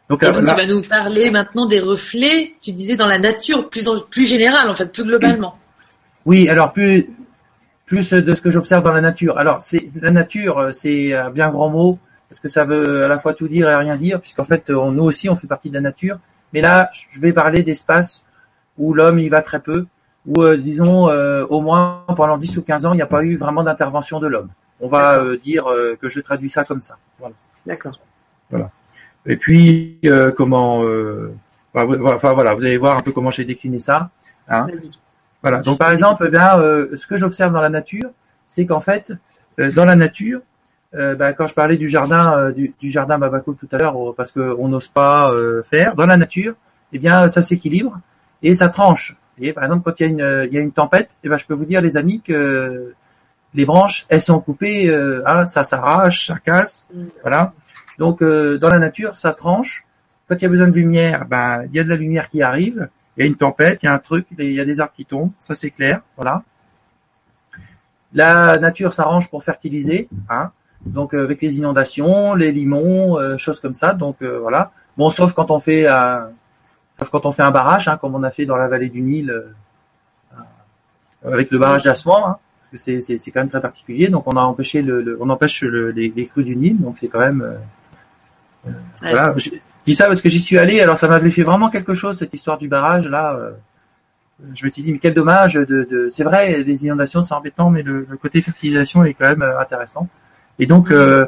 Donc, 0.10 0.24
Et 0.24 0.28
donc 0.28 0.46
tu 0.46 0.56
vas 0.56 0.68
nous 0.68 0.84
parler 0.84 1.32
maintenant 1.32 1.66
des 1.66 1.80
reflets. 1.80 2.54
Tu 2.62 2.72
disais 2.72 2.96
dans 2.96 3.08
la 3.08 3.18
nature, 3.18 3.70
plus 3.70 3.90
en, 3.90 4.00
plus 4.00 4.28
général 4.30 4.70
en 4.70 4.76
fait, 4.76 4.92
plus 4.92 5.04
globalement. 5.04 5.58
Oui, 6.26 6.48
alors 6.50 6.74
plus 6.74 7.10
plus 7.86 8.14
de 8.14 8.36
ce 8.36 8.42
que 8.42 8.50
j'observe 8.50 8.84
dans 8.84 8.94
la 8.94 9.02
nature. 9.02 9.38
Alors 9.38 9.62
c'est 9.62 9.90
la 10.00 10.12
nature, 10.12 10.70
c'est 10.74 11.14
un 11.14 11.30
bien 11.30 11.50
grand 11.50 11.70
mot 11.70 12.00
parce 12.30 12.40
que 12.40 12.48
ça 12.48 12.66
veut 12.66 13.04
à 13.04 13.08
la 13.08 13.20
fois 13.20 13.34
tout 13.34 13.48
dire 13.48 13.70
et 13.70 13.76
rien 13.76 13.96
dire, 13.96 14.20
puisqu'en 14.20 14.44
fait 14.44 14.70
on, 14.70 14.92
nous 14.92 15.04
aussi 15.04 15.30
on 15.30 15.36
fait 15.36 15.48
partie 15.48 15.70
de 15.70 15.76
la 15.76 15.82
nature. 15.82 16.20
Mais 16.54 16.62
là, 16.62 16.90
je 17.12 17.20
vais 17.20 17.34
parler 17.34 17.64
d'espace 17.64 18.26
où 18.78 18.94
l'homme 18.94 19.20
y 19.20 19.30
va 19.30 19.42
très 19.42 19.60
peu, 19.60 19.86
où 20.26 20.42
euh, 20.42 20.58
disons 20.58 21.10
euh, 21.10 21.46
au 21.50 21.62
moins 21.62 22.04
pendant 22.16 22.38
10 22.38 22.58
ou 22.58 22.62
15 22.62 22.86
ans, 22.86 22.94
il 22.94 22.98
n'y 22.98 23.02
a 23.02 23.08
pas 23.08 23.24
eu 23.24 23.38
vraiment 23.38 23.64
d'intervention 23.64 24.20
de 24.20 24.28
l'homme. 24.28 24.50
On 24.82 24.88
va 24.88 25.20
euh, 25.20 25.38
dire 25.38 25.66
que 26.02 26.10
je 26.10 26.20
traduis 26.20 26.50
ça 26.50 26.64
comme 26.64 26.82
ça. 26.82 26.98
Voilà. 27.20 27.36
D'accord. 27.66 28.00
Voilà. 28.50 28.70
Et 29.26 29.38
puis 29.38 30.00
comment 30.38 30.84
enfin 31.74 32.34
voilà, 32.34 32.56
vous 32.56 32.64
allez 32.64 32.78
voir 32.78 32.98
un 32.98 33.02
peu 33.02 33.12
comment 33.12 33.32
j'ai 33.32 33.46
décliné 33.46 33.80
ça. 33.80 34.10
Hein. 34.48 34.68
Voilà. 35.42 35.62
Donc 35.62 35.78
par 35.78 35.92
exemple, 35.92 36.26
eh 36.28 36.32
bien, 36.32 36.58
ce 36.96 37.08
que 37.08 37.18
j'observe 37.18 37.54
dans 37.54 37.62
la 37.62 37.70
nature, 37.70 38.10
c'est 38.48 38.66
qu'en 38.66 38.82
fait, 38.82 39.14
dans 39.58 39.86
la 39.86 39.96
nature, 39.96 40.42
ben, 40.94 41.34
quand 41.34 41.48
je 41.48 41.54
parlais 41.54 41.78
du 41.78 41.88
jardin, 41.88 42.52
du, 42.52 42.74
du, 42.80 42.90
jardin 42.90 43.18
Babako 43.18 43.54
tout 43.54 43.68
à 43.72 43.78
l'heure, 43.78 43.96
parce 44.16 44.32
qu'on 44.32 44.68
n'ose 44.68 44.88
pas 44.88 45.34
faire, 45.64 45.96
dans 45.96 46.06
la 46.06 46.18
nature, 46.18 46.56
eh 46.94 47.00
bien, 47.00 47.28
ça 47.28 47.42
s'équilibre 47.42 48.00
et 48.42 48.56
ça 48.56 48.70
tranche. 48.70 49.16
Et 49.40 49.54
par 49.54 49.66
exemple, 49.66 49.84
quand 49.84 50.00
il 50.00 50.04
y 50.04 50.06
a 50.06 50.10
une, 50.10 50.48
il 50.50 50.54
y 50.54 50.58
a 50.58 50.62
une 50.62 50.72
tempête, 50.72 51.10
eh 51.24 51.30
ben, 51.30 51.38
je 51.38 51.46
peux 51.46 51.54
vous 51.54 51.66
dire, 51.66 51.82
les 51.82 51.98
amis, 51.98 52.22
que 52.22 52.94
les 53.56 53.66
branches, 53.66 54.06
elles 54.10 54.22
sont 54.22 54.40
coupées, 54.40 54.90
euh, 54.90 55.24
hein, 55.26 55.48
ça 55.48 55.64
s'arrache, 55.64 56.28
ça 56.28 56.38
casse, 56.44 56.86
mm. 56.94 57.06
voilà. 57.22 57.54
Donc, 57.98 58.22
euh, 58.22 58.58
dans 58.58 58.70
la 58.70 58.80
nature, 58.80 59.18
ça 59.18 59.34
tranche. 59.34 59.86
Quand 60.28 60.36
il 60.36 60.42
y 60.42 60.46
a 60.46 60.50
besoin 60.50 60.68
de 60.68 60.74
lumière, 60.74 61.26
ben, 61.26 61.66
il 61.66 61.76
y 61.76 61.80
a 61.80 61.84
de 61.84 61.90
la 61.90 61.96
lumière 61.96 62.30
qui 62.30 62.42
arrive. 62.42 62.90
Il 63.16 63.22
y 63.22 63.24
a 63.24 63.28
une 63.28 63.36
tempête, 63.36 63.80
il 63.84 63.86
y 63.86 63.90
a 63.90 63.94
un 63.94 64.00
truc, 64.00 64.26
il 64.38 64.52
y 64.52 64.60
a 64.60 64.66
des 64.66 64.80
arbres 64.80 64.94
qui 64.94 65.06
tombent, 65.06 65.32
ça 65.40 65.56
c'est 65.56 65.72
clair, 65.72 66.02
voilà. 66.18 66.44
La 68.14 68.58
nature 68.58 68.92
s'arrange 68.92 69.30
pour 69.30 69.44
fertiliser, 69.44 70.10
hein. 70.30 70.52
Donc 70.86 71.14
euh, 71.14 71.24
avec 71.24 71.42
les 71.42 71.58
inondations, 71.58 72.36
les 72.36 72.52
limons, 72.52 73.18
choses 73.38 73.60
comme 73.60 73.74
ça. 73.74 73.94
Donc 73.94 74.22
voilà. 74.22 74.72
Bon, 74.98 75.10
sauf 75.10 75.34
quand 75.34 75.50
on 75.50 75.60
fait 75.60 75.88
un, 75.88 76.30
Sauf 76.98 77.10
quand 77.10 77.26
on 77.26 77.32
fait 77.32 77.44
un 77.44 77.52
barrage, 77.52 77.88
hein, 77.88 77.98
comme 77.98 78.16
on 78.16 78.24
a 78.24 78.32
fait 78.32 78.46
dans 78.46 78.56
la 78.56 78.68
vallée 78.68 78.90
du 78.90 79.02
Nil, 79.02 79.30
euh, 79.30 80.44
avec 81.24 81.52
le 81.52 81.60
barrage 81.60 81.84
d'Assouan, 81.84 82.26
hein, 82.26 82.38
parce 82.72 82.86
que 82.86 83.02
c'est 83.02 83.32
quand 83.32 83.42
même 83.42 83.50
très 83.50 83.62
particulier. 83.62 84.08
Donc 84.08 84.24
on 84.28 84.38
a 84.38 84.42
empêché 84.42 84.82
le, 84.82 85.18
on 85.20 85.30
empêche 85.30 85.62
le, 85.64 85.92
les, 85.92 86.14
les, 86.16 86.28
crues 86.28 86.46
du 86.46 86.56
Nil, 86.56 86.80
donc 86.80 86.98
c'est 87.00 87.08
quand 87.08 87.20
même. 87.20 87.58
Euh, 88.68 88.70
euh 88.70 89.12
voilà. 89.12 89.34
Je 89.38 89.50
dis 89.86 89.96
ça 89.96 90.08
parce 90.08 90.22
que 90.22 90.30
j'y 90.30 90.40
suis 90.40 90.58
allé. 90.58 90.82
Alors 90.82 90.98
ça 90.98 91.08
m'avait 91.08 91.32
fait 91.32 91.44
vraiment 91.44 91.70
quelque 91.70 91.94
chose 91.94 92.18
cette 92.18 92.34
histoire 92.34 92.58
du 92.58 92.68
barrage 92.68 93.08
là. 93.08 93.34
Euh, 93.34 93.52
je 94.54 94.66
me 94.66 94.72
suis 94.72 94.84
dit 94.84 94.92
mais 94.92 95.00
quel 95.00 95.14
dommage 95.14 95.54
de, 95.54 95.66
de 95.66 96.10
c'est 96.12 96.26
vrai 96.26 96.62
les 96.62 96.86
inondations 96.86 97.22
c'est 97.22 97.34
embêtant 97.34 97.70
mais 97.70 97.84
le, 97.84 98.06
le, 98.10 98.18
côté 98.18 98.42
fertilisation 98.42 99.04
est 99.04 99.14
quand 99.14 99.30
même 99.30 99.44
intéressant. 99.44 100.10
Et 100.60 100.66
donc 100.66 100.92
euh, 100.92 101.26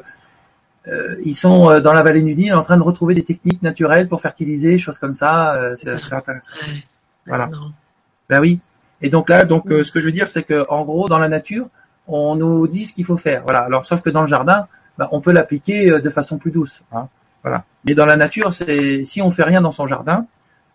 euh, 0.87 1.15
ils 1.25 1.35
sont 1.35 1.69
euh, 1.69 1.79
dans 1.79 1.91
la 1.91 2.01
vallée 2.01 2.21
Nil 2.21 2.53
en 2.53 2.63
train 2.63 2.77
de 2.77 2.83
retrouver 2.83 3.13
des 3.13 3.23
techniques 3.23 3.61
naturelles 3.61 4.07
pour 4.07 4.21
fertiliser, 4.21 4.77
choses 4.77 4.97
comme 4.97 5.13
ça. 5.13 5.55
Euh, 5.55 5.75
c'est 5.77 6.13
intéressant. 6.13 6.53
voilà. 7.25 7.49
Ben 8.29 8.39
oui. 8.39 8.59
Et 9.01 9.09
donc 9.09 9.29
là, 9.29 9.45
donc 9.45 9.65
ce 9.69 9.91
que 9.91 9.99
je 9.99 10.05
veux 10.05 10.11
dire, 10.11 10.27
c'est 10.27 10.43
que 10.43 10.65
en 10.69 10.83
gros, 10.83 11.07
dans 11.07 11.19
la 11.19 11.29
nature, 11.29 11.67
on 12.07 12.35
nous 12.35 12.67
dit 12.67 12.85
ce 12.85 12.93
qu'il 12.93 13.05
faut 13.05 13.17
faire. 13.17 13.43
Voilà. 13.43 13.61
Alors, 13.61 13.85
sauf 13.85 14.01
que 14.01 14.09
dans 14.09 14.21
le 14.21 14.27
jardin, 14.27 14.67
ben, 14.97 15.07
on 15.11 15.21
peut 15.21 15.31
l'appliquer 15.31 15.99
de 15.99 16.09
façon 16.09 16.37
plus 16.37 16.51
douce. 16.51 16.81
Hein. 16.91 17.07
Voilà. 17.47 17.63
Mais 17.85 17.93
dans 17.93 18.05
la 18.05 18.17
nature, 18.17 18.53
c'est 18.53 19.05
si 19.05 19.21
on 19.21 19.31
fait 19.31 19.43
rien 19.43 19.61
dans 19.61 19.71
son 19.71 19.87
jardin, 19.87 20.27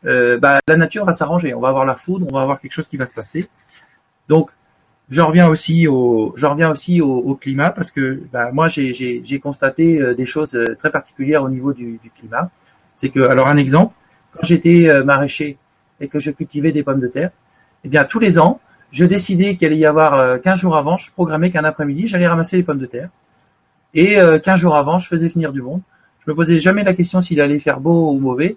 euh, 0.06 0.38
ben, 0.38 0.58
la 0.66 0.76
nature 0.78 1.04
va 1.04 1.12
s'arranger. 1.12 1.52
On 1.52 1.60
va 1.60 1.68
avoir 1.68 1.84
la 1.84 1.94
foudre, 1.94 2.26
on 2.30 2.34
va 2.34 2.40
avoir 2.40 2.58
quelque 2.60 2.72
chose 2.72 2.88
qui 2.88 2.96
va 2.96 3.04
se 3.04 3.12
passer. 3.12 3.50
Donc, 4.28 4.50
je 5.10 5.20
reviens 5.20 5.48
aussi 5.48 5.86
au, 5.86 7.38
climat 7.38 7.68
parce 7.68 7.90
que 7.90 8.22
bah, 8.32 8.50
moi 8.50 8.68
j'ai 8.68 9.40
constaté 9.42 10.00
euh, 10.00 10.14
des 10.14 10.24
choses 10.24 10.54
euh, 10.54 10.74
très 10.78 10.90
particulières 10.90 11.42
au 11.42 11.50
niveau 11.50 11.74
du, 11.74 12.00
climat. 12.16 12.50
C'est 12.96 13.10
que, 13.10 13.20
alors 13.20 13.48
un 13.48 13.58
exemple, 13.58 13.94
quand 14.32 14.46
j'étais 14.46 14.90
maraîcher 15.04 15.58
et 16.00 16.08
que 16.08 16.18
je 16.18 16.30
cultivais 16.30 16.72
des 16.72 16.82
pommes 16.82 17.00
de 17.00 17.08
terre, 17.08 17.30
eh 17.84 17.88
bien 17.88 18.04
tous 18.04 18.20
les 18.20 18.38
ans, 18.38 18.60
je 18.90 19.04
décidais 19.04 19.56
qu'il 19.56 19.66
allait 19.66 19.76
y 19.76 19.86
avoir 19.86 20.40
15 20.40 20.60
jours 20.60 20.76
avant, 20.76 20.96
je 20.96 21.10
programmais 21.10 21.50
qu'un 21.50 21.64
après-midi, 21.64 22.06
j'allais 22.06 22.28
ramasser 22.28 22.56
les 22.56 22.62
pommes 22.62 22.78
de 22.78 22.86
terre. 22.86 23.10
Et 23.92 24.16
15 24.16 24.60
jours 24.60 24.76
avant, 24.76 24.98
je 24.98 25.08
faisais 25.08 25.28
venir 25.28 25.52
du 25.52 25.60
monde. 25.60 25.82
Je 26.24 26.30
me 26.30 26.36
posais 26.36 26.60
jamais 26.60 26.84
la 26.84 26.94
question 26.94 27.20
s'il 27.20 27.40
allait 27.40 27.58
faire 27.58 27.80
beau 27.80 28.12
ou 28.12 28.18
mauvais. 28.18 28.56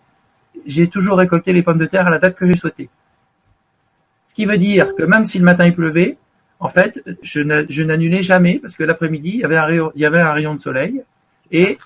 J'ai 0.65 0.88
toujours 0.88 1.17
récolté 1.17 1.54
les 1.54 1.63
pommes 1.63 1.78
de 1.78 1.86
terre 1.86 2.08
à 2.08 2.10
la 2.10 2.19
date 2.19 2.36
que 2.36 2.45
j'ai 2.45 2.56
souhaité. 2.56 2.89
Ce 4.28 4.34
qui 4.34 4.45
veut 4.45 4.58
dire 4.58 4.95
que 4.95 5.04
même 5.04 5.25
si 5.25 5.39
le 5.39 5.45
matin 5.45 5.65
il 5.65 5.73
pleuvait, 5.73 6.17
en 6.60 6.69
fait, 6.69 7.04
je 7.21 7.82
n'annulais 7.82 8.23
jamais 8.23 8.60
parce 8.60 8.75
que 8.75 8.84
l'après-midi, 8.84 9.32
il 9.36 9.39
y 9.41 9.43
avait 9.43 9.58
un 9.58 9.65
rayon, 9.65 9.91
il 9.95 10.01
y 10.01 10.06
avait 10.06 10.21
un 10.21 10.32
rayon 10.32 10.56
de 10.56 10.60
soleil 10.60 11.04
et 11.51 11.78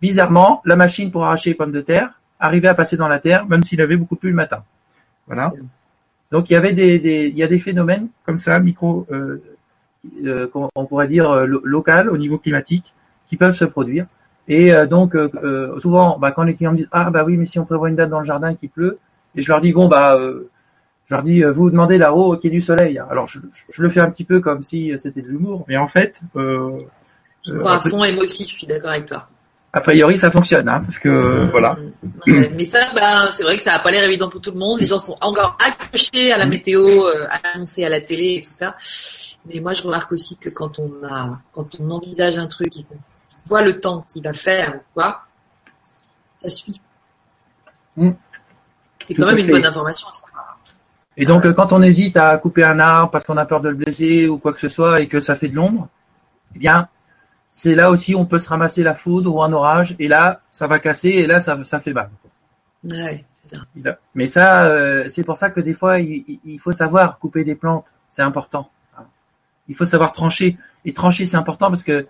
bizarrement, 0.00 0.62
la 0.64 0.76
machine 0.76 1.10
pour 1.10 1.24
arracher 1.24 1.50
les 1.50 1.54
pommes 1.54 1.72
de 1.72 1.80
terre 1.80 2.20
arrivait 2.38 2.68
à 2.68 2.74
passer 2.74 2.96
dans 2.96 3.08
la 3.08 3.18
terre, 3.18 3.46
même 3.46 3.62
s'il 3.62 3.80
avait 3.80 3.96
beaucoup 3.96 4.16
plu 4.16 4.30
le 4.30 4.36
matin. 4.36 4.64
Voilà. 5.26 5.52
Donc 6.32 6.50
il 6.50 6.54
y 6.54 6.56
avait 6.56 6.72
des, 6.72 7.28
il 7.28 7.36
y 7.36 7.42
a 7.42 7.46
des 7.46 7.58
phénomènes 7.58 8.08
comme 8.24 8.38
ça, 8.38 8.58
micro, 8.60 9.06
euh, 9.10 9.42
euh 10.24 10.48
on 10.74 10.86
pourrait 10.86 11.08
dire 11.08 11.30
euh, 11.30 11.46
local 11.46 12.08
au 12.08 12.16
niveau 12.16 12.38
climatique, 12.38 12.94
qui 13.28 13.36
peuvent 13.36 13.54
se 13.54 13.64
produire. 13.64 14.06
Et 14.50 14.74
euh, 14.74 14.84
donc 14.86 15.16
souvent, 15.78 16.18
bah, 16.18 16.32
quand 16.32 16.42
les 16.42 16.54
clients 16.54 16.72
me 16.72 16.76
disent 16.76 16.88
ah 16.92 17.10
bah 17.10 17.24
oui, 17.24 17.38
mais 17.38 17.46
si 17.46 17.58
on 17.58 17.64
prévoit 17.64 17.88
une 17.88 17.96
date 17.96 18.10
dans 18.10 18.20
le 18.20 18.26
jardin 18.26 18.54
qui 18.54 18.68
pleut, 18.68 18.98
et 19.34 19.40
je 19.40 19.48
leur 19.48 19.62
dis 19.62 19.72
bon 19.72 19.88
bah 19.88 20.18
je 21.10 21.16
leur 21.16 21.24
dis, 21.24 21.42
euh, 21.42 21.50
vous 21.50 21.70
demandez 21.70 21.98
là-haut 21.98 22.36
qui 22.36 22.46
est 22.46 22.50
du 22.50 22.60
soleil. 22.60 23.00
Alors, 23.10 23.26
je, 23.26 23.40
le 23.78 23.88
fais 23.88 23.98
un 23.98 24.10
petit 24.10 24.22
peu 24.22 24.38
comme 24.38 24.62
si 24.62 24.92
c'était 24.96 25.22
de 25.22 25.26
l'humour, 25.26 25.64
mais 25.66 25.76
en 25.76 25.88
fait... 25.88 26.20
Euh, 26.36 26.78
je 27.44 27.52
crois 27.54 27.76
à 27.76 27.80
fond 27.80 28.04
et 28.04 28.12
moi 28.14 28.22
aussi, 28.22 28.44
je 28.44 28.50
suis 28.50 28.66
d'accord 28.66 28.90
avec 28.90 29.06
toi. 29.06 29.26
A 29.72 29.80
priori, 29.80 30.16
ça 30.16 30.30
fonctionne, 30.30 30.68
hein, 30.68 30.82
parce 30.84 31.00
que 31.00 31.08
mmh. 31.08 31.50
voilà. 31.50 31.76
mais 32.28 32.64
ça, 32.64 32.78
ben, 32.94 33.28
c'est 33.32 33.42
vrai 33.42 33.56
que 33.56 33.62
ça 33.62 33.72
n'a 33.72 33.78
pas 33.80 33.90
l'air 33.90 34.04
évident 34.04 34.28
pour 34.28 34.40
tout 34.40 34.52
le 34.52 34.58
monde. 34.58 34.78
Les 34.78 34.86
gens 34.86 34.98
sont 34.98 35.16
encore 35.20 35.58
accrochés 35.64 36.30
à 36.30 36.38
la 36.38 36.46
mmh. 36.46 36.50
météo, 36.50 36.80
euh, 36.80 37.26
à 37.28 37.88
la 37.88 38.00
télé 38.00 38.36
et 38.36 38.40
tout 38.40 38.50
ça. 38.50 38.76
Mais 39.46 39.58
moi, 39.60 39.72
je 39.72 39.82
remarque 39.82 40.12
aussi 40.12 40.36
que 40.36 40.48
quand 40.48 40.78
on 40.78 40.92
a, 41.04 41.40
quand 41.52 41.66
on 41.80 41.90
envisage 41.90 42.38
un 42.38 42.46
truc 42.46 42.76
et 42.76 42.84
qu'on 42.84 42.98
voit 43.50 43.62
le 43.62 43.80
temps 43.80 44.06
qu'il 44.08 44.22
va 44.22 44.32
faire 44.32 44.76
ou 44.76 44.82
quoi, 44.94 45.22
ça 46.40 46.48
suit. 46.48 46.80
Mmh. 47.96 48.10
C'est 49.08 49.14
quand 49.14 49.26
même 49.26 49.38
une 49.38 49.50
bonne 49.50 49.66
information. 49.66 50.08
Ça. 50.12 50.24
Et 51.16 51.26
donc, 51.26 51.44
euh, 51.44 51.52
quand 51.52 51.72
on 51.72 51.82
hésite 51.82 52.16
à 52.16 52.38
couper 52.38 52.64
un 52.64 52.78
arbre 52.78 53.10
parce 53.10 53.24
qu'on 53.24 53.36
a 53.36 53.44
peur 53.44 53.60
de 53.60 53.68
le 53.68 53.74
blesser 53.74 54.28
ou 54.28 54.38
quoi 54.38 54.52
que 54.52 54.60
ce 54.60 54.68
soit 54.68 55.00
et 55.00 55.08
que 55.08 55.20
ça 55.20 55.36
fait 55.36 55.48
de 55.48 55.56
l'ombre, 55.56 55.88
eh 56.54 56.58
bien, 56.58 56.88
c'est 57.50 57.74
là 57.74 57.90
aussi 57.90 58.14
où 58.14 58.18
on 58.20 58.24
peut 58.24 58.38
se 58.38 58.48
ramasser 58.48 58.82
la 58.82 58.94
foudre 58.94 59.34
ou 59.34 59.42
un 59.42 59.52
orage 59.52 59.96
et 59.98 60.08
là, 60.08 60.40
ça 60.52 60.68
va 60.68 60.78
casser 60.78 61.10
et 61.10 61.26
là, 61.26 61.40
ça, 61.40 61.62
ça 61.64 61.80
fait 61.80 61.92
mal. 61.92 62.10
Ouais, 62.84 63.24
c'est 63.34 63.56
ça. 63.56 63.62
Mais 64.14 64.28
ça, 64.28 64.64
euh, 64.64 65.08
c'est 65.08 65.24
pour 65.24 65.36
ça 65.36 65.50
que 65.50 65.60
des 65.60 65.74
fois, 65.74 65.98
il, 65.98 66.58
faut 66.60 66.72
savoir 66.72 67.18
couper 67.18 67.44
des 67.44 67.56
plantes. 67.56 67.86
C'est 68.10 68.22
important. 68.22 68.70
Il 69.68 69.74
faut 69.74 69.84
savoir 69.84 70.12
trancher. 70.12 70.56
Et 70.84 70.94
trancher, 70.94 71.26
c'est 71.26 71.36
important 71.36 71.68
parce 71.68 71.82
que 71.82 72.06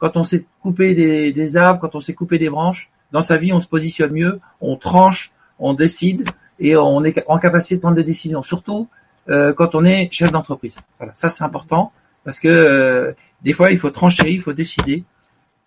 quand 0.00 0.16
on 0.16 0.24
sait 0.24 0.44
couper 0.62 0.94
des, 0.94 1.32
des 1.32 1.56
arbres, 1.56 1.80
quand 1.80 1.94
on 1.94 2.00
sait 2.00 2.14
couper 2.14 2.38
des 2.38 2.50
branches, 2.50 2.90
dans 3.12 3.22
sa 3.22 3.36
vie, 3.36 3.52
on 3.52 3.60
se 3.60 3.68
positionne 3.68 4.12
mieux, 4.12 4.40
on 4.60 4.76
tranche, 4.76 5.32
on 5.58 5.74
décide 5.74 6.28
et 6.58 6.76
on 6.76 7.04
est 7.04 7.22
en 7.28 7.38
capacité 7.38 7.76
de 7.76 7.80
prendre 7.80 7.96
des 7.96 8.04
décisions. 8.04 8.42
Surtout 8.42 8.88
euh, 9.28 9.52
quand 9.52 9.74
on 9.74 9.84
est 9.84 10.08
chef 10.10 10.32
d'entreprise. 10.32 10.76
Voilà, 10.98 11.12
ça 11.14 11.28
c'est 11.28 11.44
important 11.44 11.92
parce 12.24 12.40
que 12.40 12.48
euh, 12.48 13.12
des 13.42 13.52
fois, 13.52 13.70
il 13.70 13.78
faut 13.78 13.90
trancher, 13.90 14.30
il 14.30 14.40
faut 14.40 14.52
décider. 14.52 15.04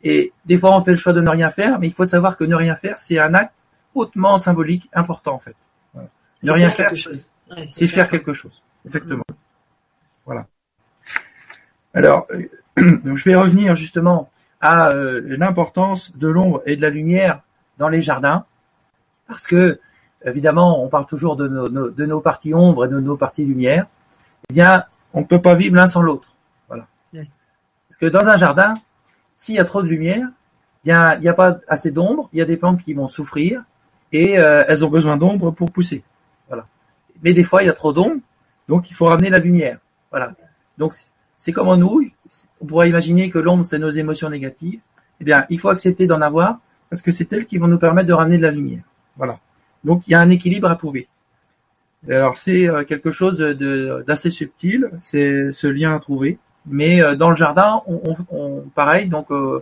Et 0.03 0.33
des 0.45 0.57
fois, 0.57 0.75
on 0.75 0.81
fait 0.81 0.91
le 0.91 0.97
choix 0.97 1.13
de 1.13 1.21
ne 1.21 1.29
rien 1.29 1.49
faire, 1.49 1.79
mais 1.79 1.87
il 1.87 1.93
faut 1.93 2.05
savoir 2.05 2.37
que 2.37 2.43
ne 2.43 2.55
rien 2.55 2.75
faire, 2.75 2.99
c'est 2.99 3.19
un 3.19 3.33
acte 3.33 3.53
hautement 3.95 4.37
symbolique, 4.37 4.89
important 4.93 5.35
en 5.35 5.39
fait. 5.39 5.55
Ne 6.43 6.51
rien 6.51 6.69
faire, 6.69 6.91
c'est 7.71 7.87
faire 7.87 8.09
quelque 8.09 8.33
chose. 8.33 8.61
Exactement. 8.85 9.23
Voilà. 10.25 10.47
Alors, 11.93 12.27
je 12.77 13.23
vais 13.23 13.35
revenir 13.35 13.75
justement 13.75 14.29
à 14.61 14.89
euh, 14.89 15.21
l'importance 15.37 16.15
de 16.15 16.27
l'ombre 16.27 16.61
et 16.65 16.75
de 16.75 16.81
la 16.81 16.89
lumière 16.89 17.41
dans 17.77 17.89
les 17.89 18.01
jardins, 18.01 18.45
parce 19.27 19.47
que 19.47 19.79
évidemment, 20.25 20.83
on 20.83 20.87
parle 20.87 21.05
toujours 21.05 21.35
de 21.35 21.47
nos, 21.47 21.89
de 21.89 22.05
nos 22.05 22.21
parties 22.21 22.53
ombre 22.53 22.85
et 22.85 22.87
de 22.87 22.99
nos 22.99 23.17
parties 23.17 23.45
lumière. 23.45 23.87
Eh 24.49 24.53
bien, 24.53 24.85
on 25.13 25.21
ne 25.21 25.25
peut 25.25 25.41
pas 25.41 25.55
vivre 25.55 25.75
l'un 25.75 25.87
sans 25.87 26.01
l'autre. 26.01 26.29
Voilà. 26.67 26.87
Parce 27.13 27.97
que 27.99 28.05
dans 28.05 28.27
un 28.27 28.35
jardin, 28.35 28.75
s'il 29.35 29.55
y 29.55 29.59
a 29.59 29.65
trop 29.65 29.81
de 29.81 29.87
lumière, 29.87 30.27
bien, 30.83 31.15
il 31.15 31.21
n'y 31.21 31.27
a 31.27 31.33
pas 31.33 31.59
assez 31.67 31.91
d'ombre, 31.91 32.29
il 32.33 32.39
y 32.39 32.41
a 32.41 32.45
des 32.45 32.57
plantes 32.57 32.81
qui 32.81 32.93
vont 32.93 33.07
souffrir 33.07 33.63
et 34.11 34.39
euh, 34.39 34.63
elles 34.67 34.85
ont 34.85 34.89
besoin 34.89 35.17
d'ombre 35.17 35.51
pour 35.51 35.71
pousser. 35.71 36.03
Voilà. 36.47 36.65
Mais 37.23 37.33
des 37.33 37.43
fois, 37.43 37.63
il 37.63 37.67
y 37.67 37.69
a 37.69 37.73
trop 37.73 37.93
d'ombre, 37.93 38.21
donc 38.67 38.89
il 38.89 38.93
faut 38.93 39.05
ramener 39.05 39.29
la 39.29 39.39
lumière. 39.39 39.79
Voilà. 40.11 40.33
Donc 40.77 40.93
c'est 41.43 41.51
comme 41.51 41.67
en 41.67 41.75
nous, 41.75 42.09
on 42.61 42.65
pourrait 42.65 42.87
imaginer 42.87 43.29
que 43.29 43.37
l'ombre 43.37 43.65
c'est 43.65 43.77
nos 43.77 43.89
émotions 43.89 44.29
négatives. 44.29 44.79
Eh 45.19 45.25
bien, 45.25 45.45
il 45.49 45.59
faut 45.59 45.67
accepter 45.67 46.07
d'en 46.07 46.21
avoir 46.21 46.59
parce 46.89 47.01
que 47.01 47.11
c'est 47.11 47.33
elles 47.33 47.47
qui 47.47 47.57
vont 47.57 47.67
nous 47.67 47.79
permettre 47.79 48.07
de 48.07 48.13
ramener 48.13 48.37
de 48.37 48.43
la 48.43 48.51
lumière. 48.51 48.83
Voilà. 49.17 49.39
Donc 49.83 50.03
il 50.07 50.11
y 50.11 50.15
a 50.15 50.21
un 50.21 50.29
équilibre 50.29 50.71
à 50.71 50.77
trouver. 50.77 51.09
Alors 52.09 52.37
c'est 52.37 52.69
euh, 52.69 52.85
quelque 52.85 53.11
chose 53.11 53.39
d'assez 54.07 54.31
subtil, 54.31 54.89
c'est 55.01 55.51
ce 55.51 55.67
lien 55.67 55.93
à 55.93 55.99
trouver. 55.99 56.37
Mais 56.65 57.01
euh, 57.01 57.17
dans 57.17 57.29
le 57.29 57.35
jardin, 57.35 57.81
on, 57.87 58.63
pareil, 58.73 59.09
donc 59.09 59.29
euh, 59.29 59.61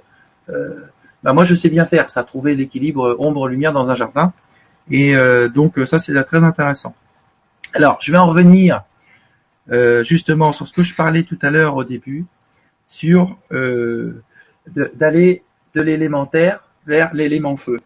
bah 1.24 1.34
moi 1.34 1.46
je 1.46 1.56
sais 1.56 1.70
bien 1.70 1.88
faire 1.88 2.12
ça, 2.12 2.24
trouver 2.24 2.54
l'équilibre 2.54 3.16
ombre-lumière 3.18 3.74
dans 3.74 3.90
un 3.90 3.96
jardin. 3.96 4.34
Et 4.92 5.16
donc 5.56 5.80
ça 5.88 5.98
c'est 5.98 6.14
très 6.26 6.44
intéressant. 6.44 6.94
Alors 7.74 7.98
je 8.02 8.12
vais 8.12 8.20
en 8.20 8.28
revenir 8.28 8.84
justement 10.04 10.54
sur 10.54 10.68
ce 10.68 10.74
que 10.74 10.84
je 10.84 10.96
parlais 10.96 11.24
tout 11.24 11.40
à 11.42 11.50
l'heure 11.50 11.76
au 11.76 11.84
début, 11.84 12.26
sur 12.86 13.38
d'aller 14.96 15.44
de 15.74 15.82
l'élémentaire 15.82 16.62
vers 16.86 17.14
l'élément 17.14 17.58
feu. 17.58 17.80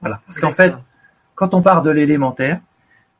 Voilà. 0.00 0.20
Parce 0.26 0.38
qu'en 0.38 0.52
fait, 0.52 0.74
quand 1.34 1.54
on 1.54 1.62
part 1.62 1.82
de 1.82 1.90
l'élémentaire, 1.90 2.60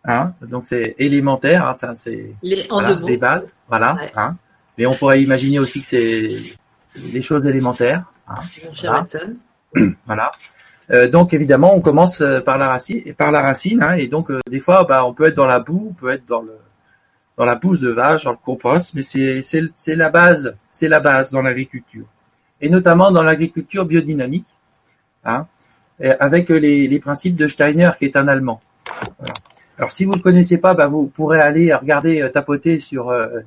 hein, 0.04 0.32
donc 0.42 0.66
c'est 0.66 0.94
élémentaire, 0.98 1.66
hein, 1.66 1.74
ça 1.76 1.94
c'est 1.96 2.34
les, 2.42 2.66
les, 3.06 3.16
bases, 3.16 3.56
voilà. 3.68 3.96
Hein, 4.16 4.36
mais 4.76 4.86
on 4.86 4.96
pourrait 4.96 5.22
imaginer 5.22 5.58
aussi 5.58 5.80
que 5.80 5.86
c'est 5.86 6.30
les 7.12 7.22
choses 7.22 7.46
élémentaires. 7.46 8.04
Hein, 8.28 8.36
voilà. 8.80 9.06
voilà. 10.06 10.32
Euh, 10.90 11.08
donc 11.08 11.34
évidemment, 11.34 11.74
on 11.74 11.80
commence 11.80 12.22
euh, 12.22 12.40
par 12.40 12.56
la 12.56 12.68
racine, 12.68 13.02
et 13.04 13.12
par 13.12 13.30
la 13.30 13.42
racine, 13.42 13.82
hein, 13.82 13.92
et 13.92 14.06
donc 14.06 14.30
euh, 14.30 14.40
des 14.50 14.60
fois, 14.60 14.84
bah, 14.84 15.04
on 15.04 15.12
peut 15.12 15.26
être 15.26 15.34
dans 15.34 15.46
la 15.46 15.60
boue, 15.60 15.88
on 15.90 15.92
peut 15.92 16.08
être 16.08 16.24
dans 16.26 16.40
le 16.40 16.56
dans 17.38 17.44
la 17.44 17.54
bouse 17.54 17.80
de 17.80 17.90
vache, 17.90 18.24
dans 18.24 18.32
le 18.32 18.36
compost, 18.44 18.94
mais 18.94 19.02
c'est 19.02 19.96
la 19.96 20.10
base, 20.10 20.54
c'est 20.70 20.88
la 20.88 21.00
base 21.00 21.30
dans 21.30 21.40
l'agriculture, 21.40 22.04
et 22.60 22.68
notamment 22.68 23.10
dans 23.10 23.22
l'agriculture 23.22 23.86
biodynamique. 23.86 24.48
Hein, 25.24 25.46
euh, 26.00 26.14
avec 26.20 26.48
les, 26.48 26.86
les, 26.86 26.98
principes 27.00 27.34
de 27.34 27.48
Steiner, 27.48 27.90
qui 27.98 28.04
est 28.04 28.16
un 28.16 28.28
Allemand. 28.28 28.60
Alors, 29.76 29.90
si 29.90 30.04
vous 30.04 30.14
ne 30.14 30.20
connaissez 30.20 30.58
pas, 30.58 30.74
bah, 30.74 30.86
vous 30.86 31.06
pourrez 31.06 31.40
aller 31.40 31.74
regarder, 31.74 32.22
euh, 32.22 32.28
tapoter 32.28 32.78
sur 32.78 33.10
euh, 33.10 33.40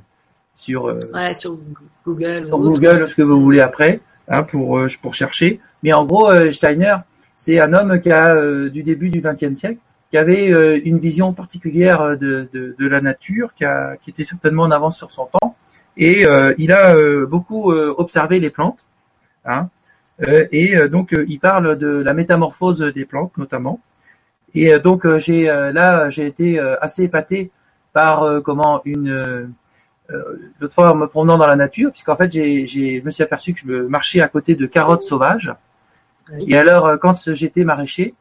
sur, 0.54 0.84
ouais, 1.14 1.34
sur 1.34 1.58
Google, 2.06 2.46
sur 2.46 2.58
Google, 2.58 3.08
ce 3.08 3.16
que 3.16 3.22
vous 3.22 3.42
voulez 3.42 3.62
après, 3.62 4.02
hein, 4.28 4.44
pour 4.44 4.82
pour 5.02 5.16
chercher. 5.16 5.62
Mais 5.82 5.94
en 5.94 6.06
gros, 6.06 6.30
Steiner, 6.52 6.98
c'est 7.36 7.60
un 7.62 7.72
homme 7.74 8.02
qui 8.02 8.12
a 8.12 8.36
du 8.70 8.84
début 8.84 9.10
du 9.10 9.22
XXe 9.22 9.58
siècle, 9.58 9.80
qui 10.12 10.18
avait 10.18 10.80
une 10.80 11.00
vision 11.00 11.34
particulière 11.34 12.18
de, 12.18 12.50
de, 12.54 12.76
de, 12.78 12.88
la 12.88 13.02
nature, 13.02 13.54
qui, 13.56 13.66
a, 13.66 13.96
qui 13.98 14.10
était 14.12 14.26
certainement 14.26 14.64
en 14.64 14.72
avance 14.72 14.98
sur 14.98 15.12
son 15.12 15.26
temps, 15.26 15.56
et 15.98 16.26
il 16.58 16.72
a 16.72 16.96
beaucoup 17.26 17.72
observé 17.72 18.40
les 18.40 18.50
plantes. 18.50 18.80
Hein, 19.46 19.70
euh, 20.24 20.48
et 20.52 20.78
euh, 20.78 20.88
donc 20.88 21.14
euh, 21.14 21.26
il 21.28 21.40
parle 21.40 21.78
de 21.78 21.88
la 21.88 22.14
métamorphose 22.14 22.80
des 22.80 23.06
plantes 23.06 23.38
notamment. 23.38 23.80
Et 24.54 24.78
donc 24.80 25.08
j'ai 25.18 25.46
là 25.46 26.10
j'ai 26.10 26.26
été 26.28 26.60
assez 26.60 27.04
épaté 27.04 27.52
par 27.94 28.42
comment 28.44 28.82
une 28.84 29.54
l'autre 30.60 30.74
fois 30.74 30.92
en 30.92 30.96
me 30.96 31.08
promenant 31.08 31.38
dans 31.38 31.48
la 31.48 31.56
nature, 31.56 31.90
puisqu'en 31.90 32.18
fait 32.18 32.30
j'ai, 32.30 32.66
j'ai 32.66 33.00
je 33.00 33.06
me 33.06 33.12
suis 33.12 33.24
aperçu 33.24 33.54
que 33.54 33.62
je 33.62 33.84
marchais 33.84 34.20
à 34.20 34.28
côté 34.28 34.56
de 34.56 34.66
carottes 34.66 35.04
sauvages. 35.04 35.54
Et 36.46 36.58
alors 36.58 37.00
quand 37.00 37.32
j'étais 37.34 37.64
maraîcher, 37.64 38.14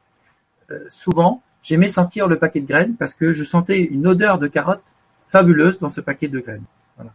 souvent 0.88 1.42
j'aimais 1.62 1.88
sentir 1.88 2.28
le 2.28 2.38
paquet 2.38 2.60
de 2.60 2.66
graines 2.66 2.94
parce 2.96 3.14
que 3.14 3.32
je 3.32 3.44
sentais 3.44 3.80
une 3.80 4.06
odeur 4.06 4.38
de 4.38 4.48
carottes 4.48 4.82
fabuleuse 5.28 5.78
dans 5.78 5.88
ce 5.88 6.00
paquet 6.00 6.28
de 6.28 6.40
graines. 6.40 6.64
Voilà. 6.96 7.12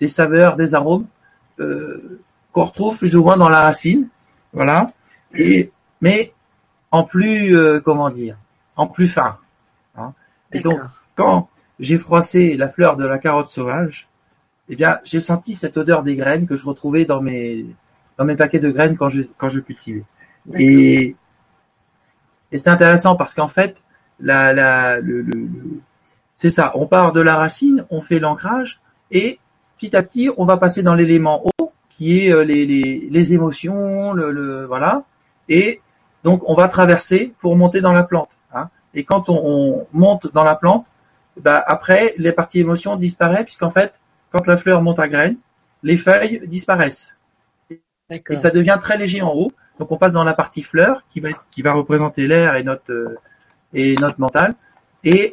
Des 0.00 0.08
saveurs, 0.08 0.56
des 0.56 0.74
arômes 0.74 1.06
euh, 1.60 2.20
qu'on 2.52 2.64
retrouve 2.64 2.98
plus 2.98 3.16
ou 3.16 3.22
moins 3.22 3.36
dans 3.36 3.48
la 3.48 3.60
racine, 3.60 4.08
voilà. 4.52 4.92
Et 5.34 5.70
mais 6.00 6.32
en 6.90 7.04
plus 7.04 7.56
euh, 7.56 7.80
comment 7.80 8.10
dire, 8.10 8.36
en 8.76 8.86
plus 8.86 9.08
fin. 9.08 9.38
Hein. 9.96 10.12
Et 10.52 10.60
donc 10.60 10.80
quand 11.14 11.48
j'ai 11.78 11.98
froissé 11.98 12.56
la 12.56 12.68
fleur 12.68 12.96
de 12.96 13.04
la 13.04 13.18
carotte 13.18 13.48
sauvage, 13.48 14.08
eh 14.68 14.76
bien 14.76 14.98
j'ai 15.04 15.20
senti 15.20 15.54
cette 15.54 15.76
odeur 15.76 16.02
des 16.02 16.16
graines 16.16 16.46
que 16.46 16.56
je 16.56 16.64
retrouvais 16.64 17.04
dans 17.04 17.20
mes 17.20 17.66
dans 18.16 18.24
mes 18.24 18.36
paquets 18.36 18.58
de 18.58 18.70
graines 18.70 18.96
quand 18.96 19.08
je 19.08 19.22
quand 19.36 19.48
je 19.48 19.60
cultivais. 19.60 20.04
Et 20.54 21.14
et 22.52 22.58
c'est 22.58 22.70
intéressant 22.70 23.16
parce 23.16 23.34
qu'en 23.34 23.48
fait 23.48 23.76
la 24.20 24.52
la 24.52 25.00
le, 25.00 25.22
le 25.22 25.48
c'est 26.36 26.50
ça, 26.50 26.70
on 26.76 26.86
part 26.86 27.12
de 27.12 27.20
la 27.20 27.34
racine, 27.34 27.84
on 27.90 28.00
fait 28.00 28.20
l'ancrage 28.20 28.80
et 29.10 29.40
petit 29.76 29.96
à 29.96 30.02
petit 30.02 30.30
on 30.36 30.44
va 30.44 30.56
passer 30.56 30.82
dans 30.82 30.94
l'élément 30.94 31.44
haut 31.44 31.72
qui 31.90 32.20
est 32.20 32.32
euh, 32.32 32.44
les, 32.44 32.64
les, 32.64 33.08
les 33.10 33.34
émotions, 33.34 34.12
le, 34.12 34.30
le, 34.30 34.64
voilà. 34.66 35.02
Et 35.48 35.80
donc 36.22 36.42
on 36.48 36.54
va 36.54 36.68
traverser 36.68 37.34
pour 37.40 37.56
monter 37.56 37.80
dans 37.80 37.92
la 37.92 38.04
plante. 38.04 38.30
Hein. 38.54 38.68
Et 38.94 39.02
quand 39.02 39.28
on, 39.28 39.40
on, 39.44 39.86
monte 39.92 40.32
dans 40.32 40.44
la 40.44 40.54
plante, 40.54 40.86
bah 41.42 41.62
après 41.66 42.14
les 42.18 42.32
parties 42.32 42.60
émotions 42.60 42.96
disparaissent 42.96 43.44
puisqu'en 43.44 43.70
fait 43.70 44.00
quand 44.30 44.46
la 44.46 44.56
fleur 44.56 44.80
monte 44.80 45.00
à 45.00 45.08
graines, 45.08 45.38
les 45.82 45.96
feuilles 45.96 46.42
disparaissent. 46.46 47.14
Et 48.10 48.36
ça 48.36 48.50
devient 48.50 48.78
très 48.80 48.96
léger 48.96 49.22
en 49.22 49.32
haut. 49.34 49.52
Donc 49.78 49.92
on 49.92 49.96
passe 49.96 50.12
dans 50.12 50.24
la 50.24 50.34
partie 50.34 50.62
fleur 50.62 51.02
qui 51.10 51.20
va 51.20 51.30
être, 51.30 51.44
qui 51.50 51.62
va 51.62 51.72
représenter 51.72 52.26
l'air 52.26 52.56
et 52.56 52.64
notre 52.64 52.92
euh, 52.92 53.18
et 53.74 53.94
notre 54.00 54.20
mental. 54.20 54.54
Et 55.04 55.30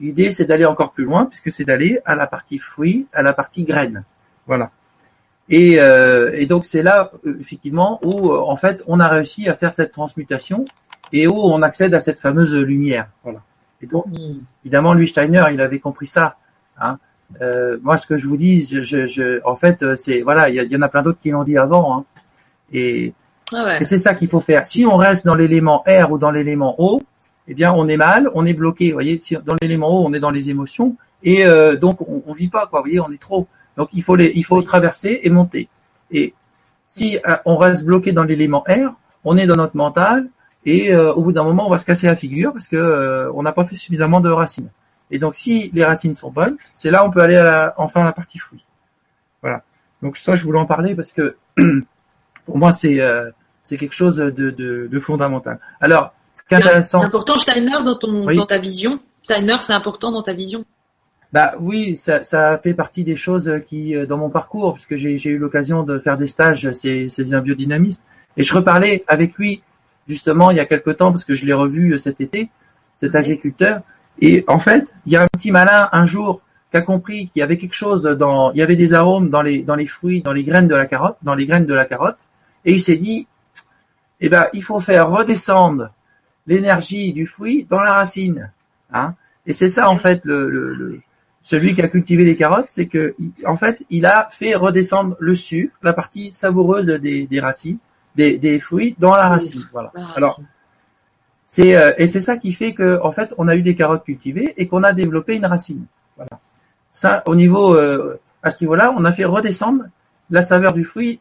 l'idée 0.00 0.30
c'est 0.30 0.44
d'aller 0.44 0.64
encore 0.64 0.92
plus 0.92 1.04
loin 1.04 1.26
puisque 1.26 1.50
c'est 1.50 1.64
d'aller 1.64 2.00
à 2.04 2.14
la 2.14 2.26
partie 2.26 2.58
fruit, 2.58 3.06
à 3.12 3.22
la 3.22 3.32
partie 3.32 3.64
graine. 3.64 4.04
Voilà. 4.46 4.70
Et, 5.50 5.80
euh, 5.80 6.30
et 6.34 6.46
donc 6.46 6.64
c'est 6.64 6.82
là 6.82 7.10
effectivement 7.40 7.98
où 8.04 8.30
euh, 8.30 8.38
en 8.38 8.56
fait 8.56 8.82
on 8.86 9.00
a 9.00 9.08
réussi 9.08 9.48
à 9.48 9.54
faire 9.54 9.72
cette 9.72 9.92
transmutation 9.92 10.64
et 11.12 11.26
où 11.26 11.34
on 11.34 11.62
accède 11.62 11.94
à 11.94 12.00
cette 12.00 12.20
fameuse 12.20 12.54
lumière. 12.54 13.08
Voilà. 13.24 13.40
Et 13.80 13.86
donc 13.86 14.06
hmm. 14.06 14.40
évidemment 14.64 14.94
lui 14.94 15.08
Steiner 15.08 15.44
il 15.52 15.60
avait 15.60 15.80
compris 15.80 16.06
ça. 16.06 16.36
Hein. 16.80 16.98
Euh, 17.40 17.78
moi 17.82 17.96
ce 17.96 18.06
que 18.06 18.16
je 18.16 18.26
vous 18.26 18.36
dis, 18.36 18.64
je, 18.66 19.06
je, 19.06 19.40
en 19.44 19.56
fait 19.56 19.82
euh, 19.82 19.96
c'est 19.96 20.20
voilà 20.20 20.48
il 20.48 20.54
y, 20.54 20.66
y, 20.66 20.76
en 20.76 20.82
a 20.82 20.88
plein 20.88 21.02
d'autres 21.02 21.20
qui 21.20 21.30
l'ont 21.30 21.44
dit 21.44 21.58
avant. 21.58 21.98
Hein. 21.98 22.04
Et, 22.72 23.14
ah 23.52 23.80
et 23.80 23.84
c'est 23.84 23.98
ça 23.98 24.14
qu'il 24.14 24.28
faut 24.28 24.40
faire. 24.40 24.66
Si 24.66 24.84
on 24.84 24.96
reste 24.96 25.24
dans 25.24 25.34
l'élément 25.34 25.84
R 25.86 26.12
ou 26.12 26.18
dans 26.18 26.30
l'élément 26.30 26.74
O, 26.78 27.00
eh 27.46 27.54
bien 27.54 27.72
on 27.72 27.88
est 27.88 27.96
mal, 27.96 28.30
on 28.34 28.44
est 28.44 28.52
bloqué. 28.52 28.88
Vous 28.88 28.94
voyez, 28.94 29.20
dans 29.44 29.56
l'élément 29.60 29.88
O 29.88 30.06
on 30.06 30.12
est 30.12 30.20
dans 30.20 30.30
les 30.30 30.50
émotions 30.50 30.96
et 31.22 31.46
euh, 31.46 31.76
donc 31.76 32.00
on, 32.02 32.22
on 32.26 32.32
vit 32.32 32.48
pas 32.48 32.66
quoi. 32.66 32.80
Vous 32.80 32.86
voyez, 32.86 33.00
on 33.00 33.10
est 33.10 33.20
trop. 33.20 33.46
Donc 33.76 33.90
il 33.92 34.02
faut 34.02 34.16
les, 34.16 34.32
il 34.34 34.44
faut 34.44 34.60
traverser 34.62 35.20
et 35.22 35.30
monter. 35.30 35.68
Et 36.10 36.34
si 36.88 37.18
euh, 37.26 37.36
on 37.44 37.56
reste 37.56 37.84
bloqué 37.84 38.12
dans 38.12 38.24
l'élément 38.24 38.64
R, 38.68 38.92
on 39.24 39.36
est 39.36 39.46
dans 39.46 39.56
notre 39.56 39.76
mental 39.76 40.28
et 40.64 40.92
euh, 40.92 41.12
au 41.12 41.22
bout 41.22 41.32
d'un 41.32 41.44
moment 41.44 41.66
on 41.66 41.70
va 41.70 41.78
se 41.78 41.84
casser 41.84 42.06
la 42.06 42.16
figure 42.16 42.52
parce 42.52 42.68
que 42.68 42.76
euh, 42.76 43.30
on 43.34 43.42
n'a 43.42 43.52
pas 43.52 43.64
fait 43.64 43.76
suffisamment 43.76 44.20
de 44.20 44.30
racines. 44.30 44.70
Et 45.10 45.18
donc 45.18 45.36
si 45.36 45.70
les 45.72 45.84
racines 45.84 46.14
sont 46.14 46.30
bonnes, 46.30 46.56
c'est 46.74 46.90
là 46.90 47.04
on 47.04 47.10
peut 47.10 47.20
aller 47.20 47.36
à 47.36 47.44
la, 47.44 47.74
enfin 47.78 48.02
à 48.02 48.04
la 48.04 48.12
partie 48.12 48.38
fruit. 48.38 48.64
Voilà. 49.42 49.62
Donc 50.02 50.16
ça 50.16 50.34
je 50.34 50.44
voulais 50.44 50.58
en 50.58 50.66
parler 50.66 50.94
parce 50.94 51.12
que 51.12 51.36
pour 52.48 52.58
moi 52.58 52.72
c'est 52.72 52.98
c'est 53.68 53.76
quelque 53.76 53.94
chose 53.94 54.16
de, 54.16 54.30
de, 54.30 54.88
de, 54.90 55.00
fondamental. 55.00 55.58
Alors 55.78 56.14
C'est 56.48 56.94
important 56.94 57.36
Steiner 57.36 57.82
dans, 57.84 57.96
ton, 57.96 58.24
dans 58.24 58.46
ta 58.46 58.56
vision. 58.56 58.98
Steiner, 59.22 59.56
c'est 59.60 59.74
important 59.74 60.10
dans 60.10 60.22
ta 60.22 60.32
vision. 60.32 60.64
Bah 61.34 61.52
oui, 61.60 61.94
ça, 61.94 62.22
ça 62.22 62.58
fait 62.62 62.72
partie 62.72 63.04
des 63.04 63.16
choses 63.16 63.52
qui, 63.68 63.94
euh, 63.94 64.06
dans 64.06 64.16
mon 64.16 64.30
parcours, 64.30 64.72
puisque 64.72 64.96
j'ai 64.96 65.28
eu 65.28 65.36
l'occasion 65.36 65.82
de 65.82 65.98
faire 65.98 66.16
des 66.16 66.26
stages, 66.26 66.72
c'est 66.72 67.34
un 67.34 67.40
biodynamiste, 67.40 68.02
et 68.38 68.42
je 68.42 68.54
reparlais 68.54 69.04
avec 69.06 69.36
lui 69.36 69.62
justement 70.08 70.50
il 70.50 70.56
y 70.56 70.60
a 70.60 70.64
quelque 70.64 70.88
temps 70.88 71.10
parce 71.10 71.26
que 71.26 71.34
je 71.34 71.44
l'ai 71.44 71.52
revu 71.52 71.92
euh, 71.92 71.98
cet 71.98 72.22
été, 72.22 72.48
cet 72.96 73.14
agriculteur, 73.14 73.82
et 74.22 74.44
en 74.48 74.58
fait, 74.58 74.86
il 75.04 75.12
y 75.12 75.16
a 75.16 75.22
un 75.22 75.26
petit 75.26 75.50
malin 75.50 75.90
un 75.92 76.06
jour 76.06 76.40
qui 76.70 76.78
a 76.78 76.80
compris 76.80 77.28
qu'il 77.28 77.40
y 77.40 77.42
avait 77.42 77.58
quelque 77.58 77.74
chose 77.74 78.04
dans, 78.04 78.50
il 78.52 78.58
y 78.58 78.62
avait 78.62 78.76
des 78.76 78.94
arômes 78.94 79.28
dans 79.28 79.42
les 79.42 79.58
dans 79.58 79.74
les 79.74 79.86
fruits, 79.86 80.22
dans 80.22 80.32
les 80.32 80.44
graines 80.44 80.68
de 80.68 80.74
la 80.74 80.86
carotte, 80.86 81.18
dans 81.22 81.34
les 81.34 81.44
graines 81.44 81.66
de 81.66 81.74
la 81.74 81.84
carotte, 81.84 82.16
et 82.64 82.72
il 82.72 82.80
s'est 82.80 82.96
dit, 82.96 83.26
eh 84.20 84.28
ben 84.28 84.46
il 84.52 84.62
faut 84.62 84.80
faire 84.80 85.10
redescendre 85.10 85.90
l'énergie 86.46 87.12
du 87.12 87.26
fruit 87.26 87.66
dans 87.68 87.80
la 87.80 87.92
racine, 87.92 88.50
hein. 88.92 89.14
Et 89.46 89.54
c'est 89.54 89.70
ça 89.70 89.88
en 89.88 89.96
fait 89.96 90.20
le, 90.24 90.50
le 90.50 91.00
celui 91.48 91.74
qui 91.74 91.80
a 91.80 91.88
cultivé 91.88 92.24
les 92.24 92.36
carottes, 92.36 92.66
c'est 92.68 92.88
que 92.88 93.14
en 93.46 93.56
fait, 93.56 93.80
il 93.88 94.04
a 94.04 94.28
fait 94.30 94.54
redescendre 94.54 95.16
le 95.18 95.34
sucre, 95.34 95.74
la 95.82 95.94
partie 95.94 96.30
savoureuse 96.30 96.88
des, 96.88 97.40
racines, 97.40 97.78
des, 98.16 98.58
fruits 98.58 98.96
dans 98.98 99.14
la 99.14 99.28
racine. 99.28 99.66
Voilà. 99.72 99.90
Alors, 100.14 100.40
c'est 101.46 101.74
euh, 101.74 101.92
et 101.96 102.06
c'est 102.06 102.20
ça 102.20 102.36
qui 102.36 102.52
fait 102.52 102.74
que 102.74 103.00
en 103.02 103.12
fait, 103.12 103.34
on 103.38 103.48
a 103.48 103.56
eu 103.56 103.62
des 103.62 103.74
carottes 103.74 104.04
cultivées 104.04 104.52
et 104.58 104.68
qu'on 104.68 104.82
a 104.82 104.92
développé 104.92 105.36
une 105.36 105.46
racine. 105.46 105.86
Voilà. 106.16 106.38
Ça, 106.90 107.22
au 107.24 107.34
niveau 107.34 107.74
euh, 107.74 108.20
à 108.42 108.50
ce 108.50 108.62
niveau-là, 108.64 108.92
on 108.94 109.06
a 109.06 109.12
fait 109.12 109.24
redescendre 109.24 109.84
la 110.28 110.42
saveur 110.42 110.74
du 110.74 110.84
fruit 110.84 111.18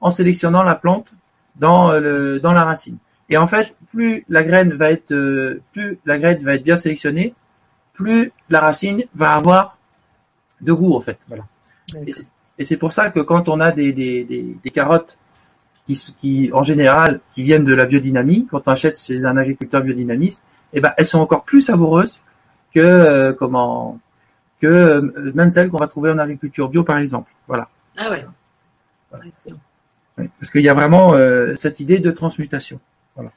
en 0.00 0.10
sélectionnant 0.10 0.62
la 0.62 0.74
plante 0.74 1.08
dans 1.56 1.92
le 1.92 2.40
dans 2.40 2.52
la 2.52 2.64
racine. 2.64 2.96
Et 3.28 3.36
en 3.36 3.46
fait, 3.46 3.76
plus 3.90 4.24
la 4.28 4.42
graine 4.42 4.72
va 4.74 4.90
être 4.90 5.12
euh, 5.12 5.62
plus 5.72 5.98
la 6.04 6.18
graine 6.18 6.42
va 6.42 6.54
être 6.54 6.64
bien 6.64 6.76
sélectionnée, 6.76 7.34
plus 7.92 8.32
la 8.48 8.60
racine 8.60 9.04
va 9.14 9.34
avoir 9.34 9.78
de 10.60 10.72
goût 10.72 10.94
en 10.94 11.00
fait. 11.00 11.18
Voilà. 11.28 11.44
Et 12.58 12.64
c'est 12.64 12.76
pour 12.76 12.92
ça 12.92 13.10
que 13.10 13.20
quand 13.20 13.48
on 13.48 13.58
a 13.60 13.72
des, 13.72 13.92
des, 13.92 14.24
des, 14.24 14.70
carottes 14.70 15.16
qui, 15.86 16.14
qui, 16.18 16.50
en 16.52 16.62
général, 16.62 17.20
qui 17.32 17.42
viennent 17.42 17.64
de 17.64 17.74
la 17.74 17.86
biodynamie, 17.86 18.46
quand 18.50 18.62
on 18.66 18.72
achète 18.72 18.98
chez 18.98 19.24
un 19.24 19.36
agriculteur 19.38 19.82
biodynamiste, 19.82 20.44
eh 20.74 20.80
ben, 20.80 20.92
elles 20.98 21.06
sont 21.06 21.20
encore 21.20 21.44
plus 21.44 21.62
savoureuses 21.62 22.20
que 22.74 22.80
euh, 22.80 23.32
comment 23.32 23.98
que 24.60 24.66
euh, 24.66 25.32
même 25.34 25.48
celles 25.48 25.70
qu'on 25.70 25.78
va 25.78 25.86
trouver 25.86 26.10
en 26.10 26.18
agriculture 26.18 26.68
bio, 26.68 26.84
par 26.84 26.98
exemple. 26.98 27.32
Voilà. 27.48 27.68
Ah 27.96 28.10
ouais. 28.10 28.26
Parce 30.38 30.50
qu'il 30.50 30.62
y 30.62 30.68
a 30.68 30.74
vraiment 30.74 31.14
euh, 31.14 31.54
cette 31.56 31.80
idée 31.80 31.98
de 31.98 32.10
transmutation. 32.10 32.80
Voilà. 33.14 33.30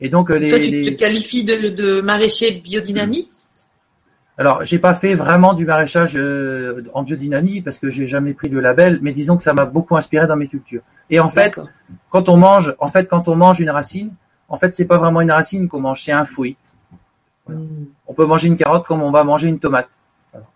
Et 0.00 0.08
donc 0.08 0.30
les. 0.30 0.48
Toi, 0.48 0.60
tu 0.60 0.82
te 0.82 0.90
qualifies 0.90 1.44
de, 1.44 1.68
de 1.70 2.00
maraîcher 2.00 2.60
biodynamiste 2.60 3.48
alors, 4.38 4.64
j'ai 4.64 4.78
pas 4.78 4.94
fait 4.94 5.14
vraiment 5.14 5.52
du 5.52 5.66
maraîchage 5.66 6.12
euh, 6.14 6.84
en 6.94 7.02
biodynamie 7.02 7.60
parce 7.60 7.76
que 7.78 7.90
j'ai 7.90 8.06
jamais 8.06 8.34
pris 8.34 8.48
de 8.48 8.56
label, 8.56 9.00
mais 9.02 9.12
disons 9.12 9.36
que 9.36 9.42
ça 9.42 9.52
m'a 9.52 9.64
beaucoup 9.64 9.96
inspiré 9.96 10.28
dans 10.28 10.36
mes 10.36 10.46
cultures. 10.46 10.82
Et 11.10 11.18
en 11.18 11.28
fait, 11.28 11.58
quand 12.08 12.28
on 12.28 12.36
mange, 12.36 12.72
en 12.78 12.88
fait, 12.88 13.06
quand 13.06 13.26
on 13.26 13.34
mange 13.34 13.58
une 13.58 13.70
racine, 13.70 14.14
en 14.48 14.56
fait, 14.56 14.76
c'est 14.76 14.84
pas 14.84 14.96
vraiment 14.96 15.20
une 15.22 15.32
racine 15.32 15.66
qu'on 15.66 15.80
mange, 15.80 16.04
c'est 16.04 16.12
un 16.12 16.24
fruit. 16.24 16.56
Hmm. 17.48 17.86
On 18.06 18.14
peut 18.14 18.26
manger 18.26 18.46
une 18.46 18.56
carotte 18.56 18.86
comme 18.86 19.02
on 19.02 19.10
va 19.10 19.24
manger 19.24 19.48
une 19.48 19.58
tomate. 19.58 19.88
Voilà. 20.32 20.46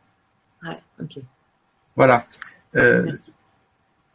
Ouais, 0.63 0.81
ok. 1.03 1.23
Voilà. 1.97 2.27
Euh, 2.77 3.11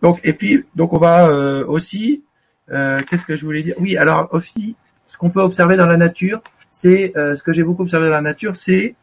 donc, 0.01 0.19
et 0.23 0.33
puis, 0.33 0.65
donc 0.75 0.93
on 0.93 0.97
va 0.97 1.27
euh, 1.29 1.65
aussi, 1.65 2.23
qu'est-ce 2.67 3.25
que 3.25 3.37
je 3.37 3.45
voulais 3.45 3.63
dire? 3.63 3.75
Oui, 3.79 3.97
alors 3.97 4.29
aussi, 4.31 4.75
ce 5.07 5.17
qu'on 5.17 5.29
peut 5.29 5.41
observer 5.41 5.77
dans 5.77 5.87
la 5.87 5.97
nature, 5.97 6.41
c'est 6.69 7.13
ce 7.15 7.41
que 7.41 7.51
j'ai 7.51 7.63
beaucoup 7.63 7.83
observé 7.83 8.07
dans 8.07 8.13
la 8.13 8.21
nature, 8.21 8.55
c'est 8.55 8.95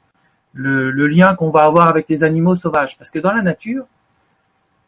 le, 0.54 1.06
lien 1.06 1.34
qu'on 1.34 1.50
va 1.50 1.64
avoir 1.64 1.88
avec 1.88 2.08
les 2.08 2.24
animaux 2.24 2.54
sauvages. 2.54 2.96
Parce 2.96 3.10
que 3.10 3.18
dans 3.18 3.32
la 3.32 3.42
nature, 3.42 3.84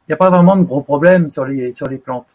il 0.06 0.10
n'y 0.10 0.14
a 0.14 0.16
pas 0.16 0.30
vraiment 0.30 0.56
de 0.56 0.62
gros 0.62 0.82
problèmes 0.82 1.28
sur 1.28 1.44
les, 1.44 1.72
sur 1.72 1.88
les 1.88 1.98
plantes. 1.98 2.28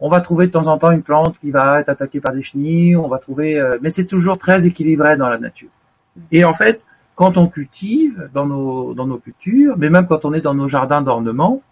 On 0.00 0.08
va 0.08 0.20
trouver 0.20 0.46
de 0.46 0.52
temps 0.52 0.68
en 0.68 0.78
temps 0.78 0.90
une 0.90 1.02
plante 1.02 1.38
qui 1.38 1.50
va 1.50 1.80
être 1.80 1.88
attaquée 1.88 2.20
par 2.20 2.32
des 2.32 2.42
chenilles, 2.42 2.96
on 2.96 3.08
va 3.08 3.18
trouver, 3.18 3.58
euh, 3.58 3.78
mais 3.82 3.90
c'est 3.90 4.06
toujours 4.06 4.38
très 4.38 4.66
équilibré 4.66 5.16
dans 5.16 5.28
la 5.28 5.38
nature. 5.38 5.68
Et 6.30 6.44
en 6.44 6.54
fait, 6.54 6.80
quand 7.16 7.36
on 7.36 7.48
cultive 7.48 8.30
dans 8.32 8.46
nos, 8.46 8.94
dans 8.94 9.06
nos 9.06 9.18
cultures, 9.18 9.76
mais 9.76 9.90
même 9.90 10.06
quand 10.06 10.24
on 10.24 10.32
est 10.32 10.40
dans 10.40 10.54
nos 10.54 10.68
jardins 10.68 11.02
d'ornement, 11.02 11.54
euh, 11.56 11.67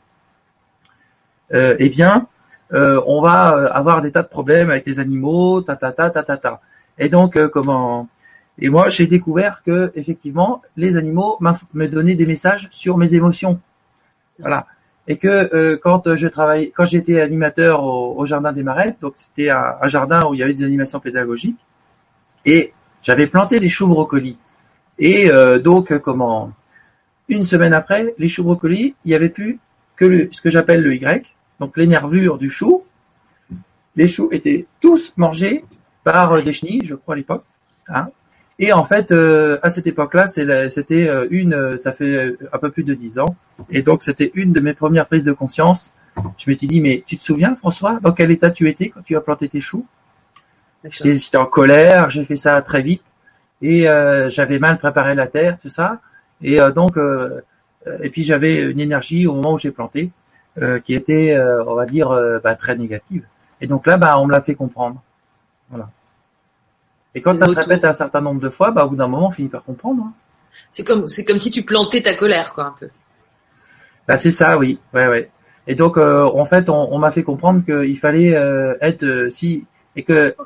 eh 1.53 1.89
bien, 1.89 2.27
euh, 2.73 3.01
on 3.07 3.21
va 3.21 3.49
avoir 3.73 4.03
des 4.03 4.11
tas 4.11 4.23
de 4.23 4.29
problèmes 4.29 4.71
avec 4.71 4.87
les 4.87 4.99
animaux, 5.01 5.61
ta 5.61 5.77
ta 5.77 5.93
ta 5.93 6.11
ta 6.11 6.23
ta 6.23 6.37
ta. 6.37 6.61
Et 6.99 7.09
donc, 7.09 7.39
comment 7.49 8.09
et 8.59 8.71
moi, 8.71 8.89
j'ai 8.89 9.07
découvert 9.07 9.63
que 9.63 9.93
effectivement, 9.95 10.63
les 10.77 10.97
animaux 10.97 11.39
me 11.75 11.87
donnaient 11.87 12.15
des 12.15 12.27
messages 12.27 12.69
sur 12.71 12.97
mes 12.97 13.15
émotions. 13.15 13.61
Voilà. 14.39 14.67
Et 15.09 15.19
que 15.19 15.29
euh, 15.29 15.77
quand 15.81 16.17
je 16.17 16.27
travaillais, 16.27 16.73
quand 16.75 16.87
j'étais 16.87 17.21
animateur 17.21 17.85
au, 17.85 18.25
jardin 18.27 18.53
des 18.53 18.63
Marais, 18.63 18.97
donc 19.01 19.13
c'était 19.17 19.51
un, 19.51 19.89
jardin 19.89 20.27
où 20.27 20.35
il 20.35 20.41
y 20.41 20.43
avait 20.43 20.55
des 20.55 20.65
animations 20.65 21.01
pédagogiques, 21.01 21.59
et 22.45 22.73
j'avais 23.03 23.27
planté 23.27 23.61
des 23.61 23.69
choux 23.69 23.87
brocolis. 23.87 24.39
Et 24.99 25.31
euh, 25.31 25.59
donc, 25.59 25.97
comment 25.99 26.53
Une 27.29 27.45
semaine 27.45 27.75
après, 27.75 28.15
les 28.19 28.29
choux 28.29 28.43
brocolis, 28.43 28.95
il 29.05 29.09
n'y 29.09 29.15
avait 29.15 29.29
plus 29.29 29.61
que 29.97 30.05
le, 30.05 30.29
ce 30.31 30.41
que 30.41 30.51
j'appelle 30.51 30.83
le 30.83 30.95
Y, 30.95 31.35
donc 31.61 31.77
les 31.77 31.87
nervures 31.87 32.39
du 32.39 32.51
chou. 32.51 32.85
Les 33.97 34.09
choux 34.09 34.29
étaient 34.31 34.67
tous 34.81 35.15
mangés 35.17 35.65
par 36.05 36.43
des 36.43 36.53
chenilles, 36.53 36.85
je 36.85 36.95
crois 36.95 37.15
à 37.15 37.17
l'époque. 37.17 37.45
Hein, 37.89 38.09
et 38.59 38.73
en 38.73 38.85
fait, 38.85 39.13
euh, 39.13 39.59
à 39.63 39.71
cette 39.71 39.87
époque-là, 39.87 40.29
c'était 40.29 41.09
euh, 41.09 41.27
une, 41.31 41.55
euh, 41.55 41.79
ça 41.79 41.93
fait 41.93 42.37
un 42.53 42.59
peu 42.59 42.71
plus 42.71 42.85
de 42.85 42.95
dix 42.95 43.19
ans, 43.19 43.37
et 43.71 43.83
donc 43.83 44.03
c'était 44.03 44.31
une 44.35 44.53
de 44.53 44.61
mes 44.61 44.73
premières 44.73 45.07
prises 45.07 45.25
de 45.25 45.33
conscience. 45.33 45.93
Je 46.39 46.51
m'étais 46.51 46.67
dit, 46.67 46.81
mais 46.81 47.05
tu 47.07 47.19
te 47.19 47.23
souviens, 47.23 47.55
François, 47.57 47.99
dans 48.01 48.13
quel 48.13 48.31
état 48.31 48.51
tu 48.51 48.69
étais 48.69 48.89
quand 48.89 49.03
tu 49.03 49.15
as 49.17 49.21
planté 49.21 49.49
tes 49.49 49.61
choux? 49.61 49.87
J'étais 50.85 51.37
en 51.37 51.47
colère, 51.47 52.09
j'ai 52.09 52.25
fait 52.25 52.37
ça 52.37 52.63
très 52.63 52.81
vite, 52.81 53.03
et 53.61 53.83
j'avais 54.29 54.59
mal 54.59 54.79
préparé 54.79 55.15
la 55.15 55.27
terre, 55.27 55.59
tout 55.61 55.69
ça, 55.69 56.01
et 56.41 56.59
donc, 56.75 56.97
et 58.03 58.11
puis 58.11 58.23
j'avais 58.23 58.63
une 58.63 58.81
énergie 58.81 59.27
au 59.27 59.35
moment 59.35 59.55
où 59.55 59.59
j'ai 59.59 59.71
planté 59.71 60.11
qui 60.85 60.95
était, 60.95 61.39
on 61.67 61.75
va 61.75 61.87
dire, 61.87 62.09
bah, 62.43 62.55
très 62.55 62.77
négative. 62.77 63.25
Et 63.61 63.67
donc 63.67 63.87
là, 63.87 63.97
bah, 63.97 64.19
on 64.19 64.27
me 64.27 64.33
l'a 64.33 64.41
fait 64.41 64.55
comprendre. 64.55 65.03
Voilà. 65.71 65.91
Et 67.15 67.23
quand 67.23 67.39
ça 67.39 67.47
se 67.47 67.59
répète 67.59 67.85
un 67.85 67.95
certain 67.95 68.21
nombre 68.21 68.41
de 68.41 68.49
fois, 68.51 68.71
bah, 68.71 68.85
au 68.85 68.91
bout 68.91 68.97
d'un 68.97 69.09
moment, 69.09 69.29
on 69.29 69.31
finit 69.31 69.49
par 69.49 69.65
comprendre. 69.65 70.03
Hein. 70.05 70.13
C'est 70.71 70.85
comme, 70.85 71.09
c'est 71.09 71.25
comme 71.25 71.39
si 71.39 71.51
tu 71.51 71.63
plantais 71.63 72.03
ta 72.03 72.15
colère, 72.15 72.53
quoi, 72.53 72.65
un 72.65 72.75
peu. 72.79 72.89
Bah, 74.07 74.17
c'est 74.17 74.31
ça, 74.31 74.59
oui. 74.59 74.79
Ouais, 74.95 75.09
ouais. 75.09 75.31
Et 75.67 75.75
donc, 75.75 75.97
euh, 75.97 76.25
en 76.25 76.45
fait, 76.45 76.69
on, 76.69 76.99
m'a 76.99 77.11
fait 77.11 77.23
comprendre 77.23 77.65
qu'il 77.65 77.99
fallait 77.99 78.37
euh, 78.37 78.75
être 78.81 79.03
euh, 79.03 79.31
si 79.31 79.65
et 79.97 80.03
que 80.03 80.37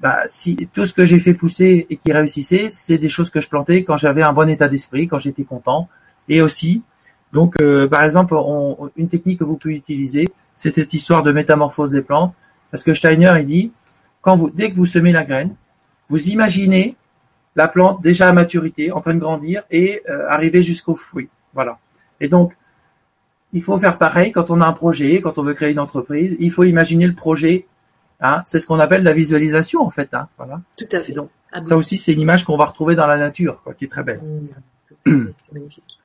bah, 0.00 0.22
si 0.26 0.68
tout 0.72 0.86
ce 0.86 0.92
que 0.92 1.04
j'ai 1.04 1.18
fait 1.18 1.34
pousser 1.34 1.86
et 1.90 1.96
qui 1.96 2.12
réussissait, 2.12 2.68
c'est 2.72 2.98
des 2.98 3.08
choses 3.08 3.30
que 3.30 3.40
je 3.40 3.48
plantais 3.48 3.84
quand 3.84 3.96
j'avais 3.96 4.22
un 4.22 4.32
bon 4.32 4.48
état 4.48 4.68
d'esprit, 4.68 5.08
quand 5.08 5.18
j'étais 5.18 5.44
content, 5.44 5.88
et 6.28 6.42
aussi. 6.42 6.82
Donc, 7.32 7.56
par 7.90 8.04
exemple, 8.04 8.34
une 8.96 9.08
technique 9.08 9.40
que 9.40 9.44
vous 9.44 9.56
pouvez 9.56 9.74
utiliser, 9.74 10.28
c'est 10.56 10.74
cette 10.74 10.92
histoire 10.94 11.22
de 11.22 11.32
métamorphose 11.32 11.92
des 11.92 12.02
plantes, 12.02 12.34
parce 12.70 12.82
que 12.82 12.94
Steiner 12.94 13.34
il 13.40 13.46
dit 13.46 13.72
quand 14.20 14.36
vous, 14.36 14.50
dès 14.50 14.70
que 14.70 14.76
vous 14.76 14.86
semez 14.86 15.12
la 15.12 15.24
graine, 15.24 15.54
vous 16.08 16.28
imaginez 16.28 16.96
la 17.56 17.68
plante 17.68 18.02
déjà 18.02 18.28
à 18.28 18.32
maturité, 18.32 18.92
en 18.92 19.00
train 19.00 19.14
de 19.14 19.20
grandir 19.20 19.62
et 19.70 20.02
euh, 20.08 20.28
arriver 20.28 20.62
jusqu'au 20.62 20.94
fruit. 20.94 21.28
Voilà. 21.54 21.78
Et 22.20 22.28
donc, 22.28 22.56
il 23.52 23.62
faut 23.62 23.78
faire 23.78 23.98
pareil 23.98 24.32
quand 24.32 24.50
on 24.50 24.60
a 24.60 24.66
un 24.66 24.72
projet, 24.72 25.20
quand 25.20 25.38
on 25.38 25.42
veut 25.42 25.54
créer 25.54 25.72
une 25.72 25.78
entreprise. 25.78 26.36
Il 26.38 26.50
faut 26.50 26.64
imaginer 26.64 27.06
le 27.06 27.14
projet. 27.14 27.66
Hein, 28.20 28.42
c'est 28.46 28.58
ce 28.58 28.66
qu'on 28.66 28.80
appelle 28.80 29.02
la 29.02 29.12
visualisation 29.12 29.82
en 29.82 29.90
fait. 29.90 30.12
Hein, 30.12 30.28
voilà. 30.36 30.60
Tout 30.76 30.86
à 30.90 31.00
fait. 31.00 31.12
donc, 31.12 31.30
ah 31.52 31.64
ça 31.64 31.76
aussi, 31.76 31.96
c'est 31.96 32.12
une 32.12 32.20
image 32.20 32.44
qu'on 32.44 32.56
va 32.56 32.66
retrouver 32.66 32.94
dans 32.96 33.06
la 33.06 33.16
nature, 33.16 33.60
quoi, 33.62 33.74
qui 33.74 33.84
est 33.84 33.88
très 33.88 34.02
belle. 34.02 34.20
Mmh, 35.06 35.26
c'est 35.38 35.52
magnifique. 35.52 36.00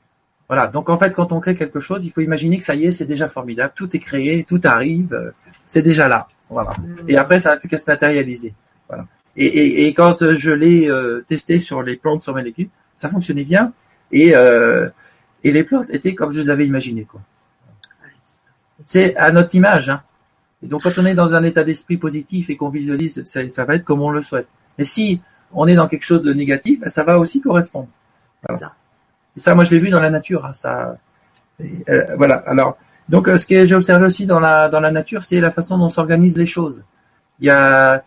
Voilà. 0.47 0.68
Donc 0.68 0.89
en 0.89 0.97
fait, 0.97 1.11
quand 1.11 1.32
on 1.32 1.39
crée 1.39 1.55
quelque 1.55 1.80
chose, 1.80 2.05
il 2.05 2.11
faut 2.11 2.22
imaginer 2.22 2.57
que 2.57 2.64
ça 2.64 2.76
y 2.76 2.86
est, 2.86 2.91
c'est 2.91 3.05
déjà 3.05 3.28
formidable. 3.28 3.74
Tout 3.76 3.95
est 3.95 3.99
créé, 3.99 4.43
tout 4.43 4.61
arrive, 4.64 5.34
c'est 5.68 5.82
déjà 5.82 6.07
là. 6.07 6.28
Voilà. 6.49 6.72
Mm. 6.72 7.09
Et 7.09 7.18
après, 7.18 7.39
ça 7.39 7.51
n'a 7.51 7.57
plus 7.57 7.70
qu'à 7.70 7.78
se 7.78 7.89
matérialiser. 7.89 8.53
Voilà. 8.88 9.07
Et, 9.36 9.45
et, 9.45 9.88
et 9.88 9.93
quand 9.93 10.22
euh, 10.22 10.36
je 10.36 10.51
l'ai 10.51 10.89
euh, 10.89 11.26
testé 11.28 11.59
sur 11.59 11.82
les 11.82 11.95
plantes 11.95 12.22
sur 12.22 12.36
mes 12.36 12.43
légumes, 12.43 12.70
ça 12.97 13.09
fonctionnait 13.09 13.43
bien. 13.43 13.74
Et, 14.11 14.36
euh, 14.36 14.89
et 15.43 15.51
les 15.51 15.64
plantes 15.64 15.88
étaient 15.89 16.14
comme 16.14 16.32
je 16.32 16.39
les 16.39 16.49
avais 16.49 16.68
imaginées. 16.68 17.05
Quoi. 17.05 17.22
C'est 18.86 19.16
à 19.16 19.32
notre 19.32 19.55
image. 19.55 19.89
Hein. 19.89 20.03
Et 20.64 20.68
donc, 20.68 20.84
quand 20.84 20.97
on 20.97 21.05
est 21.05 21.16
dans 21.16 21.36
un 21.36 21.43
état 21.43 21.64
d'esprit 21.64 21.97
positif 21.97 22.49
et 22.49 22.55
qu'on 22.55 22.70
visualise, 22.70 23.24
ça, 23.26 23.47
ça, 23.49 23.66
va 23.66 23.76
être 23.76 23.84
comme 23.84 24.01
on 24.01 24.09
le 24.09 24.24
souhaite. 24.24 24.47
Et 24.78 24.86
si 24.86 25.22
on 25.53 25.68
est 25.68 25.76
dans 25.76 25.88
quelque 25.88 26.05
chose 26.05 26.24
de 26.24 26.34
négatif, 26.34 26.80
ben, 26.80 26.89
ça 26.89 27.03
va 27.03 27.20
aussi 27.20 27.41
correspondre. 27.41 27.89
Voilà. 28.47 28.59
Ça. 28.59 28.74
Et 29.36 29.39
ça, 29.39 29.55
moi, 29.55 29.64
je 29.64 29.72
l'ai 29.72 29.80
vu 29.80 29.89
dans 29.89 30.01
la 30.01 30.09
nature. 30.09 30.45
Hein, 30.45 30.53
ça, 30.53 30.97
euh, 31.61 32.16
voilà. 32.18 32.36
Alors, 32.47 32.78
donc, 33.09 33.28
euh, 33.28 33.38
ce 33.38 33.45
que 33.45 33.66
j'ai 33.66 33.76
observé 33.76 34.05
aussi 34.05 34.26
dans 34.26 34.39
la 34.39 34.70
dans 34.70 34.80
la 34.80 34.91
nature, 34.91 35.24
c'est 35.24 35.41
la 35.41 35.51
façon 35.51 35.78
dont 35.78 35.89
s'organisent 35.89 36.38
les 36.38 36.45
choses. 36.45 36.82
Il 37.39 37.47
y 37.47 37.49
a 37.49 38.03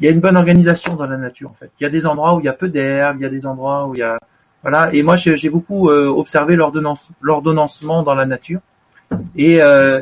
il 0.00 0.06
y 0.06 0.08
a 0.08 0.10
une 0.12 0.20
bonne 0.20 0.36
organisation 0.36 0.96
dans 0.96 1.06
la 1.06 1.18
nature 1.18 1.50
en 1.50 1.54
fait. 1.54 1.70
Il 1.78 1.84
y 1.84 1.86
a 1.86 1.90
des 1.90 2.06
endroits 2.06 2.34
où 2.34 2.40
il 2.40 2.46
y 2.46 2.48
a 2.48 2.54
peu 2.54 2.68
d'herbe, 2.68 3.18
il 3.20 3.22
y 3.22 3.26
a 3.26 3.28
des 3.28 3.46
endroits 3.46 3.86
où 3.86 3.94
il 3.94 3.98
y 3.98 4.02
a 4.02 4.18
voilà. 4.62 4.92
Et 4.94 5.02
moi 5.02 5.16
j'ai 5.16 5.50
beaucoup 5.50 5.90
euh, 5.90 6.06
observé 6.06 6.56
l'ordonnancement 6.56 8.02
dans 8.02 8.14
la 8.14 8.24
nature. 8.24 8.60
Et 9.36 9.62
euh, 9.62 10.00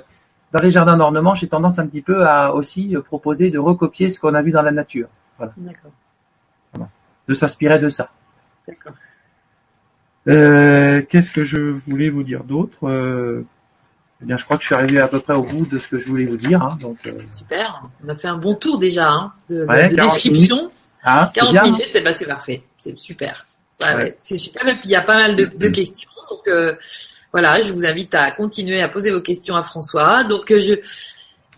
dans 0.53 0.61
les 0.61 0.71
jardins 0.71 0.97
d'ornement, 0.97 1.35
j'ai 1.35 1.49
tendance 1.49 1.79
un 1.79 1.87
petit 1.87 2.03
peu 2.03 2.27
à 2.27 2.55
aussi 2.55 2.95
proposer 3.05 3.51
de 3.51 3.59
recopier 3.59 4.11
ce 4.11 4.19
qu'on 4.19 4.35
a 4.35 4.43
vu 4.43 4.51
dans 4.51 4.63
la 4.63 4.71
nature. 4.71 5.09
Voilà. 5.37 5.53
D'accord. 5.57 5.93
De 7.27 7.35
s'inspirer 7.35 7.79
de 7.79 7.89
ça. 7.89 8.11
D'accord. 8.67 8.95
Euh, 10.29 11.03
Qu'est-ce 11.09 11.31
que 11.31 11.45
je 11.45 11.59
voulais 11.59 12.11
vous 12.11 12.23
dire 12.23 12.45
d'autre 12.45 12.79
euh, 12.89 13.45
eh 14.21 14.25
bien, 14.25 14.37
je 14.37 14.45
crois 14.45 14.57
que 14.57 14.63
je 14.63 14.67
suis 14.67 14.75
arrivé 14.75 14.99
à 14.99 15.07
peu 15.07 15.21
près 15.21 15.35
au 15.35 15.45
bout 15.45 15.65
de 15.67 15.79
ce 15.79 15.87
que 15.87 15.99
je 15.99 16.07
voulais 16.07 16.25
vous 16.25 16.37
dire. 16.37 16.61
Hein, 16.61 16.77
donc, 16.81 16.99
euh... 17.07 17.13
Super. 17.31 17.85
On 18.05 18.09
a 18.09 18.17
fait 18.17 18.27
un 18.27 18.37
bon 18.37 18.57
tour 18.57 18.79
déjà 18.79 19.11
hein, 19.11 19.33
de, 19.49 19.61
de, 19.61 19.91
de 19.91 19.95
description. 19.95 20.57
Minutes. 20.57 20.73
Hein, 21.05 21.31
40 21.33 21.63
minutes, 21.63 21.95
et 21.95 21.99
eh 21.99 22.01
ben 22.03 22.13
c'est 22.13 22.27
parfait. 22.27 22.63
C'est 22.77 22.99
super. 22.99 23.47
Ouais, 23.81 23.95
ouais. 23.95 24.17
c'est 24.19 24.37
super. 24.37 24.67
Et 24.67 24.73
puis 24.73 24.89
il 24.89 24.91
y 24.91 24.97
a 24.97 25.03
pas 25.03 25.17
mal 25.17 25.37
de, 25.37 25.45
de 25.45 25.69
questions. 25.69 26.11
Donc 26.29 26.41
euh, 26.49 26.75
voilà, 27.33 27.61
je 27.61 27.73
vous 27.73 27.85
invite 27.85 28.15
à 28.15 28.31
continuer 28.31 28.81
à 28.81 28.89
poser 28.89 29.11
vos 29.11 29.21
questions 29.21 29.55
à 29.55 29.63
François. 29.63 30.25
Donc 30.25 30.47
je, 30.49 30.75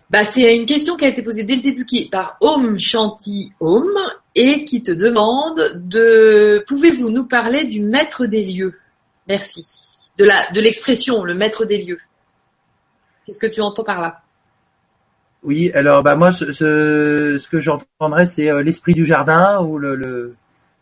bah, 0.09 0.25
c'est 0.25 0.55
une 0.55 0.65
question 0.65 0.97
qui 0.97 1.05
a 1.05 1.07
été 1.07 1.21
posée 1.21 1.43
dès 1.43 1.55
le 1.55 1.61
début 1.61 1.85
qui, 1.85 2.09
par 2.09 2.37
Home 2.41 2.77
Chanty 2.77 3.53
Home 3.61 3.97
et 4.35 4.65
qui 4.65 4.81
te 4.81 4.91
demande 4.91 5.59
de 5.75 6.63
pouvez-vous 6.67 7.09
nous 7.09 7.27
parler 7.27 7.63
du 7.63 7.81
maître 7.81 8.25
des 8.25 8.43
lieux? 8.43 8.77
Merci. 9.27 9.65
De 10.17 10.25
la 10.25 10.51
de 10.51 10.59
l'expression 10.59 11.23
le 11.23 11.33
maître 11.33 11.65
des 11.65 11.83
lieux. 11.83 11.99
Qu'est-ce 13.25 13.39
que 13.39 13.47
tu 13.47 13.61
entends 13.61 13.83
par 13.83 14.01
là? 14.01 14.21
Oui, 15.43 15.71
alors 15.73 16.03
bah 16.03 16.15
moi 16.15 16.31
ce, 16.31 16.51
ce, 16.51 17.47
que 17.47 17.59
j'entendrais 17.59 18.25
c'est 18.25 18.49
euh, 18.49 18.61
l'esprit 18.61 18.93
du 18.93 19.05
jardin 19.05 19.59
ou 19.61 19.77
le 19.77 20.35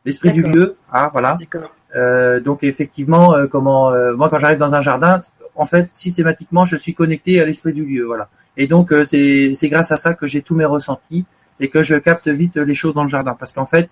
l'esprit 0.06 0.34
du 0.34 0.42
lieu, 0.42 0.76
ah 0.92 1.10
voilà. 1.12 1.38
Euh, 1.56 1.60
donc 1.96 2.64
effectivement, 2.64 3.36
euh, 3.36 3.48
comment 3.48 3.92
euh, 3.92 4.16
moi 4.16 4.30
quand 4.30 4.40
j'arrive 4.40 4.58
dans 4.58 4.76
un 4.76 4.82
jardin, 4.82 5.20
en 5.56 5.66
fait 5.66 5.90
systématiquement 5.94 6.66
je 6.66 6.76
suis 6.76 6.94
connecté 6.94 7.42
à 7.42 7.46
l'esprit 7.46 7.74
du 7.74 7.86
lieu, 7.86 8.06
voilà. 8.06 8.30
Et 8.58 8.68
donc 8.68 8.92
euh, 8.92 9.04
c'est 9.04 9.54
c'est 9.56 9.70
grâce 9.70 9.92
à 9.92 9.98
ça 9.98 10.14
que 10.14 10.28
j'ai 10.28 10.42
tous 10.42 10.56
mes 10.56 10.66
ressentis 10.66 11.26
et 11.60 11.70
que 11.70 11.84
je 11.84 11.96
capte 11.96 12.28
vite 12.28 12.58
les 12.58 12.76
choses 12.76 12.94
dans 12.94 13.04
le 13.04 13.10
jardin 13.10 13.36
parce 13.38 13.54
qu'en 13.54 13.66
fait 13.66 13.90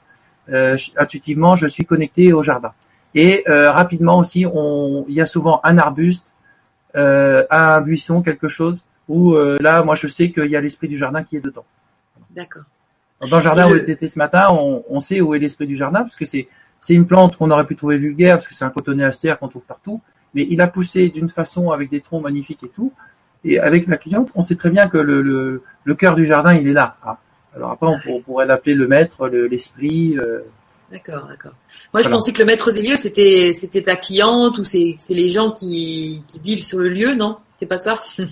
intuitivement 0.95 1.57
je 1.57 1.67
suis 1.67 1.85
connecté 1.85 2.31
au 2.31 2.41
jardin. 2.41 2.71
Et 3.15 3.43
rapidement 3.47 4.19
aussi, 4.19 4.45
on 4.45 5.05
il 5.09 5.15
y 5.15 5.21
a 5.21 5.25
souvent 5.25 5.59
un 5.63 5.77
arbuste 5.77 6.31
euh, 6.97 7.45
un 7.51 7.81
buisson, 7.81 8.21
quelque 8.23 8.47
chose, 8.47 8.85
où 9.07 9.33
euh, 9.33 9.57
là, 9.61 9.83
moi, 9.83 9.95
je 9.95 10.07
sais 10.07 10.31
qu'il 10.31 10.49
y 10.49 10.55
a 10.55 10.61
l'esprit 10.61 10.87
du 10.87 10.97
jardin 10.97 11.23
qui 11.23 11.37
est 11.37 11.41
dedans. 11.41 11.65
D'accord. 12.31 12.63
Dans 13.29 13.37
le 13.37 13.43
jardin 13.43 13.69
où 13.69 13.75
était 13.75 14.07
ce 14.07 14.17
matin, 14.17 14.47
on, 14.51 14.83
on, 14.89 14.99
sait 14.99 15.21
où 15.21 15.35
est 15.35 15.39
l'esprit 15.39 15.67
du 15.67 15.75
jardin, 15.75 16.01
parce 16.01 16.15
que 16.15 16.25
c'est 16.25 16.47
c'est 16.79 16.93
une 16.93 17.05
plante 17.05 17.35
qu'on 17.37 17.51
aurait 17.51 17.65
pu 17.65 17.75
trouver 17.75 17.97
vulgaire, 17.97 18.37
parce 18.37 18.47
que 18.47 18.55
c'est 18.55 18.65
un 18.65 18.69
cotonéaster 18.69 19.33
qu'on 19.39 19.47
trouve 19.47 19.65
partout, 19.65 20.01
mais 20.33 20.45
il 20.49 20.61
a 20.61 20.67
poussé 20.67 21.09
d'une 21.09 21.29
façon 21.29 21.71
avec 21.71 21.89
des 21.89 22.01
troncs 22.01 22.23
magnifiques 22.23 22.63
et 22.63 22.69
tout. 22.69 22.93
Et 23.43 23.59
avec 23.59 23.87
la 23.87 23.97
cliente, 23.97 24.29
on 24.35 24.41
sait 24.41 24.55
très 24.55 24.69
bien 24.69 24.87
que 24.87 24.97
le, 24.97 25.21
le, 25.21 25.63
le 25.83 25.95
cœur 25.95 26.15
du 26.15 26.25
jardin, 26.25 26.53
il 26.53 26.67
est 26.67 26.73
là. 26.73 26.97
Hein. 27.05 27.15
Alors 27.55 27.71
après, 27.71 27.87
on, 27.87 28.21
pourrait 28.21 28.45
l'appeler 28.45 28.75
le 28.75 28.87
maître, 28.87 29.27
l'esprit. 29.27 30.17
euh, 30.17 30.41
D'accord, 30.91 31.25
d'accord. 31.27 31.53
Moi, 31.93 32.01
je 32.01 32.09
pensais 32.09 32.31
que 32.31 32.39
le 32.39 32.45
maître 32.45 32.71
des 32.71 32.81
lieux, 32.81 32.95
c'était 32.95 33.51
c'était 33.53 33.83
ta 33.83 33.95
cliente 33.95 34.57
ou 34.57 34.63
c'est 34.63 34.95
c'est 34.97 35.13
les 35.13 35.29
gens 35.29 35.51
qui, 35.51 36.23
qui 36.27 36.39
vivent 36.39 36.63
sur 36.63 36.79
le 36.79 36.89
lieu, 36.89 37.13
non? 37.15 37.37
C'est 37.59 37.65
pas 37.67 37.79
ça? 37.79 37.99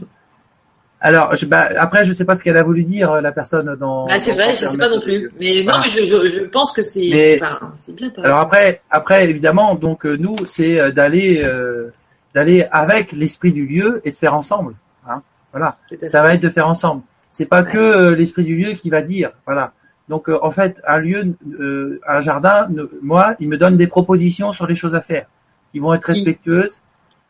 Alors, 1.05 1.35
je, 1.35 1.45
bah, 1.45 1.69
après, 1.77 2.03
je 2.03 2.13
sais 2.13 2.25
pas 2.25 2.33
ce 2.33 2.43
qu'elle 2.43 2.57
a 2.57 2.63
voulu 2.63 2.83
dire 2.83 3.21
la 3.21 3.31
personne 3.31 3.75
dans. 3.75 4.07
Ah, 4.09 4.19
c'est 4.19 4.33
vrai, 4.33 4.51
je 4.53 4.65
sais 4.65 4.77
pas 4.77 4.89
non 4.89 4.99
plus. 4.99 5.31
Mais 5.39 5.63
non, 5.63 5.73
mais 5.83 5.89
je, 5.89 5.99
je, 5.99 6.29
je, 6.29 6.43
pense 6.45 6.73
que 6.73 6.81
c'est. 6.81 7.39
Enfin, 7.39 7.73
c'est 7.79 7.95
bien. 7.95 8.11
Alors 8.23 8.39
après, 8.39 8.81
après 8.89 9.29
évidemment, 9.29 9.75
donc 9.75 10.05
euh, 10.05 10.17
nous, 10.17 10.35
c'est 10.47 10.79
euh, 10.79 10.91
d'aller 10.91 11.43
euh, 11.43 11.93
d'aller 12.33 12.65
avec 12.71 13.11
l'esprit 13.11 13.51
du 13.51 13.67
lieu 13.67 14.01
et 14.03 14.09
de 14.09 14.15
faire 14.15 14.35
ensemble. 14.35 14.73
Hein, 15.07 15.21
voilà. 15.51 15.77
Ça 16.09 16.23
va 16.23 16.33
être 16.33 16.41
de 16.41 16.49
faire 16.49 16.67
ensemble. 16.67 17.03
C'est 17.29 17.45
pas 17.45 17.61
que 17.61 18.13
l'esprit 18.13 18.43
du 18.43 18.55
lieu 18.55 18.71
qui 18.73 18.89
va 18.89 19.03
dire. 19.03 19.29
Voilà. 19.45 19.73
Donc 20.09 20.29
euh, 20.29 20.37
en 20.41 20.51
fait, 20.51 20.81
un 20.87 20.97
lieu, 20.97 21.35
euh, 21.59 21.99
un 22.07 22.21
jardin, 22.21 22.67
moi, 23.01 23.35
il 23.39 23.49
me 23.49 23.57
donne 23.57 23.77
des 23.77 23.87
propositions 23.87 24.51
sur 24.51 24.67
les 24.67 24.75
choses 24.75 24.95
à 24.95 25.01
faire, 25.01 25.25
qui 25.71 25.79
vont 25.79 25.93
être 25.93 26.05
respectueuses, 26.05 26.81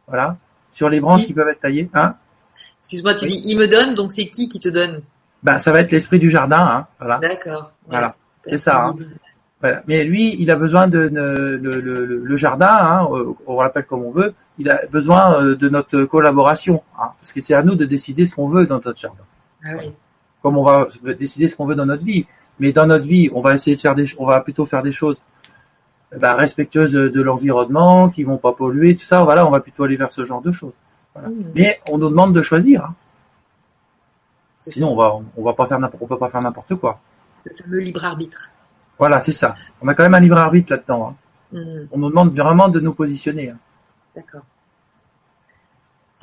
voilà, 0.07 0.37
sur 0.71 0.89
les 0.89 0.99
branches 0.99 1.25
qui, 1.25 1.33
peuvent 1.33 1.47
être 1.47 1.61
taillées. 1.61 1.89
Hein 1.93 2.15
Excuse-moi, 2.85 3.15
tu 3.15 3.25
dis 3.25 3.41
il 3.45 3.57
me 3.57 3.67
donne, 3.67 3.95
donc 3.95 4.11
c'est 4.11 4.27
qui 4.27 4.47
qui 4.47 4.59
te 4.59 4.69
donne 4.69 5.01
Ben 5.41 5.57
ça 5.57 5.71
va 5.71 5.81
être 5.81 5.91
l'esprit 5.91 6.19
du 6.19 6.29
jardin, 6.29 6.59
hein, 6.59 6.87
voilà. 6.99 7.17
D'accord. 7.17 7.71
Voilà, 7.87 8.15
c'est 8.45 8.59
ça. 8.59 8.85
Hein. 8.85 8.95
Voilà. 9.59 9.81
Mais 9.87 10.03
lui, 10.03 10.35
il 10.39 10.51
a 10.51 10.55
besoin 10.55 10.87
de, 10.87 10.99
le, 10.99 12.37
jardin, 12.37 12.69
hein, 12.69 13.07
on 13.47 13.59
l'appelle 13.59 13.85
comme 13.85 14.03
on 14.03 14.11
veut. 14.11 14.35
Il 14.59 14.69
a 14.69 14.85
besoin 14.85 15.41
euh, 15.41 15.55
de 15.55 15.67
notre 15.67 16.03
collaboration, 16.03 16.83
hein, 16.99 17.09
parce 17.19 17.31
que 17.31 17.41
c'est 17.41 17.55
à 17.55 17.63
nous 17.63 17.73
de 17.73 17.85
décider 17.85 18.27
ce 18.27 18.35
qu'on 18.35 18.47
veut 18.47 18.67
dans 18.67 18.75
notre 18.75 18.99
jardin. 18.99 19.23
Ah 19.65 19.71
oui. 19.79 19.91
Comme 20.43 20.59
on 20.59 20.63
va 20.63 20.87
décider 21.17 21.47
ce 21.47 21.55
qu'on 21.55 21.65
veut 21.65 21.75
dans 21.75 21.87
notre 21.87 22.05
vie. 22.05 22.27
Mais 22.59 22.71
dans 22.71 22.85
notre 22.85 23.05
vie, 23.05 23.31
on 23.33 23.41
va 23.41 23.55
essayer 23.55 23.75
de 23.75 23.81
faire 23.81 23.95
des, 23.95 24.05
on 24.19 24.27
va 24.27 24.41
plutôt 24.41 24.67
faire 24.67 24.83
des 24.83 24.91
choses 24.91 25.19
bah, 26.15 26.35
respectueuses 26.35 26.93
de 26.93 27.21
l'environnement, 27.21 28.09
qui 28.09 28.23
vont 28.23 28.37
pas 28.37 28.53
polluer, 28.53 28.95
tout 28.95 29.05
ça. 29.05 29.23
Voilà, 29.23 29.47
on 29.47 29.49
va 29.49 29.59
plutôt 29.59 29.85
aller 29.85 29.97
vers 29.97 30.11
ce 30.11 30.23
genre 30.23 30.43
de 30.43 30.51
choses. 30.51 30.73
Voilà. 31.15 31.29
Mmh. 31.29 31.51
Mais 31.55 31.79
on 31.89 31.97
nous 31.97 32.09
demande 32.09 32.35
de 32.35 32.41
choisir. 32.41 32.83
Hein. 32.83 32.95
Sinon, 34.61 34.91
on 34.91 34.95
va, 34.95 35.15
on 35.37 35.43
va 35.43 35.53
pas 35.53 35.65
faire 35.65 35.79
n'importe, 35.79 36.03
on 36.03 36.07
peut 36.07 36.17
pas 36.17 36.29
faire 36.29 36.41
n'importe 36.41 36.75
quoi. 36.75 36.99
Le 37.45 37.55
fameux 37.55 37.79
libre 37.79 38.03
arbitre. 38.03 38.51
Voilà, 38.99 39.21
c'est 39.21 39.31
ça. 39.31 39.55
On 39.81 39.87
a 39.87 39.93
quand 39.93 40.03
même 40.03 40.13
un 40.13 40.19
libre 40.19 40.37
arbitre 40.37 40.73
là-dedans. 40.73 41.09
Hein. 41.09 41.57
Mmh. 41.57 41.87
On 41.91 41.97
nous 41.97 42.09
demande 42.09 42.37
vraiment 42.37 42.67
de 42.67 42.79
nous 42.79 42.93
positionner. 42.93 43.49
Hein. 43.49 43.57
D'accord. 44.15 44.41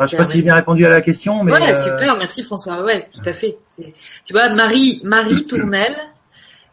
Je 0.00 0.06
sais 0.06 0.16
pas 0.16 0.24
si 0.24 0.38
j'ai 0.38 0.42
bien 0.42 0.54
répondu 0.54 0.84
à 0.86 0.88
la 0.88 1.00
question, 1.00 1.44
mais. 1.44 1.52
Ouais, 1.52 1.70
euh, 1.70 1.82
super, 1.82 2.16
merci 2.16 2.42
François. 2.42 2.82
Ouais, 2.82 3.08
tout 3.12 3.20
à 3.26 3.32
fait. 3.34 3.58
Tu 4.24 4.32
vois, 4.32 4.48
Marie, 4.54 5.00
Marie 5.04 5.46
Tournelle 5.48 5.94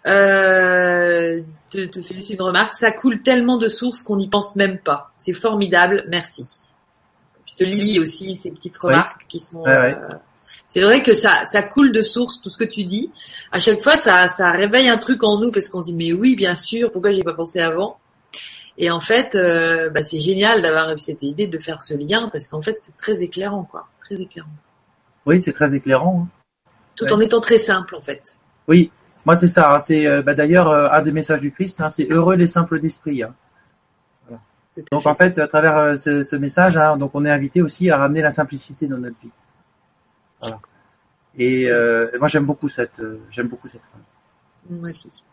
euh, 0.08 1.42
te, 1.70 1.86
te 1.88 2.02
fait 2.02 2.16
juste 2.16 2.30
une 2.30 2.42
remarque. 2.42 2.74
Ça 2.74 2.92
coule 2.92 3.22
tellement 3.22 3.58
de 3.58 3.68
sources 3.68 4.04
qu'on 4.04 4.16
n'y 4.16 4.30
pense 4.30 4.56
même 4.56 4.80
pas. 4.80 5.12
C'est 5.18 5.34
formidable. 5.34 6.06
Merci. 6.08 6.44
Te 7.60 7.66
lis 7.66 8.00
aussi 8.00 8.38
ces 8.38 8.52
petites 8.52 8.78
remarques 8.78 9.26
qui 9.28 9.42
sont. 9.42 9.68
Euh, 9.68 9.94
c'est 10.70 10.80
vrai 10.80 11.02
que 11.02 11.14
ça, 11.14 11.46
ça 11.46 11.62
coule 11.62 11.92
de 11.92 12.02
sources 12.02 12.40
tout 12.42 12.50
ce 12.50 12.58
que 12.58 12.64
tu 12.64 12.86
dis. 12.86 13.12
À 13.52 13.60
chaque 13.60 13.84
fois, 13.84 13.98
ça, 13.98 14.30
ça 14.30 14.52
réveille 14.52 14.88
un 14.88 14.98
truc 14.98 15.26
en 15.26 15.38
nous 15.42 15.52
parce 15.52 15.68
qu'on 15.68 15.84
se 15.84 15.92
dit 15.92 15.96
mais 15.96 16.14
oui, 16.14 16.38
bien 16.38 16.56
sûr. 16.56 16.90
Pourquoi 16.90 17.12
j'ai 17.12 17.22
pas 17.22 17.34
pensé 17.34 17.60
avant? 17.60 17.98
Et 18.78 18.90
en 18.90 19.02
fait, 19.02 19.36
euh, 19.36 19.90
bah, 19.90 20.06
c'est 20.06 20.20
génial 20.20 20.62
d'avoir 20.62 20.96
eu 20.96 21.00
cette 21.00 21.22
idée 21.22 21.48
de 21.48 21.60
faire 21.60 21.82
ce 21.82 21.96
lien 21.96 22.30
parce 22.32 22.48
qu'en 22.48 22.62
fait, 22.62 22.78
c'est 22.80 22.96
très 22.96 23.24
éclairant, 23.24 23.66
quoi. 23.66 23.90
Très 24.06 24.16
éclairant. 24.16 24.48
Oui, 25.26 25.42
c'est 25.42 25.52
très 25.52 25.76
éclairant. 25.76 26.28
Hein. 26.30 26.72
Tout 26.96 27.12
en 27.12 27.20
étant 27.20 27.42
très 27.42 27.60
simple, 27.60 27.94
en 27.94 28.02
fait. 28.02 28.38
Oui, 28.70 28.90
moi, 29.26 29.36
c'est 29.36 29.50
ça. 29.50 29.76
Hein, 29.76 29.80
c'est 29.80 30.08
euh, 30.08 30.22
bah, 30.22 30.34
d'ailleurs 30.34 30.72
un 30.72 31.02
des 31.02 31.12
messages 31.12 31.42
du 31.42 31.52
Christ. 31.52 31.82
Hein, 31.82 31.90
c'est 31.90 32.10
heureux 32.10 32.38
les 32.38 32.48
simples 32.48 32.80
d'esprit. 32.80 33.22
Donc 34.92 35.06
en 35.06 35.16
fait, 35.16 35.38
à 35.40 35.48
travers 35.48 35.78
euh, 35.78 35.96
ce, 35.96 36.24
ce, 36.24 36.36
message, 36.36 36.78
hein, 36.78 36.98
donc 36.98 37.12
on 37.14 37.26
est 37.26 37.32
invité 37.32 37.62
aussi 37.62 37.90
à 37.90 37.98
ramener 37.98 38.22
la 38.22 38.32
simplicité 38.32 38.88
dans 38.88 38.98
notre 38.98 39.20
vie. 39.22 39.32
Voilà. 40.42 40.60
Et 41.38 41.70
euh, 41.70 42.08
moi, 42.20 42.28
j'aime 42.28 42.46
beaucoup 42.46 42.70
cette, 42.70 43.02
j'aime 43.32 43.48
beaucoup 43.48 43.68
cette 43.68 43.82
phrase. 43.82 44.02
Moi 44.70 44.90
aussi. 44.90 45.24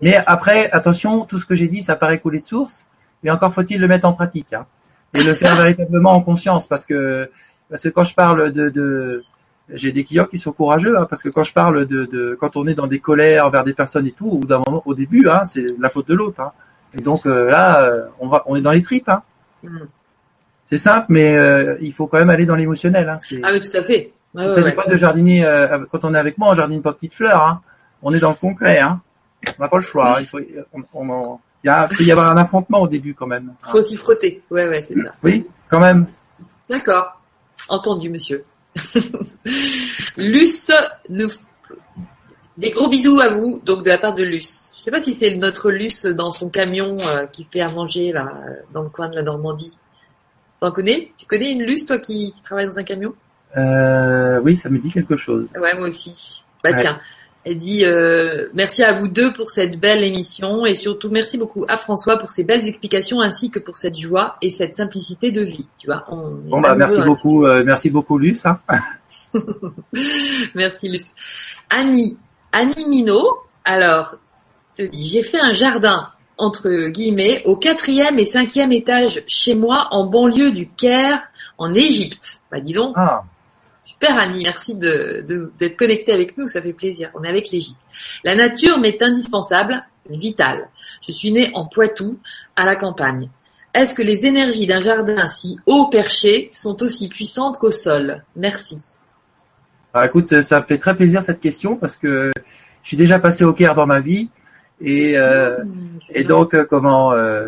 Mais 0.00 0.16
après, 0.26 0.70
attention, 0.72 1.24
tout 1.24 1.38
ce 1.38 1.46
que 1.46 1.54
j'ai 1.54 1.68
dit, 1.68 1.82
ça 1.82 1.96
paraît 1.96 2.18
couler 2.18 2.40
de 2.40 2.44
source, 2.44 2.84
mais 3.22 3.30
encore 3.30 3.54
faut-il 3.54 3.80
le 3.80 3.88
mettre 3.88 4.06
en 4.06 4.12
pratique 4.12 4.52
hein, 4.52 4.66
et 5.14 5.22
le 5.22 5.32
faire 5.34 5.54
véritablement 5.62 6.10
en 6.10 6.20
conscience, 6.20 6.66
parce 6.66 6.84
que 6.84 7.30
parce 7.70 7.84
que 7.84 7.88
quand 7.88 8.04
je 8.04 8.14
parle 8.14 8.52
de, 8.52 8.68
de 8.68 9.24
j'ai 9.72 9.92
des 9.92 10.04
clients 10.04 10.26
qui 10.26 10.38
sont 10.38 10.52
courageux 10.52 10.98
hein, 10.98 11.06
parce 11.08 11.22
que 11.22 11.28
quand 11.28 11.44
je 11.44 11.54
parle 11.54 11.86
de, 11.86 12.04
de, 12.04 12.36
quand 12.38 12.56
on 12.56 12.66
est 12.66 12.74
dans 12.74 12.88
des 12.88 12.98
colères 12.98 13.46
envers 13.46 13.64
des 13.64 13.72
personnes 13.72 14.06
et 14.06 14.12
tout, 14.12 14.28
au 14.28 14.44
d'un 14.44 14.60
moment, 14.66 14.82
au 14.84 14.94
début, 14.94 15.28
hein, 15.28 15.44
c'est 15.44 15.66
la 15.78 15.88
faute 15.88 16.08
de 16.08 16.14
l'autre. 16.14 16.40
Hein. 16.40 16.52
Et 16.96 17.00
donc 17.00 17.26
euh, 17.26 17.48
là, 17.48 17.84
euh, 17.84 18.06
on 18.20 18.28
va, 18.28 18.42
on 18.46 18.56
est 18.56 18.60
dans 18.60 18.72
les 18.72 18.82
tripes. 18.82 19.08
Hein. 19.08 19.22
Mm. 19.62 19.78
C'est 20.66 20.78
simple, 20.78 21.06
mais 21.10 21.36
euh, 21.36 21.76
il 21.80 21.92
faut 21.92 22.06
quand 22.06 22.18
même 22.18 22.30
aller 22.30 22.46
dans 22.46 22.54
l'émotionnel. 22.54 23.08
Hein. 23.08 23.18
Ah 23.42 23.50
oui, 23.52 23.60
tout 23.60 23.76
à 23.76 23.82
fait. 23.82 24.12
Ouais, 24.34 24.44
il 24.44 24.46
ne 24.46 24.50
s'agit 24.50 24.72
pas 24.72 24.86
de 24.86 24.96
jardiner 24.96 25.44
quand 25.90 26.04
on 26.04 26.14
est 26.14 26.18
avec 26.18 26.38
moi, 26.38 26.50
on 26.50 26.54
jardine 26.54 26.80
pas 26.80 26.94
petites 26.94 27.14
fleurs. 27.14 27.42
Hein. 27.42 27.60
On 28.02 28.12
est 28.14 28.20
dans 28.20 28.30
le 28.30 28.36
concret. 28.36 28.78
Hein. 28.80 29.00
On 29.58 29.62
n'a 29.62 29.68
pas 29.68 29.76
le 29.76 29.82
choix. 29.82 30.16
Hein. 30.16 30.20
Il 30.20 30.26
faut, 30.26 30.40
on, 30.72 30.82
on, 30.94 31.38
il, 31.62 31.66
y 31.66 31.70
a, 31.70 31.86
peut 31.88 32.02
y 32.02 32.10
avoir 32.10 32.30
un 32.30 32.36
affrontement 32.38 32.80
au 32.80 32.88
début 32.88 33.14
quand 33.14 33.26
même. 33.26 33.52
Il 33.66 33.70
faut 33.70 33.82
s'y 33.82 33.96
frotter. 33.96 34.42
Ouais, 34.50 34.68
ouais, 34.68 34.82
c'est 34.82 34.94
ça. 34.94 35.14
Oui, 35.22 35.46
quand 35.68 35.80
même. 35.80 36.06
D'accord. 36.70 37.20
Entendu, 37.68 38.08
monsieur. 38.08 38.44
Luce, 40.16 40.72
nous... 41.10 41.28
des 42.58 42.70
gros 42.70 42.88
bisous 42.88 43.18
à 43.20 43.28
vous, 43.28 43.60
donc 43.64 43.84
de 43.84 43.88
la 43.88 43.98
part 43.98 44.14
de 44.14 44.24
Luce. 44.24 44.72
Je 44.76 44.82
sais 44.82 44.90
pas 44.90 45.00
si 45.00 45.14
c'est 45.14 45.36
notre 45.36 45.70
Luce 45.70 46.06
dans 46.06 46.30
son 46.30 46.48
camion 46.48 46.96
euh, 47.16 47.26
qui 47.26 47.46
fait 47.50 47.60
à 47.60 47.68
manger 47.68 48.12
là, 48.12 48.42
dans 48.72 48.82
le 48.82 48.88
coin 48.88 49.08
de 49.08 49.14
la 49.14 49.22
Normandie. 49.22 49.78
T'en 50.60 50.70
connais? 50.70 51.10
Tu 51.16 51.26
connais 51.26 51.52
une 51.52 51.62
Luce, 51.62 51.86
toi, 51.86 51.98
qui, 51.98 52.32
travaille 52.44 52.66
dans 52.66 52.78
un 52.78 52.84
camion? 52.84 53.14
Euh, 53.56 54.40
Oui, 54.42 54.56
ça 54.56 54.68
me 54.70 54.78
dit 54.78 54.90
quelque 54.90 55.16
chose. 55.16 55.48
Ouais, 55.60 55.76
moi 55.76 55.88
aussi. 55.88 56.42
Bah 56.62 56.72
tiens, 56.72 57.00
Elle 57.44 57.58
dit 57.58 57.84
euh, 57.84 58.48
merci 58.54 58.84
à 58.84 59.00
vous 59.00 59.08
deux 59.08 59.32
pour 59.32 59.50
cette 59.50 59.80
belle 59.80 60.04
émission 60.04 60.64
et 60.64 60.76
surtout 60.76 61.10
merci 61.10 61.36
beaucoup 61.36 61.64
à 61.68 61.76
François 61.76 62.16
pour 62.16 62.30
ses 62.30 62.44
belles 62.44 62.66
explications 62.68 63.20
ainsi 63.20 63.50
que 63.50 63.58
pour 63.58 63.76
cette 63.76 63.98
joie 63.98 64.36
et 64.42 64.50
cette 64.50 64.76
simplicité 64.76 65.32
de 65.32 65.42
vie. 65.42 65.66
Tu 65.78 65.88
vois. 65.88 66.04
bon 66.08 66.60
bah 66.60 66.76
merci 66.76 67.02
beaucoup, 67.02 67.44
euh, 67.44 67.64
merci 67.64 67.90
beaucoup 67.90 68.18
Luce. 68.18 68.46
Hein. 68.46 68.60
merci 70.54 70.88
Luce. 70.88 71.12
Annie, 71.68 72.16
Annie 72.52 72.86
Minot. 72.86 73.38
Alors, 73.64 74.16
te 74.76 74.82
dis 74.82 75.08
j'ai 75.08 75.22
fait 75.22 75.40
un 75.40 75.52
jardin 75.52 76.08
entre 76.38 76.88
guillemets 76.88 77.42
au 77.44 77.56
quatrième 77.56 78.18
et 78.18 78.24
cinquième 78.24 78.72
étage 78.72 79.22
chez 79.26 79.54
moi 79.54 79.88
en 79.90 80.06
banlieue 80.06 80.50
du 80.50 80.68
Caire 80.68 81.22
en 81.58 81.74
Égypte. 81.74 82.40
Bah 82.50 82.60
dis 82.60 82.72
donc. 82.72 82.94
Ah. 82.96 83.24
Super 83.84 84.16
Annie, 84.16 84.42
merci 84.44 84.76
d'être 84.76 85.26
de, 85.26 85.68
connecté 85.76 86.12
avec 86.12 86.38
nous, 86.38 86.46
ça 86.46 86.62
fait 86.62 86.72
plaisir. 86.72 87.10
On 87.14 87.24
est 87.24 87.28
avec 87.28 87.50
l'Égypte. 87.50 87.78
La 88.24 88.36
nature 88.36 88.78
m'est 88.78 89.02
indispensable, 89.02 89.84
vitale. 90.08 90.68
Je 91.06 91.12
suis 91.12 91.32
née 91.32 91.50
en 91.54 91.66
Poitou, 91.66 92.18
à 92.54 92.64
la 92.64 92.76
campagne. 92.76 93.28
Est-ce 93.74 93.94
que 93.94 94.02
les 94.02 94.26
énergies 94.26 94.66
d'un 94.66 94.80
jardin 94.80 95.28
si 95.28 95.56
haut 95.66 95.86
perché 95.86 96.48
sont 96.52 96.80
aussi 96.82 97.08
puissantes 97.08 97.58
qu'au 97.58 97.70
sol? 97.72 98.24
Merci. 98.36 98.76
Ah, 99.94 100.06
écoute, 100.06 100.42
ça 100.42 100.60
me 100.60 100.64
fait 100.64 100.78
très 100.78 100.94
plaisir 100.96 101.22
cette 101.22 101.40
question 101.40 101.76
parce 101.76 101.96
que 101.96 102.32
je 102.82 102.88
suis 102.88 102.96
déjà 102.96 103.18
passé 103.18 103.44
au 103.44 103.52
Caire 103.52 103.74
dans 103.74 103.86
ma 103.86 104.00
vie 104.00 104.30
et, 104.80 105.16
euh, 105.16 105.62
mmh, 105.62 105.98
et 106.14 106.24
donc 106.24 106.54
euh, 106.54 106.64
comment 106.68 107.12
euh, 107.12 107.46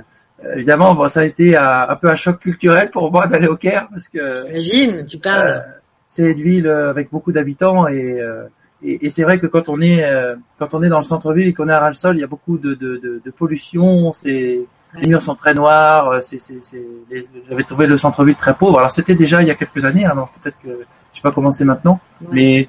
évidemment 0.54 1.08
ça 1.08 1.20
a 1.20 1.24
été 1.24 1.56
un, 1.56 1.96
peu 2.00 2.08
un 2.08 2.14
choc 2.14 2.38
culturel 2.38 2.90
pour 2.90 3.10
moi 3.10 3.26
d'aller 3.26 3.48
au 3.48 3.56
Caire 3.56 3.88
parce 3.90 4.08
que 4.08 4.34
j'imagine 4.34 5.04
tu 5.06 5.18
parles 5.18 5.64
c'est 6.14 6.30
une 6.30 6.42
ville 6.42 6.68
euh, 6.68 6.90
avec 6.90 7.10
beaucoup 7.10 7.32
d'habitants 7.32 7.88
et, 7.88 8.20
euh, 8.20 8.44
et, 8.84 9.06
et 9.06 9.10
c'est 9.10 9.24
vrai 9.24 9.40
que 9.40 9.48
quand 9.48 9.68
on 9.68 9.80
est 9.80 10.04
euh, 10.04 10.36
quand 10.60 10.72
on 10.72 10.82
est 10.84 10.88
dans 10.88 10.98
le 10.98 11.02
centre-ville 11.02 11.48
et 11.48 11.52
qu'on 11.52 11.68
est 11.68 11.72
à 11.72 11.80
Ral-Sol, 11.80 12.16
il 12.16 12.20
y 12.20 12.24
a 12.24 12.28
beaucoup 12.28 12.56
de, 12.56 12.74
de, 12.74 12.98
de, 12.98 13.20
de 13.24 13.30
pollution. 13.32 14.12
C'est 14.12 14.60
les 14.96 15.08
murs 15.08 15.22
sont 15.22 15.34
très 15.34 15.54
noirs. 15.54 16.22
C'est, 16.22 16.38
c'est, 16.38 16.58
c'est, 16.62 16.86
j'avais 17.50 17.64
trouvé 17.64 17.88
le 17.88 17.96
centre-ville 17.96 18.36
très 18.36 18.54
pauvre. 18.54 18.78
Alors 18.78 18.92
c'était 18.92 19.16
déjà 19.16 19.42
il 19.42 19.48
y 19.48 19.50
a 19.50 19.56
quelques 19.56 19.84
années. 19.84 20.04
Alors 20.04 20.30
hein, 20.32 20.38
peut-être 20.40 20.58
que 20.62 20.84
sais 21.16 21.22
pas 21.22 21.32
comment 21.32 21.52
c'est 21.52 21.64
maintenant, 21.64 22.00
mais 22.30 22.68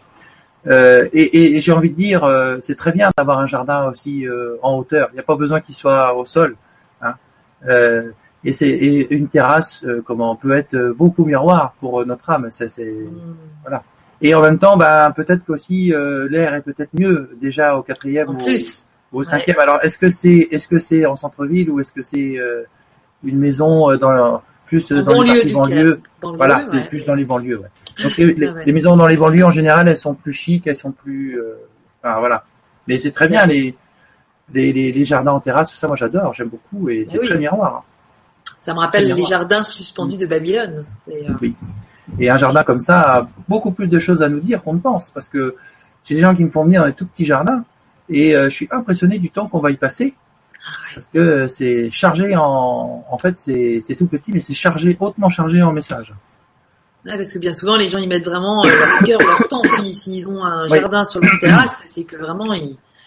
euh, 0.67 1.07
et, 1.13 1.55
et, 1.55 1.61
j'ai 1.61 1.71
envie 1.71 1.91
de 1.91 1.95
dire, 1.95 2.27
c'est 2.61 2.75
très 2.75 2.91
bien 2.91 3.11
d'avoir 3.15 3.39
un 3.39 3.47
jardin 3.47 3.87
aussi 3.89 4.25
en 4.61 4.77
hauteur. 4.77 5.09
Il 5.11 5.15
n'y 5.15 5.19
a 5.19 5.23
pas 5.23 5.35
besoin 5.35 5.61
qu'il 5.61 5.75
soit 5.75 6.15
au 6.15 6.25
sol. 6.25 6.55
Hein. 7.01 7.13
Euh, 7.67 8.11
et 8.45 8.53
c'est 8.53 8.69
une 9.09 9.27
terrasse 9.27 9.83
euh, 9.83 10.01
comment 10.05 10.35
peut 10.35 10.55
être 10.55 10.75
euh, 10.75 10.93
beaucoup 10.93 11.25
miroir 11.25 11.73
pour 11.79 11.99
euh, 11.99 12.05
notre 12.05 12.29
âme 12.29 12.47
c'est 12.51 12.67
mm. 12.79 13.35
voilà 13.63 13.83
et 14.21 14.33
en 14.35 14.41
même 14.41 14.59
temps 14.59 14.77
bah 14.77 15.11
peut-être 15.15 15.43
qu'aussi 15.45 15.91
l'air 16.29 16.53
est 16.53 16.61
peut-être 16.61 16.91
mieux 16.93 17.31
déjà 17.41 17.75
au 17.75 17.81
quatrième 17.81 18.29
ou 18.29 18.37
au 19.11 19.23
cinquième 19.23 19.59
alors 19.59 19.79
est-ce 19.83 19.97
que 19.97 20.07
c'est 20.07 20.47
est-ce 20.51 20.69
que 20.69 20.79
c'est 20.79 21.05
en 21.05 21.17
centre-ville 21.17 21.69
ou 21.69 21.81
est-ce 21.81 21.91
que 21.91 22.01
c'est 22.01 22.39
une 23.25 23.37
maison 23.37 23.93
dans 23.97 24.41
plus 24.67 24.89
dans 24.89 25.21
les 25.21 25.51
banlieues 25.51 25.99
voilà 26.21 26.63
c'est 26.67 26.87
plus 26.87 27.05
dans 27.05 27.15
les 27.15 27.25
banlieues 27.25 27.57
ouais. 27.57 27.67
Donc 28.03 28.17
les, 28.17 28.73
maisons 28.73 28.97
dans 28.97 29.07
les 29.07 29.17
banlieues 29.17 29.45
en 29.45 29.51
général 29.51 29.87
elles 29.87 29.97
sont 29.97 30.13
plus 30.13 30.33
chics 30.33 30.67
elles 30.67 30.75
sont 30.75 30.91
plus 30.91 31.39
enfin, 32.03 32.19
voilà 32.19 32.43
mais 32.87 32.97
c'est 32.97 33.11
très 33.11 33.27
bien 33.27 33.45
les 33.45 33.75
les, 34.53 34.91
les, 34.91 35.05
jardins 35.05 35.31
en 35.31 35.39
terrasse, 35.39 35.71
tout 35.71 35.77
ça, 35.77 35.87
moi 35.87 35.95
j'adore, 35.95 36.33
j'aime 36.33 36.49
beaucoup 36.49 36.89
et 36.89 37.05
c'est 37.07 37.17
très 37.19 37.37
miroir. 37.37 37.83
Ça 38.61 38.73
me 38.73 38.79
rappelle 38.79 39.11
les 39.13 39.23
jardins 39.23 39.63
suspendus 39.63 40.17
de 40.17 40.25
Babylone. 40.25 40.85
Oui. 41.41 41.55
Et 42.19 42.29
un 42.29 42.37
jardin 42.37 42.63
comme 42.63 42.79
ça 42.79 43.17
a 43.17 43.27
beaucoup 43.47 43.71
plus 43.71 43.87
de 43.87 43.97
choses 43.97 44.21
à 44.21 44.29
nous 44.29 44.39
dire 44.39 44.61
qu'on 44.63 44.73
ne 44.73 44.79
pense, 44.79 45.09
parce 45.09 45.27
que 45.27 45.55
j'ai 46.03 46.15
des 46.15 46.21
gens 46.21 46.35
qui 46.35 46.43
me 46.43 46.51
font 46.51 46.63
venir 46.63 46.81
dans 46.81 46.87
un 46.87 46.91
tout 46.91 47.07
petit 47.07 47.25
jardin 47.25 47.63
et 48.09 48.35
euh, 48.35 48.45
je 48.45 48.53
suis 48.53 48.67
impressionné 48.69 49.17
du 49.17 49.31
temps 49.31 49.47
qu'on 49.47 49.59
va 49.59 49.71
y 49.71 49.77
passer. 49.77 50.13
Ah 50.67 50.71
parce 50.95 51.07
que 51.07 51.47
c'est 51.47 51.91
chargé 51.91 52.35
en, 52.35 53.05
en 53.09 53.17
fait, 53.17 53.37
c'est 53.37 53.95
tout 53.97 54.07
petit, 54.07 54.31
mais 54.31 54.39
c'est 54.39 54.53
chargé, 54.53 54.95
hautement 54.99 55.29
chargé 55.29 55.61
en 55.61 55.71
messages. 55.71 56.13
Parce 57.05 57.33
que 57.33 57.39
bien 57.39 57.53
souvent, 57.53 57.75
les 57.75 57.87
gens 57.87 57.99
y 57.99 58.07
mettent 58.07 58.25
vraiment 58.25 58.65
euh, 58.65 58.69
leur 58.69 58.99
cœur, 59.03 59.19
leur 59.19 59.47
temps. 59.47 59.61
S'ils 59.63 60.27
ont 60.27 60.43
un 60.43 60.67
jardin 60.67 61.03
sur 61.03 61.21
leur 61.21 61.39
terrasse, 61.39 61.83
c'est 61.85 62.03
que 62.03 62.17
vraiment, 62.17 62.45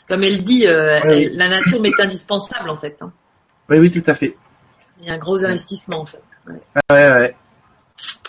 comme 0.09 0.23
elle 0.23 0.43
dit, 0.43 0.67
euh, 0.67 0.99
la 1.33 1.49
nature 1.49 1.81
m'est 1.81 2.01
indispensable 2.01 2.71
en 2.71 2.77
fait. 2.77 2.97
Hein. 3.01 3.13
Oui, 3.69 3.79
oui, 3.79 3.91
tout 3.91 4.09
à 4.11 4.15
fait. 4.15 4.35
Il 5.01 5.07
y 5.07 5.11
a 5.11 5.15
un 5.15 5.19
gros 5.19 5.45
investissement 5.45 6.01
en 6.01 6.07
fait. 6.07 6.23
Ouais, 6.49 6.61
ouais. 6.91 7.35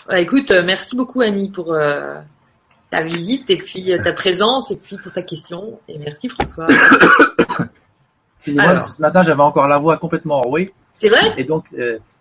ouais. 0.08 0.22
écoute, 0.22 0.50
euh, 0.50 0.62
merci 0.64 0.96
beaucoup 0.96 1.20
Annie 1.20 1.50
pour 1.50 1.72
euh, 1.72 2.20
ta 2.90 3.02
visite 3.02 3.50
et 3.50 3.56
puis 3.56 3.92
euh, 3.92 4.02
ta 4.02 4.12
présence 4.12 4.70
et 4.70 4.76
puis 4.76 4.96
pour 4.96 5.12
ta 5.12 5.22
question. 5.22 5.80
Et 5.88 5.98
merci 5.98 6.28
François. 6.28 6.68
Excusez-moi, 8.36 8.78
ce 8.78 9.00
matin 9.02 9.22
j'avais 9.22 9.42
encore 9.42 9.66
la 9.66 9.78
voix 9.78 9.96
complètement 9.96 10.38
enrouée. 10.38 10.72
C'est 10.92 11.08
vrai? 11.08 11.34
Et 11.36 11.44
donc 11.44 11.66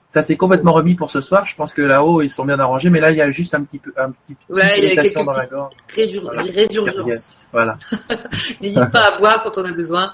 ça 0.10 0.22
s'est 0.22 0.38
complètement 0.38 0.74
remis 0.74 0.95
pour 0.95 1.10
ce 1.10 1.22
soir. 1.22 1.45
Je 1.45 1.55
pense 1.55 1.74
que 1.74 1.82
là-haut 1.82 2.22
ils 2.22 2.32
sont 2.32 2.45
bien 2.45 2.60
arrangés, 2.60 2.89
mais 2.89 2.99
là 2.99 3.12
il 3.12 3.18
y 3.18 3.22
a 3.22 3.30
juste 3.30 3.53
un 3.53 3.64
petit 3.64 3.80
peu, 3.80 3.93
un 3.97 4.12
petit. 4.12 4.36
Ouais, 4.49 4.80
il 4.80 4.93
y 4.93 4.97
a 4.97 5.01
quelques 5.01 5.16
dans 5.16 5.32
la 5.32 5.45
gorge. 5.45 5.74
résurgence. 5.95 7.41
Voilà. 7.51 7.78
N'hésite 8.62 8.91
pas 8.91 9.16
à 9.16 9.20
boire 9.20 9.43
quand 9.43 9.57
on 9.57 9.66
a 9.66 9.72
besoin. 9.72 10.14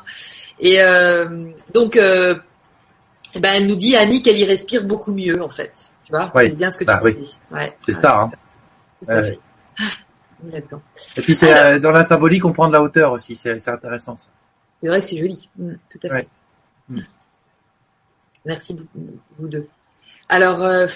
Et 0.60 0.80
donc 1.74 1.98
eh 3.36 3.42
ben, 3.42 3.54
elle 3.54 3.68
nous 3.68 3.76
dit, 3.76 3.98
Annie, 3.98 4.22
qu'elle 4.22 4.40
y 4.40 4.46
respire 4.46 4.86
beaucoup 4.86 5.12
mieux, 5.12 5.42
en 5.44 5.50
fait. 5.50 5.92
Tu 6.06 6.12
vois 6.12 6.32
C'est 6.36 6.56
bien 6.56 6.72
ce 6.72 6.78
que 6.78 6.86
tu 6.86 6.88
bah, 6.88 7.12
dis. 7.12 7.36
Ouais. 7.52 7.76
C'est 7.80 7.94
ça. 7.94 8.22
Hein. 8.22 8.32
Ah, 9.08 9.22
Et 11.18 11.22
puis, 11.22 11.36
c'est 11.36 11.54
euh, 11.54 11.80
dans 11.80 11.92
la 11.92 12.06
symbolique, 12.06 12.46
on 12.46 12.54
prend 12.54 12.68
de 12.68 12.74
la 12.74 12.82
hauteur 12.82 13.12
aussi. 13.12 13.36
C'est 13.36 13.68
intéressant, 13.68 14.16
ça. 14.16 14.28
C'est 14.78 14.88
vrai 14.88 15.02
que 15.02 15.06
c'est 15.06 15.18
joli. 15.18 15.50
Mm, 15.58 15.74
tout 15.90 16.00
à 16.04 16.10
fait. 16.16 16.28
Mm. 16.88 17.02
Merci 18.46 18.74
beaucoup, 18.74 19.20
vous 19.38 19.48
deux. 19.50 19.68
Alors, 20.28 20.64
euh, 20.64 20.88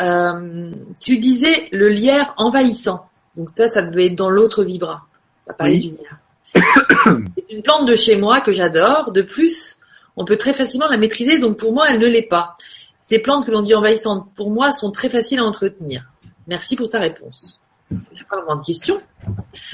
euh, 0.00 0.72
tu 0.98 1.18
disais 1.18 1.68
le 1.72 1.88
lierre 1.88 2.34
envahissant. 2.36 3.06
Donc 3.36 3.50
ça, 3.56 3.68
ça 3.68 3.82
devait 3.82 4.06
être 4.06 4.16
dans 4.16 4.30
l'autre 4.30 4.64
vibra. 4.64 5.06
Tu 5.46 5.54
parlé 5.56 5.78
du 5.78 5.88
lierre. 5.90 6.18
c'est 7.36 7.50
une 7.50 7.62
plante 7.62 7.86
de 7.86 7.94
chez 7.94 8.16
moi 8.16 8.40
que 8.40 8.52
j'adore. 8.52 9.12
De 9.12 9.22
plus, 9.22 9.78
on 10.16 10.24
peut 10.24 10.36
très 10.36 10.52
facilement 10.52 10.88
la 10.88 10.98
maîtriser, 10.98 11.38
donc 11.38 11.58
pour 11.58 11.72
moi, 11.72 11.86
elle 11.88 12.00
ne 12.00 12.06
l'est 12.06 12.28
pas. 12.28 12.56
Ces 13.00 13.18
plantes 13.18 13.46
que 13.46 13.50
l'on 13.50 13.62
dit 13.62 13.74
envahissantes, 13.74 14.28
pour 14.34 14.50
moi, 14.50 14.72
sont 14.72 14.90
très 14.90 15.08
faciles 15.08 15.38
à 15.38 15.44
entretenir. 15.44 16.04
Merci 16.46 16.76
pour 16.76 16.88
ta 16.88 16.98
réponse. 16.98 17.60
Il 18.12 18.14
n'y 18.14 18.20
a 18.20 18.24
pas 18.28 18.36
vraiment 18.36 18.56
de 18.56 18.64
question. 18.64 19.00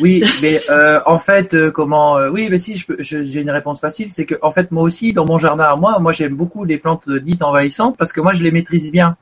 Oui, 0.01 0.23
mais 0.43 0.61
euh, 0.71 1.01
en 1.07 1.19
fait, 1.19 1.55
euh, 1.55 1.71
comment 1.71 2.19
euh, 2.19 2.31
Oui, 2.31 2.49
mais 2.51 2.59
si, 2.59 2.83
j'ai 3.01 3.41
une 3.41 3.51
réponse 3.51 3.81
facile, 3.81 4.12
c'est 4.12 4.27
que 4.27 4.35
en 4.43 4.51
fait, 4.51 4.71
moi 4.71 4.83
aussi, 4.83 5.12
dans 5.12 5.25
mon 5.25 5.39
jardin 5.39 5.64
à 5.64 5.77
moi, 5.77 5.99
moi 5.99 6.12
j'aime 6.12 6.35
beaucoup 6.35 6.64
les 6.64 6.79
plantes 6.79 7.09
dites 7.09 7.43
envahissantes 7.43 7.97
parce 7.97 8.12
que 8.12 8.21
moi 8.21 8.35
je 8.35 8.43
les 8.43 8.51
maîtrise 8.51 8.91
bien. 8.93 9.16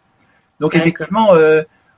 Donc 0.60 0.74
effectivement, 0.74 1.34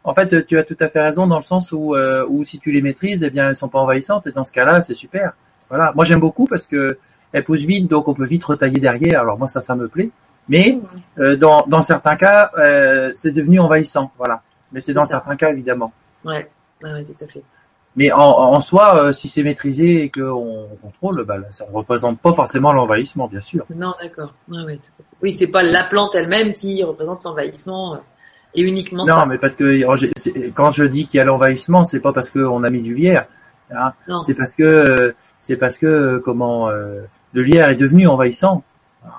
en 0.05 0.15
fait, 0.15 0.47
tu 0.47 0.59
as 0.59 0.65
tout 0.65 0.77
à 0.81 0.89
fait 0.89 1.01
raison 1.01 1.27
dans 1.27 1.37
le 1.37 1.43
sens 1.43 1.73
où, 1.73 1.95
où 2.29 2.45
si 2.45 2.59
tu 2.59 2.73
les 2.73 2.83
maîtrises, 2.83 3.23
eh 3.23 3.31
bien, 3.31 3.51
elles 3.51 3.57
sont 3.57 3.69
pas 3.69 3.79
envahissantes 3.79 4.27
et 4.27 4.33
dans 4.33 4.45
ce 4.45 4.53
cas-là, 4.53 4.83
c'est 4.83 4.95
super. 4.95 5.33
Voilà, 5.69 5.93
moi 5.95 6.05
j'aime 6.05 6.21
beaucoup 6.21 6.47
parce 6.47 6.67
que 6.67 6.99
elle 7.33 7.45
pousse 7.45 7.61
vite, 7.61 7.89
donc 7.89 8.09
on 8.09 8.15
peut 8.15 8.25
vite 8.25 8.45
retailler 8.45 8.81
derrière. 8.81 9.21
Alors 9.21 9.39
moi 9.39 9.49
ça, 9.49 9.61
ça 9.61 9.77
me 9.77 9.87
plaît. 9.87 10.11
Mais 10.49 10.81
euh, 11.19 11.37
dans, 11.37 11.67
dans 11.67 11.83
certains 11.83 12.17
cas, 12.17 12.51
c'est 13.15 13.33
devenu 13.33 13.61
envahissant, 13.61 14.11
voilà. 14.19 14.43
Mais 14.73 14.81
c'est 14.81 14.95
dans 14.95 15.07
certains 15.07 15.37
cas 15.37 15.51
évidemment. 15.51 15.93
Ouais, 16.25 16.51
ouais, 16.83 17.05
tout 17.05 17.25
à 17.25 17.27
fait. 17.27 17.43
Mais 17.97 18.13
en, 18.13 18.21
en 18.21 18.61
soi, 18.61 18.97
euh, 18.97 19.13
si 19.13 19.29
c'est 19.29 19.43
maîtrisé 19.43 20.05
et 20.05 20.09
qu'on 20.09 20.69
contrôle, 20.81 21.25
bah, 21.25 21.37
ça 21.51 21.67
ne 21.67 21.75
représente 21.75 22.21
pas 22.21 22.33
forcément 22.33 22.73
l'envahissement, 22.73 23.27
bien 23.27 23.41
sûr. 23.41 23.65
Non, 23.75 23.93
d'accord. 24.01 24.35
Ouais, 24.49 24.63
ouais, 24.65 24.79
oui, 25.21 25.33
c'est 25.33 25.49
pas 25.49 25.65
la 25.65 25.83
plante 25.85 26.15
elle-même 26.15 26.53
qui 26.53 26.83
représente 26.85 27.25
l'envahissement 27.25 27.99
et 28.55 28.63
uniquement 28.63 29.05
non, 29.05 29.15
ça. 29.15 29.21
Non, 29.21 29.27
mais 29.27 29.39
parce 29.39 29.57
que 29.57 30.51
quand 30.51 30.71
je 30.71 30.85
dis 30.85 31.09
qu'il 31.09 31.19
y 31.19 31.21
a 31.21 31.25
l'envahissement, 31.25 31.83
c'est 31.85 32.01
pas 32.01 32.13
parce 32.13 32.31
qu'on 32.31 32.63
a 32.63 32.71
mis 32.71 32.83
du 32.83 32.95
lierre. 32.95 33.27
Hein. 33.71 33.93
C'est 34.23 34.35
parce 34.35 34.55
que 34.55 35.15
c'est 35.41 35.57
parce 35.57 35.77
que 35.77 36.23
comment 36.25 36.69
le 36.71 37.43
lierre 37.43 37.69
est 37.69 37.75
devenu 37.75 38.07
envahissant. 38.07 38.63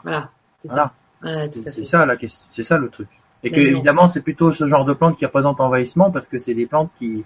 Voilà, 0.04 0.30
c'est 0.62 0.70
ça. 0.70 0.94
c'est 1.22 1.86
ça 1.86 2.06
la 2.06 2.16
question, 2.16 2.48
c'est 2.50 2.64
ça 2.64 2.78
le 2.78 2.90
truc. 2.90 3.10
Et 3.44 3.52
que 3.52 3.60
évidemment, 3.60 4.08
c'est 4.10 4.22
plutôt 4.22 4.52
ce 4.52 4.68
genre 4.68 4.86
de 4.86 4.94
plantes 4.94 5.18
qui 5.18 5.26
représente 5.26 5.60
l'envahissement 5.60 6.12
parce 6.12 6.28
que 6.28 6.38
c'est 6.38 6.54
des 6.54 6.66
plantes 6.66 6.92
qui 6.98 7.26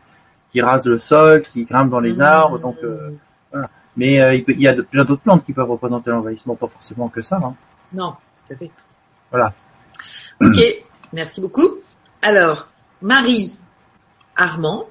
qui 0.54 0.62
rasent 0.62 0.86
le 0.86 1.00
sol, 1.00 1.42
qui 1.42 1.66
grimpent 1.66 1.90
dans 1.90 2.00
les 2.00 2.14
mmh. 2.14 2.22
arbres, 2.22 2.60
donc 2.60 2.78
euh, 2.84 3.10
voilà. 3.52 3.70
Mais 3.98 4.22
euh, 4.22 4.36
il, 4.36 4.62
y 4.62 4.68
a 4.68 4.74
plein 4.74 5.04
d'autres 5.04 5.22
plantes 5.22 5.44
qui 5.44 5.54
peuvent 5.54 5.70
représenter 5.70 6.12
l'envahissement, 6.12 6.56
pas 6.56 6.68
forcément 6.68 7.10
que 7.10 7.22
ça. 7.22 7.38
Hein. 7.44 7.56
Non, 7.92 8.14
tout 8.46 8.54
à 8.54 8.56
fait. 8.56 8.72
Voilà. 9.30 9.54
Ok, 10.42 10.58
merci 11.12 11.42
beaucoup. 11.42 11.80
Alors, 12.22 12.70
Marie 13.02 13.58
Armand 14.36 14.86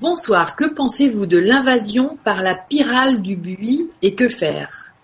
Bonsoir, 0.00 0.56
que 0.56 0.72
pensez-vous 0.72 1.26
de 1.26 1.36
l'invasion 1.36 2.16
par 2.24 2.42
la 2.42 2.54
pyrale 2.54 3.20
du 3.20 3.36
buis 3.36 3.90
et 4.00 4.14
que 4.14 4.26
faire? 4.26 4.94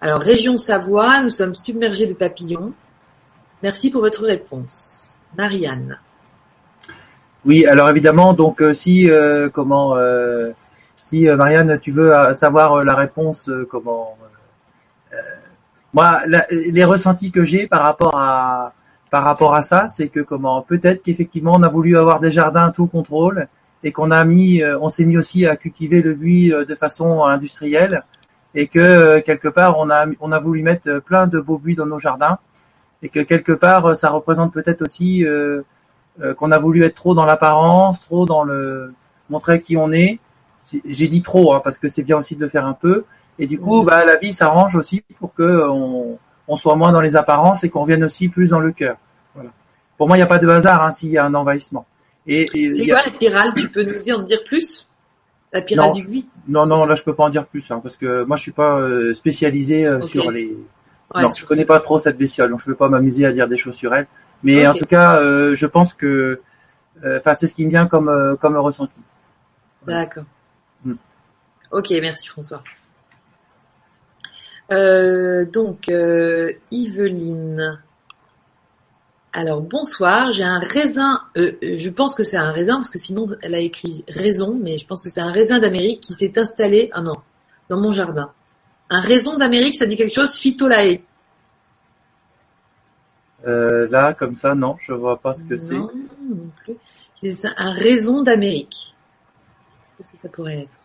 Alors, 0.00 0.20
région 0.20 0.56
Savoie, 0.56 1.22
nous 1.22 1.30
sommes 1.30 1.54
submergés 1.54 2.06
de 2.06 2.14
papillons. 2.14 2.72
Merci 3.62 3.90
pour 3.90 4.00
votre 4.00 4.24
réponse. 4.24 5.14
Marianne. 5.36 5.98
Oui, 7.44 7.66
alors 7.66 7.88
évidemment, 7.88 8.32
donc 8.32 8.60
euh, 8.60 8.74
si 8.74 9.08
euh, 9.10 9.48
comment 9.48 9.96
euh, 9.96 10.50
si 11.00 11.24
Marianne, 11.26 11.78
tu 11.80 11.92
veux 11.92 12.12
savoir 12.34 12.82
la 12.82 12.94
réponse, 12.94 13.50
comment 13.70 14.16
moi, 15.94 16.20
les 16.50 16.84
ressentis 16.84 17.30
que 17.30 17.44
j'ai 17.44 17.66
par 17.66 17.82
rapport 17.82 18.18
à 18.18 18.74
par 19.10 19.24
rapport 19.24 19.54
à 19.54 19.62
ça, 19.62 19.88
c'est 19.88 20.08
que 20.08 20.20
comment 20.20 20.60
peut-être 20.60 21.02
qu'effectivement 21.02 21.54
on 21.54 21.62
a 21.62 21.68
voulu 21.68 21.96
avoir 21.96 22.20
des 22.20 22.30
jardins 22.30 22.70
tout 22.72 22.86
contrôle 22.88 23.48
et 23.82 23.92
qu'on 23.92 24.10
a 24.10 24.22
mis, 24.24 24.62
on 24.80 24.90
s'est 24.90 25.04
mis 25.04 25.16
aussi 25.16 25.46
à 25.46 25.56
cultiver 25.56 26.02
le 26.02 26.12
buis 26.14 26.50
de 26.50 26.74
façon 26.74 27.24
industrielle 27.24 28.02
et 28.54 28.66
que 28.66 29.20
quelque 29.20 29.48
part 29.48 29.78
on 29.78 29.88
a 29.88 30.06
on 30.20 30.32
a 30.32 30.40
voulu 30.40 30.62
mettre 30.62 30.98
plein 30.98 31.26
de 31.26 31.40
beaux 31.40 31.58
buis 31.58 31.76
dans 31.76 31.86
nos 31.86 31.98
jardins 31.98 32.38
et 33.02 33.08
que 33.08 33.20
quelque 33.20 33.52
part 33.52 33.96
ça 33.96 34.10
représente 34.10 34.52
peut-être 34.52 34.82
aussi 34.82 35.24
euh, 35.24 35.62
euh, 36.20 36.34
qu'on 36.34 36.50
a 36.50 36.58
voulu 36.58 36.84
être 36.84 36.96
trop 36.96 37.14
dans 37.14 37.24
l'apparence, 37.24 38.02
trop 38.02 38.26
dans 38.26 38.42
le 38.42 38.92
montrer 39.30 39.60
qui 39.60 39.76
on 39.76 39.92
est. 39.92 40.18
J'ai 40.84 41.08
dit 41.08 41.22
trop 41.22 41.54
hein, 41.54 41.60
parce 41.62 41.78
que 41.78 41.88
c'est 41.88 42.02
bien 42.02 42.18
aussi 42.18 42.34
de 42.34 42.40
le 42.40 42.48
faire 42.48 42.66
un 42.66 42.74
peu. 42.74 43.04
Et 43.38 43.46
du 43.46 43.58
coup, 43.58 43.84
bah, 43.84 44.04
la 44.04 44.16
vie 44.16 44.32
s'arrange 44.32 44.74
aussi 44.74 45.02
pour 45.18 45.32
que 45.32 45.68
on, 45.68 46.18
on, 46.48 46.56
soit 46.56 46.74
moins 46.74 46.90
dans 46.90 47.00
les 47.00 47.14
apparences 47.14 47.62
et 47.62 47.70
qu'on 47.70 47.84
vienne 47.84 48.02
aussi 48.02 48.28
plus 48.28 48.50
dans 48.50 48.58
le 48.58 48.72
cœur. 48.72 48.96
Voilà. 49.34 49.50
Pour 49.96 50.08
moi, 50.08 50.16
il 50.16 50.20
n'y 50.20 50.24
a 50.24 50.26
pas 50.26 50.38
de 50.38 50.48
hasard 50.48 50.82
hein, 50.82 50.90
s'il 50.90 51.10
y 51.10 51.18
a 51.18 51.24
un 51.24 51.34
envahissement. 51.34 51.86
Et, 52.26 52.46
c'est 52.46 52.86
quoi 52.88 53.02
la 53.06 53.12
spirale 53.12 53.54
Tu 53.56 53.68
peux 53.68 53.84
nous 53.84 54.12
en 54.12 54.22
dire 54.24 54.42
plus? 54.44 54.88
La 55.52 55.62
spirale 55.62 55.92
du 55.92 56.06
buis 56.06 56.26
Non, 56.48 56.66
non, 56.66 56.84
là 56.84 56.94
je 56.94 57.04
peux 57.04 57.14
pas 57.14 57.24
en 57.24 57.30
dire 57.30 57.46
plus 57.46 57.70
hein, 57.70 57.80
parce 57.82 57.96
que 57.96 58.24
moi 58.24 58.36
je 58.36 58.42
suis 58.42 58.52
pas 58.52 58.78
euh, 58.80 59.14
spécialisé 59.14 59.88
sur 60.02 60.30
les. 60.30 60.54
non, 61.14 61.28
je 61.28 61.46
connais 61.46 61.64
pas 61.64 61.80
trop 61.80 61.98
cette 61.98 62.18
bestiole, 62.18 62.50
donc 62.50 62.60
je 62.60 62.66
ne 62.66 62.72
veux 62.72 62.76
pas 62.76 62.90
m'amuser 62.90 63.24
à 63.24 63.32
dire 63.32 63.48
des 63.48 63.56
choses 63.56 63.76
sur 63.76 63.94
elle. 63.94 64.08
Mais 64.42 64.66
en 64.66 64.74
tout 64.74 64.86
cas, 64.86 65.20
euh, 65.20 65.54
je 65.54 65.66
pense 65.66 65.94
que, 65.94 66.40
euh, 67.04 67.18
enfin, 67.18 67.34
c'est 67.34 67.46
ce 67.46 67.54
qui 67.54 67.64
me 67.64 67.70
vient 67.70 67.86
comme 67.86 68.08
euh, 68.08 68.36
comme 68.36 68.56
ressenti. 68.56 68.92
D'accord. 69.86 70.24
Mm. 70.84 70.94
Ok, 71.72 71.90
merci 71.90 72.28
François. 72.28 72.62
donc, 74.70 75.88
Yveline. 76.70 77.82
Alors 79.34 79.60
bonsoir, 79.60 80.32
j'ai 80.32 80.42
un 80.42 80.58
raisin. 80.58 81.22
je 81.36 81.90
pense 81.90 82.14
que 82.14 82.22
c'est 82.22 82.38
un 82.38 82.50
raisin 82.50 82.74
parce 82.74 82.90
que 82.90 82.98
sinon 82.98 83.28
elle 83.42 83.54
a 83.54 83.60
écrit 83.60 84.04
raison, 84.08 84.58
mais 84.60 84.78
je 84.78 84.86
pense 84.86 85.02
que 85.02 85.08
c'est 85.10 85.20
un 85.20 85.30
raisin 85.30 85.58
d'Amérique 85.58 86.00
qui 86.00 86.14
s'est 86.14 86.38
installé. 86.38 86.90
Ah 86.92 87.02
non, 87.02 87.14
dans 87.68 87.80
mon 87.80 87.92
jardin. 87.92 88.32
Un 88.90 89.00
raisin 89.00 89.36
d'Amérique, 89.36 89.76
ça 89.76 89.86
dit 89.86 89.96
quelque 89.96 90.14
chose. 90.14 90.34
Phytolae. 90.36 91.02
Euh, 93.48 93.88
là, 93.90 94.12
comme 94.14 94.36
ça, 94.36 94.54
non, 94.54 94.76
je 94.80 94.92
vois 94.92 95.18
pas 95.18 95.34
ce 95.34 95.42
que 95.42 95.56
c'est. 95.56 95.74
Non, 95.74 95.90
plus. 96.62 96.76
C'est 97.22 97.48
un 97.56 97.72
raison 97.72 98.22
d'Amérique. 98.22 98.94
Qu'est-ce 99.96 100.12
que 100.12 100.18
ça 100.18 100.28
pourrait 100.28 100.60
être? 100.60 100.76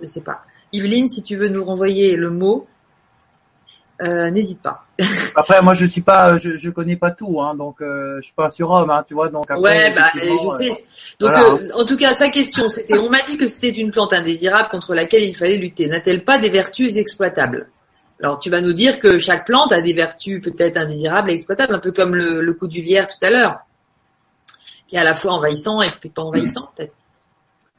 Je 0.00 0.06
sais 0.06 0.20
pas. 0.20 0.42
Yveline, 0.72 1.08
si 1.08 1.22
tu 1.22 1.36
veux 1.36 1.48
nous 1.48 1.64
renvoyer 1.64 2.16
le 2.16 2.30
mot, 2.30 2.66
euh, 4.02 4.30
n'hésite 4.30 4.60
pas. 4.60 4.84
après, 5.34 5.62
moi, 5.62 5.74
je 5.74 5.86
suis 5.86 6.02
pas, 6.02 6.36
je, 6.36 6.56
je 6.56 6.70
connais 6.70 6.96
pas 6.96 7.10
tout, 7.10 7.40
hein, 7.40 7.54
donc 7.54 7.80
euh, 7.80 8.18
je 8.18 8.26
suis 8.26 8.34
pas 8.34 8.50
sur 8.50 8.68
Rome, 8.68 8.90
hein, 8.90 9.04
tu 9.06 9.14
vois. 9.14 9.28
Donc 9.28 9.50
après, 9.50 9.62
ouais, 9.62 9.94
bah, 9.94 10.10
je 10.14 10.48
sais. 10.56 10.84
Donc, 11.18 11.30
euh, 11.30 11.68
en 11.74 11.84
tout 11.84 11.96
cas, 11.96 12.12
sa 12.12 12.28
question, 12.28 12.68
c'était, 12.68 12.98
on 12.98 13.08
m'a 13.08 13.22
dit 13.22 13.36
que 13.36 13.46
c'était 13.46 13.70
une 13.70 13.90
plante 13.90 14.12
indésirable 14.12 14.68
contre 14.70 14.94
laquelle 14.94 15.22
il 15.22 15.34
fallait 15.34 15.56
lutter. 15.56 15.88
N'a-t-elle 15.88 16.24
pas 16.24 16.38
des 16.38 16.50
vertus 16.50 16.96
exploitables? 16.96 17.68
Alors 18.22 18.38
tu 18.38 18.50
vas 18.50 18.60
nous 18.60 18.72
dire 18.72 18.98
que 18.98 19.18
chaque 19.18 19.46
plante 19.46 19.72
a 19.72 19.80
des 19.80 19.92
vertus 19.92 20.42
peut-être 20.42 20.76
indésirables 20.76 21.30
et 21.30 21.34
exploitables, 21.34 21.74
un 21.74 21.78
peu 21.78 21.92
comme 21.92 22.14
le, 22.14 22.40
le 22.40 22.52
coup 22.54 22.66
du 22.66 22.80
lierre 22.80 23.08
tout 23.08 23.24
à 23.24 23.30
l'heure, 23.30 23.60
qui 24.88 24.96
est 24.96 24.98
à 24.98 25.04
la 25.04 25.14
fois 25.14 25.32
envahissant 25.32 25.80
et 25.82 25.88
pas 26.08 26.22
envahissant 26.22 26.68
peut-être. 26.76 26.94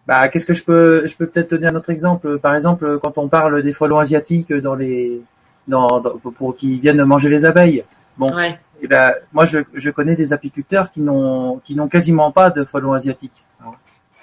Bah, 0.07 0.27
qu'est-ce 0.29 0.45
que 0.45 0.53
je 0.53 0.63
peux, 0.63 1.07
je 1.07 1.15
peux 1.15 1.27
peut-être 1.27 1.51
donner 1.51 1.67
un 1.67 1.75
autre 1.75 1.91
exemple? 1.91 2.39
Par 2.39 2.55
exemple, 2.55 2.99
quand 2.99 3.17
on 3.17 3.27
parle 3.27 3.61
des 3.61 3.73
frelons 3.73 3.99
asiatiques 3.99 4.51
dans 4.51 4.73
les, 4.75 5.21
dans, 5.67 6.01
pour 6.37 6.55
qu'ils 6.55 6.79
viennent 6.79 7.03
manger 7.03 7.29
les 7.29 7.45
abeilles. 7.45 7.83
Bon, 8.17 8.37
et 8.39 8.55
eh 8.81 8.87
ben, 8.87 9.13
moi 9.33 9.45
je, 9.45 9.59
je 9.73 9.91
connais 9.91 10.15
des 10.15 10.33
apiculteurs 10.33 10.89
qui 10.89 11.01
n'ont, 11.01 11.57
qui 11.65 11.75
n'ont 11.75 11.87
quasiment 11.87 12.31
pas 12.31 12.49
de 12.49 12.63
frelons 12.63 12.93
asiatiques. 12.93 13.43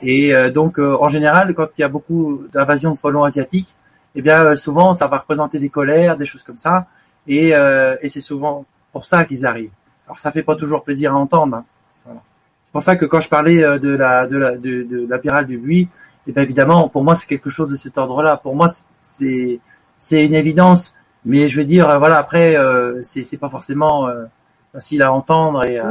Et 0.03 0.35
euh, 0.35 0.51
donc, 0.51 0.79
euh, 0.79 0.97
en 1.01 1.09
général, 1.09 1.55
quand 1.55 1.69
il 1.79 1.81
y 1.81 1.85
a 1.85 1.89
beaucoup 1.89 2.43
d'invasion 2.53 2.93
de 2.93 2.99
frelons 2.99 3.25
asiatiques, 3.25 3.75
eh 4.17 4.23
bien 4.23 4.45
euh, 4.45 4.55
souvent 4.57 4.95
ça 4.95 5.07
va 5.07 5.19
représenter 5.19 5.59
des 5.59 5.69
colères, 5.69 6.17
des 6.17 6.27
choses 6.27 6.43
comme 6.43 6.57
ça, 6.57 6.87
et, 7.29 7.55
euh, 7.55 7.97
et 8.01 8.09
c'est 8.09 8.21
souvent 8.21 8.65
pour 8.93 9.05
ça 9.05 9.25
qu'ils 9.25 9.45
arrivent. 9.47 9.71
Alors 10.07 10.19
ça 10.19 10.33
fait 10.33 10.43
pas 10.43 10.57
toujours 10.57 10.83
plaisir 10.83 11.13
à 11.13 11.17
entendre. 11.17 11.57
Hein. 11.57 11.65
Voilà. 12.05 12.21
C'est 12.65 12.73
pour 12.73 12.83
ça 12.83 12.97
que 12.97 13.05
quand 13.05 13.21
je 13.21 13.29
parlais 13.29 13.63
euh, 13.63 13.79
de 13.79 13.91
la 13.91 14.27
de 14.27 14.37
la 14.37 14.57
de, 14.57 14.83
de 14.83 15.07
la 15.09 15.19
pyrale 15.19 15.47
du 15.47 15.59
buis, 15.59 15.89
eh 16.27 16.33
bien 16.33 16.43
évidemment 16.43 16.89
pour 16.89 17.05
moi 17.05 17.15
c'est 17.15 17.27
quelque 17.27 17.51
chose 17.51 17.69
de 17.69 17.77
cet 17.77 17.99
ordre-là. 17.99 18.37
Pour 18.39 18.57
moi 18.57 18.69
c'est 19.01 19.61
c'est 19.99 20.25
une 20.25 20.35
évidence, 20.35 20.95
mais 21.25 21.49
je 21.49 21.57
veux 21.59 21.65
dire 21.67 21.99
voilà 21.99 22.17
après 22.19 22.57
euh, 22.57 23.03
c'est 23.03 23.25
c'est 23.25 23.39
pas 23.39 23.51
forcément 23.51 24.09
euh, 24.09 24.25
facile 24.73 25.03
à 25.03 25.13
entendre 25.13 25.65
et 25.65 25.79
à, 25.79 25.91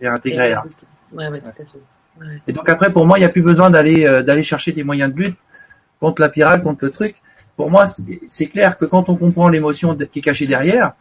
et 0.00 0.06
à 0.06 0.14
intégrer. 0.14 0.52
Hein. 0.52 0.64
Ouais, 1.12 1.28
ouais, 1.28 1.40
tout 1.40 1.48
à 1.48 1.52
fait. 1.52 1.80
Ouais. 2.20 2.42
Et 2.46 2.52
donc 2.52 2.68
après, 2.68 2.92
pour 2.92 3.06
moi, 3.06 3.16
il 3.16 3.22
n'y 3.22 3.26
a 3.26 3.30
plus 3.30 3.42
besoin 3.42 3.70
d'aller 3.70 4.04
d'aller 4.24 4.42
chercher 4.42 4.72
des 4.72 4.84
moyens 4.84 5.12
de 5.12 5.18
lutte 5.18 5.38
contre 6.00 6.20
la 6.20 6.28
pyrale, 6.28 6.62
contre 6.62 6.84
le 6.84 6.90
truc 6.90 7.16
pour 7.58 7.72
moi, 7.72 7.86
c'est 8.28 8.46
clair 8.46 8.78
que 8.78 8.84
quand 8.84 9.08
on 9.08 9.16
comprend 9.16 9.48
l'émotion 9.48 9.96
qui 9.96 10.20
est 10.20 10.22
cachée 10.22 10.46
derrière, 10.46 10.92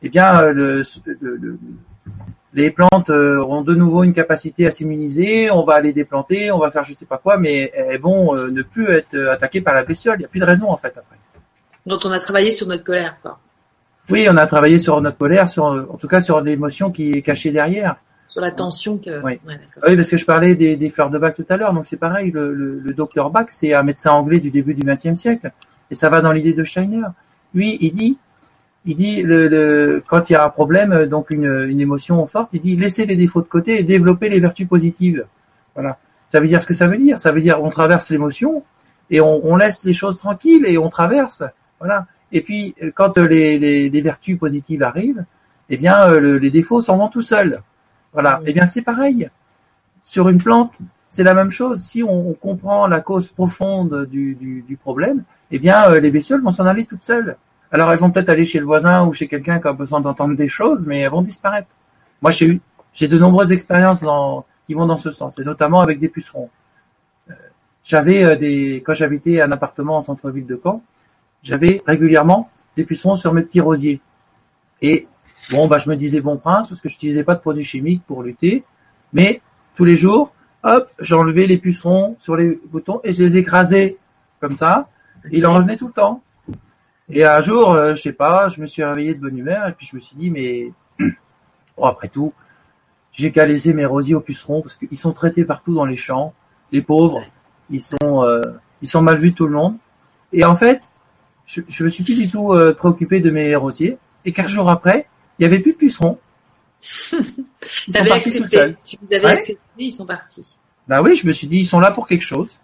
eh 0.00 0.08
bien, 0.08 0.40
euh, 0.40 0.52
le, 0.54 1.58
les 2.54 2.70
plantes 2.70 3.10
euh, 3.10 3.44
ont 3.44 3.60
de 3.60 3.74
nouveau 3.74 4.02
une 4.02 4.14
capacité 4.14 4.66
à 4.66 4.70
s'immuniser, 4.70 5.50
on 5.50 5.66
va 5.66 5.74
aller 5.74 5.92
déplanter, 5.92 6.50
on 6.50 6.58
va 6.58 6.70
faire 6.70 6.86
je 6.86 6.94
sais 6.94 7.04
pas 7.04 7.18
quoi, 7.18 7.36
mais 7.36 7.70
elles 7.74 8.00
vont 8.00 8.34
euh, 8.34 8.48
ne 8.50 8.62
plus 8.62 8.88
être 8.88 9.14
attaquées 9.30 9.60
par 9.60 9.74
la 9.74 9.84
bestiole. 9.84 10.16
Il 10.16 10.20
n'y 10.20 10.24
a 10.24 10.28
plus 10.28 10.40
de 10.40 10.46
raison 10.46 10.70
en 10.70 10.78
fait 10.78 10.88
après. 10.96 11.18
Donc 11.84 12.00
on 12.06 12.10
a 12.10 12.18
travaillé 12.18 12.50
sur 12.50 12.66
notre 12.66 12.84
colère, 12.84 13.18
quoi. 13.20 13.38
Oui, 14.08 14.26
on 14.30 14.38
a 14.38 14.46
travaillé 14.46 14.78
sur 14.78 14.98
notre 15.02 15.18
colère, 15.18 15.50
sur, 15.50 15.64
en 15.66 15.98
tout 15.98 16.08
cas 16.08 16.22
sur 16.22 16.40
l'émotion 16.40 16.90
qui 16.90 17.10
est 17.10 17.20
cachée 17.20 17.50
derrière. 17.50 17.96
Sur 18.26 18.40
la 18.40 18.52
tension 18.52 18.96
que. 18.96 19.22
Oui, 19.22 19.38
oui 19.46 19.96
parce 19.96 20.08
que 20.08 20.16
je 20.16 20.24
parlais 20.24 20.54
des, 20.54 20.88
fleurs 20.88 21.10
de 21.10 21.18
Bach 21.18 21.34
tout 21.34 21.44
à 21.50 21.58
l'heure, 21.58 21.74
donc 21.74 21.84
c'est 21.84 21.98
pareil. 21.98 22.30
Le, 22.30 22.54
le 22.54 22.94
docteur 22.94 23.28
Bach, 23.28 23.48
c'est 23.50 23.74
un 23.74 23.82
médecin 23.82 24.12
anglais 24.12 24.40
du 24.40 24.50
début 24.50 24.72
du 24.72 24.82
XXe 24.82 25.20
siècle. 25.20 25.52
Et 25.90 25.94
ça 25.94 26.08
va 26.08 26.20
dans 26.20 26.32
l'idée 26.32 26.52
de 26.52 26.64
Steiner. 26.64 27.06
Lui, 27.54 27.78
il 27.80 27.94
dit, 27.94 28.18
il 28.84 28.96
dit 28.96 29.22
le, 29.22 29.48
le, 29.48 30.02
quand 30.06 30.30
il 30.30 30.34
y 30.34 30.36
a 30.36 30.44
un 30.44 30.48
problème, 30.48 31.06
donc 31.06 31.30
une, 31.30 31.66
une, 31.68 31.80
émotion 31.80 32.24
forte, 32.26 32.50
il 32.52 32.60
dit 32.60 32.76
laissez 32.76 33.06
les 33.06 33.16
défauts 33.16 33.42
de 33.42 33.46
côté 33.46 33.80
et 33.80 33.82
développer 33.82 34.28
les 34.28 34.40
vertus 34.40 34.68
positives. 34.68 35.26
Voilà. 35.74 35.98
Ça 36.28 36.40
veut 36.40 36.48
dire 36.48 36.62
ce 36.62 36.66
que 36.66 36.74
ça 36.74 36.86
veut 36.86 36.98
dire. 36.98 37.18
Ça 37.18 37.32
veut 37.32 37.40
dire 37.40 37.62
on 37.62 37.70
traverse 37.70 38.10
l'émotion 38.10 38.62
et 39.10 39.20
on, 39.20 39.44
on, 39.46 39.56
laisse 39.56 39.84
les 39.84 39.92
choses 39.92 40.18
tranquilles 40.18 40.66
et 40.66 40.78
on 40.78 40.88
traverse. 40.88 41.44
Voilà. 41.78 42.06
Et 42.32 42.40
puis 42.42 42.74
quand 42.94 43.18
les, 43.18 43.58
les, 43.58 43.90
les 43.90 44.00
vertus 44.00 44.38
positives 44.38 44.82
arrivent, 44.82 45.24
eh 45.68 45.76
bien 45.76 46.08
le, 46.18 46.38
les 46.38 46.50
défauts 46.50 46.80
s'en 46.80 46.96
vont 46.96 47.08
tout 47.08 47.22
seuls. 47.22 47.62
Voilà. 48.12 48.40
Eh 48.46 48.52
bien 48.52 48.66
c'est 48.66 48.82
pareil. 48.82 49.28
Sur 50.02 50.28
une 50.28 50.38
plante, 50.38 50.74
c'est 51.10 51.24
la 51.24 51.34
même 51.34 51.50
chose. 51.50 51.80
Si 51.80 52.02
on, 52.04 52.30
on, 52.30 52.34
comprend 52.34 52.86
la 52.86 53.00
cause 53.00 53.28
profonde 53.28 54.06
du, 54.06 54.36
du, 54.36 54.62
du 54.62 54.76
problème, 54.76 55.24
eh 55.50 55.58
bien, 55.58 55.90
euh, 55.90 56.00
les 56.00 56.10
bestioles 56.10 56.42
vont 56.42 56.50
s'en 56.50 56.66
aller 56.66 56.84
toutes 56.86 57.02
seules. 57.02 57.36
Alors, 57.70 57.92
elles 57.92 57.98
vont 57.98 58.10
peut-être 58.10 58.28
aller 58.28 58.44
chez 58.44 58.58
le 58.58 58.64
voisin 58.64 59.06
ou 59.06 59.12
chez 59.12 59.28
quelqu'un 59.28 59.58
qui 59.58 59.68
a 59.68 59.72
besoin 59.72 60.00
d'entendre 60.00 60.36
des 60.36 60.48
choses, 60.48 60.86
mais 60.86 61.00
elles 61.00 61.10
vont 61.10 61.22
disparaître. 61.22 61.68
Moi, 62.22 62.30
j'ai 62.30 62.46
eu, 62.46 62.60
j'ai 62.92 63.08
de 63.08 63.18
nombreuses 63.18 63.52
expériences 63.52 64.00
dans, 64.00 64.44
qui 64.66 64.74
vont 64.74 64.86
dans 64.86 64.98
ce 64.98 65.10
sens, 65.10 65.38
et 65.38 65.44
notamment 65.44 65.80
avec 65.80 66.00
des 66.00 66.08
pucerons. 66.08 66.50
Euh, 67.30 67.34
j'avais 67.84 68.24
euh, 68.24 68.36
des, 68.36 68.82
quand 68.84 68.94
j'habitais 68.94 69.40
un 69.40 69.52
appartement 69.52 69.96
en 69.96 70.02
centre-ville 70.02 70.46
de 70.46 70.60
Caen, 70.62 70.82
j'avais 71.42 71.82
régulièrement 71.86 72.50
des 72.76 72.84
pucerons 72.84 73.16
sur 73.16 73.32
mes 73.32 73.42
petits 73.42 73.60
rosiers. 73.60 74.00
Et 74.82 75.06
bon, 75.50 75.68
bah, 75.68 75.78
je 75.78 75.88
me 75.88 75.96
disais 75.96 76.20
bon 76.20 76.36
prince 76.36 76.68
parce 76.68 76.80
que 76.80 76.88
je 76.88 76.94
n'utilisais 76.94 77.24
pas 77.24 77.34
de 77.34 77.40
produits 77.40 77.64
chimiques 77.64 78.02
pour 78.06 78.22
lutter, 78.22 78.64
mais 79.12 79.40
tous 79.76 79.84
les 79.84 79.96
jours, 79.96 80.32
hop, 80.62 80.90
j'enlevais 80.98 81.46
les 81.46 81.58
pucerons 81.58 82.16
sur 82.18 82.36
les 82.36 82.60
boutons 82.66 83.00
et 83.04 83.12
je 83.12 83.22
les 83.22 83.36
écrasais 83.36 83.96
comme 84.40 84.54
ça 84.54 84.88
il 85.32 85.46
en 85.46 85.54
revenait 85.54 85.76
tout 85.76 85.88
le 85.88 85.92
temps. 85.92 86.22
Et 87.08 87.24
un 87.24 87.40
jour, 87.40 87.72
euh, 87.72 87.94
je 87.94 88.02
sais 88.02 88.12
pas, 88.12 88.48
je 88.48 88.60
me 88.60 88.66
suis 88.66 88.82
réveillé 88.82 89.14
de 89.14 89.20
bonne 89.20 89.38
humeur 89.38 89.68
et 89.68 89.72
puis 89.72 89.86
je 89.86 89.94
me 89.94 90.00
suis 90.00 90.16
dit, 90.16 90.30
mais 90.30 90.72
oh, 91.76 91.86
après 91.86 92.08
tout, 92.08 92.32
j'ai 93.12 93.30
qu'à 93.30 93.46
laisser 93.46 93.72
mes 93.74 93.84
rosiers 93.84 94.14
aux 94.14 94.20
pucerons 94.20 94.62
parce 94.62 94.74
qu'ils 94.74 94.98
sont 94.98 95.12
traités 95.12 95.44
partout 95.44 95.74
dans 95.74 95.84
les 95.84 95.96
champs. 95.96 96.34
Les 96.72 96.82
pauvres, 96.82 97.22
ils 97.70 97.82
sont, 97.82 98.24
euh, 98.24 98.40
ils 98.82 98.88
sont 98.88 99.02
mal 99.02 99.18
vus 99.18 99.30
de 99.30 99.36
tout 99.36 99.46
le 99.46 99.52
monde. 99.52 99.76
Et 100.32 100.44
en 100.44 100.56
fait, 100.56 100.82
je, 101.46 101.60
je 101.68 101.84
me 101.84 101.88
suis 101.88 102.02
plus 102.02 102.18
du 102.18 102.30
tout 102.30 102.52
euh, 102.52 102.74
préoccupé 102.74 103.20
de 103.20 103.30
mes 103.30 103.54
rosiers. 103.54 103.98
Et 104.24 104.32
quinze 104.32 104.50
jours 104.50 104.68
après, 104.68 105.06
il 105.38 105.44
y 105.44 105.46
avait 105.46 105.60
plus 105.60 105.72
de 105.72 105.78
pucerons. 105.78 106.18
Ils 107.88 107.96
avais 107.96 108.12
accepté. 108.12 108.76
Tu 108.84 108.98
avais 109.14 109.26
accepté, 109.26 109.60
ils 109.78 109.92
sont 109.92 110.04
partis. 110.04 110.58
Bah 110.88 111.00
oui, 111.02 111.16
je 111.16 111.26
me 111.26 111.32
suis 111.32 111.46
dit, 111.46 111.60
ils 111.60 111.66
sont 111.66 111.80
là 111.80 111.90
pour 111.90 112.06
quelque 112.06 112.24
chose. 112.24 112.58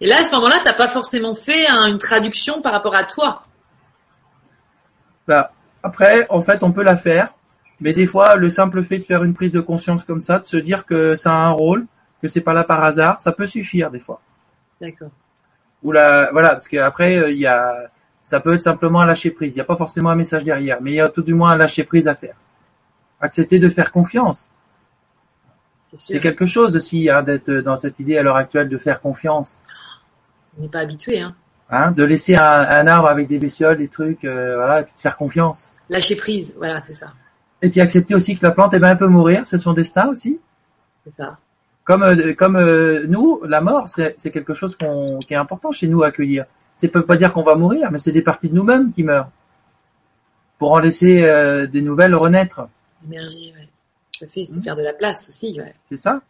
Et 0.00 0.06
là, 0.06 0.16
à 0.20 0.24
ce 0.24 0.30
moment-là, 0.34 0.60
t'as 0.64 0.74
pas 0.74 0.88
forcément 0.88 1.34
fait 1.34 1.66
une 1.68 1.98
traduction 1.98 2.62
par 2.62 2.72
rapport 2.72 2.94
à 2.94 3.04
toi. 3.04 3.44
Bah, 5.26 5.52
après, 5.82 6.26
en 6.28 6.42
fait, 6.42 6.62
on 6.62 6.72
peut 6.72 6.82
la 6.82 6.96
faire, 6.96 7.34
mais 7.80 7.92
des 7.92 8.06
fois, 8.06 8.36
le 8.36 8.50
simple 8.50 8.82
fait 8.82 8.98
de 8.98 9.04
faire 9.04 9.24
une 9.24 9.34
prise 9.34 9.52
de 9.52 9.60
conscience 9.60 10.04
comme 10.04 10.20
ça, 10.20 10.38
de 10.38 10.44
se 10.44 10.56
dire 10.56 10.86
que 10.86 11.16
ça 11.16 11.32
a 11.32 11.46
un 11.46 11.50
rôle, 11.50 11.86
que 12.22 12.28
c'est 12.28 12.40
pas 12.40 12.54
là 12.54 12.64
par 12.64 12.82
hasard, 12.82 13.20
ça 13.20 13.32
peut 13.32 13.46
suffire 13.46 13.90
des 13.90 14.00
fois. 14.00 14.20
D'accord. 14.80 15.10
ou 15.82 15.92
la 15.92 16.30
voilà 16.32 16.50
parce 16.50 16.68
qu'après 16.68 17.32
il 17.32 17.38
y 17.38 17.46
a 17.46 17.90
ça 18.24 18.40
peut 18.40 18.52
être 18.52 18.62
simplement 18.62 19.00
un 19.00 19.06
lâcher 19.06 19.30
prise. 19.30 19.52
Il 19.52 19.56
n'y 19.56 19.60
a 19.60 19.64
pas 19.64 19.76
forcément 19.76 20.10
un 20.10 20.16
message 20.16 20.44
derrière, 20.44 20.82
mais 20.82 20.92
il 20.92 20.94
y 20.96 21.00
a 21.00 21.08
tout 21.08 21.22
du 21.22 21.32
moins 21.32 21.52
un 21.52 21.56
lâcher 21.56 21.84
prise 21.84 22.08
à 22.08 22.14
faire. 22.14 22.34
Accepter 23.20 23.58
de 23.58 23.68
faire 23.68 23.92
confiance. 23.92 24.50
C'est 25.96 26.20
quelque 26.20 26.46
chose 26.46 26.76
aussi 26.76 27.10
hein, 27.10 27.22
d'être 27.22 27.50
dans 27.50 27.76
cette 27.76 27.98
idée 28.00 28.16
à 28.16 28.22
l'heure 28.22 28.36
actuelle 28.36 28.68
de 28.68 28.78
faire 28.78 29.00
confiance. 29.00 29.62
On 30.58 30.62
n'est 30.62 30.68
pas 30.68 30.80
habitué, 30.80 31.20
hein. 31.20 31.34
Hein, 31.68 31.90
de 31.90 32.04
laisser 32.04 32.36
un, 32.36 32.86
arbre 32.86 33.08
avec 33.08 33.26
des 33.26 33.38
bestioles, 33.38 33.78
des 33.78 33.88
trucs, 33.88 34.24
euh, 34.24 34.56
voilà, 34.56 34.80
et 34.80 34.84
puis 34.84 34.92
de 34.94 35.00
faire 35.00 35.16
confiance. 35.16 35.72
Lâcher 35.90 36.14
prise, 36.14 36.54
voilà, 36.56 36.80
c'est 36.80 36.94
ça. 36.94 37.12
Et 37.60 37.70
puis 37.70 37.80
accepter 37.80 38.14
aussi 38.14 38.38
que 38.38 38.44
la 38.44 38.52
plante, 38.52 38.72
eh 38.74 38.78
ben, 38.78 38.90
elle 38.90 38.98
peut 38.98 39.08
mourir, 39.08 39.42
c'est 39.46 39.58
son 39.58 39.72
destin 39.72 40.06
aussi. 40.08 40.38
C'est 41.04 41.14
ça. 41.14 41.38
Comme 41.82 42.04
euh, 42.04 42.34
comme 42.34 42.54
euh, 42.54 43.06
nous, 43.08 43.40
la 43.44 43.60
mort, 43.60 43.88
c'est 43.88 44.30
quelque 44.30 44.54
chose 44.54 44.76
qui 44.76 45.34
est 45.34 45.36
important 45.36 45.72
chez 45.72 45.88
nous 45.88 46.04
à 46.04 46.08
accueillir. 46.08 46.44
C'est 46.76 46.88
peut 46.88 47.02
pas 47.02 47.16
dire 47.16 47.32
qu'on 47.32 47.42
va 47.42 47.56
mourir, 47.56 47.90
mais 47.90 47.98
c'est 47.98 48.12
des 48.12 48.22
parties 48.22 48.48
de 48.48 48.54
nous-mêmes 48.54 48.92
qui 48.92 49.02
meurent 49.02 49.30
pour 50.58 50.72
en 50.72 50.78
laisser 50.78 51.22
des 51.68 51.82
nouvelles 51.82 52.14
renaître. 52.14 52.68
Émerger. 53.04 53.55
Ça 54.18 54.26
fait, 54.26 54.46
c'est 54.46 54.60
mmh. 54.60 54.64
faire 54.64 54.76
de 54.76 54.82
la 54.82 54.94
place 54.94 55.28
aussi, 55.28 55.58
ouais. 55.60 55.74
C'est 55.90 55.98
ça? 55.98 56.22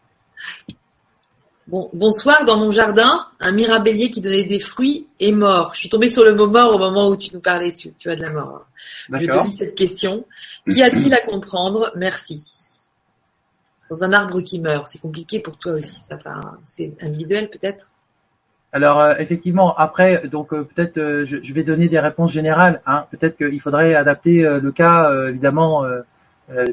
Bon, 1.67 1.89
bonsoir, 1.93 2.45
dans 2.45 2.57
mon 2.57 2.71
jardin, 2.71 3.25
un 3.39 3.51
mirabellier 3.51 4.09
qui 4.09 4.21
donnait 4.21 4.45
des 4.45 4.59
fruits 4.59 5.07
est 5.19 5.33
mort. 5.33 5.73
Je 5.73 5.79
suis 5.79 5.89
tombée 5.89 6.09
sur 6.09 6.23
le 6.23 6.33
mot 6.33 6.47
mort 6.47 6.73
au 6.75 6.77
moment 6.77 7.09
où 7.09 7.17
tu 7.17 7.33
nous 7.33 7.41
parlais, 7.41 7.73
tu, 7.73 7.93
tu 7.99 8.09
as 8.09 8.15
de 8.15 8.21
la 8.21 8.31
mort. 8.31 8.65
Je 9.11 9.25
te 9.25 9.43
lis 9.43 9.51
cette 9.51 9.75
question. 9.75 10.25
Qu'y 10.69 10.81
a-t-il 10.81 11.13
à 11.13 11.25
comprendre? 11.25 11.91
Merci. 11.95 12.41
Dans 13.89 14.03
un 14.03 14.13
arbre 14.13 14.41
qui 14.41 14.59
meurt, 14.59 14.87
c'est 14.87 14.99
compliqué 14.99 15.39
pour 15.39 15.57
toi 15.57 15.73
aussi, 15.73 15.97
ça. 15.99 16.15
Enfin, 16.15 16.39
c'est 16.65 16.93
individuel 17.01 17.49
peut-être? 17.49 17.91
Alors 18.73 18.99
euh, 18.99 19.15
effectivement, 19.17 19.75
après, 19.75 20.27
donc 20.27 20.53
euh, 20.53 20.63
peut-être 20.63 20.97
euh, 20.97 21.25
je, 21.25 21.53
vais 21.53 21.63
donner 21.63 21.87
des 21.87 21.99
réponses 21.99 22.31
générales. 22.31 22.81
Hein. 22.85 23.05
Peut-être 23.11 23.37
qu'il 23.37 23.59
faudrait 23.61 23.95
adapter 23.95 24.41
le 24.41 24.71
cas, 24.71 25.11
évidemment, 25.27 25.85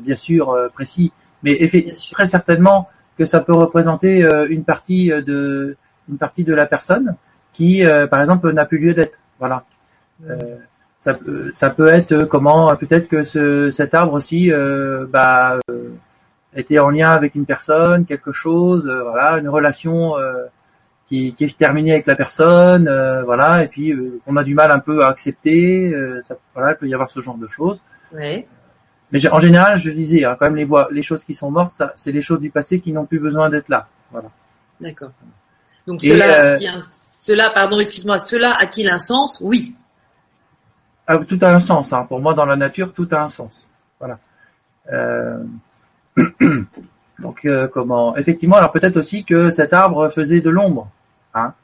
bien 0.02 0.16
sûr 0.16 0.56
précis, 0.74 1.12
mais 1.42 1.58
très 2.12 2.26
certainement, 2.26 2.88
que 3.18 3.26
ça 3.26 3.40
peut 3.40 3.54
représenter 3.54 4.24
euh, 4.24 4.46
une 4.48 4.64
partie 4.64 5.12
euh, 5.12 5.22
de 5.22 5.76
une 6.08 6.18
partie 6.18 6.44
de 6.44 6.52
la 6.52 6.66
personne 6.66 7.16
qui, 7.52 7.84
euh, 7.84 8.06
par 8.06 8.20
exemple, 8.20 8.52
n'a 8.52 8.66
plus 8.66 8.78
lieu 8.78 8.92
d'être. 8.92 9.18
Voilà. 9.38 9.64
ça, 10.98 11.18
ça 11.52 11.70
peut 11.70 11.88
être 11.88 12.24
comment 12.24 12.74
peut-être 12.76 13.08
que 13.08 13.24
ce, 13.24 13.70
cet 13.70 13.94
arbre 13.94 14.12
aussi 14.12 14.50
bah, 15.08 15.58
était 16.54 16.78
en 16.78 16.90
lien 16.90 17.10
avec 17.10 17.34
une 17.34 17.46
personne, 17.46 18.04
quelque 18.04 18.32
chose, 18.32 18.84
voilà, 18.84 19.38
une 19.38 19.48
relation 19.48 20.14
qui, 21.06 21.34
qui, 21.34 21.44
est 21.44 21.58
terminée 21.58 21.92
avec 21.92 22.06
la 22.06 22.16
personne, 22.16 22.84
voilà, 23.24 23.64
et 23.64 23.68
puis 23.68 23.94
on 24.26 24.36
a 24.36 24.44
du 24.44 24.54
mal 24.54 24.70
un 24.70 24.78
peu 24.78 25.04
à 25.04 25.08
accepter. 25.08 25.92
ça, 26.22 26.36
voilà, 26.54 26.72
il 26.72 26.76
peut 26.76 26.88
y 26.88 26.94
avoir 26.94 27.10
ce 27.10 27.20
genre 27.20 27.38
de 27.38 27.48
choses. 27.48 27.80
Ouais. 28.12 28.46
Mais 29.12 29.26
en 29.28 29.40
général, 29.40 29.78
je 29.78 29.90
disais, 29.90 30.24
hein, 30.24 30.36
quand 30.38 30.46
même, 30.46 30.56
les, 30.56 30.64
voix, 30.64 30.88
les 30.90 31.02
choses 31.02 31.24
qui 31.24 31.34
sont 31.34 31.50
mortes, 31.50 31.72
ça, 31.72 31.92
c'est 31.94 32.12
les 32.12 32.20
choses 32.20 32.40
du 32.40 32.50
passé 32.50 32.80
qui 32.80 32.92
n'ont 32.92 33.04
plus 33.04 33.20
besoin 33.20 33.48
d'être 33.48 33.68
là. 33.68 33.86
Voilà. 34.10 34.28
D'accord. 34.80 35.10
Donc 35.86 36.00
cela, 36.00 36.54
euh, 36.54 36.80
cela, 36.92 37.50
pardon, 37.50 37.78
excuse-moi, 37.78 38.18
cela 38.18 38.54
a-t-il 38.58 38.88
un 38.88 38.98
sens? 38.98 39.40
Oui. 39.42 39.74
Ah, 41.06 41.18
tout 41.18 41.38
a 41.42 41.48
un 41.48 41.58
sens. 41.58 41.92
Hein. 41.92 42.06
Pour 42.08 42.20
moi, 42.20 42.34
dans 42.34 42.46
la 42.46 42.56
nature, 42.56 42.92
tout 42.92 43.08
a 43.12 43.22
un 43.22 43.28
sens. 43.28 43.68
Voilà. 43.98 44.18
Euh... 44.92 45.42
Donc, 47.20 47.44
euh, 47.44 47.68
comment 47.68 48.16
Effectivement, 48.16 48.56
alors 48.56 48.72
peut-être 48.72 48.96
aussi 48.96 49.24
que 49.24 49.50
cet 49.50 49.72
arbre 49.72 50.08
faisait 50.08 50.40
de 50.40 50.50
l'ombre, 50.50 50.90
hein, 51.32 51.54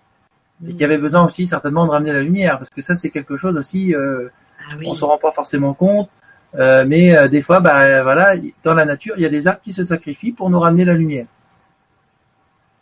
et 0.64 0.70
qu'il 0.70 0.80
y 0.80 0.84
avait 0.84 0.98
besoin 0.98 1.24
aussi 1.26 1.46
certainement 1.48 1.86
de 1.86 1.90
ramener 1.90 2.12
la 2.12 2.22
lumière, 2.22 2.58
parce 2.58 2.70
que 2.70 2.80
ça, 2.80 2.94
c'est 2.94 3.10
quelque 3.10 3.36
chose 3.36 3.56
aussi. 3.56 3.92
Ah 3.94 4.76
oui. 4.78 4.86
On 4.88 4.94
se 4.94 5.04
rend 5.04 5.18
pas 5.18 5.32
forcément 5.32 5.74
compte. 5.74 6.08
Euh, 6.56 6.84
mais 6.86 7.16
euh, 7.16 7.28
des 7.28 7.42
fois, 7.42 7.60
bah, 7.60 8.02
voilà, 8.02 8.34
dans 8.62 8.74
la 8.74 8.84
nature, 8.84 9.14
il 9.16 9.22
y 9.22 9.26
a 9.26 9.28
des 9.28 9.46
arbres 9.46 9.60
qui 9.62 9.72
se 9.72 9.84
sacrifient 9.84 10.32
pour 10.32 10.50
nous 10.50 10.58
ramener 10.58 10.84
la 10.84 10.94
lumière. 10.94 11.26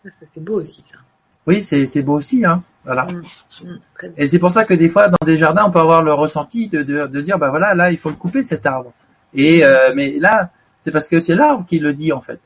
Ça, 0.05 0.27
c'est 0.33 0.43
beau 0.43 0.61
aussi, 0.61 0.83
ça. 0.87 0.97
Oui, 1.47 1.65
c'est 1.65 2.03
beau 2.03 2.15
aussi, 2.15 2.45
hein. 2.45 2.63
Voilà. 2.85 3.05
Mmh, 3.05 3.67
mmh, 3.67 4.07
et 4.17 4.29
c'est 4.29 4.39
pour 4.39 4.51
ça 4.51 4.65
que 4.65 4.73
des 4.73 4.89
fois, 4.89 5.09
dans 5.09 5.27
des 5.27 5.37
jardins, 5.37 5.65
on 5.67 5.71
peut 5.71 5.81
avoir 5.81 6.03
le 6.03 6.15
ressenti 6.15 6.69
de, 6.69 6.83
de, 6.83 7.07
de 7.07 7.21
dire, 7.21 7.39
bah 7.39 7.51
voilà, 7.51 7.75
là, 7.75 7.91
il 7.91 7.99
faut 7.99 8.09
le 8.09 8.17
couper 8.17 8.43
cet 8.43 8.65
arbre. 8.65 8.93
Et 9.35 9.63
euh, 9.65 9.93
mais 9.95 10.19
là, 10.19 10.51
c'est 10.83 10.91
parce 10.91 11.09
que 11.09 11.21
c'est 11.21 11.35
l'arbre 11.35 11.67
qui 11.69 11.81
le 11.81 11.93
dit 11.93 12.13
en 12.13 12.23
fait. 12.23 12.41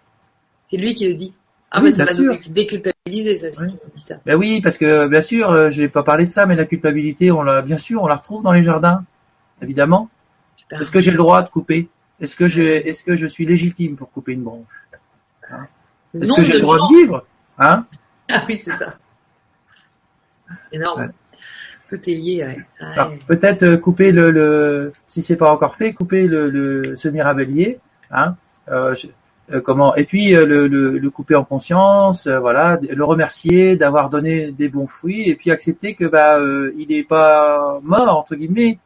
C'est 0.64 0.79
lui 0.79 0.95
qui 0.95 1.09
le 1.09 1.14
dit. 1.14 1.33
Ah 1.70 1.81
mais 1.81 1.93
ça 1.93 2.05
va 2.05 2.14
nous 2.14 2.37
déculpabiliser 2.51 3.39
ça, 3.39 3.66
dis 3.95 4.03
ça. 4.03 4.16
Ben 4.27 4.35
oui, 4.35 4.61
parce 4.61 4.77
que 4.79 5.07
bien 5.07 5.23
sûr, 5.23 5.70
je 5.70 5.83
n'ai 5.83 5.89
pas 5.89 6.03
parlé 6.03 6.27
de 6.27 6.31
ça, 6.31 6.45
mais 6.47 6.57
la 6.57 6.64
culpabilité, 6.64 7.31
on 7.31 7.43
l'a 7.43 7.62
bien 7.62 7.79
sûr, 7.79 8.03
on 8.03 8.09
la 8.09 8.16
retrouve 8.16 8.43
dans 8.43 8.53
les 8.53 8.62
jardins, 8.62 9.05
évidemment. 9.62 10.11
Est-ce 10.81 10.91
que 10.91 11.01
j'ai 11.01 11.11
le 11.11 11.18
droit 11.18 11.43
de 11.43 11.49
couper? 11.49 11.89
Est-ce 12.20 12.37
que 12.37 12.49
je, 12.49 12.62
est-ce 12.62 13.03
que 13.03 13.16
je 13.16 13.27
suis 13.27 13.45
légitime 13.45 13.97
pour 13.97 14.11
couper 14.11 14.33
une 14.33 14.43
branche? 14.43 14.87
Hein? 15.51 15.66
Est-ce 16.20 16.33
que 16.33 16.45
j'ai 16.45 16.55
le 16.55 16.61
droit 16.61 16.79
de 16.79 16.97
vivre? 16.97 17.25
Hein? 17.59 17.85
Ah 18.31 18.45
oui, 18.49 18.61
c'est 18.62 18.73
ça. 18.73 18.95
Énorme. 20.70 21.12
Tout 21.89 22.09
est 22.09 22.14
lié. 22.14 22.57
Peut-être 23.27 23.64
euh, 23.64 23.77
couper 23.77 24.12
le, 24.12 24.31
le, 24.31 24.93
si 25.09 25.20
c'est 25.20 25.37
pas 25.37 25.53
encore 25.53 25.77
fait, 25.77 25.93
couper 25.93 26.27
le, 26.27 26.49
le 26.49 26.97
ce 26.97 27.09
mirabellier, 27.09 27.81
hein, 28.11 28.37
euh, 28.70 28.95
euh, 29.53 29.61
comment 29.61 29.95
Et 29.97 30.05
puis 30.05 30.31
le, 30.31 30.68
le, 30.68 30.99
le, 30.99 31.11
couper 31.11 31.35
en 31.35 31.45
conscience, 31.45 32.27
voilà, 32.27 32.79
le 32.81 33.05
remercier 33.05 33.77
d'avoir 33.77 34.09
donné 34.09 34.53
des 34.53 34.68
bons 34.68 34.87
fruits, 34.87 35.29
et 35.29 35.35
puis 35.35 35.51
accepter 35.51 35.95
que 35.95 36.07
bah 36.07 36.39
il 36.79 36.87
n'est 36.89 37.03
pas 37.03 37.79
mort 37.83 38.16
entre 38.16 38.37
guillemets, 38.37 38.79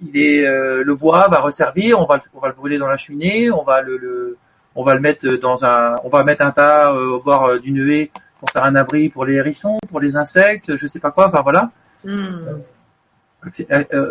il 0.00 0.16
est 0.16 0.46
euh, 0.46 0.84
le 0.84 0.94
bois 0.94 1.28
va 1.28 1.40
resservir, 1.40 2.00
on 2.00 2.06
va 2.06 2.20
on 2.34 2.40
va 2.40 2.48
le 2.48 2.54
brûler 2.54 2.78
dans 2.78 2.86
la 2.86 2.96
cheminée, 2.96 3.50
on 3.50 3.62
va 3.62 3.82
le, 3.82 4.36
on 4.74 4.84
va 4.84 4.94
le 4.94 5.00
mettre 5.00 5.26
dans 5.36 5.64
un 5.64 5.96
on 6.04 6.08
va 6.08 6.24
mettre 6.24 6.42
un 6.42 6.52
tas 6.52 6.92
euh, 6.92 7.10
au 7.10 7.20
bord 7.20 7.46
euh, 7.46 7.58
d'une 7.58 7.88
haie 7.90 8.10
pour 8.38 8.50
faire 8.50 8.64
un 8.64 8.76
abri 8.76 9.08
pour 9.08 9.24
les 9.24 9.34
hérissons, 9.34 9.78
pour 9.88 10.00
les 10.00 10.16
insectes, 10.16 10.76
je 10.76 10.86
sais 10.86 11.00
pas 11.00 11.10
quoi, 11.10 11.28
enfin 11.28 11.42
voilà. 11.42 11.70
Hmm. 12.04 12.60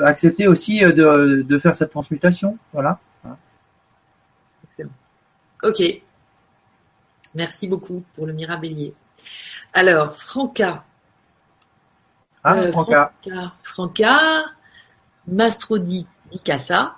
accepter 0.03 0.47
aussi 0.47 0.81
de, 0.81 1.41
de 1.47 1.59
faire 1.59 1.75
cette 1.75 1.91
transmutation, 1.91 2.57
voilà. 2.73 2.99
Excellent. 4.65 4.89
Ok. 5.63 5.81
Merci 7.33 7.67
beaucoup 7.67 8.03
pour 8.15 8.25
le 8.25 8.33
mirabellier. 8.33 8.93
Alors, 9.73 10.17
Franca. 10.17 10.83
Ah, 12.43 12.55
Franca. 12.71 13.13
Franca. 13.21 13.53
Franca 13.63 14.56
Mastrodicassa, 15.27 16.95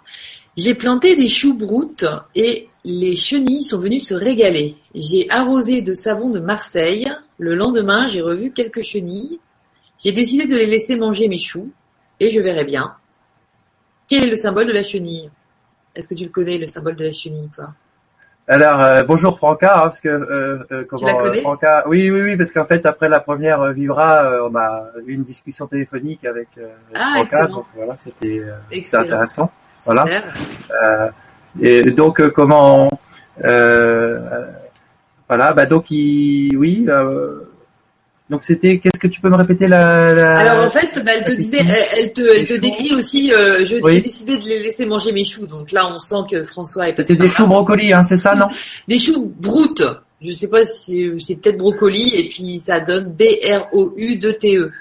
j'ai 0.57 0.73
planté 0.73 1.15
des 1.15 1.27
choux 1.27 1.53
broutes 1.53 2.05
et 2.35 2.69
les 2.83 3.15
chenilles 3.15 3.63
sont 3.63 3.79
venues 3.79 3.99
se 3.99 4.13
régaler. 4.13 4.75
J'ai 4.95 5.29
arrosé 5.29 5.81
de 5.81 5.93
savon 5.93 6.29
de 6.29 6.39
Marseille. 6.39 7.07
Le 7.37 7.55
lendemain, 7.55 8.07
j'ai 8.07 8.21
revu 8.21 8.51
quelques 8.51 8.83
chenilles. 8.83 9.39
J'ai 9.99 10.11
décidé 10.11 10.45
de 10.45 10.55
les 10.55 10.65
laisser 10.65 10.95
manger 10.95 11.27
mes 11.27 11.37
choux 11.37 11.71
et 12.19 12.29
je 12.29 12.39
verrai 12.39 12.65
bien. 12.65 12.95
Quel 14.07 14.25
est 14.25 14.29
le 14.29 14.35
symbole 14.35 14.67
de 14.67 14.73
la 14.73 14.83
chenille? 14.83 15.29
Est-ce 15.95 16.07
que 16.07 16.15
tu 16.15 16.23
le 16.23 16.31
connais, 16.31 16.57
le 16.57 16.67
symbole 16.67 16.95
de 16.95 17.05
la 17.05 17.13
chenille, 17.13 17.49
toi? 17.53 17.73
Alors 18.49 18.81
euh, 18.81 19.03
bonjour 19.03 19.37
Franca, 19.37 19.77
hein, 19.77 19.81
parce 19.83 20.01
que 20.01 20.09
euh, 20.09 20.65
euh 20.71 20.83
comment 20.89 21.21
euh, 21.21 21.39
Franca, 21.41 21.83
oui 21.87 22.09
oui 22.09 22.21
oui, 22.21 22.35
parce 22.35 22.49
qu'en 22.49 22.65
fait 22.65 22.83
après 22.87 23.07
la 23.07 23.19
première 23.19 23.63
Vibra, 23.73 24.43
on 24.43 24.55
a 24.55 24.87
eu 25.05 25.13
une 25.13 25.23
discussion 25.23 25.67
téléphonique 25.67 26.25
avec 26.25 26.47
ah, 26.95 27.11
Franca, 27.13 27.45
donc 27.45 27.65
voilà 27.75 27.95
c'était 27.97 28.41
intéressant, 28.91 29.51
voilà. 29.85 30.23
et 31.61 31.91
donc 31.91 32.27
comment 32.29 32.89
voilà 33.43 34.47
bah 35.53 35.67
donc 35.67 35.91
il 35.91 36.57
oui 36.57 36.87
donc 38.29 38.43
c'était, 38.43 38.77
qu'est-ce 38.77 38.99
que 38.99 39.07
tu 39.07 39.21
peux 39.21 39.29
me 39.29 39.35
répéter 39.35 39.67
la, 39.67 40.13
la... 40.13 40.37
Alors 40.37 40.65
en 40.65 40.69
fait, 40.69 41.01
bah, 41.03 41.11
elle 41.17 41.23
te 41.23 41.31
disait, 41.31 41.61
elle, 41.97 42.13
te, 42.13 42.21
elle 42.21 42.45
te 42.45 42.53
décrit 42.53 42.93
aussi. 42.93 43.33
Euh, 43.33 43.65
je, 43.65 43.77
j'ai 43.87 44.01
décidé 44.01 44.37
de 44.37 44.43
les 44.43 44.61
laisser 44.61 44.85
manger 44.85 45.11
mes 45.11 45.25
choux. 45.25 45.47
Donc 45.47 45.71
là, 45.71 45.87
on 45.87 45.97
sent 45.97 46.27
que 46.29 46.43
François 46.43 46.89
est 46.89 46.93
passé. 46.93 47.13
C'est 47.13 47.19
des 47.19 47.27
choux 47.27 47.47
brocolis, 47.47 47.91
hein, 47.91 48.03
c'est 48.03 48.17
ça, 48.17 48.35
non? 48.35 48.47
Des 48.87 48.99
choux 48.99 49.33
broutes. 49.39 49.83
Je 50.21 50.31
sais 50.31 50.47
pas 50.47 50.63
si 50.65 51.11
c'est 51.19 51.37
peut-être 51.37 51.57
brocoli 51.57 52.11
et 52.13 52.29
puis 52.29 52.59
ça 52.59 52.79
donne 52.81 53.13
B 53.13 53.23
R 53.43 53.67
O 53.73 53.93
U 53.95 54.17
2 54.17 54.33
T 54.33 54.57
E. 54.57 54.71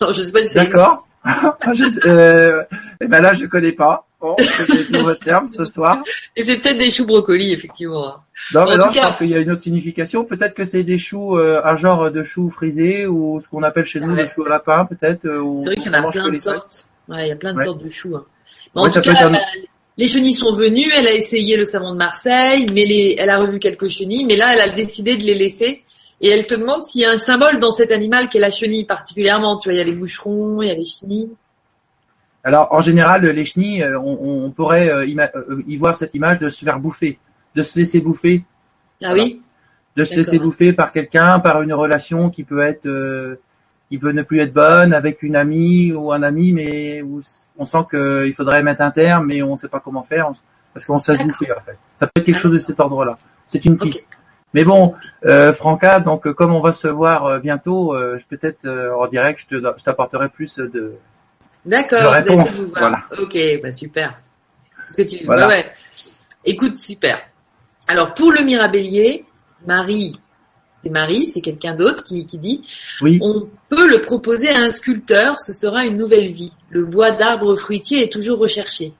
Non, 0.00 0.08
je 0.12 0.22
sais 0.22 0.32
pas 0.32 0.42
si 0.42 0.50
c'est. 0.50 0.64
D'accord. 0.64 1.08
euh, 2.04 2.62
eh 3.00 3.06
ben 3.06 3.22
là, 3.22 3.34
je 3.34 3.46
connais 3.46 3.72
pas. 3.72 4.06
C'est 4.38 4.90
nouveau 4.90 5.14
terme 5.14 5.48
ce 5.50 5.64
soir. 5.64 6.02
Et 6.36 6.42
c'est 6.42 6.58
peut-être 6.58 6.78
des 6.78 6.90
choux 6.90 7.06
brocolis, 7.06 7.52
effectivement. 7.52 8.16
Non, 8.54 8.64
mais 8.68 8.76
non, 8.76 8.90
je 8.90 9.00
pense 9.00 9.16
qu'il 9.16 9.30
y 9.30 9.34
a 9.34 9.40
une 9.40 9.50
autre 9.50 9.62
signification. 9.62 10.24
Peut-être 10.24 10.54
que 10.54 10.64
c'est 10.64 10.82
des 10.82 10.98
choux, 10.98 11.38
euh, 11.38 11.60
un 11.64 11.76
genre 11.76 12.10
de 12.10 12.22
choux 12.22 12.50
frisés 12.50 13.06
ou 13.06 13.40
ce 13.42 13.48
qu'on 13.48 13.62
appelle 13.62 13.84
chez 13.84 14.00
nous 14.00 14.14
des 14.14 14.28
choux 14.28 14.44
à 14.44 14.48
lapin, 14.48 14.86
peut-être. 14.86 15.26
Euh, 15.26 15.58
c'est 15.58 15.66
vrai 15.66 15.76
qu'il 15.76 15.86
y 15.86 15.96
en 15.96 16.04
a 16.04 16.10
plein 16.10 16.28
de 16.28 16.36
sortes. 16.36 16.88
Ouais, 17.08 17.26
il 17.26 17.28
y 17.28 17.32
a 17.32 17.36
plein 17.36 17.54
de 17.54 17.60
sortes 17.60 17.82
de 17.82 17.90
choux. 17.90 18.16
Hein. 18.16 18.24
en 18.74 18.90
tout 18.90 19.00
cas, 19.00 19.30
les 19.96 20.08
chenilles 20.08 20.34
sont 20.34 20.52
venues. 20.52 20.90
Elle 20.96 21.06
a 21.06 21.14
essayé 21.14 21.56
le 21.56 21.64
savon 21.64 21.92
de 21.92 21.98
Marseille, 21.98 22.66
mais 22.74 22.84
les, 22.84 23.16
elle 23.18 23.30
a 23.30 23.38
revu 23.38 23.58
quelques 23.58 23.88
chenilles, 23.88 24.24
mais 24.24 24.36
là, 24.36 24.54
elle 24.54 24.60
a 24.60 24.74
décidé 24.74 25.16
de 25.16 25.22
les 25.22 25.34
laisser 25.34 25.84
Et 26.20 26.28
elle 26.28 26.46
te 26.46 26.54
demande 26.54 26.82
s'il 26.84 27.02
y 27.02 27.04
a 27.04 27.12
un 27.12 27.18
symbole 27.18 27.60
dans 27.60 27.70
cet 27.70 27.92
animal 27.92 28.28
qui 28.28 28.38
est 28.38 28.40
la 28.40 28.50
chenille 28.50 28.86
particulièrement. 28.86 29.56
Tu 29.56 29.68
vois, 29.68 29.74
il 29.74 29.78
y 29.78 29.82
a 29.82 29.84
les 29.84 29.94
boucherons, 29.94 30.62
il 30.62 30.68
y 30.68 30.70
a 30.70 30.74
les 30.74 30.84
chenilles. 30.84 31.30
Alors, 32.44 32.68
en 32.70 32.82
général, 32.82 33.22
les 33.22 33.44
chenilles, 33.46 33.82
euh, 33.82 33.98
on, 33.98 34.50
pourrait 34.50 34.90
euh, 34.90 35.06
euh, 35.06 35.62
y 35.66 35.76
voir 35.78 35.96
cette 35.96 36.14
image 36.14 36.38
de 36.38 36.50
se 36.50 36.62
faire 36.62 36.78
bouffer, 36.78 37.18
de 37.54 37.62
se 37.62 37.78
laisser 37.78 38.00
bouffer. 38.00 38.44
Ah 39.02 39.14
oui. 39.14 39.42
De 39.96 40.04
se 40.04 40.16
laisser 40.16 40.38
bouffer 40.38 40.74
par 40.74 40.92
quelqu'un, 40.92 41.38
par 41.38 41.62
une 41.62 41.72
relation 41.72 42.28
qui 42.28 42.44
peut 42.44 42.60
être, 42.60 42.88
qui 43.88 43.96
peut 43.96 44.10
ne 44.10 44.22
plus 44.22 44.40
être 44.40 44.52
bonne 44.52 44.92
avec 44.92 45.22
une 45.22 45.36
amie 45.36 45.92
ou 45.92 46.12
un 46.12 46.22
ami, 46.22 46.52
mais 46.52 47.00
où 47.00 47.22
on 47.56 47.64
sent 47.64 47.86
qu'il 47.90 48.34
faudrait 48.34 48.62
mettre 48.62 48.82
un 48.82 48.90
terme, 48.90 49.26
mais 49.26 49.40
on 49.42 49.52
ne 49.52 49.56
sait 49.56 49.68
pas 49.68 49.80
comment 49.80 50.02
faire 50.02 50.32
parce 50.72 50.84
qu'on 50.84 50.98
se 50.98 51.12
laisse 51.12 51.24
bouffer 51.24 51.52
en 51.52 51.60
fait. 51.64 51.78
Ça 51.94 52.08
peut 52.08 52.20
être 52.20 52.26
quelque 52.26 52.40
chose 52.40 52.52
de 52.52 52.58
cet 52.58 52.80
ordre-là. 52.80 53.16
C'est 53.46 53.64
une 53.64 53.78
piste. 53.78 54.06
Mais 54.52 54.64
bon, 54.64 54.94
euh, 55.26 55.52
Franca, 55.52 56.00
donc 56.00 56.28
comme 56.32 56.52
on 56.52 56.60
va 56.60 56.72
se 56.72 56.88
voir 56.88 57.38
bientôt, 57.38 57.94
peut-être 58.28 58.68
en 58.68 59.06
direct, 59.06 59.46
je 59.48 59.58
t'apporterai 59.58 60.28
plus 60.28 60.56
de, 60.56 60.94
D'accord, 61.64 62.10
vous 62.22 62.30
allez 62.30 62.36
vous 62.36 62.66
voir. 62.68 63.08
Ok, 63.18 63.38
bah 63.62 63.72
super. 63.72 64.18
Parce 64.78 64.96
que 64.96 65.02
tu, 65.02 65.24
voilà. 65.24 65.48
ouais, 65.48 65.72
Écoute, 66.44 66.76
super. 66.76 67.18
Alors 67.88 68.14
pour 68.14 68.32
le 68.32 68.42
Mirabellier, 68.42 69.24
Marie, 69.66 70.20
c'est 70.82 70.90
Marie, 70.90 71.26
c'est 71.26 71.40
quelqu'un 71.40 71.74
d'autre 71.74 72.02
qui, 72.02 72.26
qui 72.26 72.38
dit, 72.38 72.62
oui. 73.00 73.18
on 73.22 73.48
peut 73.70 73.88
le 73.88 74.02
proposer 74.02 74.50
à 74.50 74.58
un 74.60 74.70
sculpteur, 74.70 75.40
ce 75.40 75.52
sera 75.52 75.86
une 75.86 75.96
nouvelle 75.96 76.32
vie. 76.32 76.52
Le 76.68 76.84
bois 76.84 77.10
d'arbre 77.12 77.56
fruitier 77.56 78.02
est 78.02 78.12
toujours 78.12 78.38
recherché. 78.38 78.92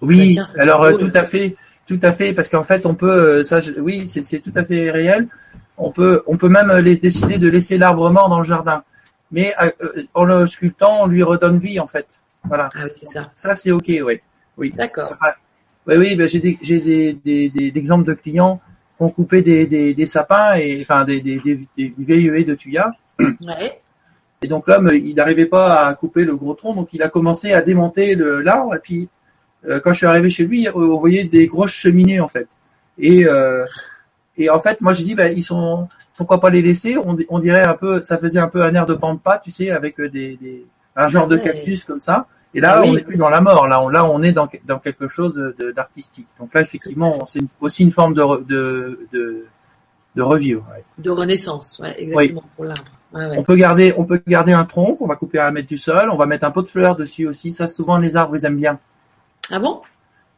Oui, 0.00 0.36
bah, 0.36 0.44
alors 0.58 0.82
euh, 0.82 0.94
tout 0.94 1.12
à 1.14 1.24
fait, 1.24 1.56
tout 1.86 2.00
à 2.02 2.12
fait, 2.12 2.32
parce 2.32 2.48
qu'en 2.48 2.64
fait 2.64 2.86
on 2.86 2.94
peut, 2.94 3.10
euh, 3.10 3.44
ça, 3.44 3.60
oui, 3.78 4.08
c'est 4.08 4.40
tout 4.40 4.52
à 4.54 4.64
fait 4.64 4.90
réel. 4.90 5.28
On 5.76 5.90
peut, 5.90 6.22
on 6.26 6.36
peut 6.36 6.48
même 6.48 6.72
les, 6.78 6.96
décider 6.96 7.36
de 7.36 7.48
laisser 7.48 7.76
l'arbre 7.78 8.08
mort 8.10 8.28
dans 8.28 8.38
le 8.38 8.46
jardin 8.46 8.84
mais 9.30 9.54
euh, 9.60 9.70
euh, 9.82 10.02
en 10.14 10.24
le 10.24 10.46
sculptant, 10.46 11.02
on 11.02 11.06
lui 11.06 11.22
redonne 11.22 11.58
vie 11.58 11.80
en 11.80 11.86
fait. 11.86 12.06
Voilà. 12.44 12.68
Ah 12.74 12.84
oui, 12.84 12.90
c'est 12.96 13.06
ça. 13.06 13.30
Ça 13.34 13.54
c'est 13.54 13.70
ok, 13.70 13.86
oui. 13.88 14.20
Oui. 14.56 14.72
D'accord. 14.76 15.16
Oui, 15.86 15.96
oui, 15.96 16.14
ben, 16.14 16.28
j'ai 16.28 16.40
des, 16.40 16.58
j'ai 16.62 16.80
des, 16.80 17.12
des, 17.12 17.50
des, 17.50 17.78
exemples 17.78 18.04
de 18.04 18.14
clients 18.14 18.60
qui 18.96 19.02
ont 19.02 19.10
coupé 19.10 19.42
des, 19.42 19.66
des, 19.66 19.92
des 19.92 20.06
sapins 20.06 20.54
et 20.54 20.80
enfin 20.80 21.04
des, 21.04 21.20
des, 21.20 21.38
des, 21.40 21.60
des 21.76 21.94
vieilles 21.98 22.28
haies 22.28 22.44
de 22.44 22.54
tuya. 22.54 22.92
Ouais. 23.18 23.80
Et 24.42 24.46
donc 24.46 24.66
l'homme, 24.68 24.90
il 24.92 25.14
n'arrivait 25.14 25.46
pas 25.46 25.86
à 25.86 25.94
couper 25.94 26.24
le 26.24 26.36
gros 26.36 26.54
tronc, 26.54 26.74
donc 26.74 26.90
il 26.92 27.02
a 27.02 27.08
commencé 27.08 27.52
à 27.52 27.62
démonter 27.62 28.14
le 28.14 28.40
l'arbre. 28.42 28.74
Et 28.74 28.78
puis 28.78 29.08
euh, 29.68 29.80
quand 29.80 29.92
je 29.92 29.98
suis 29.98 30.06
arrivé 30.06 30.30
chez 30.30 30.44
lui, 30.44 30.68
on 30.74 30.96
voyait 30.98 31.24
des 31.24 31.46
grosses 31.46 31.72
cheminées 31.72 32.20
en 32.20 32.28
fait. 32.28 32.48
Et 32.98 33.26
euh, 33.26 33.64
et 34.36 34.50
en 34.50 34.60
fait, 34.60 34.80
moi 34.80 34.92
j'ai 34.92 35.04
dit, 35.04 35.14
ben 35.14 35.32
ils 35.34 35.42
sont 35.42 35.88
pourquoi 36.16 36.40
pas 36.40 36.50
les 36.50 36.62
laisser? 36.62 36.96
On, 36.96 37.16
on, 37.28 37.38
dirait 37.38 37.64
un 37.64 37.74
peu, 37.74 38.02
ça 38.02 38.18
faisait 38.18 38.38
un 38.38 38.48
peu 38.48 38.62
un 38.62 38.74
air 38.74 38.86
de 38.86 38.94
pampa, 38.94 39.40
tu 39.42 39.50
sais, 39.50 39.70
avec 39.70 39.98
euh, 40.00 40.08
des, 40.08 40.36
des 40.36 40.66
un 40.96 41.08
genre 41.08 41.26
de 41.26 41.36
cactus 41.36 41.84
comme 41.84 42.00
ça. 42.00 42.26
Et 42.54 42.60
là, 42.60 42.82
on 42.84 42.94
n'est 42.94 43.02
plus 43.02 43.16
dans 43.16 43.30
la 43.30 43.40
mort. 43.40 43.66
Là, 43.66 43.82
on, 43.82 43.88
là, 43.88 44.04
on 44.04 44.22
est 44.22 44.30
dans, 44.30 44.48
dans 44.64 44.78
quelque 44.78 45.08
chose 45.08 45.34
d'artistique. 45.74 46.28
Donc 46.38 46.54
là, 46.54 46.60
effectivement, 46.60 47.26
c'est 47.26 47.40
aussi 47.60 47.82
une 47.82 47.90
forme 47.90 48.14
de, 48.14 48.22
de, 48.44 49.00
de, 49.12 49.46
de 50.14 50.22
revivre. 50.22 50.64
De 50.98 51.10
renaissance, 51.10 51.80
ouais, 51.80 52.00
exactement 52.00 52.44
pour 52.54 52.64
l'arbre. 52.64 52.84
Ouais, 53.12 53.36
on 53.36 53.42
peut 53.42 53.56
garder, 53.56 53.94
on 53.96 54.04
peut 54.04 54.20
garder 54.26 54.52
un 54.52 54.64
tronc 54.64 54.96
qu'on 54.96 55.06
va 55.06 55.16
couper 55.16 55.38
à 55.38 55.46
un 55.48 55.50
mètre 55.50 55.68
du 55.68 55.78
sol. 55.78 56.10
On 56.10 56.16
va 56.16 56.26
mettre 56.26 56.44
un 56.44 56.50
pot 56.50 56.62
de 56.62 56.68
fleurs 56.68 56.96
dessus 56.96 57.26
aussi. 57.26 57.52
Ça, 57.52 57.66
souvent, 57.66 57.98
les 57.98 58.16
arbres, 58.16 58.36
ils 58.36 58.44
aiment 58.44 58.56
bien. 58.56 58.78
Ah 59.50 59.58
bon? 59.58 59.82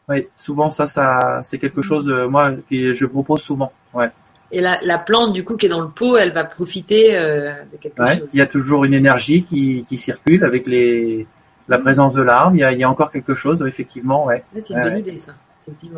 Oui, 0.09 0.29
souvent 0.37 0.71
ça, 0.71 0.87
ça, 0.87 1.41
c'est 1.43 1.59
quelque 1.59 1.83
chose, 1.83 2.09
euh, 2.09 2.29
moi, 2.29 2.53
que 2.71 2.95
je 2.95 3.07
propose 3.07 3.43
souvent. 3.43 3.73
Ouais. 3.93 4.11
Et 4.53 4.61
la, 4.61 4.79
la, 4.83 4.99
plante, 4.99 5.33
du 5.33 5.45
coup, 5.45 5.57
qui 5.57 5.67
est 5.67 5.69
dans 5.69 5.81
le 5.81 5.89
pot, 5.89 6.17
elle 6.17 6.33
va 6.33 6.45
profiter 6.45 7.17
euh, 7.17 7.53
de 7.73 7.77
quelque 7.79 8.01
ouais, 8.01 8.19
chose. 8.19 8.29
Il 8.33 8.39
y 8.39 8.43
a 8.43 8.47
toujours 8.47 8.85
une 8.85 8.95
énergie 8.95 9.43
qui, 9.43 9.85
qui 9.89 9.99
circule 9.99 10.45
avec 10.45 10.67
les, 10.67 11.27
la 11.69 11.79
présence 11.79 12.15
de 12.15 12.23
l'arbre. 12.23 12.55
Il 12.55 12.61
y 12.61 12.65
a, 12.65 12.73
il 12.73 12.79
y 12.79 12.85
a 12.85 12.91
encore 12.91 13.11
quelque 13.11 13.35
chose, 13.35 13.65
effectivement. 13.67 14.27
Ouais. 14.27 14.45
c'est 14.55 14.75
une 14.75 14.83
bonne 14.83 14.99
idée, 14.99 15.19
ça. 15.19 15.33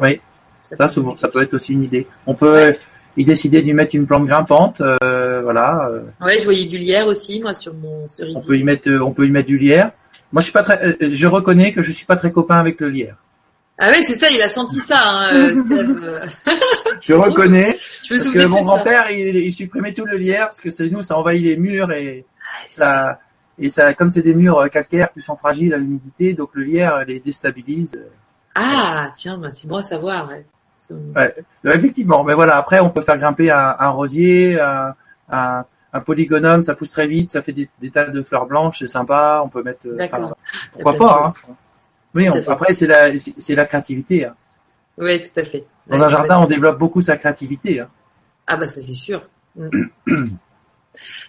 Oui, 0.00 0.20
ça, 0.62 0.76
ça, 0.76 0.88
souvent, 0.88 1.14
ça 1.14 1.28
peut 1.28 1.42
être 1.42 1.54
aussi 1.54 1.74
une 1.74 1.82
idée. 1.82 2.06
On 2.26 2.34
peut 2.34 2.74
y 3.18 3.24
décider 3.24 3.62
d'y 3.62 3.74
mettre 3.74 3.94
une 3.94 4.06
plante 4.06 4.26
grimpante, 4.26 4.80
euh, 4.80 5.40
voilà. 5.42 5.88
Euh. 5.90 6.02
Ouais, 6.24 6.38
je 6.38 6.44
voyais 6.44 6.66
du 6.66 6.78
lierre 6.78 7.06
aussi, 7.06 7.40
moi, 7.40 7.52
sur 7.52 7.74
mon 7.74 8.06
cerisier. 8.06 8.38
On 8.38 8.40
peut 8.40 8.56
y 8.56 8.64
mettre, 8.64 8.90
on 8.90 9.12
peut 9.12 9.26
y 9.26 9.30
mettre 9.30 9.48
du 9.48 9.58
lierre. 9.58 9.90
Moi, 10.32 10.40
je 10.40 10.44
suis 10.44 10.52
pas 10.52 10.62
très, 10.62 10.82
euh, 10.84 11.10
je 11.12 11.26
reconnais 11.26 11.72
que 11.72 11.82
je 11.82 11.92
suis 11.92 12.06
pas 12.06 12.16
très 12.16 12.30
copain 12.30 12.58
avec 12.58 12.80
le 12.80 12.88
lierre. 12.88 13.16
Ah 13.80 13.90
oui, 13.90 14.02
c'est 14.04 14.16
ça, 14.16 14.28
il 14.28 14.42
a 14.42 14.48
senti 14.48 14.80
ça. 14.80 15.00
Hein, 15.00 15.34
euh, 15.34 15.54
je 17.00 17.14
reconnais. 17.14 17.78
Je 18.02 18.14
me 18.14 18.18
parce 18.18 18.30
que 18.30 18.46
mon 18.46 18.62
grand-père, 18.62 19.10
il, 19.10 19.36
il, 19.36 19.52
supprimait 19.52 19.92
tout 19.92 20.04
le 20.04 20.16
lierre 20.16 20.46
parce 20.46 20.60
que 20.60 20.70
c'est 20.70 20.88
nous, 20.88 21.02
ça 21.02 21.16
envahit 21.16 21.44
les 21.44 21.56
murs 21.56 21.92
et 21.92 22.24
ah, 22.40 22.64
ça 22.66 23.18
et 23.58 23.70
ça, 23.70 23.92
comme 23.94 24.10
c'est 24.10 24.22
des 24.22 24.34
murs 24.34 24.58
euh, 24.58 24.68
calcaires 24.68 25.12
qui 25.12 25.20
sont 25.20 25.36
fragiles 25.36 25.74
à 25.74 25.76
l'humidité, 25.78 26.32
donc 26.32 26.50
le 26.54 26.64
lierre 26.64 27.04
les 27.04 27.20
déstabilise. 27.20 27.98
Ah 28.54 29.12
tiens, 29.14 29.38
bah, 29.38 29.50
c'est 29.52 29.68
bon 29.68 29.76
à 29.76 29.82
savoir. 29.82 30.28
Ouais. 30.28 30.44
Ouais, 31.14 31.34
effectivement, 31.76 32.24
mais 32.24 32.34
voilà. 32.34 32.56
Après, 32.56 32.80
on 32.80 32.90
peut 32.90 33.00
faire 33.00 33.18
grimper 33.18 33.50
un, 33.50 33.76
un 33.78 33.88
rosier, 33.90 34.60
un, 34.60 34.94
un, 35.30 35.64
un, 35.92 36.00
polygonum, 36.00 36.62
ça 36.62 36.74
pousse 36.74 36.92
très 36.92 37.06
vite, 37.06 37.30
ça 37.30 37.42
fait 37.42 37.52
des, 37.52 37.68
des 37.80 37.90
tas 37.90 38.06
de 38.06 38.22
fleurs 38.22 38.46
blanches, 38.46 38.78
c'est 38.78 38.86
sympa. 38.86 39.42
On 39.44 39.48
peut 39.48 39.62
mettre. 39.62 39.86
Euh, 39.86 39.96
D'accord. 39.96 40.36
Pourquoi 40.72 40.94
pas 40.94 41.22
hein. 41.26 41.54
Oui, 42.14 42.26
après 42.46 42.74
c'est 42.74 42.86
la 42.86 43.10
c'est 43.18 43.54
la 43.54 43.64
créativité. 43.64 44.24
Hein. 44.24 44.34
Oui, 44.96 45.20
tout 45.20 45.40
à 45.40 45.44
fait. 45.44 45.64
Dans 45.86 46.02
un 46.02 46.10
jardin, 46.10 46.38
on 46.38 46.46
développe 46.46 46.78
beaucoup 46.78 47.00
sa 47.00 47.16
créativité. 47.16 47.80
Hein. 47.80 47.88
Ah 48.46 48.56
bah 48.56 48.66
ça 48.66 48.80
c'est 48.82 48.94
sûr. 48.94 49.22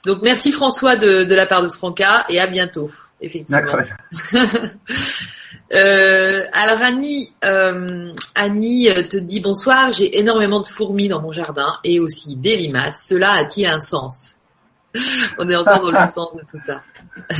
Donc 0.05 0.21
merci 0.21 0.51
François 0.51 0.95
de, 0.95 1.25
de 1.25 1.35
la 1.35 1.45
part 1.45 1.63
de 1.63 1.67
Franca 1.67 2.25
et 2.29 2.39
à 2.39 2.47
bientôt. 2.47 2.91
Effectivement. 3.21 3.59
euh, 5.73 6.43
alors 6.53 6.81
Annie, 6.81 7.33
euh, 7.43 8.13
Annie 8.35 8.89
te 9.09 9.17
dit 9.17 9.41
bonsoir. 9.41 9.91
J'ai 9.91 10.19
énormément 10.19 10.61
de 10.61 10.67
fourmis 10.67 11.09
dans 11.09 11.21
mon 11.21 11.31
jardin 11.31 11.73
et 11.83 11.99
aussi 11.99 12.35
des 12.37 12.55
limaces. 12.55 13.05
Cela 13.07 13.33
a-t-il 13.33 13.65
un 13.65 13.79
sens? 13.81 14.35
On 15.37 15.49
est 15.49 15.55
encore 15.55 15.81
dans 15.81 15.91
le 15.91 16.07
sens 16.11 16.35
de 16.35 16.41
tout 16.49 16.57
ça. 16.65 16.81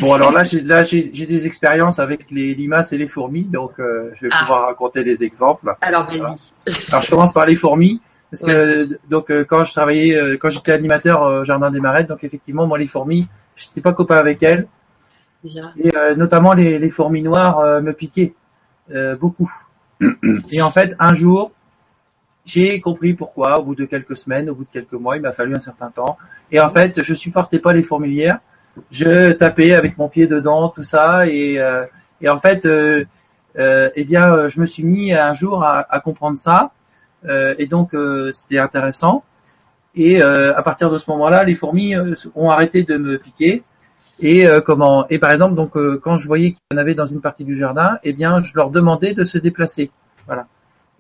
Bon, 0.02 0.14
alors 0.14 0.32
là, 0.32 0.44
j'ai 0.44 0.62
là 0.62 0.84
j'ai 0.84 1.10
des 1.10 1.48
expériences 1.48 2.00
avec 2.00 2.32
les 2.32 2.54
limaces 2.54 2.94
et 2.94 2.98
les 2.98 3.08
fourmis, 3.08 3.44
donc 3.44 3.80
euh, 3.80 4.12
je 4.16 4.26
vais 4.26 4.32
ah. 4.34 4.42
pouvoir 4.42 4.68
raconter 4.68 5.04
des 5.04 5.24
exemples. 5.24 5.74
Alors 5.82 6.08
vas-y. 6.08 6.74
Alors 6.90 7.02
je 7.02 7.10
commence 7.10 7.34
par 7.34 7.46
les 7.46 7.56
fourmis, 7.56 8.02
parce 8.32 8.44
que 8.44 9.00
donc 9.10 9.30
euh, 9.30 9.44
quand 9.44 9.64
je 9.64 9.72
travaillais, 9.72 10.16
euh, 10.16 10.38
quand 10.38 10.50
j'étais 10.50 10.72
animateur 10.72 11.22
au 11.22 11.44
jardin 11.44 11.72
des 11.72 11.80
Marais, 11.80 12.04
donc 12.04 12.24
effectivement 12.24 12.68
moi 12.68 12.78
les 12.78 12.88
fourmis, 12.88 13.28
j'étais 13.56 13.82
pas 13.82 13.94
copain 13.94 14.18
avec 14.18 14.44
elles. 14.44 14.68
Déjà. 15.44 15.74
Et 15.78 15.92
notamment 16.18 16.54
les, 16.54 16.80
les 16.80 16.90
fourmis 16.90 17.22
noires 17.22 17.82
me 17.82 17.94
piquaient 17.94 18.34
beaucoup. 19.20 19.52
et 20.52 20.62
en 20.62 20.72
fait, 20.72 20.96
un 21.00 21.16
jour, 21.16 21.52
j'ai 22.46 22.82
compris 22.82 23.14
pourquoi. 23.14 23.60
Au 23.60 23.64
bout 23.64 23.76
de 23.76 23.86
quelques 23.86 24.18
semaines, 24.18 24.50
au 24.50 24.56
bout 24.56 24.64
de 24.66 24.70
quelques 24.70 24.94
mois, 24.94 25.16
il 25.16 25.22
m'a 25.22 25.32
fallu 25.32 25.56
un 25.56 25.60
certain 25.62 25.90
temps. 25.90 26.18
Et 26.52 26.60
en 26.60 26.70
fait, 26.70 27.02
je 27.02 27.14
supportais 27.14 27.60
pas 27.60 27.72
les 27.72 27.84
fourmilières 27.84 28.40
je 28.92 29.32
tapais 29.34 29.74
avec 29.74 29.98
mon 29.98 30.10
pied 30.10 30.28
dedans, 30.28 30.70
tout 30.70 30.84
ça, 30.84 31.28
et, 31.28 31.60
euh, 31.60 31.86
et 32.22 32.30
en 32.30 32.40
fait, 32.40 32.66
euh, 32.66 33.06
euh, 33.58 33.90
eh 33.96 34.04
bien, 34.04 34.48
je 34.48 34.60
me 34.60 34.66
suis 34.66 34.84
mis 34.84 35.14
un 35.14 35.34
jour 35.34 35.64
à, 35.64 35.86
à 35.90 36.00
comprendre 36.00 36.38
ça, 36.38 36.72
et 37.58 37.66
donc 37.66 37.94
c'était 38.32 38.60
intéressant. 38.60 39.24
Et 39.94 40.22
à 40.22 40.62
partir 40.64 40.90
de 40.90 40.98
ce 40.98 41.10
moment-là, 41.12 41.44
les 41.44 41.56
fourmis 41.56 41.94
ont 42.34 42.50
arrêté 42.50 42.84
de 42.84 42.96
me 42.96 43.18
piquer. 43.18 43.64
Et 44.22 44.46
comment 44.66 45.06
Et 45.10 45.20
par 45.20 45.32
exemple, 45.32 45.56
donc 45.56 45.74
quand 46.00 46.16
je 46.16 46.28
voyais 46.28 46.52
qu'il 46.52 46.62
y 46.72 46.76
en 46.76 46.78
avait 46.78 46.96
dans 46.96 47.08
une 47.08 47.20
partie 47.20 47.44
du 47.44 47.58
jardin, 47.58 47.98
eh 48.06 48.14
bien, 48.14 48.42
je 48.42 48.54
leur 48.56 48.70
demandais 48.70 49.14
de 49.14 49.26
se 49.26 49.38
déplacer. 49.38 49.92
Voilà. 50.28 50.48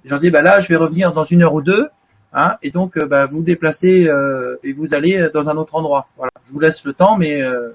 Je 0.03 0.09
leur 0.09 0.19
dis, 0.19 0.29
bah 0.29 0.41
là, 0.41 0.59
je 0.59 0.67
vais 0.67 0.75
revenir 0.75 1.13
dans 1.13 1.23
une 1.23 1.43
heure 1.43 1.53
ou 1.53 1.61
deux. 1.61 1.87
Hein, 2.31 2.57
et 2.61 2.69
donc, 2.69 2.97
euh, 2.97 3.05
bah, 3.05 3.25
vous 3.25 3.43
déplacez 3.43 4.07
euh, 4.07 4.57
et 4.63 4.73
vous 4.73 4.93
allez 4.93 5.29
dans 5.33 5.49
un 5.49 5.57
autre 5.57 5.75
endroit. 5.75 6.07
Voilà. 6.15 6.31
Je 6.47 6.53
vous 6.53 6.59
laisse 6.59 6.83
le 6.85 6.93
temps, 6.93 7.17
mais 7.17 7.41
euh, 7.41 7.69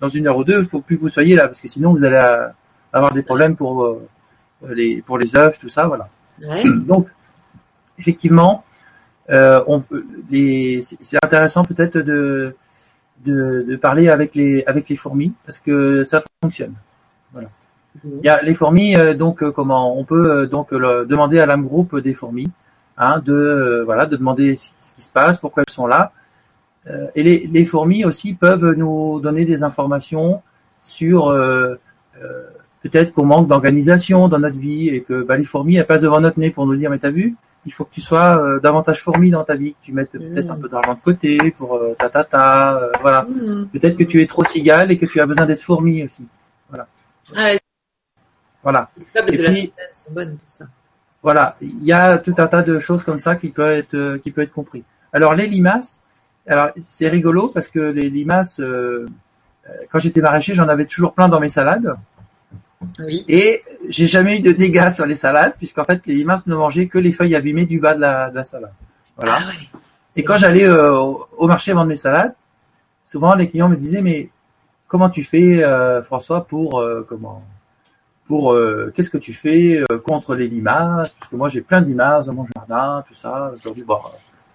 dans 0.00 0.08
une 0.08 0.28
heure 0.28 0.36
ou 0.36 0.44
deux, 0.44 0.60
il 0.60 0.64
faut 0.64 0.80
plus 0.80 0.96
que 0.96 1.02
vous 1.02 1.08
soyez 1.08 1.34
là, 1.34 1.48
parce 1.48 1.60
que 1.60 1.68
sinon 1.68 1.92
vous 1.92 2.04
allez 2.04 2.22
avoir 2.92 3.12
des 3.12 3.22
problèmes 3.22 3.56
pour 3.56 4.00
les 4.68 5.02
pour 5.02 5.18
les 5.18 5.36
œufs, 5.36 5.58
tout 5.58 5.68
ça, 5.68 5.86
voilà. 5.88 6.08
Donc, 6.86 7.08
effectivement, 7.98 8.64
on 9.28 9.82
les, 10.30 10.82
c'est 10.82 11.18
intéressant 11.22 11.64
peut-être 11.64 11.98
de, 11.98 12.54
de, 13.24 13.64
de 13.68 13.76
parler 13.76 14.08
avec 14.08 14.34
les 14.34 14.64
avec 14.64 14.88
les 14.88 14.96
fourmis 14.96 15.34
parce 15.44 15.58
que 15.58 16.04
ça 16.04 16.22
fonctionne. 16.42 16.74
Voilà. 17.32 17.48
Mhm. 18.04 18.20
Il 18.22 18.26
y 18.26 18.28
a 18.28 18.40
les 18.42 18.54
fourmis, 18.54 18.94
donc 19.16 19.48
comment 19.50 19.98
on 19.98 20.04
peut 20.04 20.46
donc 20.46 20.72
demander 20.72 21.40
à 21.40 21.46
l'âme 21.46 21.66
groupe 21.66 21.98
des 21.98 22.14
fourmis 22.14 22.50
Hein, 23.02 23.22
de 23.24 23.32
euh, 23.32 23.82
voilà, 23.82 24.04
de 24.04 24.14
demander 24.14 24.56
ce 24.56 24.92
qui 24.94 25.00
se 25.00 25.10
passe, 25.10 25.38
pourquoi 25.38 25.62
elles 25.66 25.72
sont 25.72 25.86
là. 25.86 26.12
Euh, 26.86 27.06
et 27.14 27.22
les, 27.22 27.48
les, 27.50 27.64
fourmis 27.64 28.04
aussi 28.04 28.34
peuvent 28.34 28.74
nous 28.76 29.20
donner 29.20 29.46
des 29.46 29.62
informations 29.62 30.42
sur 30.82 31.28
euh, 31.28 31.76
peut-être 32.82 33.14
qu'on 33.14 33.24
manque 33.24 33.48
d'organisation 33.48 34.28
dans 34.28 34.38
notre 34.38 34.58
vie 34.58 34.88
et 34.88 35.00
que 35.00 35.22
bah, 35.22 35.38
les 35.38 35.44
fourmis 35.44 35.76
elles 35.76 35.86
passent 35.86 36.02
devant 36.02 36.20
notre 36.20 36.38
nez 36.38 36.50
pour 36.50 36.66
nous 36.66 36.76
dire 36.76 36.90
mais 36.90 36.98
t'as 36.98 37.10
vu 37.10 37.36
il 37.64 37.72
faut 37.72 37.84
que 37.84 37.94
tu 37.94 38.02
sois 38.02 38.58
davantage 38.62 39.02
fourmi 39.02 39.30
dans 39.30 39.44
ta 39.44 39.54
vie, 39.54 39.72
que 39.72 39.78
tu 39.82 39.92
mettes 39.92 40.12
peut-être 40.12 40.50
un 40.50 40.56
peu 40.56 40.68
d'argent 40.68 40.94
de 40.94 41.00
côté 41.00 41.38
pour 41.56 41.80
ta 41.98 42.08
ta 42.10 42.24
ta, 42.24 42.90
voilà. 43.00 43.22
Mm. 43.22 43.68
Peut-être 43.72 43.96
que 43.96 44.04
tu 44.04 44.20
es 44.20 44.26
trop 44.26 44.44
cigale 44.44 44.90
et 44.92 44.98
que 44.98 45.06
tu 45.06 45.20
as 45.20 45.26
besoin 45.26 45.44
d'être 45.44 45.62
fourmi 45.62 46.02
aussi. 46.04 46.26
Voilà. 46.70 46.86
Ah, 47.36 47.52
voilà. 48.62 48.90
Les 48.96 49.22
de 49.22 49.26
puis, 49.26 49.72
la 49.76 49.94
sont 49.94 50.10
bonnes 50.10 50.36
pour 50.38 50.48
ça. 50.48 50.66
Voilà, 51.22 51.56
il 51.60 51.84
y 51.84 51.92
a 51.92 52.18
tout 52.18 52.34
un 52.38 52.46
tas 52.46 52.62
de 52.62 52.78
choses 52.78 53.02
comme 53.02 53.18
ça 53.18 53.36
qui 53.36 53.48
peuvent 53.48 53.70
être 53.70 54.16
qui 54.18 54.30
peut 54.30 54.40
être 54.40 54.52
compris. 54.52 54.84
Alors 55.12 55.34
les 55.34 55.46
limaces, 55.46 56.02
alors 56.46 56.70
c'est 56.88 57.08
rigolo 57.08 57.48
parce 57.48 57.68
que 57.68 57.78
les 57.78 58.08
limaces, 58.08 58.60
euh, 58.60 59.06
euh, 59.68 59.72
quand 59.90 59.98
j'étais 59.98 60.20
maraîcher, 60.20 60.54
j'en 60.54 60.68
avais 60.68 60.86
toujours 60.86 61.12
plein 61.12 61.28
dans 61.28 61.40
mes 61.40 61.48
salades. 61.48 61.94
Oui. 62.98 63.24
Et 63.28 63.62
j'ai 63.88 64.06
jamais 64.06 64.38
eu 64.38 64.40
de 64.40 64.52
dégâts 64.52 64.90
sur 64.90 65.04
les 65.04 65.14
salades 65.14 65.54
puisqu'en 65.58 65.84
fait 65.84 66.06
les 66.06 66.14
limaces 66.14 66.46
ne 66.46 66.54
mangeaient 66.56 66.86
que 66.86 66.98
les 66.98 67.12
feuilles 67.12 67.36
abîmées 67.36 67.66
du 67.66 67.78
bas 67.78 67.94
de 67.94 68.00
la, 68.00 68.44
salade. 68.44 68.72
Voilà. 69.16 69.38
Ah 69.42 69.50
Et 70.16 70.22
quand 70.22 70.38
j'allais 70.38 70.64
euh, 70.64 70.94
au 70.96 71.46
marché 71.46 71.74
vendre 71.74 71.88
mes 71.88 71.96
salades, 71.96 72.34
souvent 73.04 73.34
les 73.34 73.48
clients 73.48 73.68
me 73.68 73.76
disaient 73.76 74.00
mais 74.00 74.30
comment 74.88 75.10
tu 75.10 75.22
fais 75.22 75.62
François 76.02 76.46
pour 76.46 76.82
comment 77.06 77.44
pour 78.30 78.56
qu'est-ce 78.94 79.10
que 79.10 79.18
tu 79.18 79.34
fais 79.34 79.82
contre 80.04 80.36
les 80.36 80.46
limaces? 80.46 81.14
Parce 81.18 81.30
que 81.30 81.36
moi 81.36 81.48
j'ai 81.48 81.62
plein 81.62 81.80
de 81.80 81.88
limaces 81.88 82.26
dans 82.26 82.34
mon 82.34 82.46
jardin 82.54 83.02
tout 83.08 83.14
ça. 83.14 83.52
Je 83.58 83.64
leur 83.64 83.74
dis 83.74 83.82
bah 83.82 84.00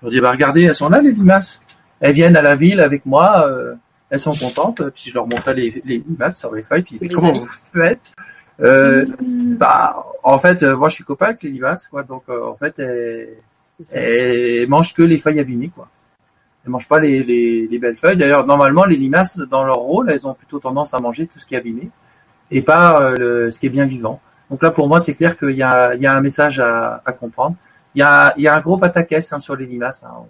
je 0.05 0.09
dis, 0.09 0.21
bah, 0.21 0.31
regardez, 0.31 0.63
elles 0.63 0.75
sont 0.75 0.89
là, 0.89 1.01
les 1.01 1.11
limaces. 1.11 1.61
Elles 1.99 2.13
viennent 2.13 2.37
à 2.37 2.41
la 2.41 2.55
ville 2.55 2.79
avec 2.79 3.05
moi, 3.05 3.47
euh, 3.47 3.75
elles 4.09 4.19
sont 4.19 4.33
contentes, 4.33 4.89
puis 4.89 5.09
je 5.09 5.13
leur 5.13 5.27
montre 5.27 5.51
les, 5.51 5.81
les 5.85 5.97
limaces 5.97 6.39
sur 6.39 6.53
les 6.53 6.63
feuilles, 6.63 6.83
puis 6.83 6.99
comment 7.09 7.33
vous 7.33 7.47
faites? 7.47 8.01
Euh, 8.61 9.05
bah, 9.19 9.95
en 10.23 10.37
fait, 10.39 10.63
euh, 10.63 10.77
moi, 10.77 10.89
je 10.89 10.95
suis 10.95 11.03
copain 11.03 11.27
avec 11.27 11.43
les 11.43 11.49
limaces, 11.49 11.87
quoi. 11.87 12.03
Donc, 12.03 12.23
euh, 12.29 12.45
en 12.45 12.55
fait, 12.55 12.77
elles, 12.79 13.37
elles, 13.91 14.67
mangent 14.67 14.93
que 14.93 15.01
les 15.01 15.17
feuilles 15.17 15.39
abîmées, 15.39 15.69
quoi. 15.69 15.87
Elles 16.63 16.71
mangent 16.71 16.87
pas 16.87 16.99
les, 16.99 17.23
les, 17.23 17.67
les 17.67 17.79
belles 17.79 17.97
feuilles. 17.97 18.17
D'ailleurs, 18.17 18.45
normalement, 18.45 18.85
les 18.85 18.95
limaces, 18.95 19.37
dans 19.37 19.63
leur 19.63 19.79
rôle, 19.79 20.09
elles 20.09 20.27
ont 20.27 20.33
plutôt 20.33 20.59
tendance 20.59 20.93
à 20.93 20.99
manger 20.99 21.27
tout 21.27 21.39
ce 21.39 21.45
qui 21.45 21.55
est 21.55 21.57
abîmé 21.57 21.89
et 22.51 22.61
pas 22.61 23.11
le, 23.17 23.51
ce 23.51 23.59
qui 23.59 23.67
est 23.67 23.69
bien 23.69 23.85
vivant. 23.85 24.19
Donc 24.49 24.61
là, 24.61 24.71
pour 24.71 24.87
moi, 24.87 24.99
c'est 24.99 25.15
clair 25.15 25.37
qu'il 25.37 25.55
y 25.55 25.63
a, 25.63 25.95
il 25.95 26.01
y 26.01 26.07
a 26.07 26.15
un 26.15 26.21
message 26.21 26.59
à, 26.59 27.01
à 27.05 27.11
comprendre. 27.13 27.55
Il 27.95 27.99
y 27.99 28.03
a, 28.03 28.33
y 28.37 28.47
a 28.47 28.55
un 28.55 28.61
gros 28.61 28.77
pataquès 28.77 29.33
hein, 29.33 29.39
sur 29.39 29.55
les 29.55 29.65
limaces. 29.65 30.03
Hein. 30.03 30.25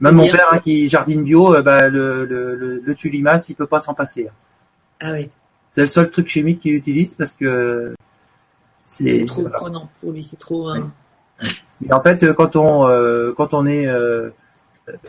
Même 0.00 0.14
mon 0.14 0.30
père 0.30 0.46
hein, 0.52 0.58
qui 0.58 0.88
jardine 0.88 1.24
bio, 1.24 1.54
euh, 1.54 1.62
bah, 1.62 1.88
le, 1.88 2.24
le, 2.24 2.54
le, 2.54 2.82
le 2.84 2.94
tulimace, 2.94 3.48
il 3.48 3.54
peut 3.54 3.66
pas 3.66 3.80
s'en 3.80 3.94
passer. 3.94 4.28
Hein. 4.28 4.34
Ah 5.00 5.12
oui. 5.12 5.28
C'est 5.70 5.82
le 5.82 5.86
seul 5.86 6.10
truc 6.10 6.28
chimique 6.28 6.60
qu'il 6.60 6.74
utilise 6.74 7.14
parce 7.14 7.32
que 7.34 7.94
c'est 8.86 9.24
trop 9.26 9.42
prenant 9.48 9.90
pour 10.00 10.12
lui, 10.12 10.24
c'est 10.24 10.38
trop. 10.38 10.68
Hein. 10.68 10.90
Mais 11.80 11.92
en 11.92 12.00
fait, 12.00 12.32
quand 12.32 12.56
on 12.56 12.88
euh, 12.88 13.32
quand 13.36 13.52
on 13.52 13.66
est 13.66 13.86
euh, 13.86 14.30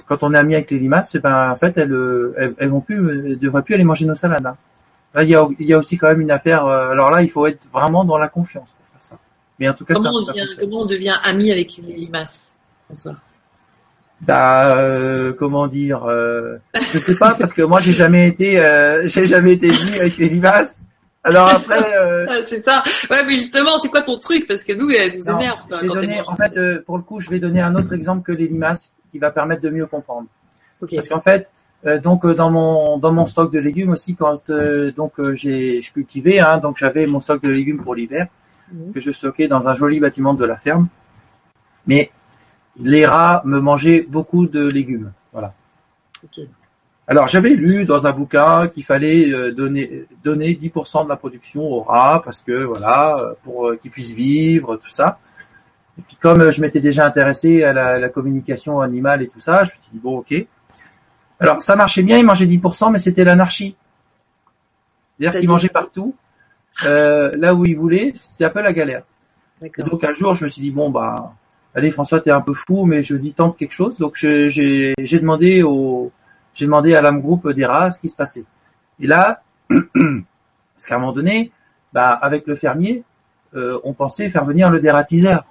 quand 0.05 0.22
on 0.24 0.34
est 0.34 0.38
ami 0.38 0.55
avec 0.55 0.70
les 0.72 0.80
limaces, 0.80 1.15
eh 1.15 1.20
ben 1.20 1.51
en 1.51 1.55
fait 1.55 1.78
elles, 1.78 1.95
elles, 2.57 2.70
vont 2.70 2.82
plus, 2.82 2.97
elles 3.09 3.39
devraient 3.39 3.63
plus 3.63 3.76
aller 3.76 3.86
manger 3.86 4.05
nos 4.05 4.15
salades. 4.15 4.53
Là, 5.14 5.24
il 5.24 5.30
y 5.30 5.36
a 5.36 5.47
il 5.60 5.66
y 5.66 5.74
a 5.74 5.78
aussi 5.78 5.97
quand 5.97 6.07
même 6.07 6.22
une 6.22 6.32
affaire. 6.32 6.66
alors 6.66 7.10
là, 7.12 7.22
il 7.22 7.30
faut 7.30 7.47
être 7.47 7.68
vraiment 7.72 8.05
dans 8.05 8.18
la 8.18 8.28
confiance 8.28 8.74
comment, 9.88 10.10
on 10.14 10.26
devient, 10.26 10.47
comment 10.60 10.82
on 10.82 10.86
devient 10.86 11.16
ami 11.24 11.51
avec 11.51 11.78
les 11.86 11.93
limaces, 11.93 12.53
François? 12.86 13.18
Bah 14.22 14.76
euh, 14.76 15.32
comment 15.32 15.68
dire 15.68 16.03
euh, 16.03 16.57
je 16.76 16.97
sais 16.97 17.16
pas 17.16 17.36
parce 17.36 17.53
que 17.53 17.62
moi 17.62 17.80
j'ai 17.80 17.93
jamais 17.93 18.28
été 18.28 18.60
euh, 18.60 19.03
j'ai 19.07 19.26
jamais 19.26 19.53
été 19.53 19.70
ami 19.70 19.97
avec 19.97 20.18
les 20.18 20.28
limaces 20.28 20.84
alors 21.24 21.47
après 21.47 21.95
euh, 21.95 22.26
ah, 22.28 22.43
c'est 22.43 22.62
ça. 22.62 22.84
Ouais 23.10 23.26
mais 23.26 23.36
justement 23.36 23.78
c'est 23.78 23.88
quoi 23.88 24.01
ton 24.01 24.20
truc? 24.20 24.45
Parce 24.45 24.66
que 24.66 24.74
nous 24.74 24.89
elle 24.89 25.16
nous 25.16 25.30
énerve 25.30 25.60
en 26.28 26.36
fait 26.36 26.57
euh, 26.57 26.84
pour 26.86 26.97
le 26.97 27.03
coup 27.03 27.22
je 27.22 27.30
vais 27.30 27.39
donner 27.39 27.62
un 27.62 27.74
autre 27.76 27.93
exemple 27.93 28.24
que 28.24 28.34
les 28.34 28.47
limaces 28.47 28.91
qui 29.10 29.20
va 29.20 29.32
permettre 29.32 29.62
de 29.62 29.70
mieux 29.70 29.86
comprendre. 29.86 30.28
Parce 30.82 31.07
qu'en 31.07 31.22
fait 31.22 31.47
donc 32.03 32.27
dans 32.27 32.51
mon 32.51 32.97
dans 32.97 33.13
mon 33.13 33.25
stock 33.25 33.53
de 33.53 33.59
légumes 33.59 33.91
aussi 33.91 34.15
quand 34.15 34.51
donc 34.97 35.13
j'ai 35.34 35.82
je 35.82 35.93
cultivais 35.93 36.39
hein, 36.39 36.57
donc 36.57 36.77
j'avais 36.77 37.05
mon 37.05 37.21
stock 37.21 37.41
de 37.41 37.49
légumes 37.49 37.82
pour 37.82 37.95
l'hiver 37.95 38.27
Mhm. 38.71 38.93
que 38.93 38.99
je 38.99 39.11
stockais 39.11 39.47
dans 39.47 39.67
un 39.67 39.73
joli 39.73 39.99
bâtiment 39.99 40.34
de 40.34 40.45
la 40.45 40.57
ferme. 40.57 40.88
Mais 41.88 42.11
les 42.80 43.05
rats 43.05 43.41
me 43.45 43.59
mangeaient 43.59 44.05
beaucoup 44.07 44.47
de 44.47 44.67
légumes. 44.67 45.11
Voilà. 45.32 45.53
Alors 47.07 47.27
j'avais 47.27 47.49
lu 47.49 47.86
dans 47.86 48.05
un 48.05 48.11
bouquin 48.11 48.67
qu'il 48.67 48.84
fallait 48.84 49.32
euh, 49.32 49.51
donner 49.51 50.05
donner 50.23 50.53
10% 50.53 51.05
de 51.05 51.09
la 51.09 51.15
production 51.15 51.61
aux 51.61 51.82
rats 51.82 52.21
parce 52.23 52.41
que 52.41 52.63
voilà 52.63 53.17
euh, 53.17 53.34
pour 53.43 53.69
euh, 53.69 53.75
qu'ils 53.77 53.89
puissent 53.89 54.11
vivre 54.11 54.75
tout 54.75 54.89
ça. 54.89 55.17
Et 55.97 56.01
puis 56.01 56.17
comme 56.17 56.51
je 56.51 56.61
m'étais 56.61 56.82
déjà 56.82 57.05
intéressé 57.05 57.63
à 57.63 57.73
la, 57.73 58.09
communication 58.09 58.80
animale 58.80 59.23
et 59.23 59.27
tout 59.27 59.39
ça, 59.39 59.63
je 59.63 59.71
me 59.71 59.82
suis 59.82 59.91
dit 59.93 59.99
bon 59.99 60.19
ok. 60.19 60.45
Alors 61.39 61.61
ça 61.61 61.75
marchait 61.75 62.03
bien, 62.03 62.17
ils 62.17 62.25
mangeaient 62.25 62.45
10%, 62.45 62.91
mais 62.91 62.99
c'était 62.99 63.23
l'anarchie. 63.23 63.75
C'est-à-dire 65.17 65.39
qu'ils 65.39 65.49
mangeaient 65.49 65.69
partout. 65.69 66.15
Euh, 66.85 67.31
là 67.35 67.53
où 67.53 67.65
il 67.65 67.77
voulait, 67.77 68.13
c'était 68.21 68.45
un 68.45 68.49
peu 68.49 68.61
la 68.61 68.73
galère. 68.73 69.03
Et 69.61 69.83
donc 69.83 70.03
un 70.03 70.13
jour, 70.13 70.33
je 70.35 70.45
me 70.45 70.49
suis 70.49 70.61
dit 70.61 70.71
bon 70.71 70.89
bah, 70.89 71.33
allez 71.75 71.91
François, 71.91 72.21
t'es 72.21 72.31
un 72.31 72.41
peu 72.41 72.53
fou, 72.53 72.85
mais 72.85 73.03
je 73.03 73.15
dis 73.15 73.33
tente 73.33 73.57
quelque 73.57 73.73
chose. 73.73 73.97
Donc 73.97 74.15
j'ai 74.15 74.95
demandé 74.95 75.63
au, 75.63 76.11
j'ai 76.53 76.65
demandé 76.65 76.95
à 76.95 77.01
l'âme 77.01 77.21
groupe 77.21 77.49
des 77.51 77.65
rats 77.65 77.91
ce 77.91 77.99
qui 77.99 78.09
se 78.09 78.15
passait. 78.15 78.45
Et 78.99 79.07
là, 79.07 79.41
parce 79.69 80.85
qu'à 80.87 80.95
un 80.95 80.99
moment 80.99 81.13
donné, 81.13 81.51
bah 81.93 82.11
avec 82.11 82.47
le 82.47 82.55
fermier, 82.55 83.03
euh, 83.55 83.79
on 83.83 83.93
pensait 83.93 84.29
faire 84.29 84.45
venir 84.45 84.69
le 84.69 84.79
dératiseur. 84.79 85.45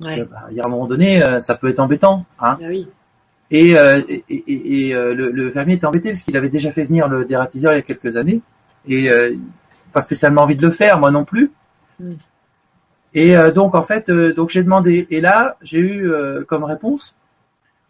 Ouais. 0.00 0.24
Bah, 0.24 0.46
il 0.50 0.56
y 0.56 0.60
a 0.60 0.64
un 0.64 0.68
moment 0.68 0.86
donné, 0.86 1.22
euh, 1.22 1.40
ça 1.40 1.54
peut 1.54 1.68
être 1.68 1.80
embêtant. 1.80 2.24
Hein. 2.40 2.58
Ah 2.60 2.66
oui. 2.68 2.88
Et, 3.50 3.72
et, 3.72 4.24
et, 4.28 4.88
et 4.88 4.94
le, 4.94 5.30
le, 5.30 5.50
fermier 5.50 5.74
était 5.74 5.86
embêté 5.86 6.10
parce 6.10 6.22
qu'il 6.22 6.36
avait 6.36 6.48
déjà 6.48 6.72
fait 6.72 6.84
venir 6.84 7.08
le 7.08 7.24
dératiseur 7.24 7.72
il 7.72 7.76
y 7.76 7.78
a 7.78 7.82
quelques 7.82 8.16
années. 8.16 8.40
Et 8.88 9.08
pas 9.94 10.02
spécialement 10.02 10.42
envie 10.42 10.56
de 10.56 10.62
le 10.62 10.70
faire, 10.70 10.98
moi 10.98 11.10
non 11.10 11.24
plus. 11.24 11.52
Mm. 11.98 12.12
Et 13.14 13.36
euh, 13.36 13.50
donc 13.50 13.74
en 13.74 13.82
fait, 13.82 14.10
euh, 14.10 14.34
donc 14.34 14.50
j'ai 14.50 14.62
demandé. 14.62 15.06
Et 15.08 15.22
là, 15.22 15.56
j'ai 15.62 15.78
eu 15.78 16.10
euh, 16.10 16.44
comme 16.44 16.64
réponse, 16.64 17.14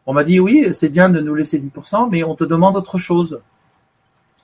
on 0.07 0.13
m'a 0.13 0.23
dit 0.23 0.39
oui, 0.39 0.69
c'est 0.73 0.91
bien 0.91 1.09
de 1.09 1.19
nous 1.21 1.35
laisser 1.35 1.59
10%, 1.59 2.09
mais 2.11 2.23
on 2.23 2.37
te 2.37 2.45
demande 2.45 2.77
autre 2.77 2.99
chose. 2.99 3.41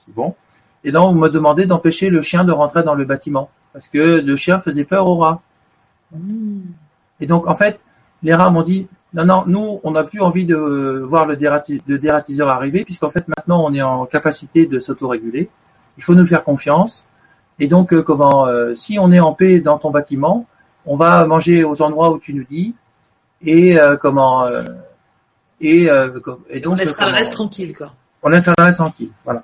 C'est 0.05 0.13
bon. 0.13 0.35
Et 0.83 0.91
donc 0.91 1.11
on 1.11 1.13
m'a 1.13 1.29
demandé 1.29 1.65
d'empêcher 1.67 2.09
le 2.09 2.21
chien 2.23 2.43
de 2.43 2.51
rentrer 2.51 2.83
dans 2.83 2.95
le 2.95 3.05
bâtiment 3.05 3.51
parce 3.71 3.87
que 3.87 4.19
le 4.19 4.35
chien 4.35 4.59
faisait 4.59 4.83
peur 4.83 5.07
aux 5.07 5.17
rats. 5.17 5.41
Mm. 6.11 6.61
Et 7.19 7.27
donc 7.27 7.47
en 7.47 7.55
fait, 7.55 7.79
les 8.23 8.33
rats 8.33 8.49
m'ont 8.49 8.63
dit 8.63 8.87
non 9.13 9.25
non, 9.25 9.43
nous 9.47 9.79
on 9.83 9.91
n'a 9.91 10.03
plus 10.03 10.21
envie 10.21 10.45
de 10.45 10.55
voir 10.55 11.25
le, 11.25 11.35
le 11.35 11.97
dératiseur 11.97 12.47
arriver 12.47 12.85
puisqu'en 12.85 13.09
fait 13.09 13.27
maintenant 13.27 13.63
on 13.65 13.73
est 13.73 13.81
en 13.81 14.05
capacité 14.05 14.65
de 14.65 14.79
s'autoréguler. 14.79 15.49
Il 15.97 16.03
faut 16.03 16.15
nous 16.15 16.25
faire 16.25 16.43
confiance 16.43 17.05
et 17.61 17.67
donc, 17.67 17.93
euh, 17.93 18.01
comment, 18.01 18.47
euh, 18.47 18.73
si 18.75 18.97
on 18.97 19.11
est 19.11 19.19
en 19.19 19.33
paix 19.33 19.59
dans 19.59 19.77
ton 19.77 19.91
bâtiment, 19.91 20.47
on 20.87 20.95
va 20.95 21.23
manger 21.27 21.63
aux 21.63 21.83
endroits 21.83 22.09
où 22.09 22.17
tu 22.17 22.33
nous 22.33 22.43
dis, 22.43 22.73
et 23.45 23.79
euh, 23.79 23.97
comment, 23.97 24.47
et, 25.61 25.83
et, 25.83 26.59
donc 26.59 26.73
on 26.73 26.75
laissera 26.75 27.05
le 27.05 27.13
reste 27.13 27.33
tranquille, 27.33 27.77
quoi. 27.77 27.93
On 28.23 28.29
laissera 28.29 28.55
le 28.57 28.63
reste 28.63 28.79
tranquille, 28.79 29.11
voilà. 29.23 29.43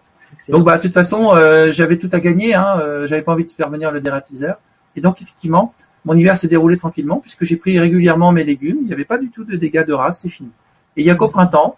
Donc, 0.49 0.65
bah, 0.65 0.77
de 0.77 0.81
toute 0.81 0.94
façon, 0.94 1.35
j'avais 1.69 1.98
tout 1.98 2.10
à 2.11 2.19
gagner. 2.19 2.56
Hein, 2.56 2.81
j'avais 3.06 3.22
pas 3.22 3.34
envie 3.34 3.45
de 3.45 3.52
faire 3.52 3.69
venir 3.69 3.91
le 3.91 4.02
dératiseur. 4.02 4.57
Et 4.95 5.02
donc, 5.02 5.22
effectivement, 5.22 5.73
mon 6.07 6.15
hiver 6.15 6.38
s'est 6.38 6.47
déroulé 6.47 6.77
tranquillement 6.77 7.17
puisque 7.17 7.43
j'ai 7.43 7.57
pris 7.57 7.77
régulièrement 7.77 8.31
mes 8.31 8.45
légumes. 8.45 8.77
Il 8.81 8.88
n'y 8.88 8.93
avait 8.93 9.03
pas 9.03 9.17
du 9.17 9.29
tout 9.29 9.43
de 9.43 9.57
dégâts 9.57 9.85
de 9.85 9.93
race, 9.93 10.21
c'est 10.21 10.29
fini. 10.29 10.49
Et 10.95 11.01
il 11.01 11.05
y 11.05 11.11
a 11.11 11.15
qu'au 11.15 11.27
printemps, 11.27 11.77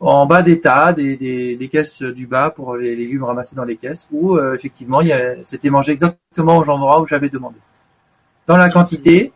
en 0.00 0.26
bas 0.26 0.42
des 0.42 0.60
tas, 0.60 0.92
des, 0.92 1.16
des, 1.16 1.54
des, 1.54 1.68
caisses 1.68 2.02
du 2.02 2.26
bas 2.26 2.50
pour 2.50 2.76
les 2.76 2.96
légumes 2.96 3.22
ramassés 3.22 3.54
dans 3.54 3.64
les 3.64 3.76
caisses, 3.76 4.08
où 4.10 4.36
euh, 4.36 4.54
effectivement 4.54 5.00
c'était 5.44 5.70
mangé 5.70 5.92
exactement 5.92 6.58
aux 6.58 6.68
endroits 6.68 7.00
où 7.00 7.06
j'avais 7.06 7.28
demandé. 7.28 7.58
Dans 8.48 8.56
la 8.56 8.70
quantité, 8.70 9.32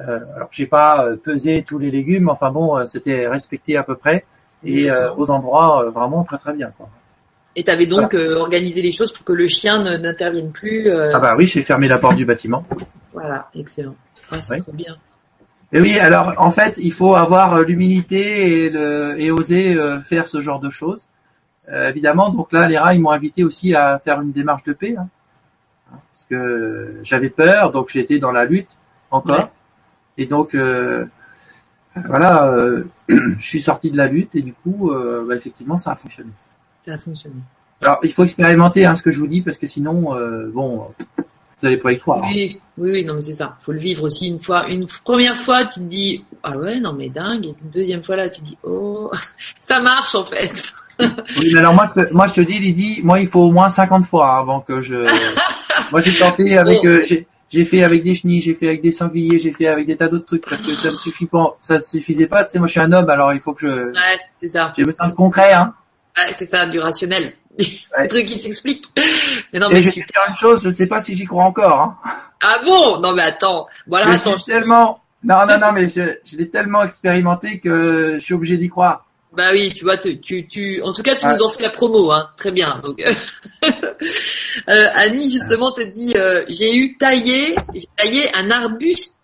euh, 0.00 0.20
alors 0.34 0.48
j'ai 0.50 0.66
pas 0.66 1.04
euh, 1.04 1.16
pesé 1.16 1.62
tous 1.62 1.78
les 1.78 1.90
légumes, 1.90 2.28
enfin 2.28 2.50
bon, 2.50 2.76
euh, 2.76 2.86
c'était 2.86 3.28
respecté 3.28 3.76
à 3.76 3.84
peu 3.84 3.94
près, 3.94 4.24
et 4.64 4.90
aux 5.16 5.30
endroits 5.30 5.88
vraiment 5.90 6.24
très 6.24 6.38
très 6.38 6.52
bien. 6.52 6.72
Quoi. 6.76 6.88
Et 7.58 7.64
tu 7.64 7.70
avais 7.70 7.86
donc 7.86 8.14
organisé 8.14 8.82
les 8.82 8.92
choses 8.92 9.12
pour 9.12 9.24
que 9.24 9.32
le 9.32 9.48
chien 9.48 9.82
n'intervienne 9.98 10.52
plus. 10.52 10.90
Ah 10.90 11.18
bah 11.18 11.34
oui, 11.36 11.48
j'ai 11.48 11.62
fermé 11.62 11.88
la 11.88 11.98
porte 11.98 12.16
du 12.16 12.24
bâtiment. 12.24 12.64
Voilà, 13.12 13.48
excellent. 13.54 13.96
c'est 14.40 14.58
trop 14.58 14.72
bien. 14.72 14.96
Et 15.72 15.80
oui, 15.80 15.98
alors 15.98 16.34
en 16.38 16.50
fait, 16.50 16.74
il 16.78 16.92
faut 16.92 17.14
avoir 17.14 17.54
euh, 17.54 17.64
l'humilité 17.64 18.64
et, 18.64 18.70
le, 18.70 19.20
et 19.20 19.30
oser 19.30 19.74
euh, 19.74 20.00
faire 20.00 20.26
ce 20.26 20.40
genre 20.40 20.60
de 20.60 20.70
choses. 20.70 21.08
Euh, 21.68 21.90
évidemment, 21.90 22.30
donc 22.30 22.52
là, 22.52 22.66
les 22.66 22.78
rats, 22.78 22.94
ils 22.94 23.00
m'ont 23.00 23.10
invité 23.10 23.44
aussi 23.44 23.74
à 23.74 23.98
faire 24.02 24.22
une 24.22 24.32
démarche 24.32 24.62
de 24.62 24.72
paix, 24.72 24.96
hein, 24.96 25.08
parce 25.90 26.24
que 26.30 27.00
j'avais 27.02 27.28
peur, 27.28 27.70
donc 27.70 27.90
j'étais 27.90 28.18
dans 28.18 28.32
la 28.32 28.46
lutte 28.46 28.70
encore. 29.10 29.50
Et 30.16 30.24
donc, 30.24 30.54
euh, 30.54 31.04
voilà, 31.94 32.50
je 33.08 33.46
suis 33.46 33.60
sorti 33.60 33.90
de 33.90 33.98
la 33.98 34.06
lutte 34.06 34.34
et 34.34 34.40
du 34.40 34.54
coup, 34.54 34.90
bah, 35.26 35.36
effectivement, 35.36 35.76
ça 35.76 35.92
a 35.92 35.96
fonctionné. 35.96 36.30
Ça 36.88 36.94
a 36.94 36.98
fonctionné. 36.98 37.36
Alors, 37.82 37.98
il 38.02 38.12
faut 38.12 38.24
expérimenter 38.24 38.86
hein, 38.86 38.94
ce 38.94 39.02
que 39.02 39.10
je 39.10 39.18
vous 39.18 39.28
dis, 39.28 39.42
parce 39.42 39.58
que 39.58 39.66
sinon, 39.66 40.16
bon, 40.52 40.88
vous 41.60 41.66
n'allez 41.66 41.78
pas 41.78 41.92
y 41.92 41.98
croire. 41.98 42.22
Oui, 42.22 42.60
Oui, 42.76 42.90
oui, 42.92 43.04
non, 43.04 43.14
mais 43.14 43.22
c'est 43.22 43.34
ça. 43.34 43.56
Faut 43.60 43.72
le 43.72 43.78
vivre 43.78 44.04
aussi 44.04 44.28
une 44.28 44.38
fois. 44.38 44.68
Une 44.68 44.86
première 45.04 45.36
fois, 45.36 45.66
tu 45.66 45.80
te 45.80 45.84
dis 45.84 46.24
ah 46.42 46.56
ouais, 46.56 46.78
non 46.78 46.92
mais 46.92 47.08
dingue. 47.08 47.46
Et 47.46 47.54
une 47.62 47.70
deuxième 47.70 48.02
fois 48.02 48.16
là, 48.16 48.28
tu 48.28 48.40
te 48.40 48.46
dis 48.46 48.58
oh, 48.62 49.10
ça 49.60 49.80
marche 49.80 50.14
en 50.14 50.24
fait. 50.24 50.72
oui, 51.00 51.50
mais 51.52 51.58
alors 51.58 51.74
moi, 51.74 51.86
moi 52.12 52.26
je 52.28 52.34
te 52.34 52.40
dis, 52.40 52.58
Lydie, 52.58 53.00
moi 53.02 53.18
il 53.18 53.28
faut 53.28 53.40
au 53.40 53.50
moins 53.50 53.68
50 53.68 54.04
fois 54.06 54.38
avant 54.38 54.60
que 54.60 54.80
je. 54.80 54.96
moi 55.90 56.00
j'ai 56.00 56.16
tenté 56.16 56.56
avec, 56.56 56.84
euh, 56.84 57.04
j'ai 57.50 57.64
fait 57.64 57.82
avec 57.82 58.04
des 58.04 58.14
chenilles, 58.14 58.40
j'ai 58.40 58.54
fait 58.54 58.68
avec 58.68 58.82
des 58.82 58.92
sangliers, 58.92 59.38
j'ai 59.38 59.52
fait 59.52 59.66
avec 59.66 59.86
des 59.86 59.96
tas 59.96 60.08
d'autres 60.08 60.26
trucs 60.26 60.48
parce 60.48 60.62
que 60.62 60.74
ça 60.76 60.92
ne 60.92 60.96
suffit 60.96 61.26
pas, 61.26 61.56
ça 61.60 61.80
suffisait 61.80 62.26
pas. 62.26 62.44
Tu 62.44 62.52
sais, 62.52 62.58
moi 62.58 62.68
je 62.68 62.72
suis 62.72 62.80
un 62.80 62.92
homme, 62.92 63.10
alors 63.10 63.32
il 63.32 63.40
faut 63.40 63.52
que 63.52 63.66
je. 63.68 63.86
Ouais, 63.86 64.18
c'est 64.40 64.50
ça. 64.50 64.72
J'ai 64.76 64.84
besoin 64.84 65.08
de 65.08 65.14
concret, 65.14 65.52
hein. 65.52 65.74
Ouais, 66.26 66.34
c'est 66.36 66.46
ça, 66.46 66.66
du 66.66 66.78
rationnel. 66.78 67.34
Ouais. 67.98 68.06
truc 68.06 68.26
qui 68.26 68.38
s'explique. 68.38 68.84
Mais 69.52 69.58
non, 69.58 69.68
mais 69.68 69.82
je 69.82 69.88
vais 69.88 69.94
dire 69.94 70.22
une 70.28 70.36
chose, 70.36 70.62
je 70.62 70.70
sais 70.70 70.86
pas 70.86 71.00
si 71.00 71.16
j'y 71.16 71.24
crois 71.24 71.42
encore. 71.42 71.80
Hein. 71.80 71.98
Ah 72.40 72.60
bon? 72.64 73.00
Non 73.00 73.12
mais 73.14 73.22
attends. 73.22 73.66
Voilà, 73.88 74.10
attends. 74.10 74.36
tellement. 74.36 75.00
Non, 75.24 75.44
non, 75.48 75.58
non, 75.58 75.72
mais 75.72 75.88
je, 75.88 76.18
je 76.24 76.36
l'ai 76.36 76.48
tellement 76.48 76.84
expérimenté 76.84 77.58
que 77.58 78.14
je 78.14 78.20
suis 78.20 78.34
obligé 78.34 78.56
d'y 78.56 78.68
croire. 78.68 79.04
Bah 79.32 79.48
oui, 79.52 79.72
tu 79.74 79.84
vois, 79.84 79.96
tu, 79.96 80.20
tu, 80.20 80.46
tu, 80.46 80.80
en 80.82 80.92
tout 80.92 81.02
cas, 81.02 81.14
tu 81.14 81.26
nous 81.26 81.42
en 81.42 81.48
fais 81.48 81.62
la 81.62 81.70
promo, 81.70 82.10
hein. 82.10 82.30
Très 82.36 82.50
bien. 82.50 82.80
Donc, 82.82 83.00
euh, 83.64 84.88
Annie 84.94 85.30
justement 85.32 85.72
te 85.72 85.82
dit, 85.82 86.14
euh, 86.16 86.44
j'ai 86.48 86.76
eu 86.76 86.96
taillé, 86.96 87.56
j'ai 87.74 87.88
taillé 87.96 88.28
un 88.36 88.50
arbuste 88.50 89.16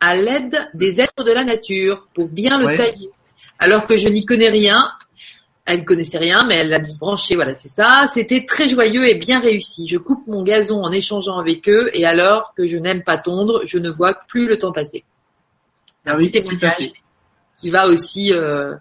à 0.00 0.16
l'aide 0.16 0.56
des 0.74 1.00
êtres 1.00 1.24
de 1.24 1.32
la 1.32 1.44
nature 1.44 2.06
pour 2.14 2.28
bien 2.28 2.58
le 2.58 2.76
tailler. 2.76 3.10
Alors 3.58 3.86
que 3.86 3.96
je 3.96 4.08
n'y 4.08 4.24
connais 4.24 4.48
rien, 4.48 4.92
elle 5.70 5.80
ne 5.80 5.84
connaissait 5.84 6.18
rien, 6.18 6.46
mais 6.46 6.56
elle 6.56 6.68
l'a 6.68 6.80
branché, 6.98 7.34
voilà, 7.34 7.54
c'est 7.54 7.68
ça. 7.68 8.06
C'était 8.12 8.44
très 8.44 8.68
joyeux 8.68 9.06
et 9.06 9.14
bien 9.14 9.40
réussi. 9.40 9.86
Je 9.86 9.98
coupe 9.98 10.26
mon 10.26 10.42
gazon 10.42 10.82
en 10.82 10.92
échangeant 10.92 11.38
avec 11.38 11.68
eux, 11.68 11.90
et 11.92 12.04
alors 12.04 12.54
que 12.56 12.66
je 12.66 12.76
n'aime 12.76 13.02
pas 13.02 13.18
tondre, 13.18 13.62
je 13.64 13.78
ne 13.78 13.90
vois 13.90 14.14
plus 14.28 14.48
le 14.48 14.58
temps 14.58 14.72
passer. 14.72 15.04
C'est 16.04 16.10
un 16.10 16.14
ah 16.14 16.16
petit 16.16 16.30
témoignage 16.30 16.92
qui 17.60 17.70
va 17.70 17.88
aussi 17.88 18.32
euh, 18.32 18.74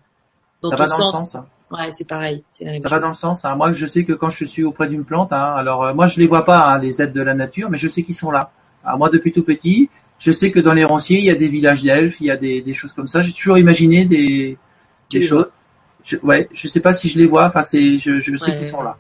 dans 0.62 0.70
ça 0.70 0.76
va 0.78 0.86
dans 0.88 0.98
le 0.98 1.04
sens. 1.04 1.36
Hein. 1.36 1.46
Ouais, 1.72 1.92
c'est 1.92 2.08
pareil. 2.08 2.44
ça 2.52 2.66
va 2.90 3.00
dans 3.00 3.10
le 3.10 3.14
sens. 3.14 3.46
Hein. 3.46 3.56
Moi, 3.56 3.74
je 3.74 3.86
sais 3.86 4.04
que 4.04 4.14
quand 4.14 4.30
je 4.30 4.46
suis 4.46 4.64
auprès 4.64 4.88
d'une 4.88 5.06
plante, 5.06 5.32
hein, 5.32 5.54
alors 5.56 5.84
euh, 5.84 5.94
moi, 5.94 6.08
je 6.08 6.20
les 6.20 6.28
vois 6.28 6.46
pas, 6.46 6.72
hein, 6.72 6.80
les 6.80 7.02
aides 7.02 7.14
de 7.14 7.22
la 7.22 7.36
nature, 7.36 7.70
mais 7.70 7.78
je 7.78 7.88
sais 7.88 8.04
qu'ils 8.04 8.16
sont 8.16 8.32
là. 8.32 8.52
Alors, 8.84 8.98
moi, 8.98 9.10
depuis 9.10 9.32
tout 9.32 9.44
petit, 9.44 9.90
je 10.18 10.32
sais 10.32 10.52
que 10.52 10.60
dans 10.60 10.74
les 10.74 10.86
ronciers, 10.86 11.20
il 11.20 11.26
y 11.26 11.30
a 11.30 11.36
des 11.36 11.48
villages 11.48 11.84
d'elfes, 11.84 12.20
il 12.22 12.28
y 12.28 12.32
a 12.32 12.38
des, 12.38 12.62
des 12.62 12.74
choses 12.74 12.94
comme 12.94 13.08
ça. 13.08 13.22
J'ai 13.22 13.34
toujours 13.34 13.58
imaginé 13.58 14.06
des, 14.06 14.58
des 15.12 15.22
choses. 15.22 15.48
Je, 16.04 16.18
ouais, 16.18 16.48
je 16.52 16.68
sais 16.68 16.80
pas 16.80 16.94
si 16.94 17.10
je 17.10 17.18
les 17.18 17.26
vois. 17.26 17.46
Enfin, 17.46 17.62
c'est, 17.62 18.00
je, 18.00 18.20
je 18.20 18.36
sais 18.36 18.58
qu'ils 18.58 18.68
sont 18.68 18.82
là. 18.82 18.98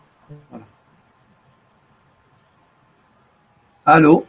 Voilà. 0.50 0.66
Allô? 3.86 4.26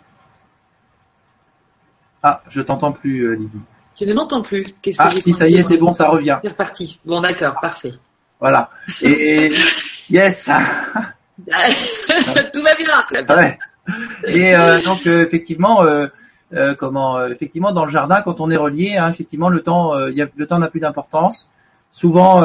Ah, 2.22 2.42
je 2.48 2.60
t'entends 2.60 2.92
plus, 2.92 3.22
euh, 3.22 3.34
Lydie. 3.34 3.60
Tu 3.94 4.06
ne 4.06 4.14
m'entends 4.14 4.42
plus. 4.42 4.64
Qu'est-ce 4.82 4.98
que 4.98 5.02
ah, 5.02 5.10
si, 5.10 5.32
ça 5.34 5.48
y 5.48 5.56
est, 5.56 5.62
c'est 5.62 5.76
bon, 5.76 5.92
ça 5.92 6.08
revient. 6.08 6.38
C'est 6.40 6.48
reparti. 6.48 6.98
Bon, 7.04 7.20
d'accord, 7.20 7.58
parfait. 7.60 7.94
Voilà. 8.38 8.70
Et, 9.02 9.52
yes. 10.10 10.50
Tout 12.52 12.62
va 12.62 12.74
bien, 12.74 13.02
très 13.06 13.24
bien. 13.24 13.36
Ouais. 13.36 13.58
Et 14.26 14.54
euh, 14.54 14.80
donc 14.82 15.06
euh, 15.06 15.24
effectivement, 15.24 15.82
euh, 15.82 16.06
comment, 16.78 17.24
effectivement, 17.26 17.72
dans 17.72 17.84
le 17.84 17.90
jardin, 17.90 18.22
quand 18.22 18.40
on 18.40 18.50
est 18.50 18.56
relié, 18.56 18.96
hein, 18.96 19.10
effectivement, 19.10 19.48
le 19.48 19.62
temps, 19.62 19.98
y 20.08 20.22
a, 20.22 20.26
le 20.34 20.46
temps 20.46 20.58
n'a 20.58 20.68
plus 20.68 20.80
d'importance. 20.80 21.48
Souvent, 21.92 22.44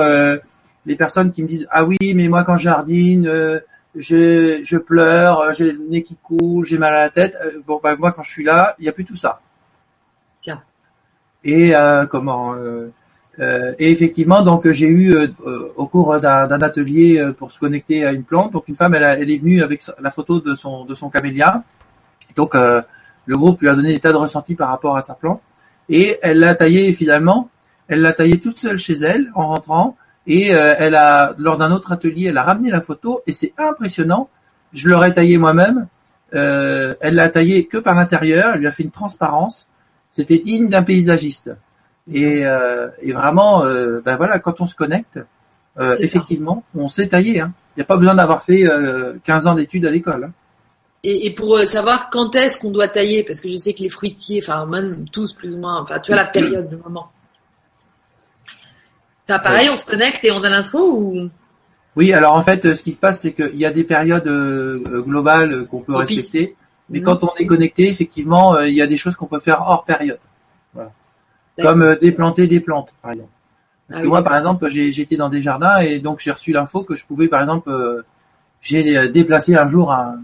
les 0.85 0.95
personnes 0.95 1.31
qui 1.31 1.43
me 1.43 1.47
disent 1.47 1.67
ah 1.71 1.85
oui, 1.85 1.97
mais 2.15 2.27
moi 2.27 2.43
quand 2.43 2.57
je 2.57 2.63
jardine, 2.63 3.61
je, 3.95 4.59
je 4.63 4.77
pleure, 4.77 5.53
j'ai 5.53 5.71
le 5.71 5.79
nez 5.89 6.03
qui 6.03 6.17
coule, 6.21 6.65
j'ai 6.65 6.77
mal 6.77 6.93
à 6.93 7.03
la 7.03 7.09
tête. 7.09 7.37
bon, 7.65 7.79
bah, 7.81 7.95
moi 7.95 8.11
quand 8.11 8.23
je 8.23 8.31
suis 8.31 8.43
là, 8.43 8.75
il 8.79 8.83
n'y 8.83 8.89
a 8.89 8.91
plus 8.91 9.05
tout 9.05 9.17
ça. 9.17 9.41
Tiens 10.41 10.61
et 11.45 11.75
euh, 11.75 12.05
comment 12.07 12.55
euh, 12.55 12.91
euh, 13.39 13.73
et 13.79 13.91
effectivement, 13.91 14.41
donc 14.41 14.69
j'ai 14.71 14.87
eu 14.87 15.15
au 15.75 15.87
cours 15.87 16.19
d'un 16.19 16.61
atelier 16.61 17.31
pour 17.37 17.51
se 17.51 17.59
connecter 17.59 18.05
à 18.05 18.13
une 18.13 18.23
plante. 18.23 18.53
Donc 18.53 18.67
une 18.69 18.75
femme, 18.75 18.95
elle, 18.95 19.03
elle 19.03 19.29
est 19.29 19.37
venue 19.37 19.61
avec 19.61 19.83
la 19.99 20.09
photo 20.09 20.39
de 20.39 20.55
son 20.55 20.85
de 20.85 20.95
son 20.95 21.09
camélia. 21.09 21.63
Donc 22.37 22.55
le 22.55 23.37
groupe 23.37 23.59
lui 23.59 23.67
a 23.67 23.75
donné 23.75 23.91
des 23.91 23.99
tas 23.99 24.13
de 24.13 24.17
ressentis 24.17 24.55
par 24.55 24.69
rapport 24.69 24.95
à 24.95 25.01
sa 25.01 25.15
plante 25.15 25.41
et 25.89 26.17
elle 26.21 26.39
l'a 26.39 26.55
taillé 26.55 26.93
finalement. 26.93 27.49
Elle 27.87 28.01
l'a 28.01 28.13
taillé 28.13 28.39
toute 28.39 28.59
seule 28.59 28.77
chez 28.77 28.95
elle 28.95 29.31
en 29.35 29.47
rentrant 29.47 29.97
et 30.27 30.47
elle 30.47 30.95
a 30.95 31.35
lors 31.37 31.57
d'un 31.57 31.71
autre 31.71 31.91
atelier, 31.91 32.27
elle 32.29 32.37
a 32.37 32.43
ramené 32.43 32.71
la 32.71 32.81
photo 32.81 33.21
et 33.27 33.33
c'est 33.33 33.53
impressionnant. 33.57 34.27
Je 34.73 34.89
l'aurais 34.89 35.13
taillé 35.13 35.37
moi-même. 35.37 35.87
elle 36.31 36.95
l'a 37.01 37.29
taillé 37.29 37.67
que 37.67 37.77
par 37.77 37.93
l'intérieur. 37.93 38.53
Elle 38.55 38.61
lui 38.61 38.67
a 38.67 38.71
fait 38.71 38.83
une 38.83 38.91
transparence 38.91 39.67
c'était 40.15 40.39
digne 40.39 40.69
d'un 40.69 40.83
paysagiste. 40.83 41.51
Et, 42.09 42.45
euh, 42.45 42.87
et 43.01 43.11
vraiment, 43.11 43.65
euh, 43.65 43.99
ben 43.99 44.15
voilà, 44.15 44.39
quand 44.39 44.61
on 44.61 44.65
se 44.65 44.73
connecte, 44.73 45.19
euh, 45.77 45.97
effectivement, 45.99 46.63
on 46.73 46.87
sait 46.87 47.07
tailler. 47.07 47.41
Hein. 47.41 47.51
Il 47.75 47.79
n'y 47.79 47.83
a 47.83 47.85
pas 47.85 47.97
besoin 47.97 48.15
d'avoir 48.15 48.41
fait 48.41 48.63
15 49.25 49.47
ans 49.47 49.55
d'études 49.55 49.85
à 49.85 49.91
l'école. 49.91 50.25
Hein. 50.25 50.31
Et, 51.03 51.27
et, 51.27 51.35
pour 51.35 51.59
savoir 51.65 52.09
quand 52.09 52.33
est-ce 52.35 52.59
qu'on 52.59 52.71
doit 52.71 52.87
tailler, 52.87 53.25
parce 53.25 53.41
que 53.41 53.49
je 53.49 53.57
sais 53.57 53.73
que 53.73 53.81
les 53.81 53.89
fruitiers, 53.89 54.39
enfin 54.41 54.65
même 54.65 55.05
tous 55.09 55.33
plus 55.33 55.53
ou 55.53 55.57
moins, 55.57 55.81
enfin 55.81 55.99
tu 55.99 56.13
as 56.13 56.15
la 56.15 56.27
période 56.27 56.69
du 56.69 56.77
moment. 56.77 57.11
Ça 59.27 59.39
pareil, 59.39 59.69
on 59.71 59.75
se 59.75 59.85
connecte 59.85 60.23
et 60.23 60.31
on 60.31 60.43
a 60.43 60.49
l'info 60.49 60.79
ou? 60.79 61.29
Oui, 61.95 62.13
alors 62.13 62.35
en 62.35 62.43
fait, 62.43 62.73
ce 62.73 62.81
qui 62.83 62.91
se 62.91 62.97
passe, 62.97 63.21
c'est 63.21 63.33
qu'il 63.33 63.55
y 63.55 63.65
a 63.65 63.71
des 63.71 63.83
périodes 63.83 64.27
globales 65.05 65.65
qu'on 65.67 65.79
peut 65.79 65.95
respecter. 65.95 66.55
Mais 66.89 67.01
quand 67.01 67.23
on 67.23 67.33
est 67.37 67.45
connecté, 67.45 67.89
effectivement, 67.89 68.55
euh, 68.55 68.67
il 68.67 68.75
y 68.75 68.81
a 68.81 68.87
des 68.87 68.97
choses 68.97 69.15
qu'on 69.15 69.25
peut 69.25 69.39
faire 69.39 69.61
hors 69.61 69.85
période. 69.85 70.19
Voilà. 70.73 70.91
Comme 71.61 71.81
euh, 71.81 71.95
déplanter 71.95 72.47
des 72.47 72.59
plantes, 72.59 72.93
par 73.01 73.11
exemple. 73.11 73.29
Parce 73.87 73.99
ah 73.99 74.03
que 74.03 74.07
moi, 74.07 74.23
par 74.23 74.37
exemple, 74.37 74.67
j'étais 74.69 75.15
dans 75.15 75.29
des 75.29 75.41
jardins 75.41 75.77
et 75.77 75.99
donc 75.99 76.19
j'ai 76.19 76.31
reçu 76.31 76.51
l'info 76.51 76.81
que 76.81 76.95
je 76.95 77.05
pouvais, 77.05 77.27
par 77.27 77.41
exemple, 77.41 77.69
euh, 77.69 78.03
j'ai 78.61 79.09
déplacé 79.09 79.55
un 79.55 79.67
jour 79.67 79.91
un, 79.91 80.21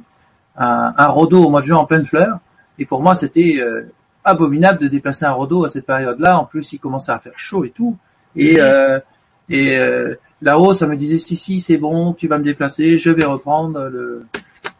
un, 0.57 1.10
au 1.10 1.49
mois 1.49 1.61
de 1.61 1.68
juin 1.68 1.78
en 1.78 1.86
pleine 1.86 2.06
fleur. 2.06 2.40
Et 2.80 2.86
pour 2.86 3.03
moi, 3.03 3.14
c'était 3.14 3.64
abominable 4.23 4.80
de 4.80 4.88
déplacer 4.88 5.26
un 5.26 5.32
rhodo 5.32 5.64
à 5.64 5.69
cette 5.69 5.86
période-là. 5.86 6.40
En 6.40 6.45
plus, 6.45 6.73
il 6.73 6.80
commençait 6.80 7.11
à 7.11 7.19
faire 7.19 7.38
chaud 7.38 7.65
et 7.65 7.69
tout. 7.69 7.95
Et, 8.36 8.58
et 9.49 9.78
là-haut, 10.41 10.74
ça 10.74 10.88
me 10.88 10.95
disait, 10.95 11.18
si, 11.18 11.36
si, 11.36 11.62
c'est 11.62 11.78
bon, 11.78 12.14
tu 12.14 12.28
vas 12.28 12.38
me 12.38 12.44
déplacer, 12.44 12.98
je 12.98 13.10
vais 13.10 13.26
reprendre 13.26 13.90
le, 13.90 14.26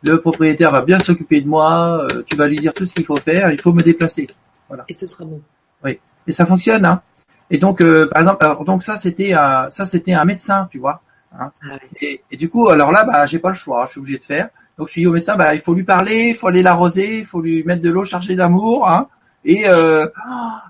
le 0.04 0.20
propriétaire 0.20 0.72
va 0.72 0.82
bien 0.82 1.00
s'occuper 1.00 1.42
de 1.42 1.48
moi, 1.48 2.06
euh, 2.12 2.24
tu 2.26 2.36
vas 2.36 2.48
lui 2.48 2.60
dire 2.60 2.74
tout 2.74 2.86
ce 2.86 2.94
qu'il 2.94 3.06
faut 3.06 3.18
faire, 3.18 3.52
il 3.52 3.60
faut 3.60 3.74
me 3.74 3.84
déplacer. 3.84 4.28
Voilà. 4.68 4.84
Et 4.88 4.94
ce 4.94 5.08
sera 5.08 5.26
bon. 5.26 5.42
Oui. 5.84 6.00
Et 6.28 6.32
ça 6.32 6.46
fonctionne, 6.46 6.86
hein. 6.86 7.02
Et 7.50 7.58
donc, 7.58 7.82
euh, 7.82 8.08
par 8.08 8.22
exemple, 8.22 8.46
alors, 8.46 8.64
donc 8.64 8.82
ça 8.82 8.96
c'était 8.98 9.34
un, 9.34 9.70
ça 9.70 9.86
c'était 9.86 10.14
un 10.14 10.24
médecin, 10.26 10.68
tu 10.72 10.80
vois. 10.80 11.02
Hein. 11.38 11.52
Ah 11.64 11.78
et, 12.02 12.22
et, 12.32 12.38
du 12.38 12.50
coup, 12.50 12.70
alors 12.70 12.92
là, 12.92 13.04
bah, 13.04 13.26
j'ai 13.26 13.40
pas 13.40 13.50
le 13.50 13.56
choix, 13.56 13.86
je 13.86 13.92
suis 13.92 14.00
obligé 14.00 14.18
de 14.18 14.24
faire. 14.24 14.50
Donc 14.78 14.88
je 14.88 14.94
dis 14.96 15.08
au 15.08 15.12
médecin, 15.12 15.36
bah, 15.36 15.54
il 15.54 15.62
faut 15.62 15.74
lui 15.74 15.84
parler, 15.84 16.30
il 16.30 16.36
faut 16.36 16.48
aller 16.48 16.64
l'arroser, 16.64 17.20
il 17.20 17.26
faut 17.26 17.42
lui 17.42 17.64
mettre 17.64 17.82
de 17.82 17.90
l'eau 17.90 18.06
chargée 18.06 18.36
d'amour, 18.36 18.88
hein. 18.88 19.08
Et, 19.44 19.64
euh, 19.68 20.06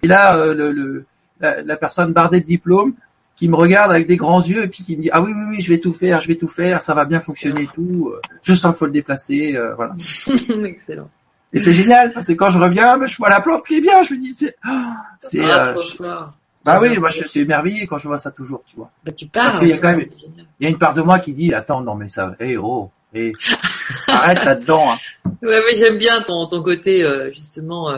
et 0.01 0.07
là, 0.07 0.35
euh, 0.37 0.53
le, 0.53 0.71
le 0.71 1.05
la, 1.41 1.61
la, 1.61 1.75
personne 1.75 2.13
bardée 2.13 2.41
de 2.41 2.45
diplôme, 2.45 2.93
qui 3.41 3.49
me 3.49 3.55
regarde 3.55 3.91
avec 3.91 4.05
des 4.05 4.17
grands 4.17 4.43
yeux 4.43 4.63
et 4.63 4.67
puis 4.67 4.83
qui 4.83 4.95
me 4.95 5.01
dit 5.01 5.09
ah 5.11 5.19
oui 5.19 5.31
oui 5.35 5.43
oui 5.49 5.61
je 5.61 5.69
vais 5.69 5.79
tout 5.79 5.93
faire 5.93 6.21
je 6.21 6.27
vais 6.27 6.35
tout 6.35 6.47
faire 6.47 6.83
ça 6.83 6.93
va 6.93 7.05
bien 7.05 7.19
fonctionner 7.19 7.63
et 7.63 7.69
tout 7.73 8.11
euh, 8.13 8.21
je 8.43 8.53
sens 8.53 8.73
qu'il 8.73 8.77
faut 8.77 8.85
le 8.85 8.91
déplacer 8.91 9.55
euh, 9.55 9.73
voilà. 9.73 9.95
Excellent. 10.65 11.09
Et 11.51 11.57
c'est 11.57 11.73
génial 11.73 12.13
parce 12.13 12.27
que 12.27 12.33
quand 12.33 12.51
je 12.51 12.59
reviens 12.59 12.99
bah, 12.99 13.07
je 13.07 13.17
vois 13.17 13.29
la 13.29 13.41
plante 13.41 13.65
qui 13.65 13.77
est 13.77 13.81
bien 13.81 14.03
je 14.03 14.13
me 14.13 14.19
dis 14.19 14.33
c'est 14.33 14.55
ah, 14.63 14.95
c'est 15.19 15.43
ah, 15.43 15.73
euh, 15.75 16.19
bah 16.63 16.79
oui 16.79 16.95
moi 16.99 17.09
je 17.09 17.25
suis 17.25 17.39
émerveillé 17.39 17.87
quand 17.87 17.97
je 17.97 18.07
vois 18.07 18.19
ça 18.19 18.29
toujours 18.29 18.61
tu 18.67 18.75
vois. 18.75 18.91
Bah 19.03 19.11
tu 19.11 19.25
parles 19.25 19.63
il 19.63 19.69
y 19.69 19.73
a 19.73 19.77
quand 19.79 19.97
même 19.97 20.05
il 20.59 20.63
y 20.63 20.67
a 20.67 20.69
une 20.69 20.77
part 20.77 20.93
de 20.93 21.01
moi 21.01 21.17
qui 21.17 21.33
dit 21.33 21.51
attends 21.51 21.81
non 21.81 21.95
mais 21.95 22.09
ça 22.09 22.35
hé 22.39 22.57
oh 22.57 22.91
hey, 23.11 23.33
arrête 24.07 24.45
là-dedans 24.45 24.91
hein. 24.91 24.97
ouais 25.41 25.61
mais 25.67 25.75
j'aime 25.77 25.97
bien 25.97 26.21
ton 26.21 26.47
ton 26.47 26.61
côté 26.61 27.03
justement 27.33 27.89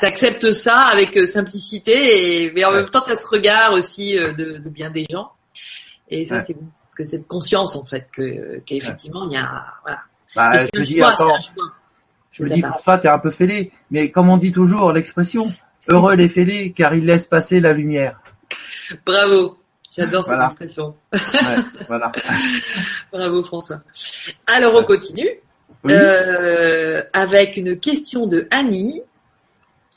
t'acceptes 0.00 0.52
ça 0.52 0.78
avec 0.78 1.16
euh, 1.16 1.26
simplicité, 1.26 2.44
et, 2.44 2.52
mais 2.52 2.64
en 2.64 2.72
même 2.72 2.88
temps, 2.88 3.02
t'as 3.04 3.16
ce 3.16 3.26
regard 3.26 3.72
aussi 3.72 4.18
euh, 4.18 4.32
de, 4.32 4.58
de, 4.58 4.68
bien 4.68 4.90
des 4.90 5.06
gens. 5.10 5.32
Et 6.08 6.24
ça, 6.24 6.42
c'est 6.42 6.54
bon. 6.54 6.66
Parce 6.84 6.96
que 6.96 7.04
cette 7.04 7.26
conscience, 7.26 7.74
en 7.76 7.86
fait, 7.86 8.08
que 8.12 8.58
qu'effectivement, 8.66 9.26
il 9.26 9.34
y 9.34 9.36
a... 9.36 9.64
Voilà. 9.82 10.00
Bah, 10.34 10.66
je 10.74 10.80
me 10.80 10.84
dis, 10.84 11.02
attends, 11.02 11.38
je 12.32 12.42
me 12.42 12.48
dis, 12.48 12.62
François, 12.62 12.98
t'es 12.98 13.08
un 13.08 13.18
peu 13.18 13.30
fêlé. 13.30 13.72
Mais 13.90 14.10
comme 14.10 14.28
on 14.28 14.36
dit 14.36 14.52
toujours, 14.52 14.92
l'expression, 14.92 15.50
heureux 15.88 16.14
les 16.14 16.28
fêlés, 16.28 16.72
car 16.72 16.94
ils 16.94 17.04
laissent 17.04 17.26
passer 17.26 17.60
la 17.60 17.72
lumière. 17.72 18.20
Bravo. 19.06 19.58
J'adore 19.96 20.24
cette 20.24 20.40
expression. 20.40 20.94
Ouais, 21.12 21.18
voilà. 21.86 22.10
Bravo 23.12 23.42
François. 23.44 23.82
Alors 24.46 24.74
on 24.74 24.84
continue 24.84 25.28
euh, 25.90 27.02
avec 27.12 27.58
une 27.58 27.78
question 27.78 28.26
de 28.26 28.48
Annie 28.50 29.02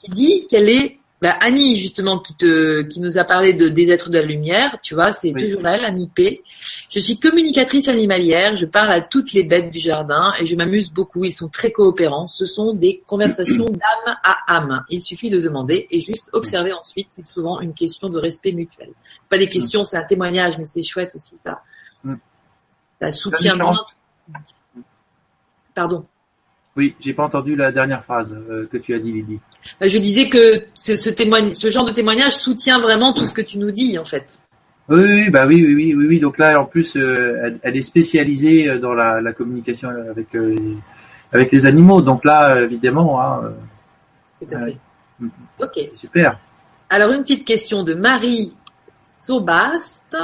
dit 0.09 0.47
qu'elle 0.47 0.69
est 0.69 0.97
bah, 1.21 1.33
Annie, 1.39 1.77
justement, 1.77 2.19
qui 2.19 2.35
te, 2.35 2.81
qui 2.83 2.99
nous 2.99 3.17
a 3.17 3.23
parlé 3.23 3.53
de, 3.53 3.69
des 3.69 3.89
êtres 3.89 4.09
de 4.09 4.19
la 4.19 4.23
lumière, 4.23 4.77
tu 4.83 4.93
vois, 4.95 5.13
c'est 5.13 5.31
toujours 5.31 5.65
elle, 5.65 5.85
Annie 5.85 6.09
P. 6.13 6.43
Je 6.89 6.99
suis 6.99 7.17
communicatrice 7.17 7.87
animalière, 7.87 8.57
je 8.57 8.65
parle 8.65 8.91
à 8.91 9.01
toutes 9.01 9.33
les 9.33 9.43
bêtes 9.43 9.71
du 9.71 9.79
jardin 9.79 10.33
et 10.39 10.45
je 10.45 10.55
m'amuse 10.55 10.91
beaucoup, 10.91 11.23
ils 11.23 11.31
sont 11.31 11.47
très 11.47 11.71
coopérants. 11.71 12.27
Ce 12.27 12.45
sont 12.45 12.73
des 12.73 13.01
conversations 13.07 13.65
d'âme 13.65 14.15
à 14.23 14.55
âme. 14.55 14.83
Il 14.89 15.01
suffit 15.01 15.29
de 15.29 15.39
demander 15.39 15.87
et 15.89 16.01
juste 16.01 16.25
observer 16.33 16.73
ensuite, 16.73 17.07
c'est 17.11 17.25
souvent 17.25 17.61
une 17.61 17.73
question 17.73 18.09
de 18.09 18.19
respect 18.19 18.51
mutuel. 18.51 18.89
C'est 19.23 19.29
pas 19.29 19.39
des 19.39 19.47
questions, 19.47 19.83
c'est 19.83 19.97
un 19.97 20.03
témoignage, 20.03 20.57
mais 20.57 20.65
c'est 20.65 20.83
chouette 20.83 21.15
aussi, 21.15 21.37
ça. 21.37 21.61
Mm. 22.03 22.15
Ça 23.01 23.11
soutient 23.11 23.55
Pardon. 25.73 26.05
Oui, 26.77 26.95
j'ai 26.99 27.13
pas 27.13 27.23
entendu 27.23 27.55
la 27.55 27.71
dernière 27.71 28.03
phrase 28.03 28.35
euh, 28.49 28.67
que 28.71 28.77
tu 28.77 28.93
as 28.93 28.99
dit, 28.99 29.11
Lydie. 29.11 29.39
Bah, 29.79 29.87
je 29.87 29.97
disais 29.97 30.29
que 30.29 30.65
ce, 30.73 30.97
ce, 30.97 31.09
ce 31.09 31.69
genre 31.69 31.85
de 31.85 31.91
témoignage 31.91 32.33
soutient 32.33 32.79
vraiment 32.79 33.13
tout 33.13 33.25
ce 33.25 33.33
que 33.33 33.41
tu 33.41 33.57
nous 33.57 33.71
dis, 33.71 33.97
en 33.97 34.05
fait. 34.05 34.39
Oui, 34.89 35.03
oui, 35.03 35.29
bah 35.29 35.47
oui, 35.47 35.63
oui, 35.65 35.73
oui, 35.73 35.95
oui, 35.95 36.07
oui. 36.07 36.19
Donc 36.19 36.37
là, 36.37 36.59
en 36.59 36.65
plus, 36.65 36.95
euh, 36.95 37.57
elle, 37.63 37.77
est 37.77 37.81
spécialisée 37.81 38.69
euh, 38.69 38.77
dans 38.77 38.93
la, 38.93 39.21
la 39.21 39.33
communication 39.33 39.89
avec 39.89 40.27
avec 41.31 41.51
les 41.51 41.65
animaux. 41.65 42.01
Donc 42.01 42.23
là, 42.23 42.61
évidemment, 42.61 43.21
hein, 43.21 43.53
Tout 44.39 44.47
à 44.53 44.65
fait. 44.65 44.77
Ok. 45.59 45.89
Super. 45.95 46.39
Alors 46.89 47.11
une 47.11 47.23
petite 47.23 47.45
question 47.45 47.83
de 47.83 47.93
Marie 47.93 48.53
Sobast. 49.01 50.15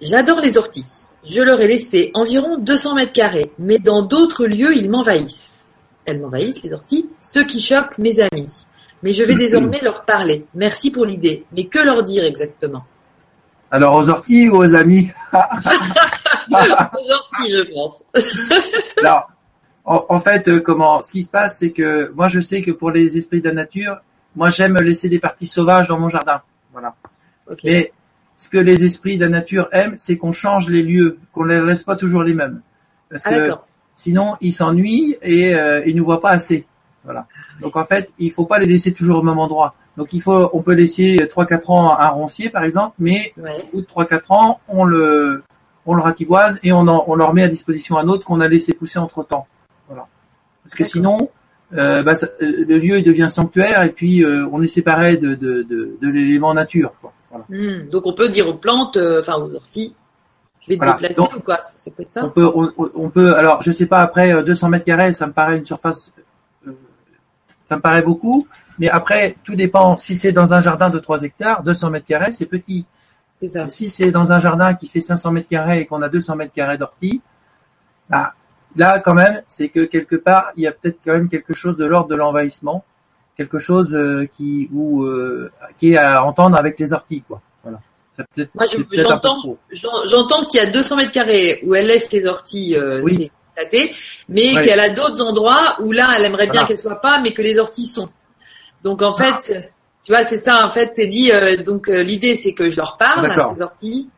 J'adore 0.00 0.40
les 0.40 0.58
orties. 0.58 1.01
Je 1.24 1.40
leur 1.40 1.60
ai 1.60 1.68
laissé 1.68 2.10
environ 2.14 2.58
200 2.58 2.96
mètres 2.96 3.12
carrés, 3.12 3.52
mais 3.58 3.78
dans 3.78 4.02
d'autres 4.02 4.46
lieux, 4.46 4.76
ils 4.76 4.90
m'envahissent. 4.90 5.66
Elles 6.04 6.20
m'envahissent, 6.20 6.64
les 6.64 6.72
orties, 6.72 7.10
ce 7.20 7.38
qui 7.40 7.60
choque 7.60 7.98
mes 7.98 8.18
amis. 8.18 8.66
Mais 9.04 9.12
je 9.12 9.22
vais 9.22 9.34
désormais 9.36 9.80
leur 9.82 10.04
parler. 10.04 10.46
Merci 10.54 10.90
pour 10.90 11.06
l'idée. 11.06 11.44
Mais 11.52 11.66
que 11.66 11.78
leur 11.78 12.02
dire 12.02 12.24
exactement? 12.24 12.84
Alors 13.70 13.94
aux 13.94 14.10
orties 14.10 14.48
ou 14.48 14.56
aux 14.56 14.74
amis? 14.74 15.10
Aux 16.50 17.10
orties, 17.10 17.50
je 17.50 17.72
pense. 17.72 18.02
Alors, 18.98 19.30
en, 19.84 20.20
fait, 20.20 20.48
euh, 20.48 20.60
comment 20.60 21.00
Ce 21.00 21.10
qui 21.10 21.22
se 21.24 21.30
passe, 21.30 21.58
c'est 21.58 21.70
que 21.70 22.12
moi, 22.14 22.28
je 22.28 22.40
sais 22.40 22.60
que 22.60 22.72
pour 22.72 22.90
les 22.90 23.16
esprits 23.16 23.40
de 23.40 23.48
la 23.48 23.54
nature, 23.54 23.96
moi, 24.34 24.50
j'aime 24.50 24.76
laisser 24.78 25.08
des 25.08 25.20
parties 25.20 25.46
sauvages 25.46 25.88
dans 25.88 25.98
mon 25.98 26.10
jardin. 26.10 26.42
Voilà. 26.72 26.94
Okay 27.48 27.92
ce 28.42 28.48
que 28.48 28.58
les 28.58 28.84
esprits 28.84 29.18
de 29.18 29.22
la 29.22 29.28
nature 29.28 29.68
aiment, 29.70 29.94
c'est 29.96 30.16
qu'on 30.16 30.32
change 30.32 30.68
les 30.68 30.82
lieux, 30.82 31.20
qu'on 31.32 31.44
ne 31.44 31.60
les 31.60 31.64
laisse 31.64 31.84
pas 31.84 31.94
toujours 31.94 32.24
les 32.24 32.34
mêmes. 32.34 32.60
Parce 33.08 33.22
ah, 33.26 33.30
que 33.30 33.50
sinon, 33.94 34.36
ils 34.40 34.52
s'ennuient 34.52 35.16
et 35.22 35.54
euh, 35.54 35.80
ils 35.86 35.94
ne 35.94 36.02
voient 36.02 36.20
pas 36.20 36.30
assez. 36.30 36.66
Voilà. 37.04 37.28
Donc 37.60 37.76
en 37.76 37.84
fait, 37.84 38.10
il 38.18 38.32
faut 38.32 38.44
pas 38.44 38.58
les 38.58 38.66
laisser 38.66 38.92
toujours 38.92 39.20
au 39.20 39.22
même 39.22 39.38
endroit. 39.38 39.76
Donc 39.96 40.12
il 40.12 40.20
faut, 40.20 40.50
on 40.54 40.60
peut 40.60 40.72
laisser 40.72 41.18
3-4 41.18 41.70
ans 41.70 41.96
un 41.96 42.08
roncier 42.08 42.50
par 42.50 42.64
exemple, 42.64 42.96
mais 42.98 43.32
au 43.72 43.76
bout 43.76 43.82
de 43.82 43.86
3-4 43.86 44.20
ans, 44.30 44.60
on 44.66 44.82
le, 44.82 45.44
on 45.86 45.94
le 45.94 46.02
ratiboise 46.02 46.58
et 46.64 46.72
on, 46.72 46.80
on 46.88 47.14
leur 47.14 47.34
met 47.34 47.44
à 47.44 47.48
disposition 47.48 47.96
un 47.96 48.08
autre 48.08 48.24
qu'on 48.24 48.40
a 48.40 48.48
laissé 48.48 48.72
pousser 48.72 48.98
entre 48.98 49.22
temps. 49.22 49.46
Voilà. 49.86 50.08
Parce 50.64 50.74
que 50.74 50.82
sinon, 50.82 51.30
euh, 51.74 52.02
bah, 52.02 52.14
le 52.40 52.78
lieu 52.78 52.98
il 52.98 53.04
devient 53.04 53.28
sanctuaire 53.30 53.84
et 53.84 53.90
puis 53.90 54.24
euh, 54.24 54.48
on 54.50 54.62
est 54.62 54.66
séparé 54.66 55.16
de, 55.16 55.36
de, 55.36 55.62
de, 55.62 55.96
de 56.00 56.08
l'élément 56.08 56.52
nature. 56.54 56.92
Quoi. 57.00 57.12
Hmm. 57.48 57.88
donc 57.88 58.06
on 58.06 58.12
peut 58.12 58.28
dire 58.28 58.46
aux 58.46 58.54
plantes, 58.54 58.98
euh, 58.98 59.20
enfin 59.20 59.36
aux 59.36 59.54
orties, 59.54 59.94
je 60.60 60.68
vais 60.68 60.76
te 60.76 60.84
déplacer 60.84 61.36
ou 61.36 61.40
quoi? 61.40 61.58
Ça, 61.60 61.90
peut 61.90 62.02
être 62.02 62.12
ça 62.12 62.24
On 62.24 62.30
peut, 62.30 62.52
on, 62.94 63.10
peut. 63.10 63.34
Alors 63.36 63.62
je 63.62 63.72
sais 63.72 63.86
pas. 63.86 64.00
Après 64.00 64.42
200 64.42 64.66
euh, 64.66 64.70
mètres 64.70 64.84
carrés, 64.84 65.12
ça 65.12 65.26
me 65.26 65.32
paraît 65.32 65.56
une 65.56 65.66
surface, 65.66 66.12
euh, 66.66 66.72
ça 67.68 67.76
me 67.76 67.80
paraît 67.80 68.02
beaucoup. 68.02 68.46
Mais 68.78 68.88
après, 68.88 69.36
tout 69.44 69.56
dépend. 69.56 69.96
Si 69.96 70.14
c'est 70.14 70.32
dans 70.32 70.54
un 70.54 70.60
jardin 70.60 70.88
de 70.88 70.98
3 70.98 71.22
hectares, 71.22 71.62
200 71.62 71.90
mètres 71.90 72.06
carrés, 72.06 72.32
c'est 72.32 72.46
petit. 72.46 72.86
C'est 73.36 73.48
ça. 73.48 73.68
Si 73.68 73.90
c'est 73.90 74.12
dans 74.12 74.30
un 74.30 74.38
jardin 74.38 74.74
qui 74.74 74.86
fait 74.86 75.00
500 75.00 75.32
mètres 75.32 75.48
carrés 75.48 75.80
et 75.80 75.86
qu'on 75.86 76.00
a 76.02 76.08
200 76.08 76.36
mètres 76.36 76.52
carrés 76.52 76.78
d'orties, 76.78 77.22
bah, 78.08 78.34
là 78.76 79.00
quand 79.00 79.14
même, 79.14 79.42
c'est 79.48 79.68
que 79.68 79.84
quelque 79.84 80.16
part, 80.16 80.52
il 80.56 80.62
y 80.62 80.66
a 80.68 80.72
peut-être 80.72 80.98
quand 81.04 81.12
même 81.12 81.28
quelque 81.28 81.54
chose 81.54 81.76
de 81.76 81.84
l'ordre 81.84 82.08
de 82.08 82.14
l'envahissement 82.14 82.84
quelque 83.36 83.58
chose 83.58 83.94
euh, 83.94 84.28
qui 84.36 84.68
ou 84.72 85.04
euh, 85.04 85.50
qui 85.78 85.92
est 85.92 85.96
à 85.96 86.24
entendre 86.24 86.58
avec 86.58 86.78
les 86.78 86.92
orties 86.92 87.22
quoi. 87.26 87.40
Voilà. 87.62 87.78
Moi, 88.54 88.66
j'entends, 88.92 89.56
j'entends 90.04 90.44
qu'il 90.44 90.60
y 90.60 90.62
a 90.62 90.70
200 90.70 90.96
mètres 90.96 91.12
carrés 91.12 91.60
où 91.64 91.74
elle 91.74 91.86
laisse 91.86 92.12
les 92.12 92.26
orties, 92.26 92.76
euh, 92.76 93.02
mais 94.28 94.52
qu'elle 94.52 94.80
a 94.80 94.90
d'autres 94.90 95.22
endroits 95.22 95.76
où 95.80 95.92
là, 95.92 96.12
elle 96.16 96.24
aimerait 96.24 96.48
bien 96.48 96.64
qu'elles 96.64 96.78
soient 96.78 97.00
pas, 97.00 97.20
mais 97.20 97.32
que 97.32 97.40
les 97.40 97.58
orties 97.58 97.86
sont. 97.86 98.10
Donc 98.84 99.00
en 99.00 99.14
fait, 99.14 99.34
ah. 99.54 99.60
tu 100.04 100.12
vois, 100.12 100.24
c'est 100.24 100.36
ça. 100.36 100.66
En 100.66 100.70
fait, 100.70 100.90
c'est 100.94 101.06
dit. 101.06 101.32
Euh, 101.32 101.62
donc 101.62 101.88
l'idée, 101.88 102.34
c'est 102.34 102.52
que 102.52 102.68
je 102.68 102.76
leur 102.76 102.98
parle 102.98 103.30
à 103.30 103.54
ces 103.54 103.62
orties 103.62 104.10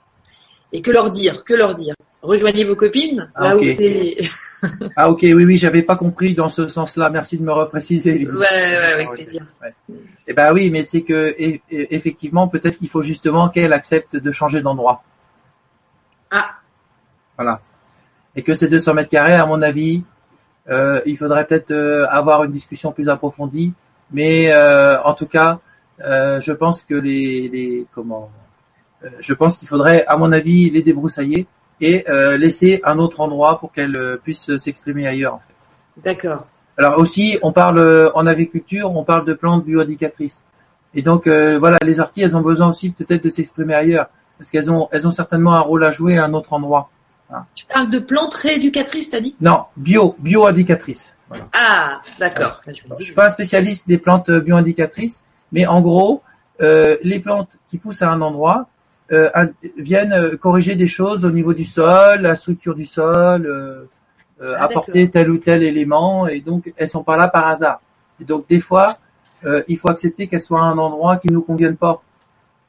et 0.72 0.82
que 0.82 0.90
leur 0.90 1.10
dire, 1.10 1.44
que 1.44 1.54
leur 1.54 1.76
dire. 1.76 1.94
Rejoignez 2.24 2.64
vos 2.64 2.74
copines 2.74 3.30
ah, 3.34 3.48
là 3.48 3.56
où 3.58 3.62
c'est. 3.68 4.16
ah 4.96 5.10
ok, 5.10 5.20
oui, 5.22 5.44
oui, 5.44 5.56
j'avais 5.58 5.82
pas 5.82 5.94
compris 5.94 6.32
dans 6.32 6.48
ce 6.48 6.68
sens-là. 6.68 7.10
Merci 7.10 7.36
de 7.36 7.42
me 7.42 7.52
repréciser. 7.52 8.26
Ouais, 8.26 8.38
ouais, 8.38 8.92
avec 8.94 9.10
plaisir. 9.10 9.46
Eh 10.26 10.32
ben 10.32 10.50
oui, 10.54 10.70
mais 10.70 10.84
c'est 10.84 11.02
que 11.02 11.34
effectivement, 11.68 12.48
peut-être 12.48 12.78
qu'il 12.78 12.88
faut 12.88 13.02
justement 13.02 13.50
qu'elle 13.50 13.74
accepte 13.74 14.16
de 14.16 14.32
changer 14.32 14.62
d'endroit. 14.62 15.02
Ah. 16.30 16.52
Voilà. 17.36 17.60
Et 18.34 18.42
que 18.42 18.54
ces 18.54 18.68
200 18.68 18.94
mètres 18.94 19.10
carrés, 19.10 19.34
à 19.34 19.44
mon 19.44 19.60
avis, 19.60 20.02
euh, 20.70 21.02
il 21.04 21.18
faudrait 21.18 21.46
peut-être 21.46 21.72
euh, 21.72 22.06
avoir 22.08 22.44
une 22.44 22.52
discussion 22.52 22.90
plus 22.90 23.10
approfondie. 23.10 23.74
Mais 24.12 24.50
euh, 24.50 24.98
en 25.02 25.12
tout 25.12 25.26
cas, 25.26 25.60
je 25.98 26.52
pense 26.52 26.84
que 26.84 26.94
les, 26.94 27.50
les 27.50 27.86
comment, 27.92 28.30
je 29.20 29.34
pense 29.34 29.58
qu'il 29.58 29.68
faudrait, 29.68 30.06
à 30.06 30.16
mon 30.16 30.32
avis, 30.32 30.70
les 30.70 30.80
débroussailler 30.80 31.46
et 31.80 32.08
euh, 32.08 32.36
laisser 32.36 32.80
un 32.84 32.98
autre 32.98 33.20
endroit 33.20 33.58
pour 33.58 33.72
qu'elle 33.72 33.96
euh, 33.96 34.16
puisse 34.16 34.56
s'exprimer 34.56 35.06
ailleurs. 35.06 35.34
En 35.34 35.38
fait. 35.38 36.02
D'accord. 36.04 36.46
Alors 36.76 36.98
aussi, 36.98 37.38
on 37.42 37.52
parle 37.52 37.78
euh, 37.78 38.10
en 38.14 38.26
agriculture, 38.26 38.94
on 38.94 39.04
parle 39.04 39.24
de 39.24 39.34
plantes 39.34 39.64
bioindicatrices. 39.64 40.42
Et 40.96 41.02
donc 41.02 41.26
voilà, 41.26 41.76
les 41.82 41.98
orties, 41.98 42.22
elles 42.22 42.36
ont 42.36 42.40
besoin 42.40 42.68
aussi 42.68 42.90
peut-être 42.90 43.24
de 43.24 43.28
s'exprimer 43.28 43.74
ailleurs, 43.74 44.06
parce 44.38 44.48
qu'elles 44.48 44.70
ont, 44.70 44.88
elles 44.92 45.08
ont 45.08 45.10
certainement 45.10 45.56
un 45.56 45.60
rôle 45.60 45.82
à 45.82 45.90
jouer 45.90 46.18
à 46.18 46.24
un 46.24 46.34
autre 46.34 46.52
endroit. 46.52 46.88
Hein. 47.32 47.46
Tu 47.56 47.66
parles 47.66 47.90
de 47.90 47.98
plantes 47.98 48.34
rééducatrices, 48.34 49.10
t'as 49.10 49.18
dit? 49.18 49.34
Non, 49.40 49.64
bio, 49.76 50.14
bioindicatrices. 50.20 51.12
Voilà. 51.28 51.48
Ah, 51.52 52.00
d'accord. 52.20 52.60
Je 52.68 53.02
suis 53.02 53.12
pas 53.12 53.26
un 53.26 53.30
spécialiste 53.30 53.88
des 53.88 53.98
plantes 53.98 54.30
bioindicatrices, 54.30 55.24
mais 55.50 55.66
en 55.66 55.80
gros, 55.80 56.22
les 56.60 57.18
plantes 57.18 57.58
qui 57.68 57.78
poussent 57.78 58.02
à 58.02 58.12
un 58.12 58.20
endroit, 58.20 58.68
euh, 58.68 58.73
viennent 59.76 60.12
euh, 60.12 60.36
corriger 60.36 60.76
des 60.76 60.88
choses 60.88 61.24
au 61.24 61.30
niveau 61.30 61.54
du 61.54 61.64
sol, 61.64 62.22
la 62.22 62.36
structure 62.36 62.74
du 62.74 62.86
sol, 62.86 63.46
euh, 63.46 63.84
ah, 64.40 64.64
apporter 64.64 65.10
tel 65.10 65.30
ou 65.30 65.38
tel 65.38 65.62
élément, 65.62 66.26
et 66.26 66.40
donc 66.40 66.72
elles 66.76 66.88
sont 66.88 67.04
pas 67.04 67.16
là 67.16 67.28
par 67.28 67.46
hasard. 67.46 67.80
Et 68.20 68.24
donc 68.24 68.48
des 68.48 68.60
fois, 68.60 68.88
il 69.68 69.76
faut 69.78 69.90
accepter 69.90 70.26
qu'elles 70.26 70.40
soient 70.40 70.62
à 70.62 70.64
un 70.64 70.78
endroit 70.78 71.18
qui 71.18 71.28
nous 71.28 71.42
convienne 71.42 71.76
pas, 71.76 72.02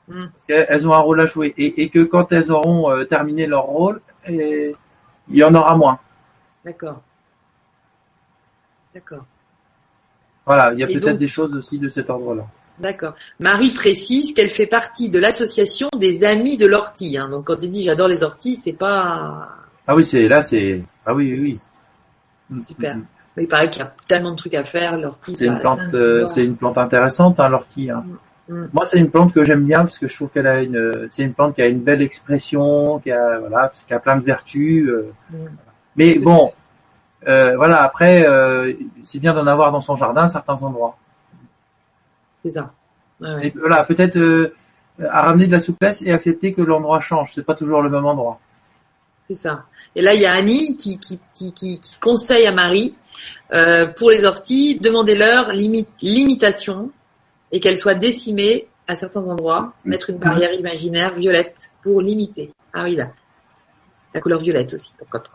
hmm. 0.10 0.26
parce 0.26 0.46
qu'elles 0.46 0.88
ont 0.88 0.94
un 0.94 1.00
rôle 1.00 1.22
à 1.22 1.26
jouer, 1.26 1.54
et, 1.58 1.84
et 1.84 1.90
que 1.90 2.04
quand 2.04 2.32
elles 2.32 2.52
auront 2.52 3.04
terminé 3.06 3.48
leur 3.48 3.64
rôle, 3.64 4.02
et, 4.28 4.76
il 5.30 5.38
y 5.38 5.44
en 5.44 5.54
aura 5.56 5.76
moins. 5.76 6.00
D'accord. 6.64 7.02
D'accord. 8.94 9.26
Voilà, 10.46 10.74
il 10.74 10.80
y 10.80 10.84
a 10.84 10.88
peut-être 10.88 11.18
des 11.18 11.28
choses 11.28 11.54
aussi 11.56 11.80
de 11.80 11.90
cet 11.90 12.10
ordre-là. 12.10 12.46
D'accord. 12.80 13.14
Marie 13.40 13.72
précise 13.72 14.34
qu'elle 14.34 14.50
fait 14.50 14.68
partie 14.68 15.10
de 15.10 15.18
l'association 15.18 15.90
des 15.98 16.24
amis 16.24 16.58
de 16.58 16.66
l'ortie. 16.66 17.18
Hein. 17.18 17.30
Donc 17.30 17.46
quand 17.46 17.58
elle 17.62 17.70
dit 17.70 17.84
j'adore 17.84 18.08
les 18.08 18.24
orties, 18.24 18.58
c'est 18.58 18.74
pas. 18.74 19.50
Ah 19.88 19.96
oui, 19.96 20.06
c'est 20.06 20.28
là, 20.28 20.42
c'est. 20.42 20.84
Ah 21.06 21.14
oui, 21.14 21.32
oui, 21.34 21.60
oui. 22.52 22.62
Super. 22.62 22.98
Mais 23.36 23.44
il 23.44 23.48
paraît 23.48 23.70
qu'il 23.70 23.82
y 23.82 23.86
a 23.86 23.94
tellement 24.08 24.32
de 24.32 24.36
trucs 24.36 24.54
à 24.54 24.64
faire. 24.64 24.98
L'ortie, 24.98 25.36
c'est 25.36 25.48
une 25.48 25.60
plante, 25.60 25.80
euh, 25.94 26.26
c'est 26.26 26.44
une 26.44 26.56
plante 26.56 26.78
intéressante, 26.78 27.40
hein, 27.40 27.50
l'ortie. 27.50 27.90
Hein. 27.90 28.04
Mm, 28.48 28.56
mm. 28.56 28.70
Moi, 28.74 28.86
c'est 28.86 28.98
une 28.98 29.10
plante 29.10 29.34
que 29.34 29.44
j'aime 29.44 29.64
bien 29.64 29.84
parce 29.84 29.98
que 29.98 30.08
je 30.08 30.16
trouve 30.16 30.30
qu'elle 30.30 30.48
a 30.48 30.62
une, 30.62 31.08
c'est 31.12 31.24
une 31.24 31.34
plante 31.34 31.56
qui 31.56 31.62
a 31.62 31.68
une 31.68 31.82
belle 31.82 32.02
expression, 32.02 33.00
qui 33.00 33.12
a 33.12 33.40
voilà, 33.40 33.72
qui 33.88 33.94
a 33.94 34.00
plein 34.00 34.18
de 34.18 34.24
vertus. 34.24 34.88
Euh. 34.88 35.12
Mm. 35.32 35.36
Mais 35.98 36.20
bon, 36.20 36.52
euh, 37.28 37.56
voilà. 37.56 37.84
Après, 37.84 38.26
c'est 39.04 39.20
bien 39.20 39.34
d'en 39.34 39.48
avoir 39.48 39.72
dans 39.72 39.82
son 39.82 39.96
jardin 39.96 40.24
à 40.24 40.28
certains 40.28 40.62
endroits. 40.62 40.98
C'est 42.46 42.52
ça. 42.52 42.72
voilà, 43.20 43.84
peut-être 43.86 44.18
euh, 44.18 44.54
à 45.10 45.24
ramener 45.24 45.48
de 45.48 45.52
la 45.52 45.60
souplesse 45.60 46.04
et 46.04 46.12
accepter 46.12 46.54
que 46.54 46.62
l'endroit 46.62 47.00
change. 47.00 47.32
C'est 47.34 47.44
pas 47.44 47.56
toujours 47.56 47.82
le 47.82 47.90
même 47.90 48.06
endroit. 48.06 48.40
C'est 49.28 49.36
ça. 49.36 49.64
Et 49.96 50.04
là, 50.04 50.14
il 50.14 50.22
y 50.22 50.28
a 50.28 50.34
Annie 50.34 50.78
qui, 50.78 51.00
qui, 51.00 51.20
qui, 51.34 51.80
conseille 52.00 52.46
à 52.46 52.52
Marie 52.52 52.94
euh, 53.52 53.88
pour 53.88 54.12
les 54.12 54.26
orties, 54.26 54.78
demandez-leur 54.80 55.54
l'imitation 55.54 56.92
et 57.52 57.60
qu'elle 57.60 57.78
soit 57.78 57.96
décimée 57.96 58.68
à 58.88 58.94
certains 58.94 59.24
endroits, 59.24 59.74
mettre 59.84 60.12
une 60.12 60.20
barrière 60.20 60.54
imaginaire 60.54 61.16
violette 61.16 61.72
pour 61.82 62.02
limiter. 62.02 62.52
Ah 62.74 62.84
oui, 62.84 62.96
là. 62.96 63.10
La 64.14 64.22
couleur 64.22 64.40
violette 64.40 64.76
aussi, 64.76 64.92
pourquoi 65.00 65.24
pas. 65.24 65.32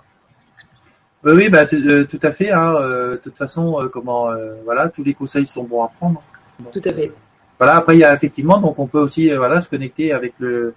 Oui, 1.24 1.48
bah, 1.48 1.66
euh, 1.72 2.06
à 2.22 2.32
fait. 2.32 2.52
Hein. 2.52 2.72
de 2.74 3.20
toute 3.20 3.36
façon, 3.36 3.90
comment, 3.92 4.30
voilà, 4.64 4.88
tous 4.88 5.02
les 5.02 5.14
conseils 5.14 5.48
sont 5.48 5.64
bons 5.64 5.82
à 5.82 5.88
prendre. 5.88 6.22
Tout 6.72 6.80
à 6.84 6.92
fait. 6.92 7.12
voilà. 7.58 7.76
Après, 7.76 7.96
il 7.96 8.00
y 8.00 8.04
a 8.04 8.14
effectivement, 8.14 8.58
donc 8.58 8.78
on 8.78 8.86
peut 8.86 9.00
aussi 9.00 9.30
voilà 9.30 9.60
se 9.60 9.68
connecter 9.68 10.12
avec 10.12 10.34
le 10.38 10.74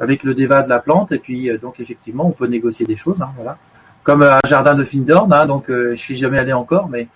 avec 0.00 0.24
le 0.24 0.34
déva 0.34 0.62
de 0.62 0.68
la 0.68 0.80
plante 0.80 1.12
et 1.12 1.18
puis 1.18 1.50
donc 1.58 1.80
effectivement, 1.80 2.26
on 2.26 2.32
peut 2.32 2.46
négocier 2.46 2.86
des 2.86 2.96
choses. 2.96 3.20
Hein, 3.22 3.30
voilà 3.36 3.58
comme 4.02 4.22
un 4.24 4.40
jardin 4.44 4.74
de 4.74 4.82
Findorn, 4.82 5.32
hein, 5.32 5.46
donc 5.46 5.66
je 5.68 5.94
suis 5.94 6.16
jamais 6.16 6.36
allé 6.36 6.52
encore, 6.52 6.88
mais 6.88 7.06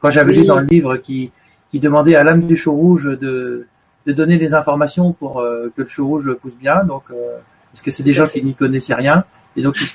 quand 0.00 0.08
j'avais 0.08 0.32
lu 0.32 0.46
dans 0.46 0.60
le 0.60 0.66
livre 0.66 0.96
qui, 0.96 1.30
qui 1.70 1.78
demandait 1.78 2.16
à 2.16 2.24
l'âme 2.24 2.42
du 2.42 2.56
chou 2.56 2.72
rouge 2.72 3.04
de, 3.04 3.66
de 4.06 4.12
donner 4.12 4.36
les 4.36 4.54
informations 4.54 5.12
pour 5.12 5.40
euh, 5.40 5.72
que 5.76 5.82
le 5.82 5.88
chou 5.88 6.06
rouge 6.06 6.34
pousse 6.34 6.56
bien. 6.56 6.84
Donc, 6.84 7.04
euh, 7.10 7.38
parce 7.72 7.82
que 7.82 7.90
c'est 7.90 8.02
des 8.02 8.12
gens 8.12 8.26
qui 8.26 8.42
n'y 8.44 8.54
connaissaient 8.54 8.94
rien. 8.94 9.24
Et 9.56 9.62
donc, 9.62 9.76
ils 9.80 9.88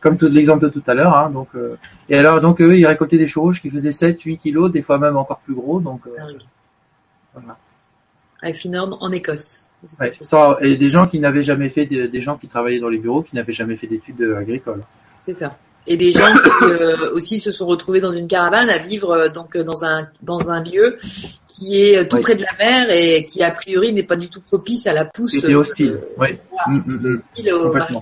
comme 0.00 0.16
tout 0.16 0.26
l'exemple 0.28 0.64
de 0.64 0.68
tout 0.68 0.82
à 0.88 0.94
l'heure. 0.94 1.16
Hein, 1.16 1.30
donc, 1.30 1.48
euh, 1.54 1.76
et 2.08 2.18
alors, 2.18 2.40
donc, 2.40 2.60
eux, 2.60 2.76
ils 2.76 2.86
récoltaient 2.86 3.18
des 3.18 3.28
choux 3.28 3.42
rouges 3.42 3.60
qui 3.60 3.70
faisaient 3.70 3.92
7, 3.92 4.20
8 4.20 4.38
kilos, 4.38 4.72
des 4.72 4.82
fois 4.82 4.98
même 4.98 5.16
encore 5.16 5.38
plus 5.38 5.54
gros. 5.54 5.78
Donc, 5.78 6.00
ah 6.18 6.22
voilà. 7.34 7.56
À 8.42 8.52
Finord, 8.52 8.98
en 9.00 9.12
Écosse. 9.12 9.66
Ouais, 9.98 10.12
et 10.60 10.76
des 10.76 10.90
gens 10.90 11.08
qui 11.08 11.18
n'avaient 11.18 11.42
jamais 11.42 11.68
fait, 11.68 11.86
des, 11.86 12.06
des, 12.06 12.20
gens 12.20 12.36
qui 12.36 12.46
travaillaient 12.46 12.78
dans 12.78 12.88
les 12.88 12.98
bureaux, 12.98 13.22
qui 13.22 13.34
n'avaient 13.34 13.52
jamais 13.52 13.76
fait 13.76 13.88
d'études 13.88 14.22
agricoles. 14.36 14.82
C'est 15.24 15.36
ça 15.36 15.56
et 15.86 15.96
des 15.96 16.12
gens 16.12 16.32
qui 16.32 16.64
euh, 16.64 17.12
aussi 17.12 17.40
se 17.40 17.50
sont 17.50 17.66
retrouvés 17.66 18.00
dans 18.00 18.12
une 18.12 18.28
caravane 18.28 18.68
à 18.68 18.78
vivre 18.78 19.10
euh, 19.10 19.28
donc 19.28 19.56
euh, 19.56 19.64
dans 19.64 19.84
un 19.84 20.08
dans 20.22 20.48
un 20.48 20.62
lieu 20.62 20.98
qui 21.48 21.80
est 21.80 22.08
tout 22.08 22.20
près 22.20 22.36
de 22.36 22.42
la 22.42 22.56
mer 22.58 22.90
et 22.90 23.24
qui 23.24 23.42
a 23.42 23.50
priori 23.50 23.92
n'est 23.92 24.04
pas 24.04 24.16
du 24.16 24.28
tout 24.28 24.40
propice 24.40 24.86
à 24.86 24.92
la 24.92 25.04
pousse. 25.04 25.32
C'était 25.32 25.54
hostile, 25.54 26.00
oui. 26.18 26.38
Mm, 26.68 26.76
mm, 26.76 27.18
mm. 27.34 27.96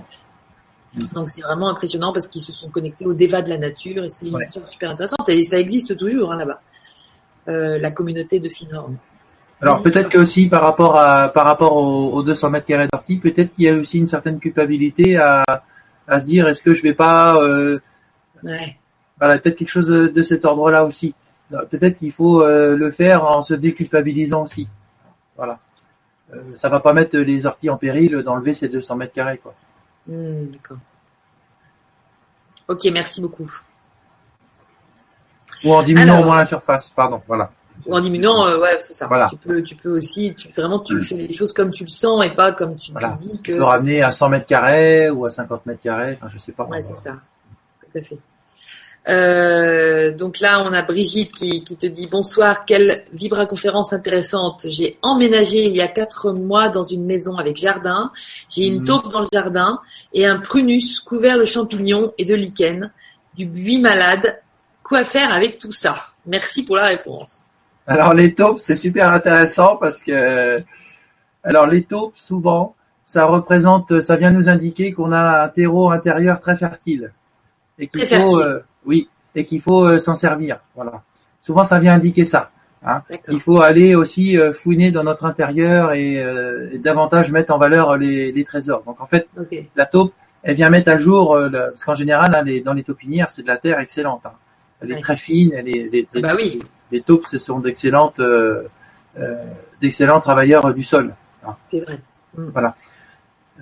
Donc 1.15 1.29
c'est 1.29 1.41
vraiment 1.41 1.69
impressionnant 1.69 2.13
parce 2.13 2.27
qu'ils 2.27 2.41
se 2.41 2.51
sont 2.51 2.69
connectés 2.69 3.05
au 3.05 3.13
déva 3.13 3.41
de 3.41 3.49
la 3.49 3.57
nature 3.57 4.03
et 4.03 4.09
c'est 4.09 4.27
une 4.27 4.39
histoire 4.39 4.67
super 4.67 4.91
intéressante 4.91 5.27
et 5.29 5.41
ça 5.43 5.57
existe 5.57 5.97
toujours 5.97 6.31
hein, 6.31 6.37
là-bas. 6.37 6.61
Euh, 7.47 7.79
la 7.79 7.89
communauté 7.89 8.39
de 8.39 8.49
Finhorn. 8.49 8.97
Alors 9.61 9.83
peut-être 9.83 10.09
que 10.09 10.17
aussi 10.17 10.49
par 10.49 10.63
rapport 10.63 10.97
à 10.97 11.29
par 11.29 11.45
rapport 11.45 11.75
aux, 11.75 12.13
aux 12.13 12.23
200 12.23 12.49
mètres 12.49 12.65
carrés 12.65 12.87
d'ortie, 12.91 13.17
peut-être 13.17 13.53
qu'il 13.53 13.65
y 13.65 13.69
a 13.69 13.75
aussi 13.75 13.99
une 13.99 14.07
certaine 14.07 14.39
culpabilité 14.39 15.17
à 15.17 15.43
à 16.07 16.19
se 16.19 16.25
dire 16.25 16.47
est-ce 16.47 16.61
que 16.61 16.73
je 16.73 16.81
vais 16.81 16.93
pas 16.93 17.37
euh, 17.37 17.79
ouais. 18.43 18.77
voilà 19.19 19.37
peut-être 19.37 19.57
quelque 19.57 19.69
chose 19.69 19.87
de, 19.87 20.23
cet 20.23 20.45
ordre-là 20.45 20.83
aussi. 20.83 21.13
Peut-être 21.69 21.97
qu'il 21.97 22.11
faut 22.11 22.41
euh, 22.41 22.77
le 22.77 22.91
faire 22.91 23.25
en 23.25 23.43
se 23.43 23.53
déculpabilisant 23.53 24.43
aussi. 24.43 24.69
Voilà. 25.35 25.59
Euh, 26.33 26.41
ça 26.55 26.69
va 26.69 26.79
pas 26.79 26.93
mettre 26.93 27.17
les 27.17 27.45
orties 27.45 27.69
en 27.69 27.77
péril 27.77 28.23
d'enlever 28.23 28.53
ces 28.53 28.69
200 28.69 28.95
mètres 28.95 29.13
carrés 29.13 29.37
quoi. 29.37 29.53
Hmm, 30.07 30.45
d'accord. 30.47 30.77
Ok 32.67 32.87
merci 32.91 33.21
beaucoup. 33.21 33.51
Ou 35.63 35.73
en 35.73 35.83
diminuant 35.83 36.21
au 36.21 36.23
moins 36.23 36.37
la 36.37 36.45
surface 36.45 36.89
pardon 36.89 37.21
voilà 37.27 37.51
ou 37.85 37.95
en 37.95 37.99
diminuant, 37.99 38.45
euh, 38.45 38.59
ouais, 38.59 38.77
c'est 38.79 38.93
ça. 38.93 39.09
Tu 39.29 39.35
peux, 39.37 39.63
tu 39.63 39.75
peux 39.75 39.97
aussi, 39.97 40.33
tu 40.35 40.49
vraiment, 40.49 40.79
tu 40.79 40.95
mm. 40.95 41.01
fais 41.01 41.15
les 41.15 41.33
choses 41.33 41.53
comme 41.53 41.71
tu 41.71 41.83
le 41.83 41.89
sens 41.89 42.25
et 42.25 42.31
pas 42.31 42.51
comme 42.51 42.75
tu 42.75 42.91
voilà. 42.91 43.17
dis 43.19 43.41
que. 43.41 43.51
Tu 43.51 43.57
peux 43.57 43.63
ramener 43.63 44.01
à 44.01 44.11
100 44.11 44.29
mètres 44.29 44.45
carrés 44.45 45.09
ou 45.09 45.25
à 45.25 45.29
50 45.29 45.65
mètres 45.65 45.81
carrés, 45.81 46.13
enfin, 46.13 46.27
je 46.33 46.37
sais 46.39 46.51
pas. 46.51 46.65
Ouais, 46.65 46.81
c'est 46.81 46.97
ça. 46.97 47.17
Tout 47.81 47.97
à 47.97 48.01
fait. 48.01 48.17
Euh, 49.09 50.15
donc 50.15 50.39
là, 50.39 50.63
on 50.63 50.73
a 50.73 50.83
Brigitte 50.83 51.33
qui, 51.33 51.63
qui 51.63 51.75
te 51.75 51.87
dit 51.87 52.07
bonsoir, 52.07 52.65
quelle 52.65 53.03
vibra 53.13 53.45
conférence 53.45 53.93
intéressante. 53.93 54.67
J'ai 54.69 54.97
emménagé 55.01 55.65
il 55.65 55.75
y 55.75 55.81
a 55.81 55.87
quatre 55.87 56.31
mois 56.31 56.69
dans 56.69 56.83
une 56.83 57.05
maison 57.05 57.35
avec 57.37 57.57
jardin. 57.57 58.11
J'ai 58.49 58.67
une 58.67 58.81
mm. 58.81 58.85
taupe 58.85 59.11
dans 59.11 59.21
le 59.21 59.27
jardin 59.31 59.79
et 60.13 60.27
un 60.27 60.39
prunus 60.39 60.99
couvert 60.99 61.37
de 61.37 61.45
champignons 61.45 62.13
et 62.17 62.25
de 62.25 62.35
lichen, 62.35 62.91
du 63.35 63.45
buis 63.45 63.79
malade. 63.79 64.39
Quoi 64.83 65.03
faire 65.03 65.33
avec 65.33 65.57
tout 65.57 65.71
ça? 65.71 66.07
Merci 66.25 66.63
pour 66.63 66.75
la 66.75 66.85
réponse. 66.85 67.41
Alors 67.87 68.13
les 68.13 68.33
taupes, 68.33 68.59
c'est 68.59 68.75
super 68.75 69.11
intéressant 69.11 69.77
parce 69.77 70.01
que 70.01 70.61
alors 71.43 71.67
les 71.67 71.83
taupes, 71.83 72.15
souvent, 72.15 72.75
ça 73.05 73.25
représente, 73.25 73.99
ça 74.01 74.15
vient 74.15 74.31
nous 74.31 74.49
indiquer 74.49 74.93
qu'on 74.93 75.11
a 75.11 75.43
un 75.43 75.47
terreau 75.49 75.89
intérieur 75.89 76.39
très 76.39 76.55
fertile 76.55 77.11
et 77.79 77.87
qu'il 77.87 78.05
faut, 78.05 78.39
euh, 78.39 78.63
oui, 78.85 79.09
et 79.35 79.45
qu'il 79.45 79.61
faut 79.61 79.83
euh, 79.83 79.99
s'en 79.99 80.15
servir. 80.15 80.59
Voilà. 80.75 81.03
Souvent, 81.41 81.63
ça 81.63 81.79
vient 81.79 81.95
indiquer 81.95 82.25
ça. 82.25 82.51
Hein. 82.83 83.01
Il 83.27 83.39
faut 83.39 83.61
aller 83.61 83.95
aussi 83.95 84.37
euh, 84.37 84.53
fouiner 84.53 84.91
dans 84.91 85.03
notre 85.03 85.25
intérieur 85.25 85.93
et, 85.93 86.23
davantage 86.79 87.31
mettre 87.31 87.53
en 87.53 87.57
valeur 87.57 87.97
les, 87.97 88.45
trésors. 88.45 88.83
Donc 88.83 89.01
en 89.01 89.07
fait, 89.07 89.27
la 89.75 89.85
taupe, 89.85 90.13
elle 90.43 90.55
vient 90.55 90.69
mettre 90.69 90.91
à 90.91 90.97
jour, 90.97 91.37
parce 91.51 91.83
qu'en 91.83 91.95
général, 91.95 92.33
hein, 92.33 92.61
dans 92.63 92.73
les 92.73 92.83
taupinières, 92.83 93.29
c'est 93.29 93.43
de 93.43 93.47
la 93.47 93.57
terre 93.57 93.79
excellente. 93.79 94.21
Hein. 94.25 94.33
Elle 94.81 94.93
est 94.93 95.01
très 95.01 95.17
fine, 95.17 95.51
elle 95.55 95.69
est, 95.69 96.07
ah 96.15 96.19
bah 96.21 96.33
oui 96.35 96.59
les 96.91 97.01
taupes, 97.01 97.25
ce 97.27 97.37
sont 97.37 97.59
d'excellentes, 97.59 98.19
euh, 98.19 98.63
euh, 99.19 99.43
d'excellents 99.81 100.19
travailleurs 100.19 100.73
du 100.73 100.83
sol. 100.83 101.13
C'est 101.67 101.81
vrai. 101.81 101.99
Mm. 102.35 102.49
Voilà. 102.49 102.75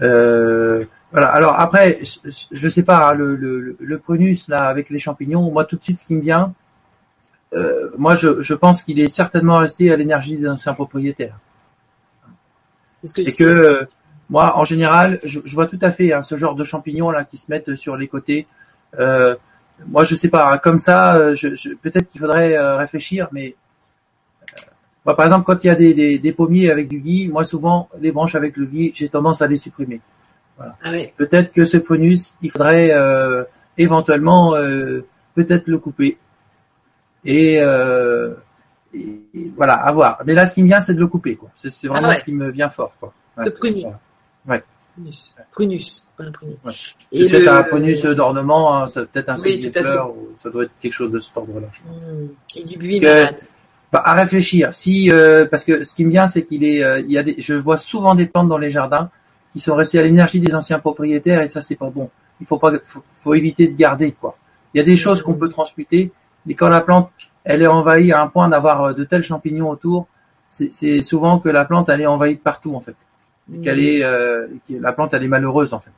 Euh, 0.01 0.85
voilà. 1.11 1.27
Alors 1.27 1.59
après, 1.59 1.99
je, 2.03 2.65
ne 2.65 2.69
sais 2.69 2.83
pas, 2.83 3.09
hein, 3.09 3.13
le, 3.13 3.35
le, 3.35 3.77
le, 3.79 3.99
prunus 3.99 4.47
là 4.47 4.65
avec 4.65 4.89
les 4.89 4.99
champignons, 4.99 5.49
moi 5.51 5.65
tout 5.65 5.75
de 5.75 5.83
suite 5.83 5.99
ce 5.99 6.05
qui 6.05 6.15
me 6.15 6.21
vient, 6.21 6.53
moi 7.97 8.15
je, 8.15 8.41
je 8.41 8.53
pense 8.53 8.83
qu'il 8.83 8.99
est 8.99 9.07
certainement 9.07 9.57
resté 9.57 9.91
à 9.91 9.95
l'énergie 9.95 10.37
des 10.37 10.47
anciens 10.47 10.73
propriétaires. 10.73 11.39
C'est 13.03 13.07
ce 13.07 13.35
que, 13.35 13.43
que 13.43 13.87
moi 14.29 14.57
en 14.57 14.65
général, 14.65 15.19
je, 15.23 15.39
vois 15.53 15.65
tout 15.65 15.79
à 15.81 15.91
fait 15.91 16.13
hein, 16.13 16.21
ce 16.21 16.35
genre 16.35 16.55
de 16.55 16.63
champignons 16.63 17.11
là 17.11 17.23
qui 17.23 17.37
se 17.37 17.51
mettent 17.51 17.75
sur 17.75 17.97
les 17.97 18.07
côtés. 18.07 18.47
Euh, 18.99 19.35
moi, 19.87 20.03
je 20.03 20.15
sais 20.15 20.29
pas. 20.29 20.53
Hein, 20.53 20.57
comme 20.57 20.77
ça, 20.77 21.15
euh, 21.15 21.35
je, 21.35 21.73
peut-être 21.75 22.07
qu'il 22.09 22.21
faudrait 22.21 22.55
euh, 22.57 22.77
réfléchir, 22.77 23.27
mais 23.31 23.55
euh, 24.43 24.61
moi, 25.05 25.15
par 25.15 25.25
exemple, 25.25 25.45
quand 25.45 25.63
il 25.63 25.67
y 25.67 25.69
a 25.69 25.75
des, 25.75 26.19
des, 26.19 26.31
pommiers 26.31 26.69
avec 26.69 26.87
du 26.87 26.99
gui, 26.99 27.27
moi, 27.27 27.43
souvent, 27.43 27.89
les 27.99 28.11
branches 28.11 28.35
avec 28.35 28.57
le 28.57 28.65
gui, 28.65 28.91
j'ai 28.95 29.09
tendance 29.09 29.41
à 29.41 29.47
les 29.47 29.57
supprimer. 29.57 30.01
Voilà. 30.57 30.75
Ah 30.83 30.89
oui. 30.91 31.07
Peut-être 31.17 31.51
que 31.51 31.65
ce 31.65 31.77
prunus, 31.77 32.35
il 32.41 32.51
faudrait 32.51 32.93
éventuellement 33.77 34.53
peut-être 35.33 35.67
le 35.67 35.77
couper. 35.77 36.17
Et, 37.23 37.61
voilà, 39.55 39.75
à 39.75 39.91
voir. 39.93 40.19
Mais 40.25 40.33
là, 40.33 40.45
ce 40.47 40.53
qui 40.53 40.61
me 40.61 40.67
vient, 40.67 40.81
c'est 40.81 40.95
de 40.95 40.99
le 40.99 41.07
couper. 41.07 41.37
Quoi. 41.37 41.49
C'est, 41.55 41.87
vraiment 41.87 42.09
ah 42.09 42.15
ce 42.15 42.25
qui 42.25 42.33
me 42.33 42.51
vient 42.51 42.69
fort. 42.69 42.93
Quoi. 42.99 43.13
le 43.37 43.51
prunus. 43.51 43.85
Ouais. 44.45 44.61
Prunus. 44.93 45.33
Prunus, 45.51 46.05
pas 46.17 46.23
un 46.25 46.31
prunus. 46.31 46.57
C'est 47.11 47.29
peut-être 47.29 47.53
un 47.53 47.63
prunus 47.63 48.05
d'ornement, 48.05 48.75
hein, 48.75 48.87
c'est 48.87 49.05
peut-être 49.07 49.29
un 49.29 49.37
oui, 49.37 49.71
fleur, 49.71 50.11
ou 50.11 50.29
ça 50.41 50.49
doit 50.49 50.63
être 50.63 50.71
quelque 50.81 50.93
chose 50.93 51.11
de 51.11 51.19
cet 51.19 51.35
ordre-là. 51.37 51.67
Mmh. 51.85 52.57
Et 52.57 52.63
du 52.65 52.77
buis 52.77 52.99
malade. 52.99 53.35
Bah, 53.91 54.03
à 54.05 54.13
réfléchir. 54.13 54.73
Si, 54.73 55.11
euh, 55.11 55.45
parce 55.45 55.63
que 55.63 55.83
ce 55.83 55.95
qui 55.95 56.05
me 56.05 56.11
vient, 56.11 56.27
c'est 56.27 56.43
qu'il 56.43 56.63
est, 56.63 56.83
euh, 56.83 56.99
il 56.99 57.11
y 57.11 57.17
a 57.17 57.23
des, 57.23 57.35
je 57.39 57.55
vois 57.55 57.77
souvent 57.77 58.13
des 58.13 58.27
plantes 58.27 58.47
dans 58.47 58.57
les 58.57 58.69
jardins 58.69 59.09
qui 59.51 59.59
sont 59.59 59.75
restées 59.75 59.97
à 59.97 60.03
l'énergie 60.03 60.39
des 60.39 60.53
anciens 60.53 60.77
propriétaires 60.77 61.41
et 61.41 61.49
ça 61.49 61.61
c'est 61.61 61.75
pas 61.75 61.89
bon. 61.89 62.09
Il 62.39 62.45
faut 62.45 62.59
pas, 62.59 62.71
faut, 62.85 63.03
faut, 63.19 63.33
éviter 63.33 63.67
de 63.67 63.75
garder 63.75 64.11
quoi. 64.11 64.37
Il 64.73 64.77
y 64.77 64.81
a 64.81 64.83
des 64.83 64.95
choses 64.95 65.23
qu'on 65.23 65.33
peut 65.33 65.49
transmuter, 65.49 66.11
mais 66.45 66.53
quand 66.53 66.69
la 66.69 66.81
plante 66.81 67.09
elle 67.43 67.63
est 67.63 67.67
envahie 67.67 68.11
à 68.11 68.21
un 68.21 68.27
point 68.27 68.47
d'avoir 68.47 68.83
euh, 68.83 68.93
de 68.93 69.03
tels 69.05 69.23
champignons 69.23 69.71
autour, 69.71 70.07
c'est 70.47 71.01
souvent 71.03 71.39
que 71.39 71.49
la 71.49 71.65
plante 71.65 71.89
elle 71.89 72.01
est 72.01 72.07
envahie 72.07 72.35
de 72.35 72.41
partout 72.41 72.75
en 72.75 72.81
fait 72.81 72.95
qu'elle 73.63 73.79
est, 73.79 74.03
euh, 74.03 74.47
la 74.69 74.93
plante 74.93 75.13
elle 75.13 75.23
est 75.23 75.27
malheureuse 75.27 75.73
en 75.73 75.79
fait. 75.79 75.91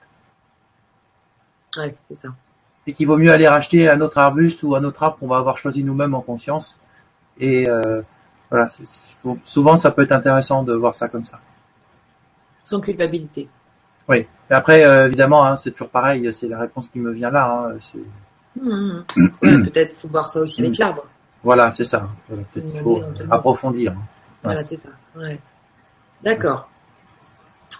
Ouais, 1.78 1.96
c'est 2.10 2.20
ça. 2.20 2.30
Et 2.88 2.94
qu'il 2.94 3.08
vaut 3.08 3.18
mieux 3.18 3.32
aller 3.32 3.48
racheter 3.48 3.90
un 3.90 4.02
autre 4.02 4.18
arbuste 4.18 4.64
ou 4.64 4.76
un 4.76 4.84
autre 4.84 5.04
arbre 5.04 5.18
qu'on 5.20 5.28
va 5.28 5.38
avoir 5.38 5.58
choisi 5.58 5.84
nous-mêmes 5.84 6.14
en 6.14 6.22
conscience. 6.22 6.80
Et 7.40 7.70
euh, 7.70 8.02
voilà, 8.50 8.68
souvent 9.44 9.78
ça 9.78 9.92
peut 9.92 10.02
être 10.02 10.12
intéressant 10.12 10.64
de 10.64 10.74
voir 10.74 10.96
ça 10.96 11.08
comme 11.08 11.24
ça. 11.24 11.40
Sans 12.64 12.82
culpabilité. 12.82 13.48
Oui. 14.08 14.28
Et 14.50 14.54
après, 14.54 14.84
euh, 14.84 15.08
évidemment, 15.08 15.46
hein, 15.46 15.58
c'est 15.58 15.72
toujours 15.72 15.90
pareil. 15.90 16.34
C'est 16.34 16.48
la 16.48 16.60
réponse 16.60 16.90
qui 16.90 17.00
me 17.00 17.12
vient 17.12 17.30
là. 17.30 17.72
Hein, 17.72 18.00
mmh, 18.60 19.04
mmh. 19.16 19.64
peut-être 19.64 19.96
faut 19.96 20.08
voir 20.08 20.28
ça 20.28 20.42
aussi 20.42 20.62
avec 20.62 20.78
mmh. 20.78 20.82
l'arbre. 20.82 21.06
Voilà, 21.44 21.72
c'est 21.74 21.86
ça. 21.86 22.08
peut-être 22.28 22.84
faut 22.84 23.02
approfondir. 23.30 23.94
Voilà, 24.44 24.64
c'est 24.64 24.80
ça. 24.82 24.90
Ouais. 25.16 25.40
D'accord. 26.24 26.71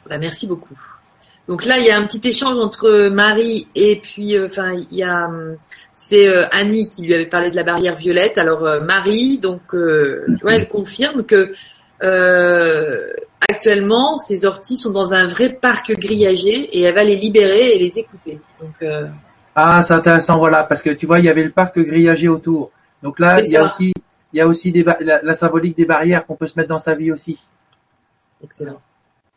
Bah, 0.10 0.18
merci 0.18 0.48
beaucoup. 0.48 0.78
Donc 1.48 1.66
là, 1.66 1.80
il 1.80 1.86
y 1.86 1.90
a 1.90 1.98
un 1.98 2.06
petit 2.06 2.28
échange 2.28 2.58
entre 2.58 3.10
Marie 3.10 3.68
et 3.76 4.00
puis, 4.02 4.38
euh, 4.38 4.46
enfin, 4.46 4.74
il 4.74 4.98
y 4.98 5.04
a, 5.04 5.30
c'est 5.96 6.28
euh, 6.28 6.46
Annie 6.52 6.88
qui 6.88 7.02
lui 7.04 7.14
avait 7.14 7.26
parlé 7.26 7.50
de 7.52 7.56
la 7.56 7.64
barrière 7.64 7.96
violette. 7.96 8.38
Alors 8.38 8.66
euh, 8.66 8.82
Marie, 8.82 9.40
donc, 9.40 9.62
tu 9.72 10.42
vois, 10.42 10.54
elle 10.54 10.68
confirme 10.68 11.24
que 11.24 11.52
actuellement, 13.50 14.18
ces 14.18 14.46
orties 14.46 14.78
sont 14.78 14.92
dans 14.92 15.14
un 15.14 15.28
vrai 15.28 15.50
parc 15.50 15.92
grillagé 15.92 16.70
et 16.78 16.84
elle 16.84 16.96
va 16.96 17.04
les 17.04 17.16
libérer 17.16 17.76
et 17.76 17.80
les 17.80 18.00
écouter. 18.00 18.40
Donc, 18.60 18.90
ah, 19.54 19.84
c'est 19.84 19.94
intéressant, 19.94 20.38
voilà, 20.38 20.64
parce 20.64 20.82
que 20.82 20.92
tu 20.92 21.06
vois, 21.06 21.20
il 21.20 21.26
y 21.26 21.30
avait 21.30 21.44
le 21.44 21.52
parc 21.52 21.78
grillagé 21.78 22.30
autour. 22.30 22.72
Donc 23.04 23.20
là, 23.20 23.42
il 23.42 23.52
y 23.52 23.58
a 23.58 23.66
aussi, 23.66 23.94
il 24.32 24.38
y 24.38 24.42
a 24.42 24.48
aussi 24.48 24.72
des 24.72 24.86
la 25.04 25.34
symbolique 25.34 25.76
des 25.76 25.86
barrières 25.86 26.26
qu'on 26.26 26.36
peut 26.36 26.48
se 26.48 26.58
mettre 26.58 26.70
dans 26.70 26.80
sa 26.80 26.96
vie 26.96 27.12
aussi. 27.12 27.38
Excellent. 28.44 28.80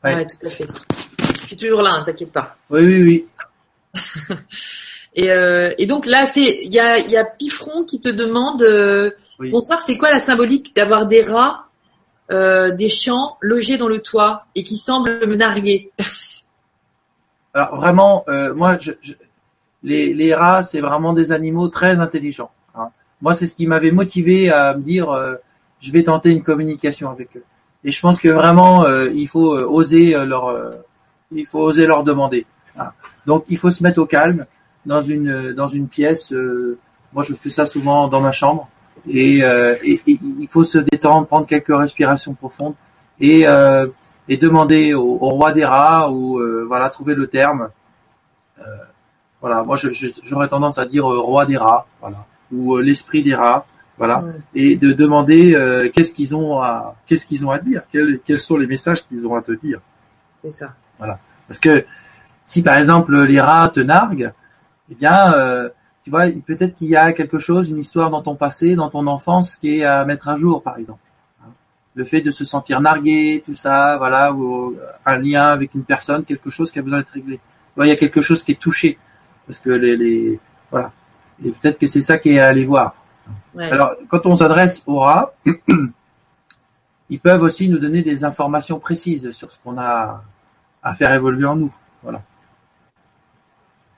Ouais. 0.04 0.26
tout 0.26 0.46
à 0.46 0.50
fait. 0.50 0.66
Je 1.40 1.46
suis 1.46 1.56
toujours 1.56 1.82
là, 1.82 1.94
hein, 1.94 2.02
t'inquiète 2.04 2.32
pas. 2.32 2.56
Oui, 2.70 2.80
oui, 2.82 3.02
oui. 3.02 3.26
et, 5.14 5.30
euh, 5.30 5.72
et 5.78 5.86
donc 5.86 6.06
là, 6.06 6.26
c'est 6.26 6.64
il 6.64 6.72
y 6.72 6.78
a, 6.78 6.98
y 6.98 7.16
a 7.16 7.24
Pifron 7.24 7.84
qui 7.84 8.00
te 8.00 8.08
demande 8.08 8.62
euh, 8.62 9.10
bonsoir, 9.38 9.80
c'est 9.80 9.96
quoi 9.96 10.10
la 10.10 10.18
symbolique 10.18 10.74
d'avoir 10.76 11.06
des 11.06 11.22
rats 11.22 11.68
des 12.30 12.88
champs 12.88 13.36
logés 13.40 13.76
dans 13.76 13.86
le 13.86 14.00
toit 14.00 14.46
et 14.54 14.62
qui 14.62 14.78
semblent 14.78 15.26
me 15.26 15.36
narguer. 15.36 15.92
Alors 17.54 17.76
vraiment, 17.76 18.24
moi, 18.54 18.78
je, 18.80 18.92
les, 19.82 20.14
les, 20.14 20.34
rats, 20.34 20.62
c'est 20.62 20.80
vraiment 20.80 21.12
des 21.12 21.32
animaux 21.32 21.68
très 21.68 22.00
intelligents. 22.00 22.50
Hein. 22.74 22.88
Moi, 23.20 23.34
c'est 23.34 23.46
ce 23.46 23.54
qui 23.54 23.66
m'avait 23.66 23.92
motivé 23.92 24.50
à 24.50 24.74
me 24.74 24.82
dire, 24.82 25.14
je 25.80 25.92
vais 25.92 26.02
tenter 26.02 26.30
une 26.30 26.42
communication 26.42 27.10
avec 27.10 27.36
eux. 27.36 27.44
Et 27.84 27.92
je 27.92 28.00
pense 28.00 28.18
que 28.18 28.28
vraiment, 28.28 28.86
il 28.88 29.28
faut 29.28 29.52
oser 29.52 30.14
leur, 30.24 30.74
il 31.32 31.46
faut 31.46 31.60
oser 31.60 31.86
leur 31.86 32.02
demander. 32.04 32.46
Donc, 33.26 33.44
il 33.48 33.58
faut 33.58 33.70
se 33.70 33.82
mettre 33.82 34.00
au 34.00 34.06
calme 34.06 34.46
dans 34.86 35.02
une 35.02 35.52
dans 35.52 35.68
une 35.68 35.88
pièce. 35.88 36.32
Euh, 36.32 36.78
moi, 37.12 37.24
je 37.24 37.34
fais 37.34 37.50
ça 37.50 37.66
souvent 37.66 38.08
dans 38.08 38.20
ma 38.20 38.32
chambre. 38.32 38.68
Et, 39.08 39.42
euh, 39.42 39.74
il 39.84 40.48
faut 40.50 40.64
se 40.64 40.78
détendre, 40.78 41.26
prendre 41.26 41.46
quelques 41.46 41.76
respirations 41.76 42.34
profondes 42.34 42.74
et, 43.20 43.46
euh, 43.46 43.86
et 44.28 44.36
demander 44.36 44.94
au, 44.94 45.16
roi 45.16 45.52
des 45.52 45.64
rats 45.64 46.10
ou 46.10 46.40
voilà 46.66 46.90
trouver 46.90 47.14
le 47.14 47.26
terme. 47.26 47.68
voilà, 49.40 49.62
moi 49.62 49.76
j'aurais 49.76 50.48
tendance 50.48 50.78
à 50.78 50.86
dire 50.86 51.04
roi 51.04 51.44
des 51.44 51.58
rats, 51.58 51.86
voilà, 52.00 52.24
ou 52.50 52.78
l'esprit 52.78 53.22
des 53.22 53.34
rats, 53.34 53.66
voilà, 53.96 54.24
et 54.54 54.76
de 54.76 54.92
demander 54.92 55.52
qu'est-ce 55.94 56.14
qu'ils 56.14 56.34
ont 56.34 56.60
à 56.60 56.96
qu'est-ce 57.06 57.26
qu'ils 57.26 57.46
ont 57.46 57.50
à 57.50 57.58
dire, 57.58 57.82
quels, 57.92 58.20
quels 58.24 58.40
sont 58.40 58.56
les 58.56 58.66
messages 58.66 59.06
qu'ils 59.06 59.26
ont 59.26 59.36
à 59.36 59.42
te 59.42 59.52
dire? 59.52 59.80
C'est 60.42 60.52
ça. 60.52 60.74
Voilà, 60.98 61.20
parce 61.46 61.60
que 61.60 61.84
si 62.44 62.62
par 62.62 62.76
exemple 62.76 63.16
les 63.22 63.40
rats 63.40 63.68
te 63.68 63.80
narguent, 63.80 64.32
eh 64.90 64.94
bien, 64.94 65.32
euh, 65.34 65.68
tu 66.02 66.10
vois, 66.10 66.26
peut-être 66.46 66.74
qu'il 66.74 66.88
y 66.88 66.96
a 66.96 67.12
quelque 67.12 67.38
chose, 67.38 67.70
une 67.70 67.78
histoire 67.78 68.10
dans 68.10 68.22
ton 68.22 68.34
passé, 68.34 68.74
dans 68.74 68.90
ton 68.90 69.06
enfance, 69.06 69.56
qui 69.56 69.78
est 69.78 69.84
à 69.84 70.04
mettre 70.04 70.28
à 70.28 70.36
jour, 70.36 70.62
par 70.62 70.78
exemple. 70.78 71.00
Le 71.94 72.04
fait 72.04 72.20
de 72.20 72.30
se 72.30 72.44
sentir 72.44 72.80
nargué, 72.80 73.42
tout 73.46 73.54
ça, 73.54 73.96
voilà, 73.96 74.32
ou 74.32 74.76
un 75.06 75.18
lien 75.18 75.46
avec 75.46 75.74
une 75.74 75.84
personne, 75.84 76.24
quelque 76.24 76.50
chose 76.50 76.70
qui 76.70 76.78
a 76.80 76.82
besoin 76.82 76.98
d'être 76.98 77.12
réglé. 77.12 77.40
il 77.78 77.86
y 77.86 77.90
a 77.90 77.96
quelque 77.96 78.20
chose 78.20 78.42
qui 78.42 78.52
est 78.52 78.60
touché, 78.60 78.98
parce 79.46 79.58
que 79.58 79.70
les, 79.70 79.96
les 79.96 80.40
voilà. 80.70 80.92
Et 81.44 81.50
peut-être 81.50 81.78
que 81.78 81.86
c'est 81.86 82.02
ça 82.02 82.18
qui 82.18 82.30
est 82.30 82.38
à 82.38 82.48
aller 82.48 82.64
voir. 82.64 82.96
Alors, 83.58 83.94
quand 84.08 84.26
on 84.26 84.36
s'adresse 84.36 84.82
aux 84.86 84.98
rats, 84.98 85.34
ils 87.10 87.20
peuvent 87.20 87.42
aussi 87.42 87.68
nous 87.68 87.78
donner 87.78 88.02
des 88.02 88.24
informations 88.24 88.78
précises 88.78 89.30
sur 89.32 89.52
ce 89.52 89.58
qu'on 89.58 89.78
a 89.78 90.22
à 90.82 90.94
faire 90.94 91.12
évoluer 91.12 91.46
en 91.46 91.56
nous. 91.56 91.74
Voilà. 92.02 92.22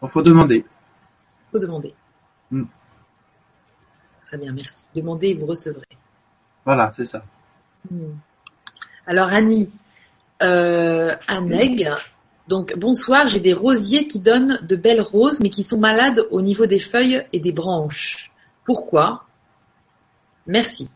Il 0.02 0.08
faut 0.08 0.22
demander 0.22 0.64
demander. 1.58 1.94
Hmm. 2.50 2.64
Très 4.26 4.38
bien, 4.38 4.52
merci. 4.52 4.86
Demandez 4.94 5.28
et 5.28 5.34
vous 5.34 5.46
recevrez. 5.46 5.86
Voilà, 6.64 6.90
c'est 6.94 7.04
ça. 7.04 7.22
Hmm. 7.90 8.14
Alors 9.06 9.28
Annie, 9.28 9.70
euh, 10.42 11.12
donc 12.48 12.76
bonsoir, 12.76 13.28
j'ai 13.28 13.40
des 13.40 13.52
rosiers 13.52 14.08
qui 14.08 14.18
donnent 14.18 14.58
de 14.62 14.76
belles 14.76 15.00
roses 15.00 15.40
mais 15.40 15.50
qui 15.50 15.62
sont 15.62 15.78
malades 15.78 16.26
au 16.30 16.42
niveau 16.42 16.66
des 16.66 16.80
feuilles 16.80 17.24
et 17.32 17.40
des 17.40 17.52
branches. 17.52 18.32
Pourquoi? 18.64 19.24
Merci. 20.46 20.88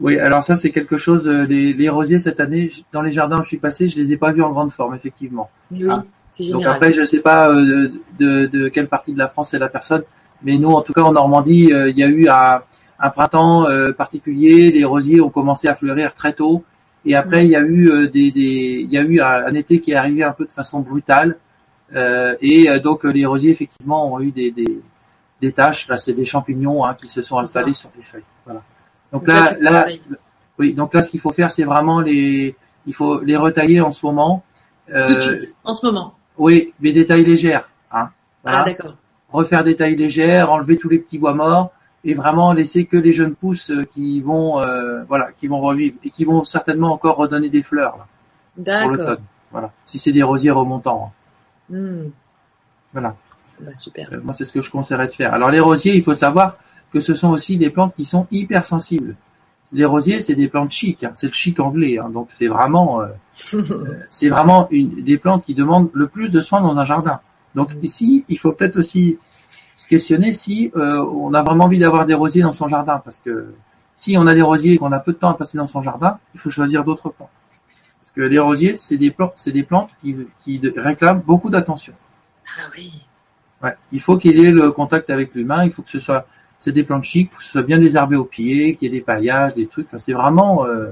Oui, 0.00 0.18
alors 0.18 0.42
ça 0.42 0.56
c'est 0.56 0.70
quelque 0.70 0.96
chose, 0.96 1.28
euh, 1.28 1.44
les, 1.44 1.88
rosiers 1.88 2.18
cette 2.18 2.40
année, 2.40 2.70
dans 2.92 3.02
les 3.02 3.12
jardins 3.12 3.38
où 3.38 3.42
je 3.42 3.48
suis 3.48 3.58
passé, 3.58 3.88
je 3.88 3.96
les 3.96 4.12
ai 4.12 4.16
pas 4.16 4.32
vus 4.32 4.42
en 4.42 4.50
grande 4.50 4.72
forme, 4.72 4.94
effectivement. 4.94 5.50
Oui. 5.70 5.88
Hein 5.88 6.04
donc 6.40 6.66
après, 6.66 6.92
je 6.92 7.00
ne 7.00 7.06
sais 7.06 7.20
pas 7.20 7.50
euh, 7.50 7.90
de, 8.18 8.46
de, 8.46 8.68
quelle 8.68 8.88
partie 8.88 9.12
de 9.12 9.18
la 9.18 9.28
France 9.28 9.54
est 9.54 9.58
la 9.58 9.68
personne, 9.68 10.02
mais 10.42 10.56
nous, 10.58 10.70
en 10.70 10.82
tout 10.82 10.92
cas, 10.92 11.02
en 11.02 11.12
Normandie, 11.12 11.72
euh, 11.72 11.90
il 11.90 11.98
y 11.98 12.02
a 12.02 12.08
eu 12.08 12.28
un, 12.28 12.60
un 12.98 13.10
printemps 13.10 13.68
euh, 13.68 13.92
particulier. 13.92 14.72
Les 14.72 14.84
rosiers 14.84 15.20
ont 15.20 15.30
commencé 15.30 15.68
à 15.68 15.76
fleurir 15.76 16.14
très 16.14 16.32
tôt, 16.32 16.64
et 17.04 17.14
après, 17.14 17.44
il 17.44 17.50
y 17.50 17.56
a 17.56 17.62
eu 17.62 18.08
des, 18.08 18.30
des, 18.30 18.80
il 18.82 18.92
y 18.92 18.98
a 18.98 19.02
eu 19.02 19.20
un, 19.20 19.54
été 19.54 19.80
qui 19.80 19.92
est 19.92 19.96
arrivé 19.96 20.24
un 20.24 20.32
peu 20.32 20.44
de 20.44 20.50
façon 20.50 20.80
brutale, 20.80 21.36
et 22.40 22.66
donc 22.82 23.04
les 23.04 23.26
rosiers 23.26 23.50
effectivement 23.50 24.12
ont 24.12 24.20
eu 24.20 24.30
des, 24.30 24.50
des, 24.50 24.80
des 25.44 25.52
taches. 25.52 25.88
Là, 25.88 25.96
c'est 25.96 26.12
des 26.12 26.24
champignons 26.24 26.84
hein, 26.84 26.94
qui 26.94 27.08
se 27.08 27.22
sont 27.22 27.38
installés 27.38 27.74
sur 27.74 27.90
les 27.96 28.02
feuilles. 28.02 28.22
Voilà. 28.44 28.62
Donc 29.12 29.28
là, 29.28 29.56
là, 29.60 29.86
oui. 30.58 30.74
Donc 30.74 30.94
là, 30.94 31.02
ce 31.02 31.10
qu'il 31.10 31.20
faut 31.20 31.32
faire, 31.32 31.50
c'est 31.50 31.64
vraiment 31.64 32.00
les, 32.00 32.56
il 32.86 32.94
faut 32.94 33.20
les 33.20 33.36
retailler 33.36 33.80
en 33.80 33.92
ce 33.92 34.04
moment. 34.04 34.42
Euh, 34.92 35.40
en 35.64 35.72
ce 35.72 35.86
moment. 35.86 36.14
Oui, 36.36 36.72
mais 36.80 36.92
des 36.92 37.06
tailles 37.06 37.24
légères. 37.24 37.68
Hein, 37.92 38.10
Ah 38.44 38.64
d'accord. 38.64 38.96
Refaire 39.32 39.64
des 39.64 39.76
tailles 39.76 39.96
légères, 39.96 40.50
enlever 40.50 40.76
tous 40.76 40.88
les 40.88 40.98
petits 40.98 41.18
bois 41.18 41.34
morts 41.34 41.72
et 42.04 42.14
vraiment 42.14 42.52
laisser 42.52 42.84
que 42.84 42.96
les 42.96 43.12
jeunes 43.12 43.34
pousses 43.34 43.72
qui 43.92 44.20
vont, 44.20 44.60
euh, 44.60 45.02
voilà, 45.04 45.32
qui 45.32 45.46
vont 45.48 45.60
revivre 45.60 45.96
et 46.04 46.10
qui 46.10 46.24
vont 46.24 46.44
certainement 46.44 46.92
encore 46.92 47.16
redonner 47.16 47.48
des 47.48 47.62
fleurs 47.62 48.06
D'accord. 48.56 49.16
Voilà. 49.50 49.72
Si 49.86 49.98
c'est 49.98 50.12
des 50.12 50.22
rosiers 50.22 50.50
remontants. 50.50 51.12
Hein. 51.70 51.76
Hmm. 51.76 52.10
Voilà. 52.92 53.16
Bah, 53.60 53.74
super. 53.74 54.08
Euh, 54.12 54.20
moi, 54.22 54.34
c'est 54.34 54.44
ce 54.44 54.52
que 54.52 54.62
je 54.62 54.70
conseillerais 54.70 55.06
de 55.06 55.12
faire. 55.12 55.32
Alors 55.34 55.50
les 55.50 55.60
rosiers, 55.60 55.94
il 55.94 56.02
faut 56.02 56.14
savoir 56.14 56.56
que 56.92 57.00
ce 57.00 57.14
sont 57.14 57.30
aussi 57.30 57.56
des 57.56 57.70
plantes 57.70 57.94
qui 57.96 58.04
sont 58.04 58.26
hyper 58.30 58.66
sensibles 58.66 59.16
les 59.74 59.84
rosiers, 59.84 60.20
c'est 60.20 60.36
des 60.36 60.48
plantes 60.48 60.70
chic, 60.70 61.02
hein. 61.02 61.10
c'est 61.14 61.26
le 61.26 61.32
chic 61.32 61.58
anglais, 61.58 61.98
hein. 61.98 62.08
donc 62.08 62.28
c'est 62.30 62.46
vraiment, 62.46 63.00
euh, 63.00 63.08
euh, 63.54 63.98
c'est 64.08 64.28
vraiment 64.28 64.68
une, 64.70 65.02
des 65.02 65.18
plantes 65.18 65.44
qui 65.44 65.54
demandent 65.54 65.90
le 65.92 66.06
plus 66.06 66.30
de 66.30 66.40
soins 66.40 66.60
dans 66.60 66.78
un 66.78 66.84
jardin. 66.84 67.20
Donc 67.54 67.74
mm. 67.74 67.84
ici, 67.84 68.24
il 68.28 68.38
faut 68.38 68.52
peut-être 68.52 68.76
aussi 68.76 69.18
se 69.76 69.88
questionner 69.88 70.32
si 70.32 70.70
euh, 70.76 71.04
on 71.04 71.34
a 71.34 71.42
vraiment 71.42 71.64
envie 71.64 71.80
d'avoir 71.80 72.06
des 72.06 72.14
rosiers 72.14 72.42
dans 72.42 72.52
son 72.52 72.68
jardin, 72.68 73.00
parce 73.04 73.18
que 73.18 73.52
si 73.96 74.16
on 74.16 74.26
a 74.28 74.34
des 74.34 74.42
rosiers 74.42 74.74
et 74.74 74.78
qu'on 74.78 74.92
a 74.92 75.00
peu 75.00 75.12
de 75.12 75.18
temps 75.18 75.30
à 75.30 75.34
passer 75.34 75.58
dans 75.58 75.66
son 75.66 75.82
jardin, 75.82 76.18
il 76.34 76.40
faut 76.40 76.50
choisir 76.50 76.84
d'autres 76.84 77.10
plantes. 77.10 77.30
Parce 78.00 78.12
que 78.14 78.20
les 78.20 78.38
rosiers, 78.38 78.76
c'est 78.76 78.96
des 78.96 79.10
plantes, 79.10 79.32
c'est 79.34 79.52
des 79.52 79.64
plantes 79.64 79.90
qui, 80.00 80.16
qui 80.44 80.60
réclament 80.76 81.20
beaucoup 81.20 81.50
d'attention. 81.50 81.94
Ah 82.58 82.68
oui. 82.76 82.92
Ouais, 83.64 83.74
il 83.92 84.00
faut 84.00 84.18
qu'il 84.18 84.38
y 84.38 84.44
ait 84.44 84.50
le 84.50 84.70
contact 84.70 85.08
avec 85.08 85.34
l'humain, 85.34 85.64
il 85.64 85.72
faut 85.72 85.82
que 85.82 85.90
ce 85.90 85.98
soit 85.98 86.26
c'est 86.58 86.72
des 86.72 86.84
plantes 86.84 87.04
chics, 87.04 87.30
faut 87.32 87.38
que 87.38 87.44
ce 87.44 87.50
soit 87.50 87.62
bien 87.62 87.78
désherbé 87.78 88.16
au 88.16 88.24
pied, 88.24 88.76
qu'il 88.76 88.88
y 88.88 88.94
ait 88.94 88.98
des 88.98 89.04
paillages, 89.04 89.54
des 89.54 89.66
trucs. 89.66 89.88
c'est 89.98 90.12
vraiment. 90.12 90.66
Euh, 90.66 90.90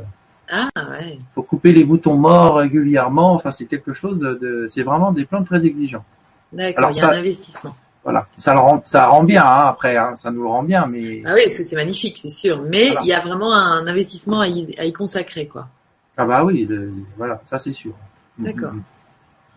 ah 0.50 0.68
ouais. 0.90 1.18
Faut 1.34 1.42
couper 1.42 1.72
les 1.72 1.84
boutons 1.84 2.16
morts 2.16 2.56
régulièrement. 2.56 3.34
Enfin, 3.34 3.50
c'est 3.50 3.66
quelque 3.66 3.92
chose 3.92 4.20
de. 4.20 4.68
C'est 4.70 4.82
vraiment 4.82 5.12
des 5.12 5.24
plantes 5.24 5.46
très 5.46 5.64
exigeantes. 5.64 6.04
D'accord. 6.52 6.90
Il 6.90 6.98
y 6.98 7.00
a 7.00 7.10
un 7.10 7.18
investissement. 7.18 7.74
Voilà, 8.04 8.26
ça 8.34 8.52
le 8.52 8.58
rend, 8.58 8.82
ça 8.84 9.06
rend 9.06 9.22
bien 9.22 9.44
hein, 9.44 9.66
après, 9.66 9.96
hein, 9.96 10.14
ça 10.16 10.32
nous 10.32 10.42
le 10.42 10.48
rend 10.48 10.64
bien, 10.64 10.84
mais. 10.90 11.22
Ah 11.24 11.34
oui, 11.34 11.42
parce 11.44 11.58
que 11.58 11.62
c'est 11.62 11.76
magnifique, 11.76 12.18
c'est 12.18 12.28
sûr. 12.28 12.60
Mais 12.68 12.94
il 13.02 13.06
y 13.06 13.12
a 13.12 13.20
vraiment 13.20 13.54
un 13.54 13.86
investissement 13.86 14.40
à 14.40 14.48
y, 14.48 14.92
consacrer, 14.92 15.46
quoi. 15.46 15.68
Ah 16.16 16.26
bah 16.26 16.44
oui, 16.44 16.68
voilà, 17.16 17.40
ça 17.44 17.58
c'est 17.58 17.72
sûr. 17.72 17.92
D'accord. 18.38 18.72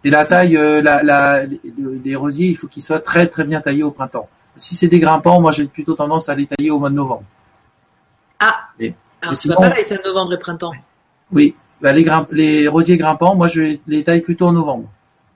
Et 0.06 0.12
la 0.12 0.24
taille, 0.24 0.56
euh, 0.56 0.84
la, 0.84 1.02
la, 1.02 1.42
les 1.46 2.16
rosiers, 2.16 2.50
il 2.50 2.56
faut 2.56 2.68
qu'ils 2.68 2.84
soient 2.84 3.00
très 3.00 3.26
très 3.26 3.44
bien 3.44 3.60
taillés 3.60 3.82
au 3.82 3.90
printemps. 3.90 4.30
Si 4.56 4.76
c'est 4.76 4.88
des 4.88 5.00
grimpants, 5.00 5.42
moi 5.42 5.52
j'ai 5.52 5.66
plutôt 5.66 5.96
tendance 5.96 6.30
à 6.30 6.36
les 6.36 6.46
tailler 6.46 6.70
au 6.70 6.78
mois 6.78 6.92
de 6.92 6.96
novembre. 6.96 7.24
Ah. 8.40 8.70
Alors 9.22 9.36
c'est 9.36 9.50
pas 9.50 9.56
pareil, 9.56 9.84
c'est 9.84 10.06
novembre 10.06 10.34
et 10.34 10.38
printemps. 10.38 10.74
Oui, 11.32 11.56
bah, 11.82 11.92
les, 11.92 12.06
les 12.34 12.68
rosiers 12.68 12.98
grimpants, 12.98 13.34
moi 13.34 13.48
je 13.48 13.78
les 13.88 14.04
taille 14.04 14.22
plutôt 14.22 14.46
en 14.46 14.52
novembre. 14.52 14.88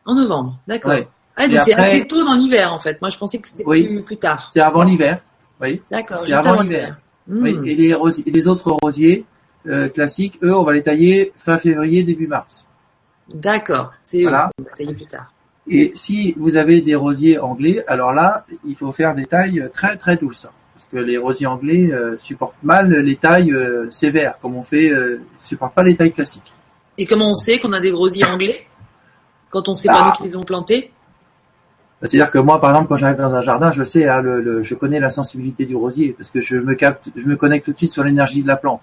En 0.06 0.14
novembre, 0.14 0.60
d'accord. 0.68 0.94
Ah, 1.36 1.48
donc 1.48 1.62
c'est 1.62 1.74
assez 1.74 2.06
tôt 2.06 2.24
dans 2.24 2.36
l'hiver 2.36 2.72
en 2.72 2.78
fait. 2.78 3.02
Moi 3.02 3.10
je 3.10 3.18
pensais 3.18 3.40
que 3.40 3.48
c'était 3.48 3.64
plus, 3.64 4.18
tard. 4.18 4.52
C'est 4.54 4.62
avant 4.62 4.84
l'hiver, 4.84 5.20
oui. 5.60 5.82
D'accord, 5.90 6.26
juste 6.26 6.46
avant, 6.46 6.62
l'hiver. 6.62 6.96
Oui, 7.28 7.56
hmm. 7.56 7.66
et 7.66 7.76
les, 7.76 7.96
les 8.28 8.48
autres 8.48 8.78
rosiers 8.84 9.26
euh, 9.66 9.90
classiques, 9.90 10.38
eux, 10.44 10.56
on 10.56 10.64
va 10.64 10.74
les 10.74 10.84
tailler 10.84 11.34
fin 11.40 11.58
février, 11.58 12.04
début 12.04 12.28
mars. 12.28 12.68
D'accord, 13.34 13.94
c'est 14.02 14.24
voilà. 14.24 14.50
on 14.60 14.64
va 14.64 14.72
tailler 14.72 14.94
plus 14.94 15.06
tard. 15.06 15.32
Et 15.68 15.92
si 15.94 16.34
vous 16.38 16.58
avez 16.58 16.82
des 16.82 16.96
rosiers 16.96 17.38
anglais, 17.38 17.84
alors 17.88 18.12
là, 18.12 18.46
il 18.66 18.76
faut 18.76 18.92
faire 18.92 19.14
des 19.14 19.26
tailles 19.26 19.70
très 19.74 19.98
très 19.98 20.18
douces. 20.18 20.48
Parce 20.74 20.88
que 20.92 20.98
les 20.98 21.18
rosiers 21.18 21.46
anglais 21.46 21.92
euh, 21.92 22.18
supportent 22.18 22.64
mal 22.64 22.90
les 22.90 23.18
tailles 23.18 23.52
euh, 23.52 23.92
sévères, 23.92 24.36
comme 24.42 24.56
on 24.56 24.64
fait, 24.64 24.90
euh, 24.90 25.22
supportent 25.42 25.76
pas 25.76 25.84
les 25.84 25.96
tailles 25.96 26.14
classiques. 26.14 26.54
Et 26.98 27.06
comment 27.06 27.32
on 27.32 27.36
sait 27.36 27.60
qu'on 27.60 27.74
a 27.74 27.82
des 27.82 27.92
rosiers 27.92 28.24
anglais 28.24 28.66
Quand 29.50 29.68
on 29.68 29.74
sait 29.74 29.90
pas 29.90 30.06
nous 30.06 30.12
qui 30.14 30.24
les 30.24 30.38
ont 30.38 30.44
plantés? 30.44 30.92
Bah, 32.02 32.08
C'est-à-dire 32.08 32.32
que 32.32 32.40
moi, 32.40 32.62
par 32.62 32.72
exemple, 32.72 32.88
quand 32.88 32.96
j'arrive 32.96 33.18
dans 33.18 33.36
un 33.36 33.42
jardin, 33.42 33.72
je 33.74 33.84
sais, 33.84 34.08
hein, 34.08 34.22
le, 34.22 34.64
je 34.64 34.74
connais 34.74 35.02
la 35.02 35.10
sensibilité 35.10 35.66
du 35.66 35.76
rosier, 35.76 36.14
parce 36.18 36.32
que 36.32 36.40
je 36.40 36.58
me 36.58 36.76
capte, 36.76 37.10
je 37.16 37.26
me 37.26 37.36
connecte 37.36 37.66
tout 37.66 37.74
de 37.74 37.78
suite 37.78 37.92
sur 37.92 38.06
l'énergie 38.06 38.42
de 38.42 38.48
la 38.48 38.56
plante. 38.56 38.82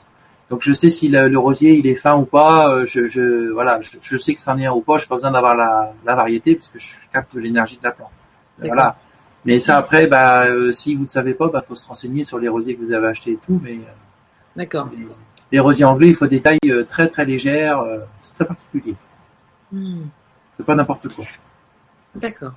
Donc 0.49 0.63
je 0.63 0.73
sais 0.73 0.91
si 0.91 1.09
le, 1.09 1.37
rosier 1.37 1.75
il 1.75 1.87
est 1.87 1.97
fin 1.97 2.17
ou 2.17 2.25
pas. 2.25 2.73
Euh, 2.73 2.87
je, 2.87 3.07
je 3.07 3.51
voilà, 3.51 3.81
je, 3.81 4.17
sais 4.17 4.35
que 4.35 4.41
c'en 4.43 4.57
est 4.59 4.67
un 4.67 4.73
ou 4.73 4.81
pas. 4.81 4.99
J'ai 4.99 5.07
pas 5.07 5.17
besoin 5.17 5.33
d'avoir 5.33 5.57
la, 5.57 5.93
la, 6.05 6.15
variété 6.15 6.55
parce 6.55 6.69
que 6.69 6.79
je 6.79 6.87
capte 7.13 7.35
l'énergie 7.35 7.79
de 7.79 7.83
la 7.83 7.91
plante. 7.91 8.11
Voilà. 8.59 8.97
Mais 9.45 9.59
ça 9.61 9.77
après, 9.77 10.07
bah 10.07 10.47
euh, 10.47 10.73
si 10.73 10.95
vous 10.95 11.03
ne 11.03 11.09
savez 11.09 11.35
pas, 11.35 11.49
bah 11.49 11.65
faut 11.67 11.75
se 11.75 11.87
renseigner 11.87 12.25
sur 12.25 12.39
les 12.39 12.49
rosiers 12.49 12.77
que 12.77 12.85
vous 12.85 12.93
avez 12.93 13.09
achetés 13.09 13.33
et 13.33 13.39
tout. 13.45 13.61
Mais 13.63 13.75
euh, 13.75 13.93
d'accord. 14.55 14.89
Les, 15.51 15.59
rosiers 15.59 15.85
anglais, 15.85 16.09
il 16.09 16.15
faut 16.15 16.27
des 16.27 16.41
tailles 16.41 16.59
très 16.89 17.09
très 17.09 17.25
légères. 17.25 17.83
c'est 18.21 18.35
très 18.35 18.45
particulier. 18.45 18.95
Hmm. 19.73 20.05
C'est 20.57 20.67
pas 20.67 20.75
n'importe 20.75 21.09
quoi. 21.09 21.25
D'accord. 22.15 22.55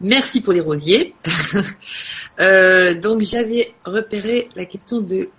Merci 0.00 0.42
pour 0.42 0.52
les 0.52 0.60
rosiers. 0.60 1.14
donc 2.38 3.22
j'avais 3.22 3.74
repéré 3.84 4.48
la 4.54 4.66
question 4.66 5.00
de 5.00 5.30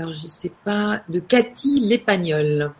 alors 0.00 0.14
je 0.14 0.26
sais 0.28 0.52
pas, 0.64 1.02
de 1.10 1.20
Cathy 1.20 1.80
Lépagnol. 1.80 2.72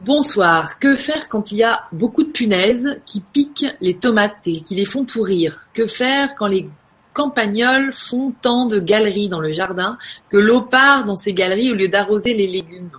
Bonsoir. 0.00 0.78
Que 0.78 0.94
faire 0.94 1.28
quand 1.28 1.52
il 1.52 1.58
y 1.58 1.62
a 1.62 1.82
beaucoup 1.92 2.22
de 2.22 2.30
punaises 2.30 3.00
qui 3.04 3.20
piquent 3.20 3.66
les 3.80 3.98
tomates 3.98 4.46
et 4.46 4.62
qui 4.62 4.74
les 4.74 4.86
font 4.86 5.04
pourrir? 5.04 5.66
Que 5.74 5.86
faire 5.86 6.34
quand 6.38 6.46
les 6.46 6.70
campagnols 7.12 7.92
font 7.92 8.32
tant 8.40 8.64
de 8.64 8.80
galeries 8.80 9.28
dans 9.28 9.40
le 9.40 9.52
jardin 9.52 9.98
que 10.30 10.38
l'eau 10.38 10.62
part 10.62 11.04
dans 11.04 11.16
ces 11.16 11.34
galeries 11.34 11.70
au 11.70 11.74
lieu 11.74 11.88
d'arroser 11.88 12.32
les 12.32 12.46
légumes? 12.46 12.90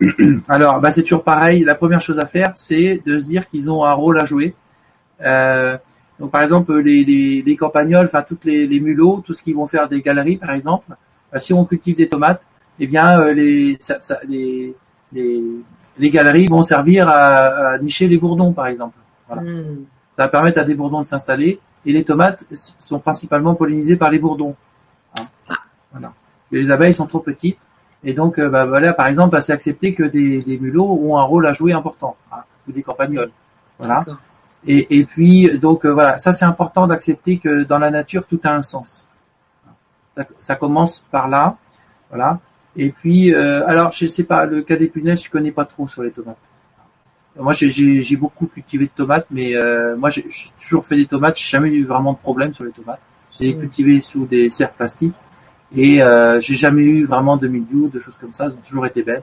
Alors, 0.48 0.80
bah, 0.80 0.92
c'est 0.92 1.02
toujours 1.02 1.24
pareil. 1.24 1.62
La 1.62 1.74
première 1.74 2.00
chose 2.00 2.18
à 2.18 2.26
faire, 2.26 2.52
c'est 2.54 3.02
de 3.04 3.18
se 3.18 3.26
dire 3.26 3.50
qu'ils 3.50 3.70
ont 3.70 3.84
un 3.84 3.92
rôle 3.92 4.18
à 4.18 4.24
jouer. 4.24 4.54
Euh, 5.20 5.76
donc, 6.18 6.30
par 6.30 6.40
exemple, 6.42 6.78
les, 6.78 7.04
les, 7.04 7.56
campagnols, 7.56 8.06
enfin, 8.06 8.22
toutes 8.22 8.46
les, 8.46 8.66
les, 8.66 8.80
mulots, 8.80 9.22
tout 9.26 9.34
ce 9.34 9.42
qui 9.42 9.52
vont 9.52 9.66
faire 9.66 9.88
des 9.88 10.00
galeries, 10.00 10.38
par 10.38 10.52
exemple, 10.52 10.96
si 11.36 11.52
on 11.52 11.64
cultive 11.64 11.96
des 11.96 12.08
tomates, 12.08 12.42
eh 12.78 12.86
bien, 12.86 13.20
euh, 13.20 13.32
les, 13.32 13.76
ça, 13.80 13.98
ça, 14.00 14.18
les, 14.26 14.74
les, 15.12 15.42
les, 15.98 16.10
galeries 16.10 16.46
vont 16.46 16.62
servir 16.62 17.08
à, 17.08 17.72
à, 17.72 17.78
nicher 17.78 18.08
les 18.08 18.18
bourdons, 18.18 18.52
par 18.52 18.66
exemple. 18.66 18.96
Voilà. 19.26 19.42
Hmm. 19.42 19.84
Ça 20.16 20.24
va 20.24 20.28
permettre 20.28 20.60
à 20.60 20.64
des 20.64 20.74
bourdons 20.74 21.00
de 21.00 21.06
s'installer. 21.06 21.60
Et 21.84 21.92
les 21.92 22.04
tomates 22.04 22.44
sont 22.52 22.98
principalement 22.98 23.54
pollinisées 23.54 23.96
par 23.96 24.10
les 24.10 24.18
bourdons. 24.18 24.54
Hein. 25.18 25.54
Voilà. 25.92 26.12
Les 26.50 26.70
abeilles 26.70 26.94
sont 26.94 27.06
trop 27.06 27.20
petites. 27.20 27.58
Et 28.04 28.12
donc, 28.12 28.38
euh, 28.38 28.48
bah, 28.48 28.64
voilà, 28.64 28.92
par 28.92 29.06
exemple, 29.06 29.32
bah, 29.32 29.40
c'est 29.40 29.52
accepté 29.52 29.94
que 29.94 30.04
des, 30.04 30.42
des, 30.42 30.58
mulots 30.58 31.00
ont 31.02 31.18
un 31.18 31.22
rôle 31.22 31.46
à 31.46 31.52
jouer 31.52 31.72
important, 31.72 32.16
hein, 32.32 32.42
ou 32.68 32.72
des 32.72 32.82
campagnols. 32.82 33.30
Voilà. 33.78 34.04
Et, 34.66 34.98
et, 34.98 35.04
puis, 35.04 35.58
donc 35.58 35.84
euh, 35.84 35.92
voilà, 35.92 36.18
ça 36.18 36.32
c'est 36.32 36.44
important 36.44 36.86
d'accepter 36.86 37.38
que 37.38 37.64
dans 37.64 37.78
la 37.78 37.90
nature, 37.90 38.24
tout 38.26 38.40
a 38.44 38.54
un 38.54 38.62
sens. 38.62 39.07
Ça, 40.40 40.56
commence 40.56 41.06
par 41.10 41.28
là, 41.28 41.56
voilà. 42.10 42.40
Et 42.76 42.90
puis, 42.90 43.34
euh, 43.34 43.66
alors, 43.66 43.92
je 43.92 44.06
sais 44.06 44.24
pas, 44.24 44.46
le 44.46 44.62
cas 44.62 44.76
des 44.76 44.86
punaises, 44.88 45.24
je 45.24 45.30
connais 45.30 45.52
pas 45.52 45.64
trop 45.64 45.88
sur 45.88 46.02
les 46.02 46.10
tomates. 46.10 46.36
Moi, 47.38 47.52
j'ai 47.52 48.16
beaucoup 48.16 48.46
cultivé 48.46 48.86
de 48.86 48.90
tomates, 48.90 49.26
mais 49.30 49.54
euh, 49.54 49.96
moi, 49.96 50.10
j'ai 50.10 50.26
toujours 50.60 50.84
fait 50.84 50.96
des 50.96 51.06
tomates. 51.06 51.38
J'ai 51.38 51.56
jamais 51.56 51.70
eu 51.70 51.84
vraiment 51.84 52.12
de 52.12 52.18
problème 52.18 52.52
sur 52.52 52.64
les 52.64 52.72
tomates. 52.72 53.00
J'ai 53.38 53.54
cultivé 53.54 54.00
sous 54.02 54.26
des 54.26 54.50
serres 54.50 54.72
plastiques 54.72 55.14
et 55.74 56.02
euh, 56.02 56.40
j'ai 56.40 56.54
jamais 56.54 56.82
eu 56.82 57.04
vraiment 57.04 57.36
de 57.36 57.46
milieu, 57.46 57.88
de 57.88 58.00
choses 58.00 58.16
comme 58.16 58.32
ça. 58.32 58.46
Elles 58.46 58.52
ont 58.52 58.66
toujours 58.66 58.86
été 58.86 59.02
belles. 59.02 59.22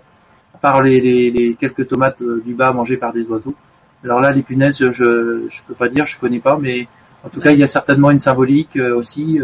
À 0.53 0.57
part 0.57 0.81
les, 0.81 1.01
les, 1.01 1.31
les 1.31 1.55
quelques 1.55 1.87
tomates 1.87 2.21
euh, 2.21 2.41
du 2.45 2.53
bas 2.53 2.71
mangées 2.71 2.97
par 2.97 3.11
des 3.11 3.27
oiseaux. 3.27 3.55
Alors 4.03 4.21
là, 4.21 4.31
les 4.31 4.43
punaises, 4.43 4.77
je 4.77 5.47
je 5.49 5.61
peux 5.67 5.73
pas 5.73 5.89
dire, 5.89 6.05
je 6.05 6.17
connais 6.19 6.39
pas, 6.39 6.57
mais 6.57 6.87
en 7.23 7.29
tout 7.29 7.41
cas, 7.41 7.51
il 7.51 7.59
y 7.59 7.63
a 7.63 7.67
certainement 7.67 8.11
une 8.11 8.19
symbolique 8.19 8.77
euh, 8.77 8.95
aussi. 8.95 9.39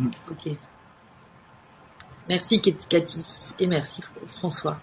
Euh. 0.00 0.04
Ok. 0.30 0.52
Merci 2.28 2.60
Cathy 2.60 3.24
et 3.58 3.66
merci 3.66 4.02
François. 4.38 4.80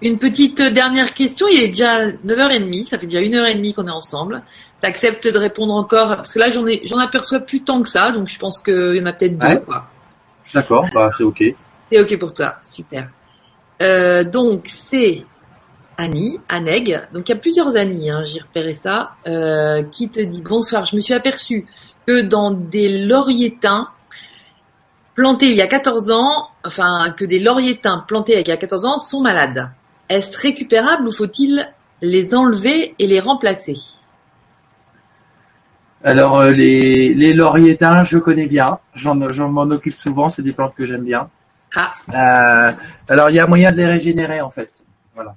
Une 0.00 0.18
petite 0.18 0.62
dernière 0.62 1.12
question, 1.12 1.46
il 1.48 1.60
est 1.60 1.68
déjà 1.68 2.06
9h30, 2.06 2.84
ça 2.84 2.98
fait 2.98 3.06
déjà 3.06 3.20
une 3.20 3.34
heure 3.34 3.46
et 3.46 3.56
demie 3.56 3.74
qu'on 3.74 3.88
est 3.88 3.92
ensemble. 3.92 4.42
T'acceptes 4.80 5.26
de 5.26 5.38
répondre 5.38 5.74
encore? 5.74 6.08
Parce 6.08 6.32
que 6.32 6.38
là 6.38 6.50
j'en 6.50 6.66
ai 6.66 6.86
j'en 6.86 6.98
aperçois 6.98 7.40
plus 7.40 7.62
tant 7.62 7.82
que 7.82 7.88
ça, 7.88 8.12
donc 8.12 8.28
je 8.28 8.38
pense 8.38 8.60
qu'il 8.60 8.96
y 8.96 9.02
en 9.02 9.06
a 9.06 9.12
peut-être 9.12 9.36
deux 9.36 9.58
quoi. 9.60 9.88
D'accord, 10.54 10.86
bah 10.94 11.10
c'est 11.16 11.24
ok. 11.24 11.42
C'est 11.90 12.00
ok 12.00 12.18
pour 12.18 12.32
toi, 12.32 12.56
super. 12.64 13.10
Euh, 13.82 14.24
donc 14.24 14.66
c'est 14.66 15.24
Annie, 15.96 16.38
Aneg, 16.48 17.08
donc 17.12 17.28
il 17.28 17.32
y 17.32 17.34
a 17.34 17.38
plusieurs 17.38 17.76
Annie, 17.76 18.08
hein, 18.08 18.24
j'ai 18.24 18.38
repéré 18.40 18.72
ça, 18.72 19.16
euh, 19.26 19.82
qui 19.82 20.08
te 20.08 20.20
dit 20.20 20.42
bonsoir, 20.42 20.84
je 20.84 20.94
me 20.94 21.00
suis 21.00 21.14
aperçu 21.14 21.66
que 22.06 22.22
dans 22.22 22.52
des 22.52 23.04
lauriers-tins 23.04 23.88
plantés 25.18 25.46
il 25.46 25.56
y 25.56 25.62
a 25.62 25.66
14 25.66 26.12
ans, 26.12 26.48
enfin 26.64 27.12
que 27.18 27.24
des 27.24 27.40
lauriers-tins 27.40 28.04
plantés 28.06 28.40
il 28.40 28.46
y 28.46 28.52
a 28.52 28.56
14 28.56 28.86
ans 28.86 28.98
sont 28.98 29.20
malades. 29.20 29.68
Est-ce 30.08 30.40
récupérable 30.40 31.08
ou 31.08 31.10
faut-il 31.10 31.68
les 32.00 32.36
enlever 32.36 32.94
et 33.00 33.06
les 33.08 33.18
remplacer? 33.18 33.74
Alors 36.04 36.38
euh, 36.38 36.52
les, 36.52 37.14
les 37.14 37.32
je 37.34 38.18
connais 38.18 38.46
bien, 38.46 38.78
j'en 38.94 39.16
m'en 39.16 39.62
occupe 39.62 39.98
souvent, 39.98 40.28
c'est 40.28 40.42
des 40.42 40.52
plantes 40.52 40.76
que 40.76 40.86
j'aime 40.86 41.02
bien. 41.02 41.28
Ah. 41.74 41.92
Euh, 42.14 42.72
alors 43.08 43.28
il 43.30 43.34
y 43.34 43.40
a 43.40 43.46
moyen 43.48 43.72
de 43.72 43.78
les 43.78 43.86
régénérer 43.86 44.40
en 44.40 44.50
fait, 44.50 44.70
voilà. 45.16 45.34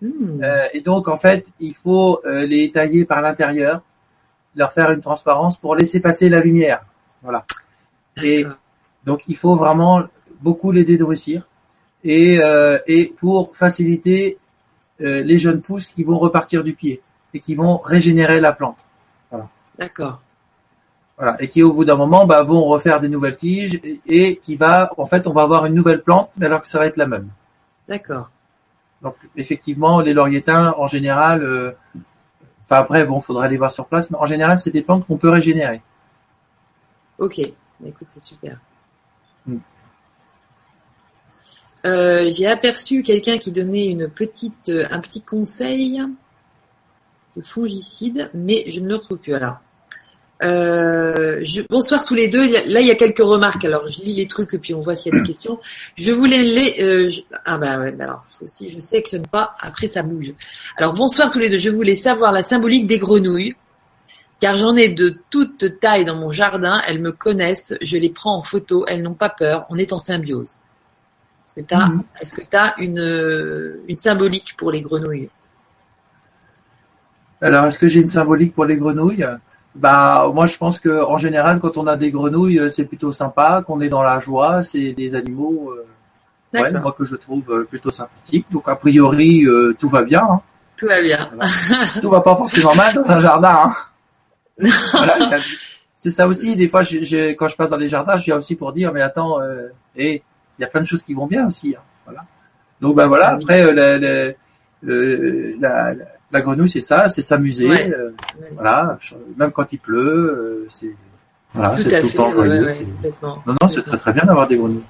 Hmm. 0.00 0.40
Euh, 0.44 0.68
et 0.72 0.80
donc 0.80 1.08
en 1.08 1.16
fait 1.16 1.44
il 1.58 1.74
faut 1.74 2.22
les 2.24 2.70
tailler 2.70 3.04
par 3.04 3.20
l'intérieur, 3.20 3.82
leur 4.54 4.72
faire 4.72 4.92
une 4.92 5.00
transparence 5.00 5.56
pour 5.56 5.74
laisser 5.74 5.98
passer 5.98 6.28
la 6.28 6.38
lumière, 6.38 6.82
voilà. 7.20 7.44
Et 8.22 8.46
donc 9.04 9.22
il 9.28 9.36
faut 9.36 9.54
vraiment 9.54 10.02
beaucoup 10.40 10.70
les 10.72 10.84
dédroussir 10.84 11.46
et, 12.04 12.38
euh, 12.40 12.78
et 12.86 13.06
pour 13.18 13.56
faciliter 13.56 14.38
euh, 15.00 15.22
les 15.22 15.38
jeunes 15.38 15.60
pousses 15.60 15.88
qui 15.88 16.04
vont 16.04 16.18
repartir 16.18 16.64
du 16.64 16.74
pied 16.74 17.00
et 17.34 17.40
qui 17.40 17.54
vont 17.54 17.78
régénérer 17.78 18.40
la 18.40 18.52
plante. 18.52 18.78
Voilà. 19.30 19.48
D'accord. 19.78 20.20
Voilà. 21.16 21.36
Et 21.40 21.48
qui 21.48 21.62
au 21.62 21.72
bout 21.72 21.84
d'un 21.84 21.96
moment 21.96 22.26
bah, 22.26 22.42
vont 22.42 22.64
refaire 22.64 23.00
des 23.00 23.08
nouvelles 23.08 23.36
tiges 23.36 23.80
et, 24.06 24.36
qui 24.36 24.56
va, 24.56 24.92
en 24.96 25.06
fait, 25.06 25.26
on 25.26 25.32
va 25.32 25.42
avoir 25.42 25.66
une 25.66 25.74
nouvelle 25.74 26.02
plante 26.02 26.30
alors 26.40 26.62
que 26.62 26.68
ça 26.68 26.78
va 26.78 26.86
être 26.86 26.96
la 26.96 27.06
même. 27.06 27.28
D'accord. 27.88 28.30
Donc 29.02 29.14
effectivement, 29.36 30.00
les 30.00 30.12
lauriétins 30.12 30.74
en 30.76 30.88
général, 30.88 31.42
euh, 31.42 31.72
enfin 32.64 32.80
après 32.80 33.04
bon, 33.04 33.20
faudra 33.20 33.46
les 33.46 33.56
voir 33.56 33.70
sur 33.70 33.86
place, 33.86 34.10
mais 34.10 34.18
en 34.18 34.26
général, 34.26 34.58
c'est 34.58 34.72
des 34.72 34.82
plantes 34.82 35.06
qu'on 35.06 35.16
peut 35.16 35.30
régénérer. 35.30 35.80
Ok, 37.18 37.38
écoute, 37.38 38.08
c'est 38.12 38.22
super. 38.22 38.58
Mm. 39.46 39.58
Euh, 41.84 42.30
j'ai 42.32 42.46
aperçu 42.46 43.02
quelqu'un 43.02 43.38
qui 43.38 43.52
donnait 43.52 43.86
une 43.86 44.08
petite, 44.08 44.68
euh, 44.68 44.84
un 44.90 45.00
petit 45.00 45.22
conseil 45.22 46.02
de 47.36 47.42
fongicide, 47.42 48.30
mais 48.34 48.64
je 48.68 48.80
ne 48.80 48.88
le 48.88 48.96
retrouve 48.96 49.18
plus. 49.18 49.34
Alors, 49.34 49.58
euh, 50.42 51.44
bonsoir 51.70 52.04
tous 52.04 52.14
les 52.14 52.28
deux. 52.28 52.50
Là, 52.50 52.80
il 52.80 52.86
y 52.86 52.90
a 52.90 52.96
quelques 52.96 53.18
remarques. 53.18 53.64
Alors, 53.64 53.88
je 53.88 54.02
lis 54.02 54.14
les 54.14 54.26
trucs 54.26 54.54
et 54.54 54.58
puis 54.58 54.74
on 54.74 54.80
voit 54.80 54.96
s'il 54.96 55.14
y 55.14 55.16
a 55.16 55.20
des 55.20 55.26
questions. 55.32 55.60
Je 55.96 56.12
voulais 56.12 56.42
les. 56.42 57.22
ah 57.44 57.58
bah 57.58 57.78
ouais. 57.78 57.94
Alors, 58.00 58.24
aussi, 58.40 58.70
je 58.70 58.80
sélectionne 58.80 59.26
pas. 59.26 59.54
Après, 59.60 59.86
ça 59.88 60.02
bouge. 60.02 60.34
Alors, 60.76 60.94
bonsoir 60.94 61.30
tous 61.30 61.38
les 61.38 61.48
deux. 61.48 61.58
Je 61.58 61.70
voulais 61.70 61.96
savoir 61.96 62.32
la 62.32 62.42
symbolique 62.42 62.88
des 62.88 62.98
grenouilles, 62.98 63.54
car 64.40 64.56
j'en 64.56 64.76
ai 64.76 64.88
de 64.88 65.16
toute 65.30 65.78
taille 65.78 66.04
dans 66.04 66.16
mon 66.16 66.32
jardin. 66.32 66.82
Elles 66.88 67.00
me 67.00 67.12
connaissent. 67.12 67.74
Je 67.82 67.96
les 67.96 68.10
prends 68.10 68.36
en 68.36 68.42
photo. 68.42 68.84
Elles 68.88 69.02
n'ont 69.02 69.14
pas 69.14 69.30
peur. 69.30 69.64
On 69.70 69.78
est 69.78 69.92
en 69.92 69.98
symbiose. 69.98 70.56
Mhm. 71.56 72.02
Est-ce 72.20 72.34
que 72.34 72.42
tu 72.42 72.56
as, 72.56 72.74
une, 72.78 73.80
une 73.88 73.96
symbolique 73.96 74.54
pour 74.56 74.70
les 74.70 74.82
grenouilles 74.82 75.30
Alors, 77.40 77.66
est-ce 77.66 77.78
que 77.78 77.88
j'ai 77.88 78.00
une 78.00 78.06
symbolique 78.06 78.54
pour 78.54 78.64
les 78.64 78.76
grenouilles? 78.76 79.26
Bah, 79.74 80.30
moi, 80.32 80.46
je 80.46 80.56
pense 80.56 80.80
que 80.80 81.04
en 81.04 81.18
général, 81.18 81.58
quand 81.60 81.76
on 81.76 81.86
a 81.86 81.96
des 81.96 82.10
grenouilles, 82.10 82.70
c'est 82.70 82.84
plutôt 82.84 83.12
sympa, 83.12 83.62
qu'on 83.66 83.80
est 83.80 83.88
dans 83.88 84.02
la 84.02 84.18
joie. 84.20 84.62
C'est 84.62 84.92
des 84.92 85.14
animaux, 85.14 85.72
euh, 85.72 85.86
moi 86.52 86.92
que 86.92 87.04
je 87.04 87.16
trouve 87.16 87.44
euh, 87.50 87.64
plutôt 87.64 87.90
sympathiques. 87.90 88.46
Donc 88.50 88.68
a 88.68 88.76
priori, 88.76 89.44
euh, 89.44 89.76
tout 89.78 89.88
va 89.88 90.02
bien. 90.02 90.22
Hein. 90.22 90.40
Tout 90.76 90.86
va 90.86 91.02
bien. 91.02 91.30
tout 92.00 92.10
va 92.10 92.20
pas 92.20 92.36
forcément 92.36 92.74
mal 92.74 92.94
dans 92.94 93.10
un 93.10 93.20
jardin. 93.20 93.74
Hein. 94.60 94.68
c'est 95.94 96.10
ça 96.10 96.26
aussi. 96.26 96.56
Des 96.56 96.68
fois, 96.68 96.82
je, 96.82 97.32
quand 97.32 97.48
je 97.48 97.56
passe 97.56 97.68
dans 97.68 97.76
les 97.76 97.88
jardins, 97.88 98.16
je 98.16 98.24
viens 98.24 98.36
aussi 98.36 98.56
pour 98.56 98.72
dire, 98.72 98.92
mais 98.92 99.02
attends, 99.02 99.40
euh, 99.40 99.68
et 99.96 100.22
il 100.58 100.62
y 100.62 100.64
a 100.64 100.68
plein 100.68 100.80
de 100.80 100.86
choses 100.86 101.02
qui 101.02 101.14
vont 101.14 101.26
bien 101.26 101.46
aussi. 101.46 101.74
Hein, 101.76 101.82
voilà. 102.04 102.24
Donc 102.80 102.96
ben 102.96 103.06
voilà. 103.06 103.30
Après, 103.30 103.64
euh, 103.64 104.32
euh, 104.86 105.56
la, 105.60 105.94
la, 106.30 106.40
grenouille, 106.40 106.70
c'est 106.70 106.80
ça, 106.80 107.08
c'est 107.08 107.22
s'amuser. 107.22 107.70
Euh, 107.70 108.10
voilà. 108.52 108.98
Même 109.36 109.52
quand 109.52 109.72
il 109.72 109.78
pleut, 109.78 110.66
c'est 110.70 110.94
voilà, 111.54 111.74
c'est 111.76 111.84
tout, 111.84 112.22
le 112.22 113.10
temps 113.12 113.42
non, 113.46 113.54
non, 113.60 113.68
c'est 113.68 113.82
très 113.82 113.96
très 113.96 114.12
bien 114.12 114.24
d'avoir 114.24 114.46
des 114.46 114.56
grenouilles. 114.56 114.82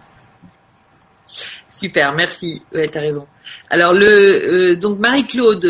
Super, 1.69 2.13
merci. 2.15 2.63
Ouais, 2.75 2.89
t'as 2.89 3.01
raison. 3.01 3.27
Alors 3.71 3.93
le 3.95 4.75
donc 4.75 4.99
Marie-Claude 4.99 5.65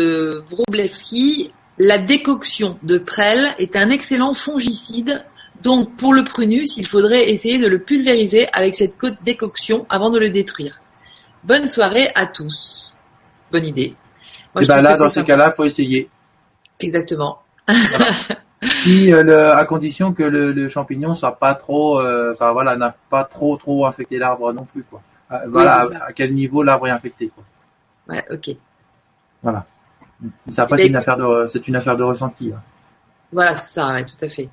Wroblewski, 0.49 1.53
la 1.77 1.99
décoction 1.99 2.79
de 2.81 2.97
prêle 2.97 3.53
est 3.59 3.75
un 3.75 3.89
excellent 3.89 4.33
fongicide 4.33 5.23
donc 5.61 5.95
pour 5.97 6.13
le 6.13 6.23
prunus, 6.23 6.77
il 6.77 6.87
faudrait 6.87 7.29
essayer 7.29 7.57
de 7.57 7.67
le 7.67 7.79
pulvériser 7.79 8.47
avec 8.53 8.75
cette 8.75 8.93
décoction 9.23 9.85
avant 9.89 10.09
de 10.09 10.19
le 10.19 10.29
détruire. 10.29 10.81
Bonne 11.43 11.67
soirée 11.67 12.09
à 12.15 12.25
tous. 12.25 12.93
Bonne 13.51 13.65
idée. 13.65 13.95
Moi, 14.55 14.63
ben 14.67 14.81
là, 14.81 14.97
dans 14.97 15.09
ce 15.09 15.19
cas-là, 15.19 15.51
faut 15.51 15.65
essayer. 15.65 16.09
Exactement. 16.79 17.39
si, 18.63 19.13
euh, 19.13 19.55
à 19.55 19.65
condition 19.65 20.13
que 20.13 20.23
le, 20.23 20.69
champignon 20.69 21.13
soit 21.13 21.37
pas 21.37 21.55
trop, 21.55 21.99
euh, 21.99 22.33
enfin 22.33 22.51
voilà, 22.51 22.75
n'a 22.75 22.95
pas 23.09 23.23
trop 23.23 23.57
trop 23.57 23.85
infecté 23.85 24.17
l'arbre 24.17 24.51
non 24.53 24.65
plus 24.65 24.83
quoi. 24.83 25.01
Euh, 25.31 25.37
voilà, 25.47 25.87
à, 26.07 26.13
quel 26.13 26.33
niveau 26.33 26.63
l'arbre 26.63 26.87
est 26.87 26.91
infecté 26.91 27.31
quoi. 27.33 27.43
Ouais, 28.07 28.25
ok. 28.31 28.55
Voilà. 29.43 29.65
Ça 30.49 30.63
après, 30.63 30.77
c'est 30.79 30.87
une 30.87 30.95
affaire 30.95 31.17
de, 31.17 31.47
c'est 31.47 31.67
une 31.67 31.75
affaire 31.75 31.95
de 31.95 32.03
ressenti. 32.03 32.51
Hein. 32.53 32.61
Voilà, 33.31 33.55
c'est 33.55 33.73
ça, 33.75 33.93
ouais, 33.93 34.05
tout 34.05 34.25
à 34.25 34.29
fait. 34.29 34.49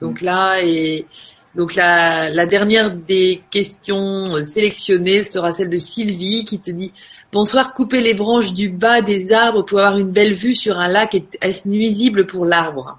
Donc 0.00 0.20
là, 0.20 0.62
et 0.62 1.06
Donc 1.54 1.74
la, 1.74 2.30
la 2.30 2.46
dernière 2.46 2.90
des 2.90 3.42
questions 3.50 4.42
sélectionnées 4.42 5.24
sera 5.24 5.52
celle 5.52 5.68
de 5.68 5.76
Sylvie 5.76 6.44
qui 6.44 6.60
te 6.60 6.70
dit 6.70 6.92
Bonsoir, 7.32 7.72
couper 7.72 8.00
les 8.00 8.14
branches 8.14 8.54
du 8.54 8.68
bas 8.68 9.02
des 9.02 9.32
arbres 9.32 9.62
pour 9.62 9.78
avoir 9.78 9.98
une 9.98 10.10
belle 10.10 10.34
vue 10.34 10.54
sur 10.54 10.78
un 10.78 10.88
lac 10.88 11.16
est-ce 11.40 11.68
nuisible 11.68 12.26
pour 12.26 12.44
l'arbre? 12.44 12.98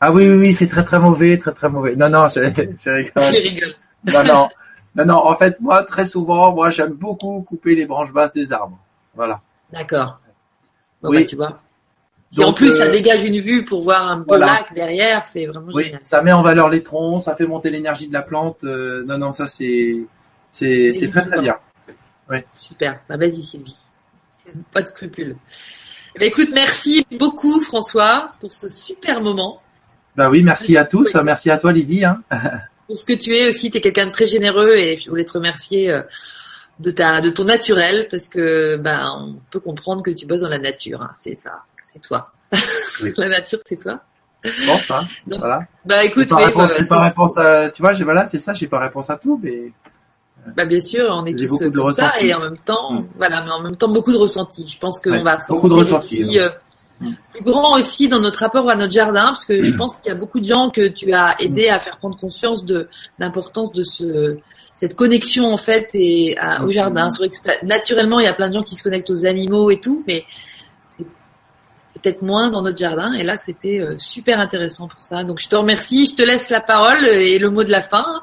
Ah 0.00 0.12
oui, 0.12 0.28
oui, 0.28 0.36
oui, 0.36 0.54
c'est 0.54 0.68
très 0.68 0.84
très 0.84 0.98
mauvais, 0.98 1.38
très 1.38 1.52
très 1.52 1.68
mauvais. 1.68 1.96
Non, 1.96 2.08
non, 2.08 2.28
je, 2.28 2.40
je 2.84 2.90
rigole. 2.90 3.74
Non, 4.12 4.24
non, 4.24 4.48
non, 4.94 5.04
non, 5.06 5.26
en 5.26 5.36
fait, 5.36 5.58
moi, 5.60 5.82
très 5.84 6.04
souvent, 6.04 6.54
moi, 6.54 6.70
j'aime 6.70 6.92
beaucoup 6.92 7.42
couper 7.42 7.74
les 7.74 7.86
branches 7.86 8.12
basses 8.12 8.32
des 8.32 8.52
arbres. 8.52 8.78
Voilà. 9.14 9.40
D'accord. 9.72 10.20
oui. 11.02 11.20
Bah, 11.20 11.24
tu 11.24 11.36
vois. 11.36 11.60
Si 12.30 12.42
en 12.42 12.52
plus 12.52 12.72
ça 12.72 12.84
euh, 12.84 12.90
dégage 12.90 13.24
une 13.24 13.38
vue 13.38 13.64
pour 13.64 13.82
voir 13.82 14.08
un 14.08 14.18
beau 14.18 14.36
lac 14.36 14.74
derrière, 14.74 15.24
c'est 15.26 15.46
vraiment 15.46 15.72
oui, 15.72 15.92
Ça 16.02 16.22
met 16.22 16.32
en 16.32 16.42
valeur 16.42 16.68
les 16.68 16.82
troncs, 16.82 17.22
ça 17.22 17.36
fait 17.36 17.46
monter 17.46 17.70
l'énergie 17.70 18.08
de 18.08 18.12
la 18.12 18.22
plante. 18.22 18.58
Euh, 18.64 19.04
non, 19.06 19.18
non, 19.18 19.32
ça 19.32 19.46
c'est 19.46 19.98
c'est 20.52 20.92
très 21.12 21.26
très 21.26 21.40
bien. 21.40 21.56
Oui. 22.28 22.38
Super. 22.52 23.00
Bah, 23.08 23.16
vas-y 23.16 23.42
Sylvie. 23.42 23.76
Pas 24.72 24.82
de 24.82 24.88
scrupules. 24.88 25.36
Ben, 26.18 26.26
écoute, 26.26 26.48
merci 26.52 27.06
beaucoup 27.18 27.60
François 27.60 28.32
pour 28.40 28.52
ce 28.52 28.68
super 28.68 29.20
moment. 29.20 29.62
Bah 30.16 30.30
oui, 30.30 30.42
merci 30.42 30.76
à 30.76 30.84
tous. 30.84 31.14
Merci 31.16 31.50
à 31.50 31.58
toi 31.58 31.72
Lydie. 31.72 32.04
Hein. 32.04 32.22
pour 32.86 32.96
ce 32.96 33.04
que 33.04 33.12
tu 33.12 33.34
es 33.34 33.48
aussi, 33.48 33.70
tu 33.70 33.78
es 33.78 33.80
quelqu'un 33.80 34.06
de 34.06 34.12
très 34.12 34.26
généreux 34.26 34.74
et 34.74 34.96
je 34.96 35.10
voulais 35.10 35.24
te 35.24 35.32
remercier 35.32 35.90
euh, 35.90 36.02
de 36.78 36.90
ta 36.90 37.20
de 37.20 37.30
ton 37.30 37.44
naturel 37.44 38.08
parce 38.10 38.28
que 38.28 38.76
ben 38.76 39.12
on 39.18 39.36
peut 39.50 39.60
comprendre 39.60 40.02
que 40.02 40.10
tu 40.10 40.26
bosses 40.26 40.40
dans 40.40 40.48
la 40.48 40.58
nature. 40.58 41.02
Hein. 41.02 41.10
C'est 41.14 41.38
ça, 41.38 41.62
c'est 41.86 42.02
toi. 42.02 42.32
la 43.16 43.28
nature, 43.28 43.58
c'est 43.64 43.80
toi. 43.80 44.00
Bon, 44.44 44.76
ça, 44.86 45.06
voilà. 45.26 45.60
Bah 45.84 46.04
écoute, 46.04 46.28
pas, 46.28 46.36
réponse, 46.36 46.68
bah, 46.68 46.84
pas 46.88 47.00
réponse 47.00 47.38
à, 47.38 47.70
tu 47.70 47.82
vois, 47.82 47.94
j'ai 47.94 48.04
voilà, 48.04 48.26
c'est 48.26 48.38
ça, 48.38 48.54
j'ai 48.54 48.66
pas 48.66 48.78
réponse 48.78 49.10
à 49.10 49.16
tout, 49.16 49.40
mais. 49.42 49.72
Bah 50.56 50.64
bien 50.64 50.80
sûr, 50.80 51.04
on 51.10 51.24
est 51.24 51.36
tous 51.36 51.64
comme 51.74 51.90
ça 51.90 52.20
et 52.20 52.32
en 52.32 52.40
même 52.40 52.58
temps, 52.58 52.92
mm. 52.92 53.08
voilà, 53.16 53.44
mais 53.44 53.50
en 53.50 53.62
même 53.62 53.76
temps 53.76 53.88
beaucoup 53.88 54.12
de 54.12 54.18
ressentis. 54.18 54.68
Je 54.68 54.78
pense 54.78 55.00
qu'on 55.00 55.24
va 55.24 55.38
beaucoup 55.48 55.68
de 55.68 55.74
ressentis. 55.74 56.22
Aussi, 56.22 56.38
euh, 56.38 56.50
mm. 57.00 57.12
plus 57.32 57.44
grand 57.44 57.76
aussi 57.76 58.08
dans 58.08 58.20
notre 58.20 58.38
rapport 58.38 58.68
à 58.70 58.76
notre 58.76 58.92
jardin, 58.92 59.24
parce 59.26 59.44
que 59.44 59.62
je 59.62 59.72
mm. 59.72 59.76
pense 59.76 59.96
qu'il 59.96 60.12
y 60.12 60.14
a 60.14 60.18
beaucoup 60.18 60.38
de 60.38 60.44
gens 60.44 60.70
que 60.70 60.86
tu 60.86 61.12
as 61.12 61.34
aidé 61.40 61.68
à 61.68 61.80
faire 61.80 61.98
prendre 61.98 62.16
conscience 62.16 62.64
de 62.64 62.88
l'importance 63.18 63.72
de 63.72 63.82
ce 63.82 64.38
cette 64.72 64.94
connexion 64.94 65.50
en 65.50 65.56
fait 65.56 65.88
et 65.94 66.36
au 66.62 66.70
jardin. 66.70 67.08
Naturellement 67.62 68.20
il 68.20 68.24
y 68.24 68.28
a 68.28 68.34
plein 68.34 68.50
de 68.50 68.54
gens 68.54 68.62
qui 68.62 68.76
se 68.76 68.82
connectent 68.82 69.10
aux 69.10 69.24
animaux 69.24 69.70
et 69.70 69.80
tout, 69.80 70.04
mais 70.06 70.26
peut-être 72.06 72.22
moins 72.22 72.50
dans 72.50 72.62
notre 72.62 72.78
jardin. 72.78 73.12
Et 73.14 73.24
là, 73.24 73.36
c'était 73.36 73.80
euh, 73.80 73.98
super 73.98 74.38
intéressant 74.38 74.86
pour 74.86 75.02
ça. 75.02 75.24
Donc, 75.24 75.40
je 75.40 75.48
te 75.48 75.56
remercie. 75.56 76.06
Je 76.06 76.14
te 76.14 76.22
laisse 76.22 76.50
la 76.50 76.60
parole 76.60 77.04
et 77.04 77.38
le 77.38 77.50
mot 77.50 77.64
de 77.64 77.70
la 77.70 77.82
fin. 77.82 78.22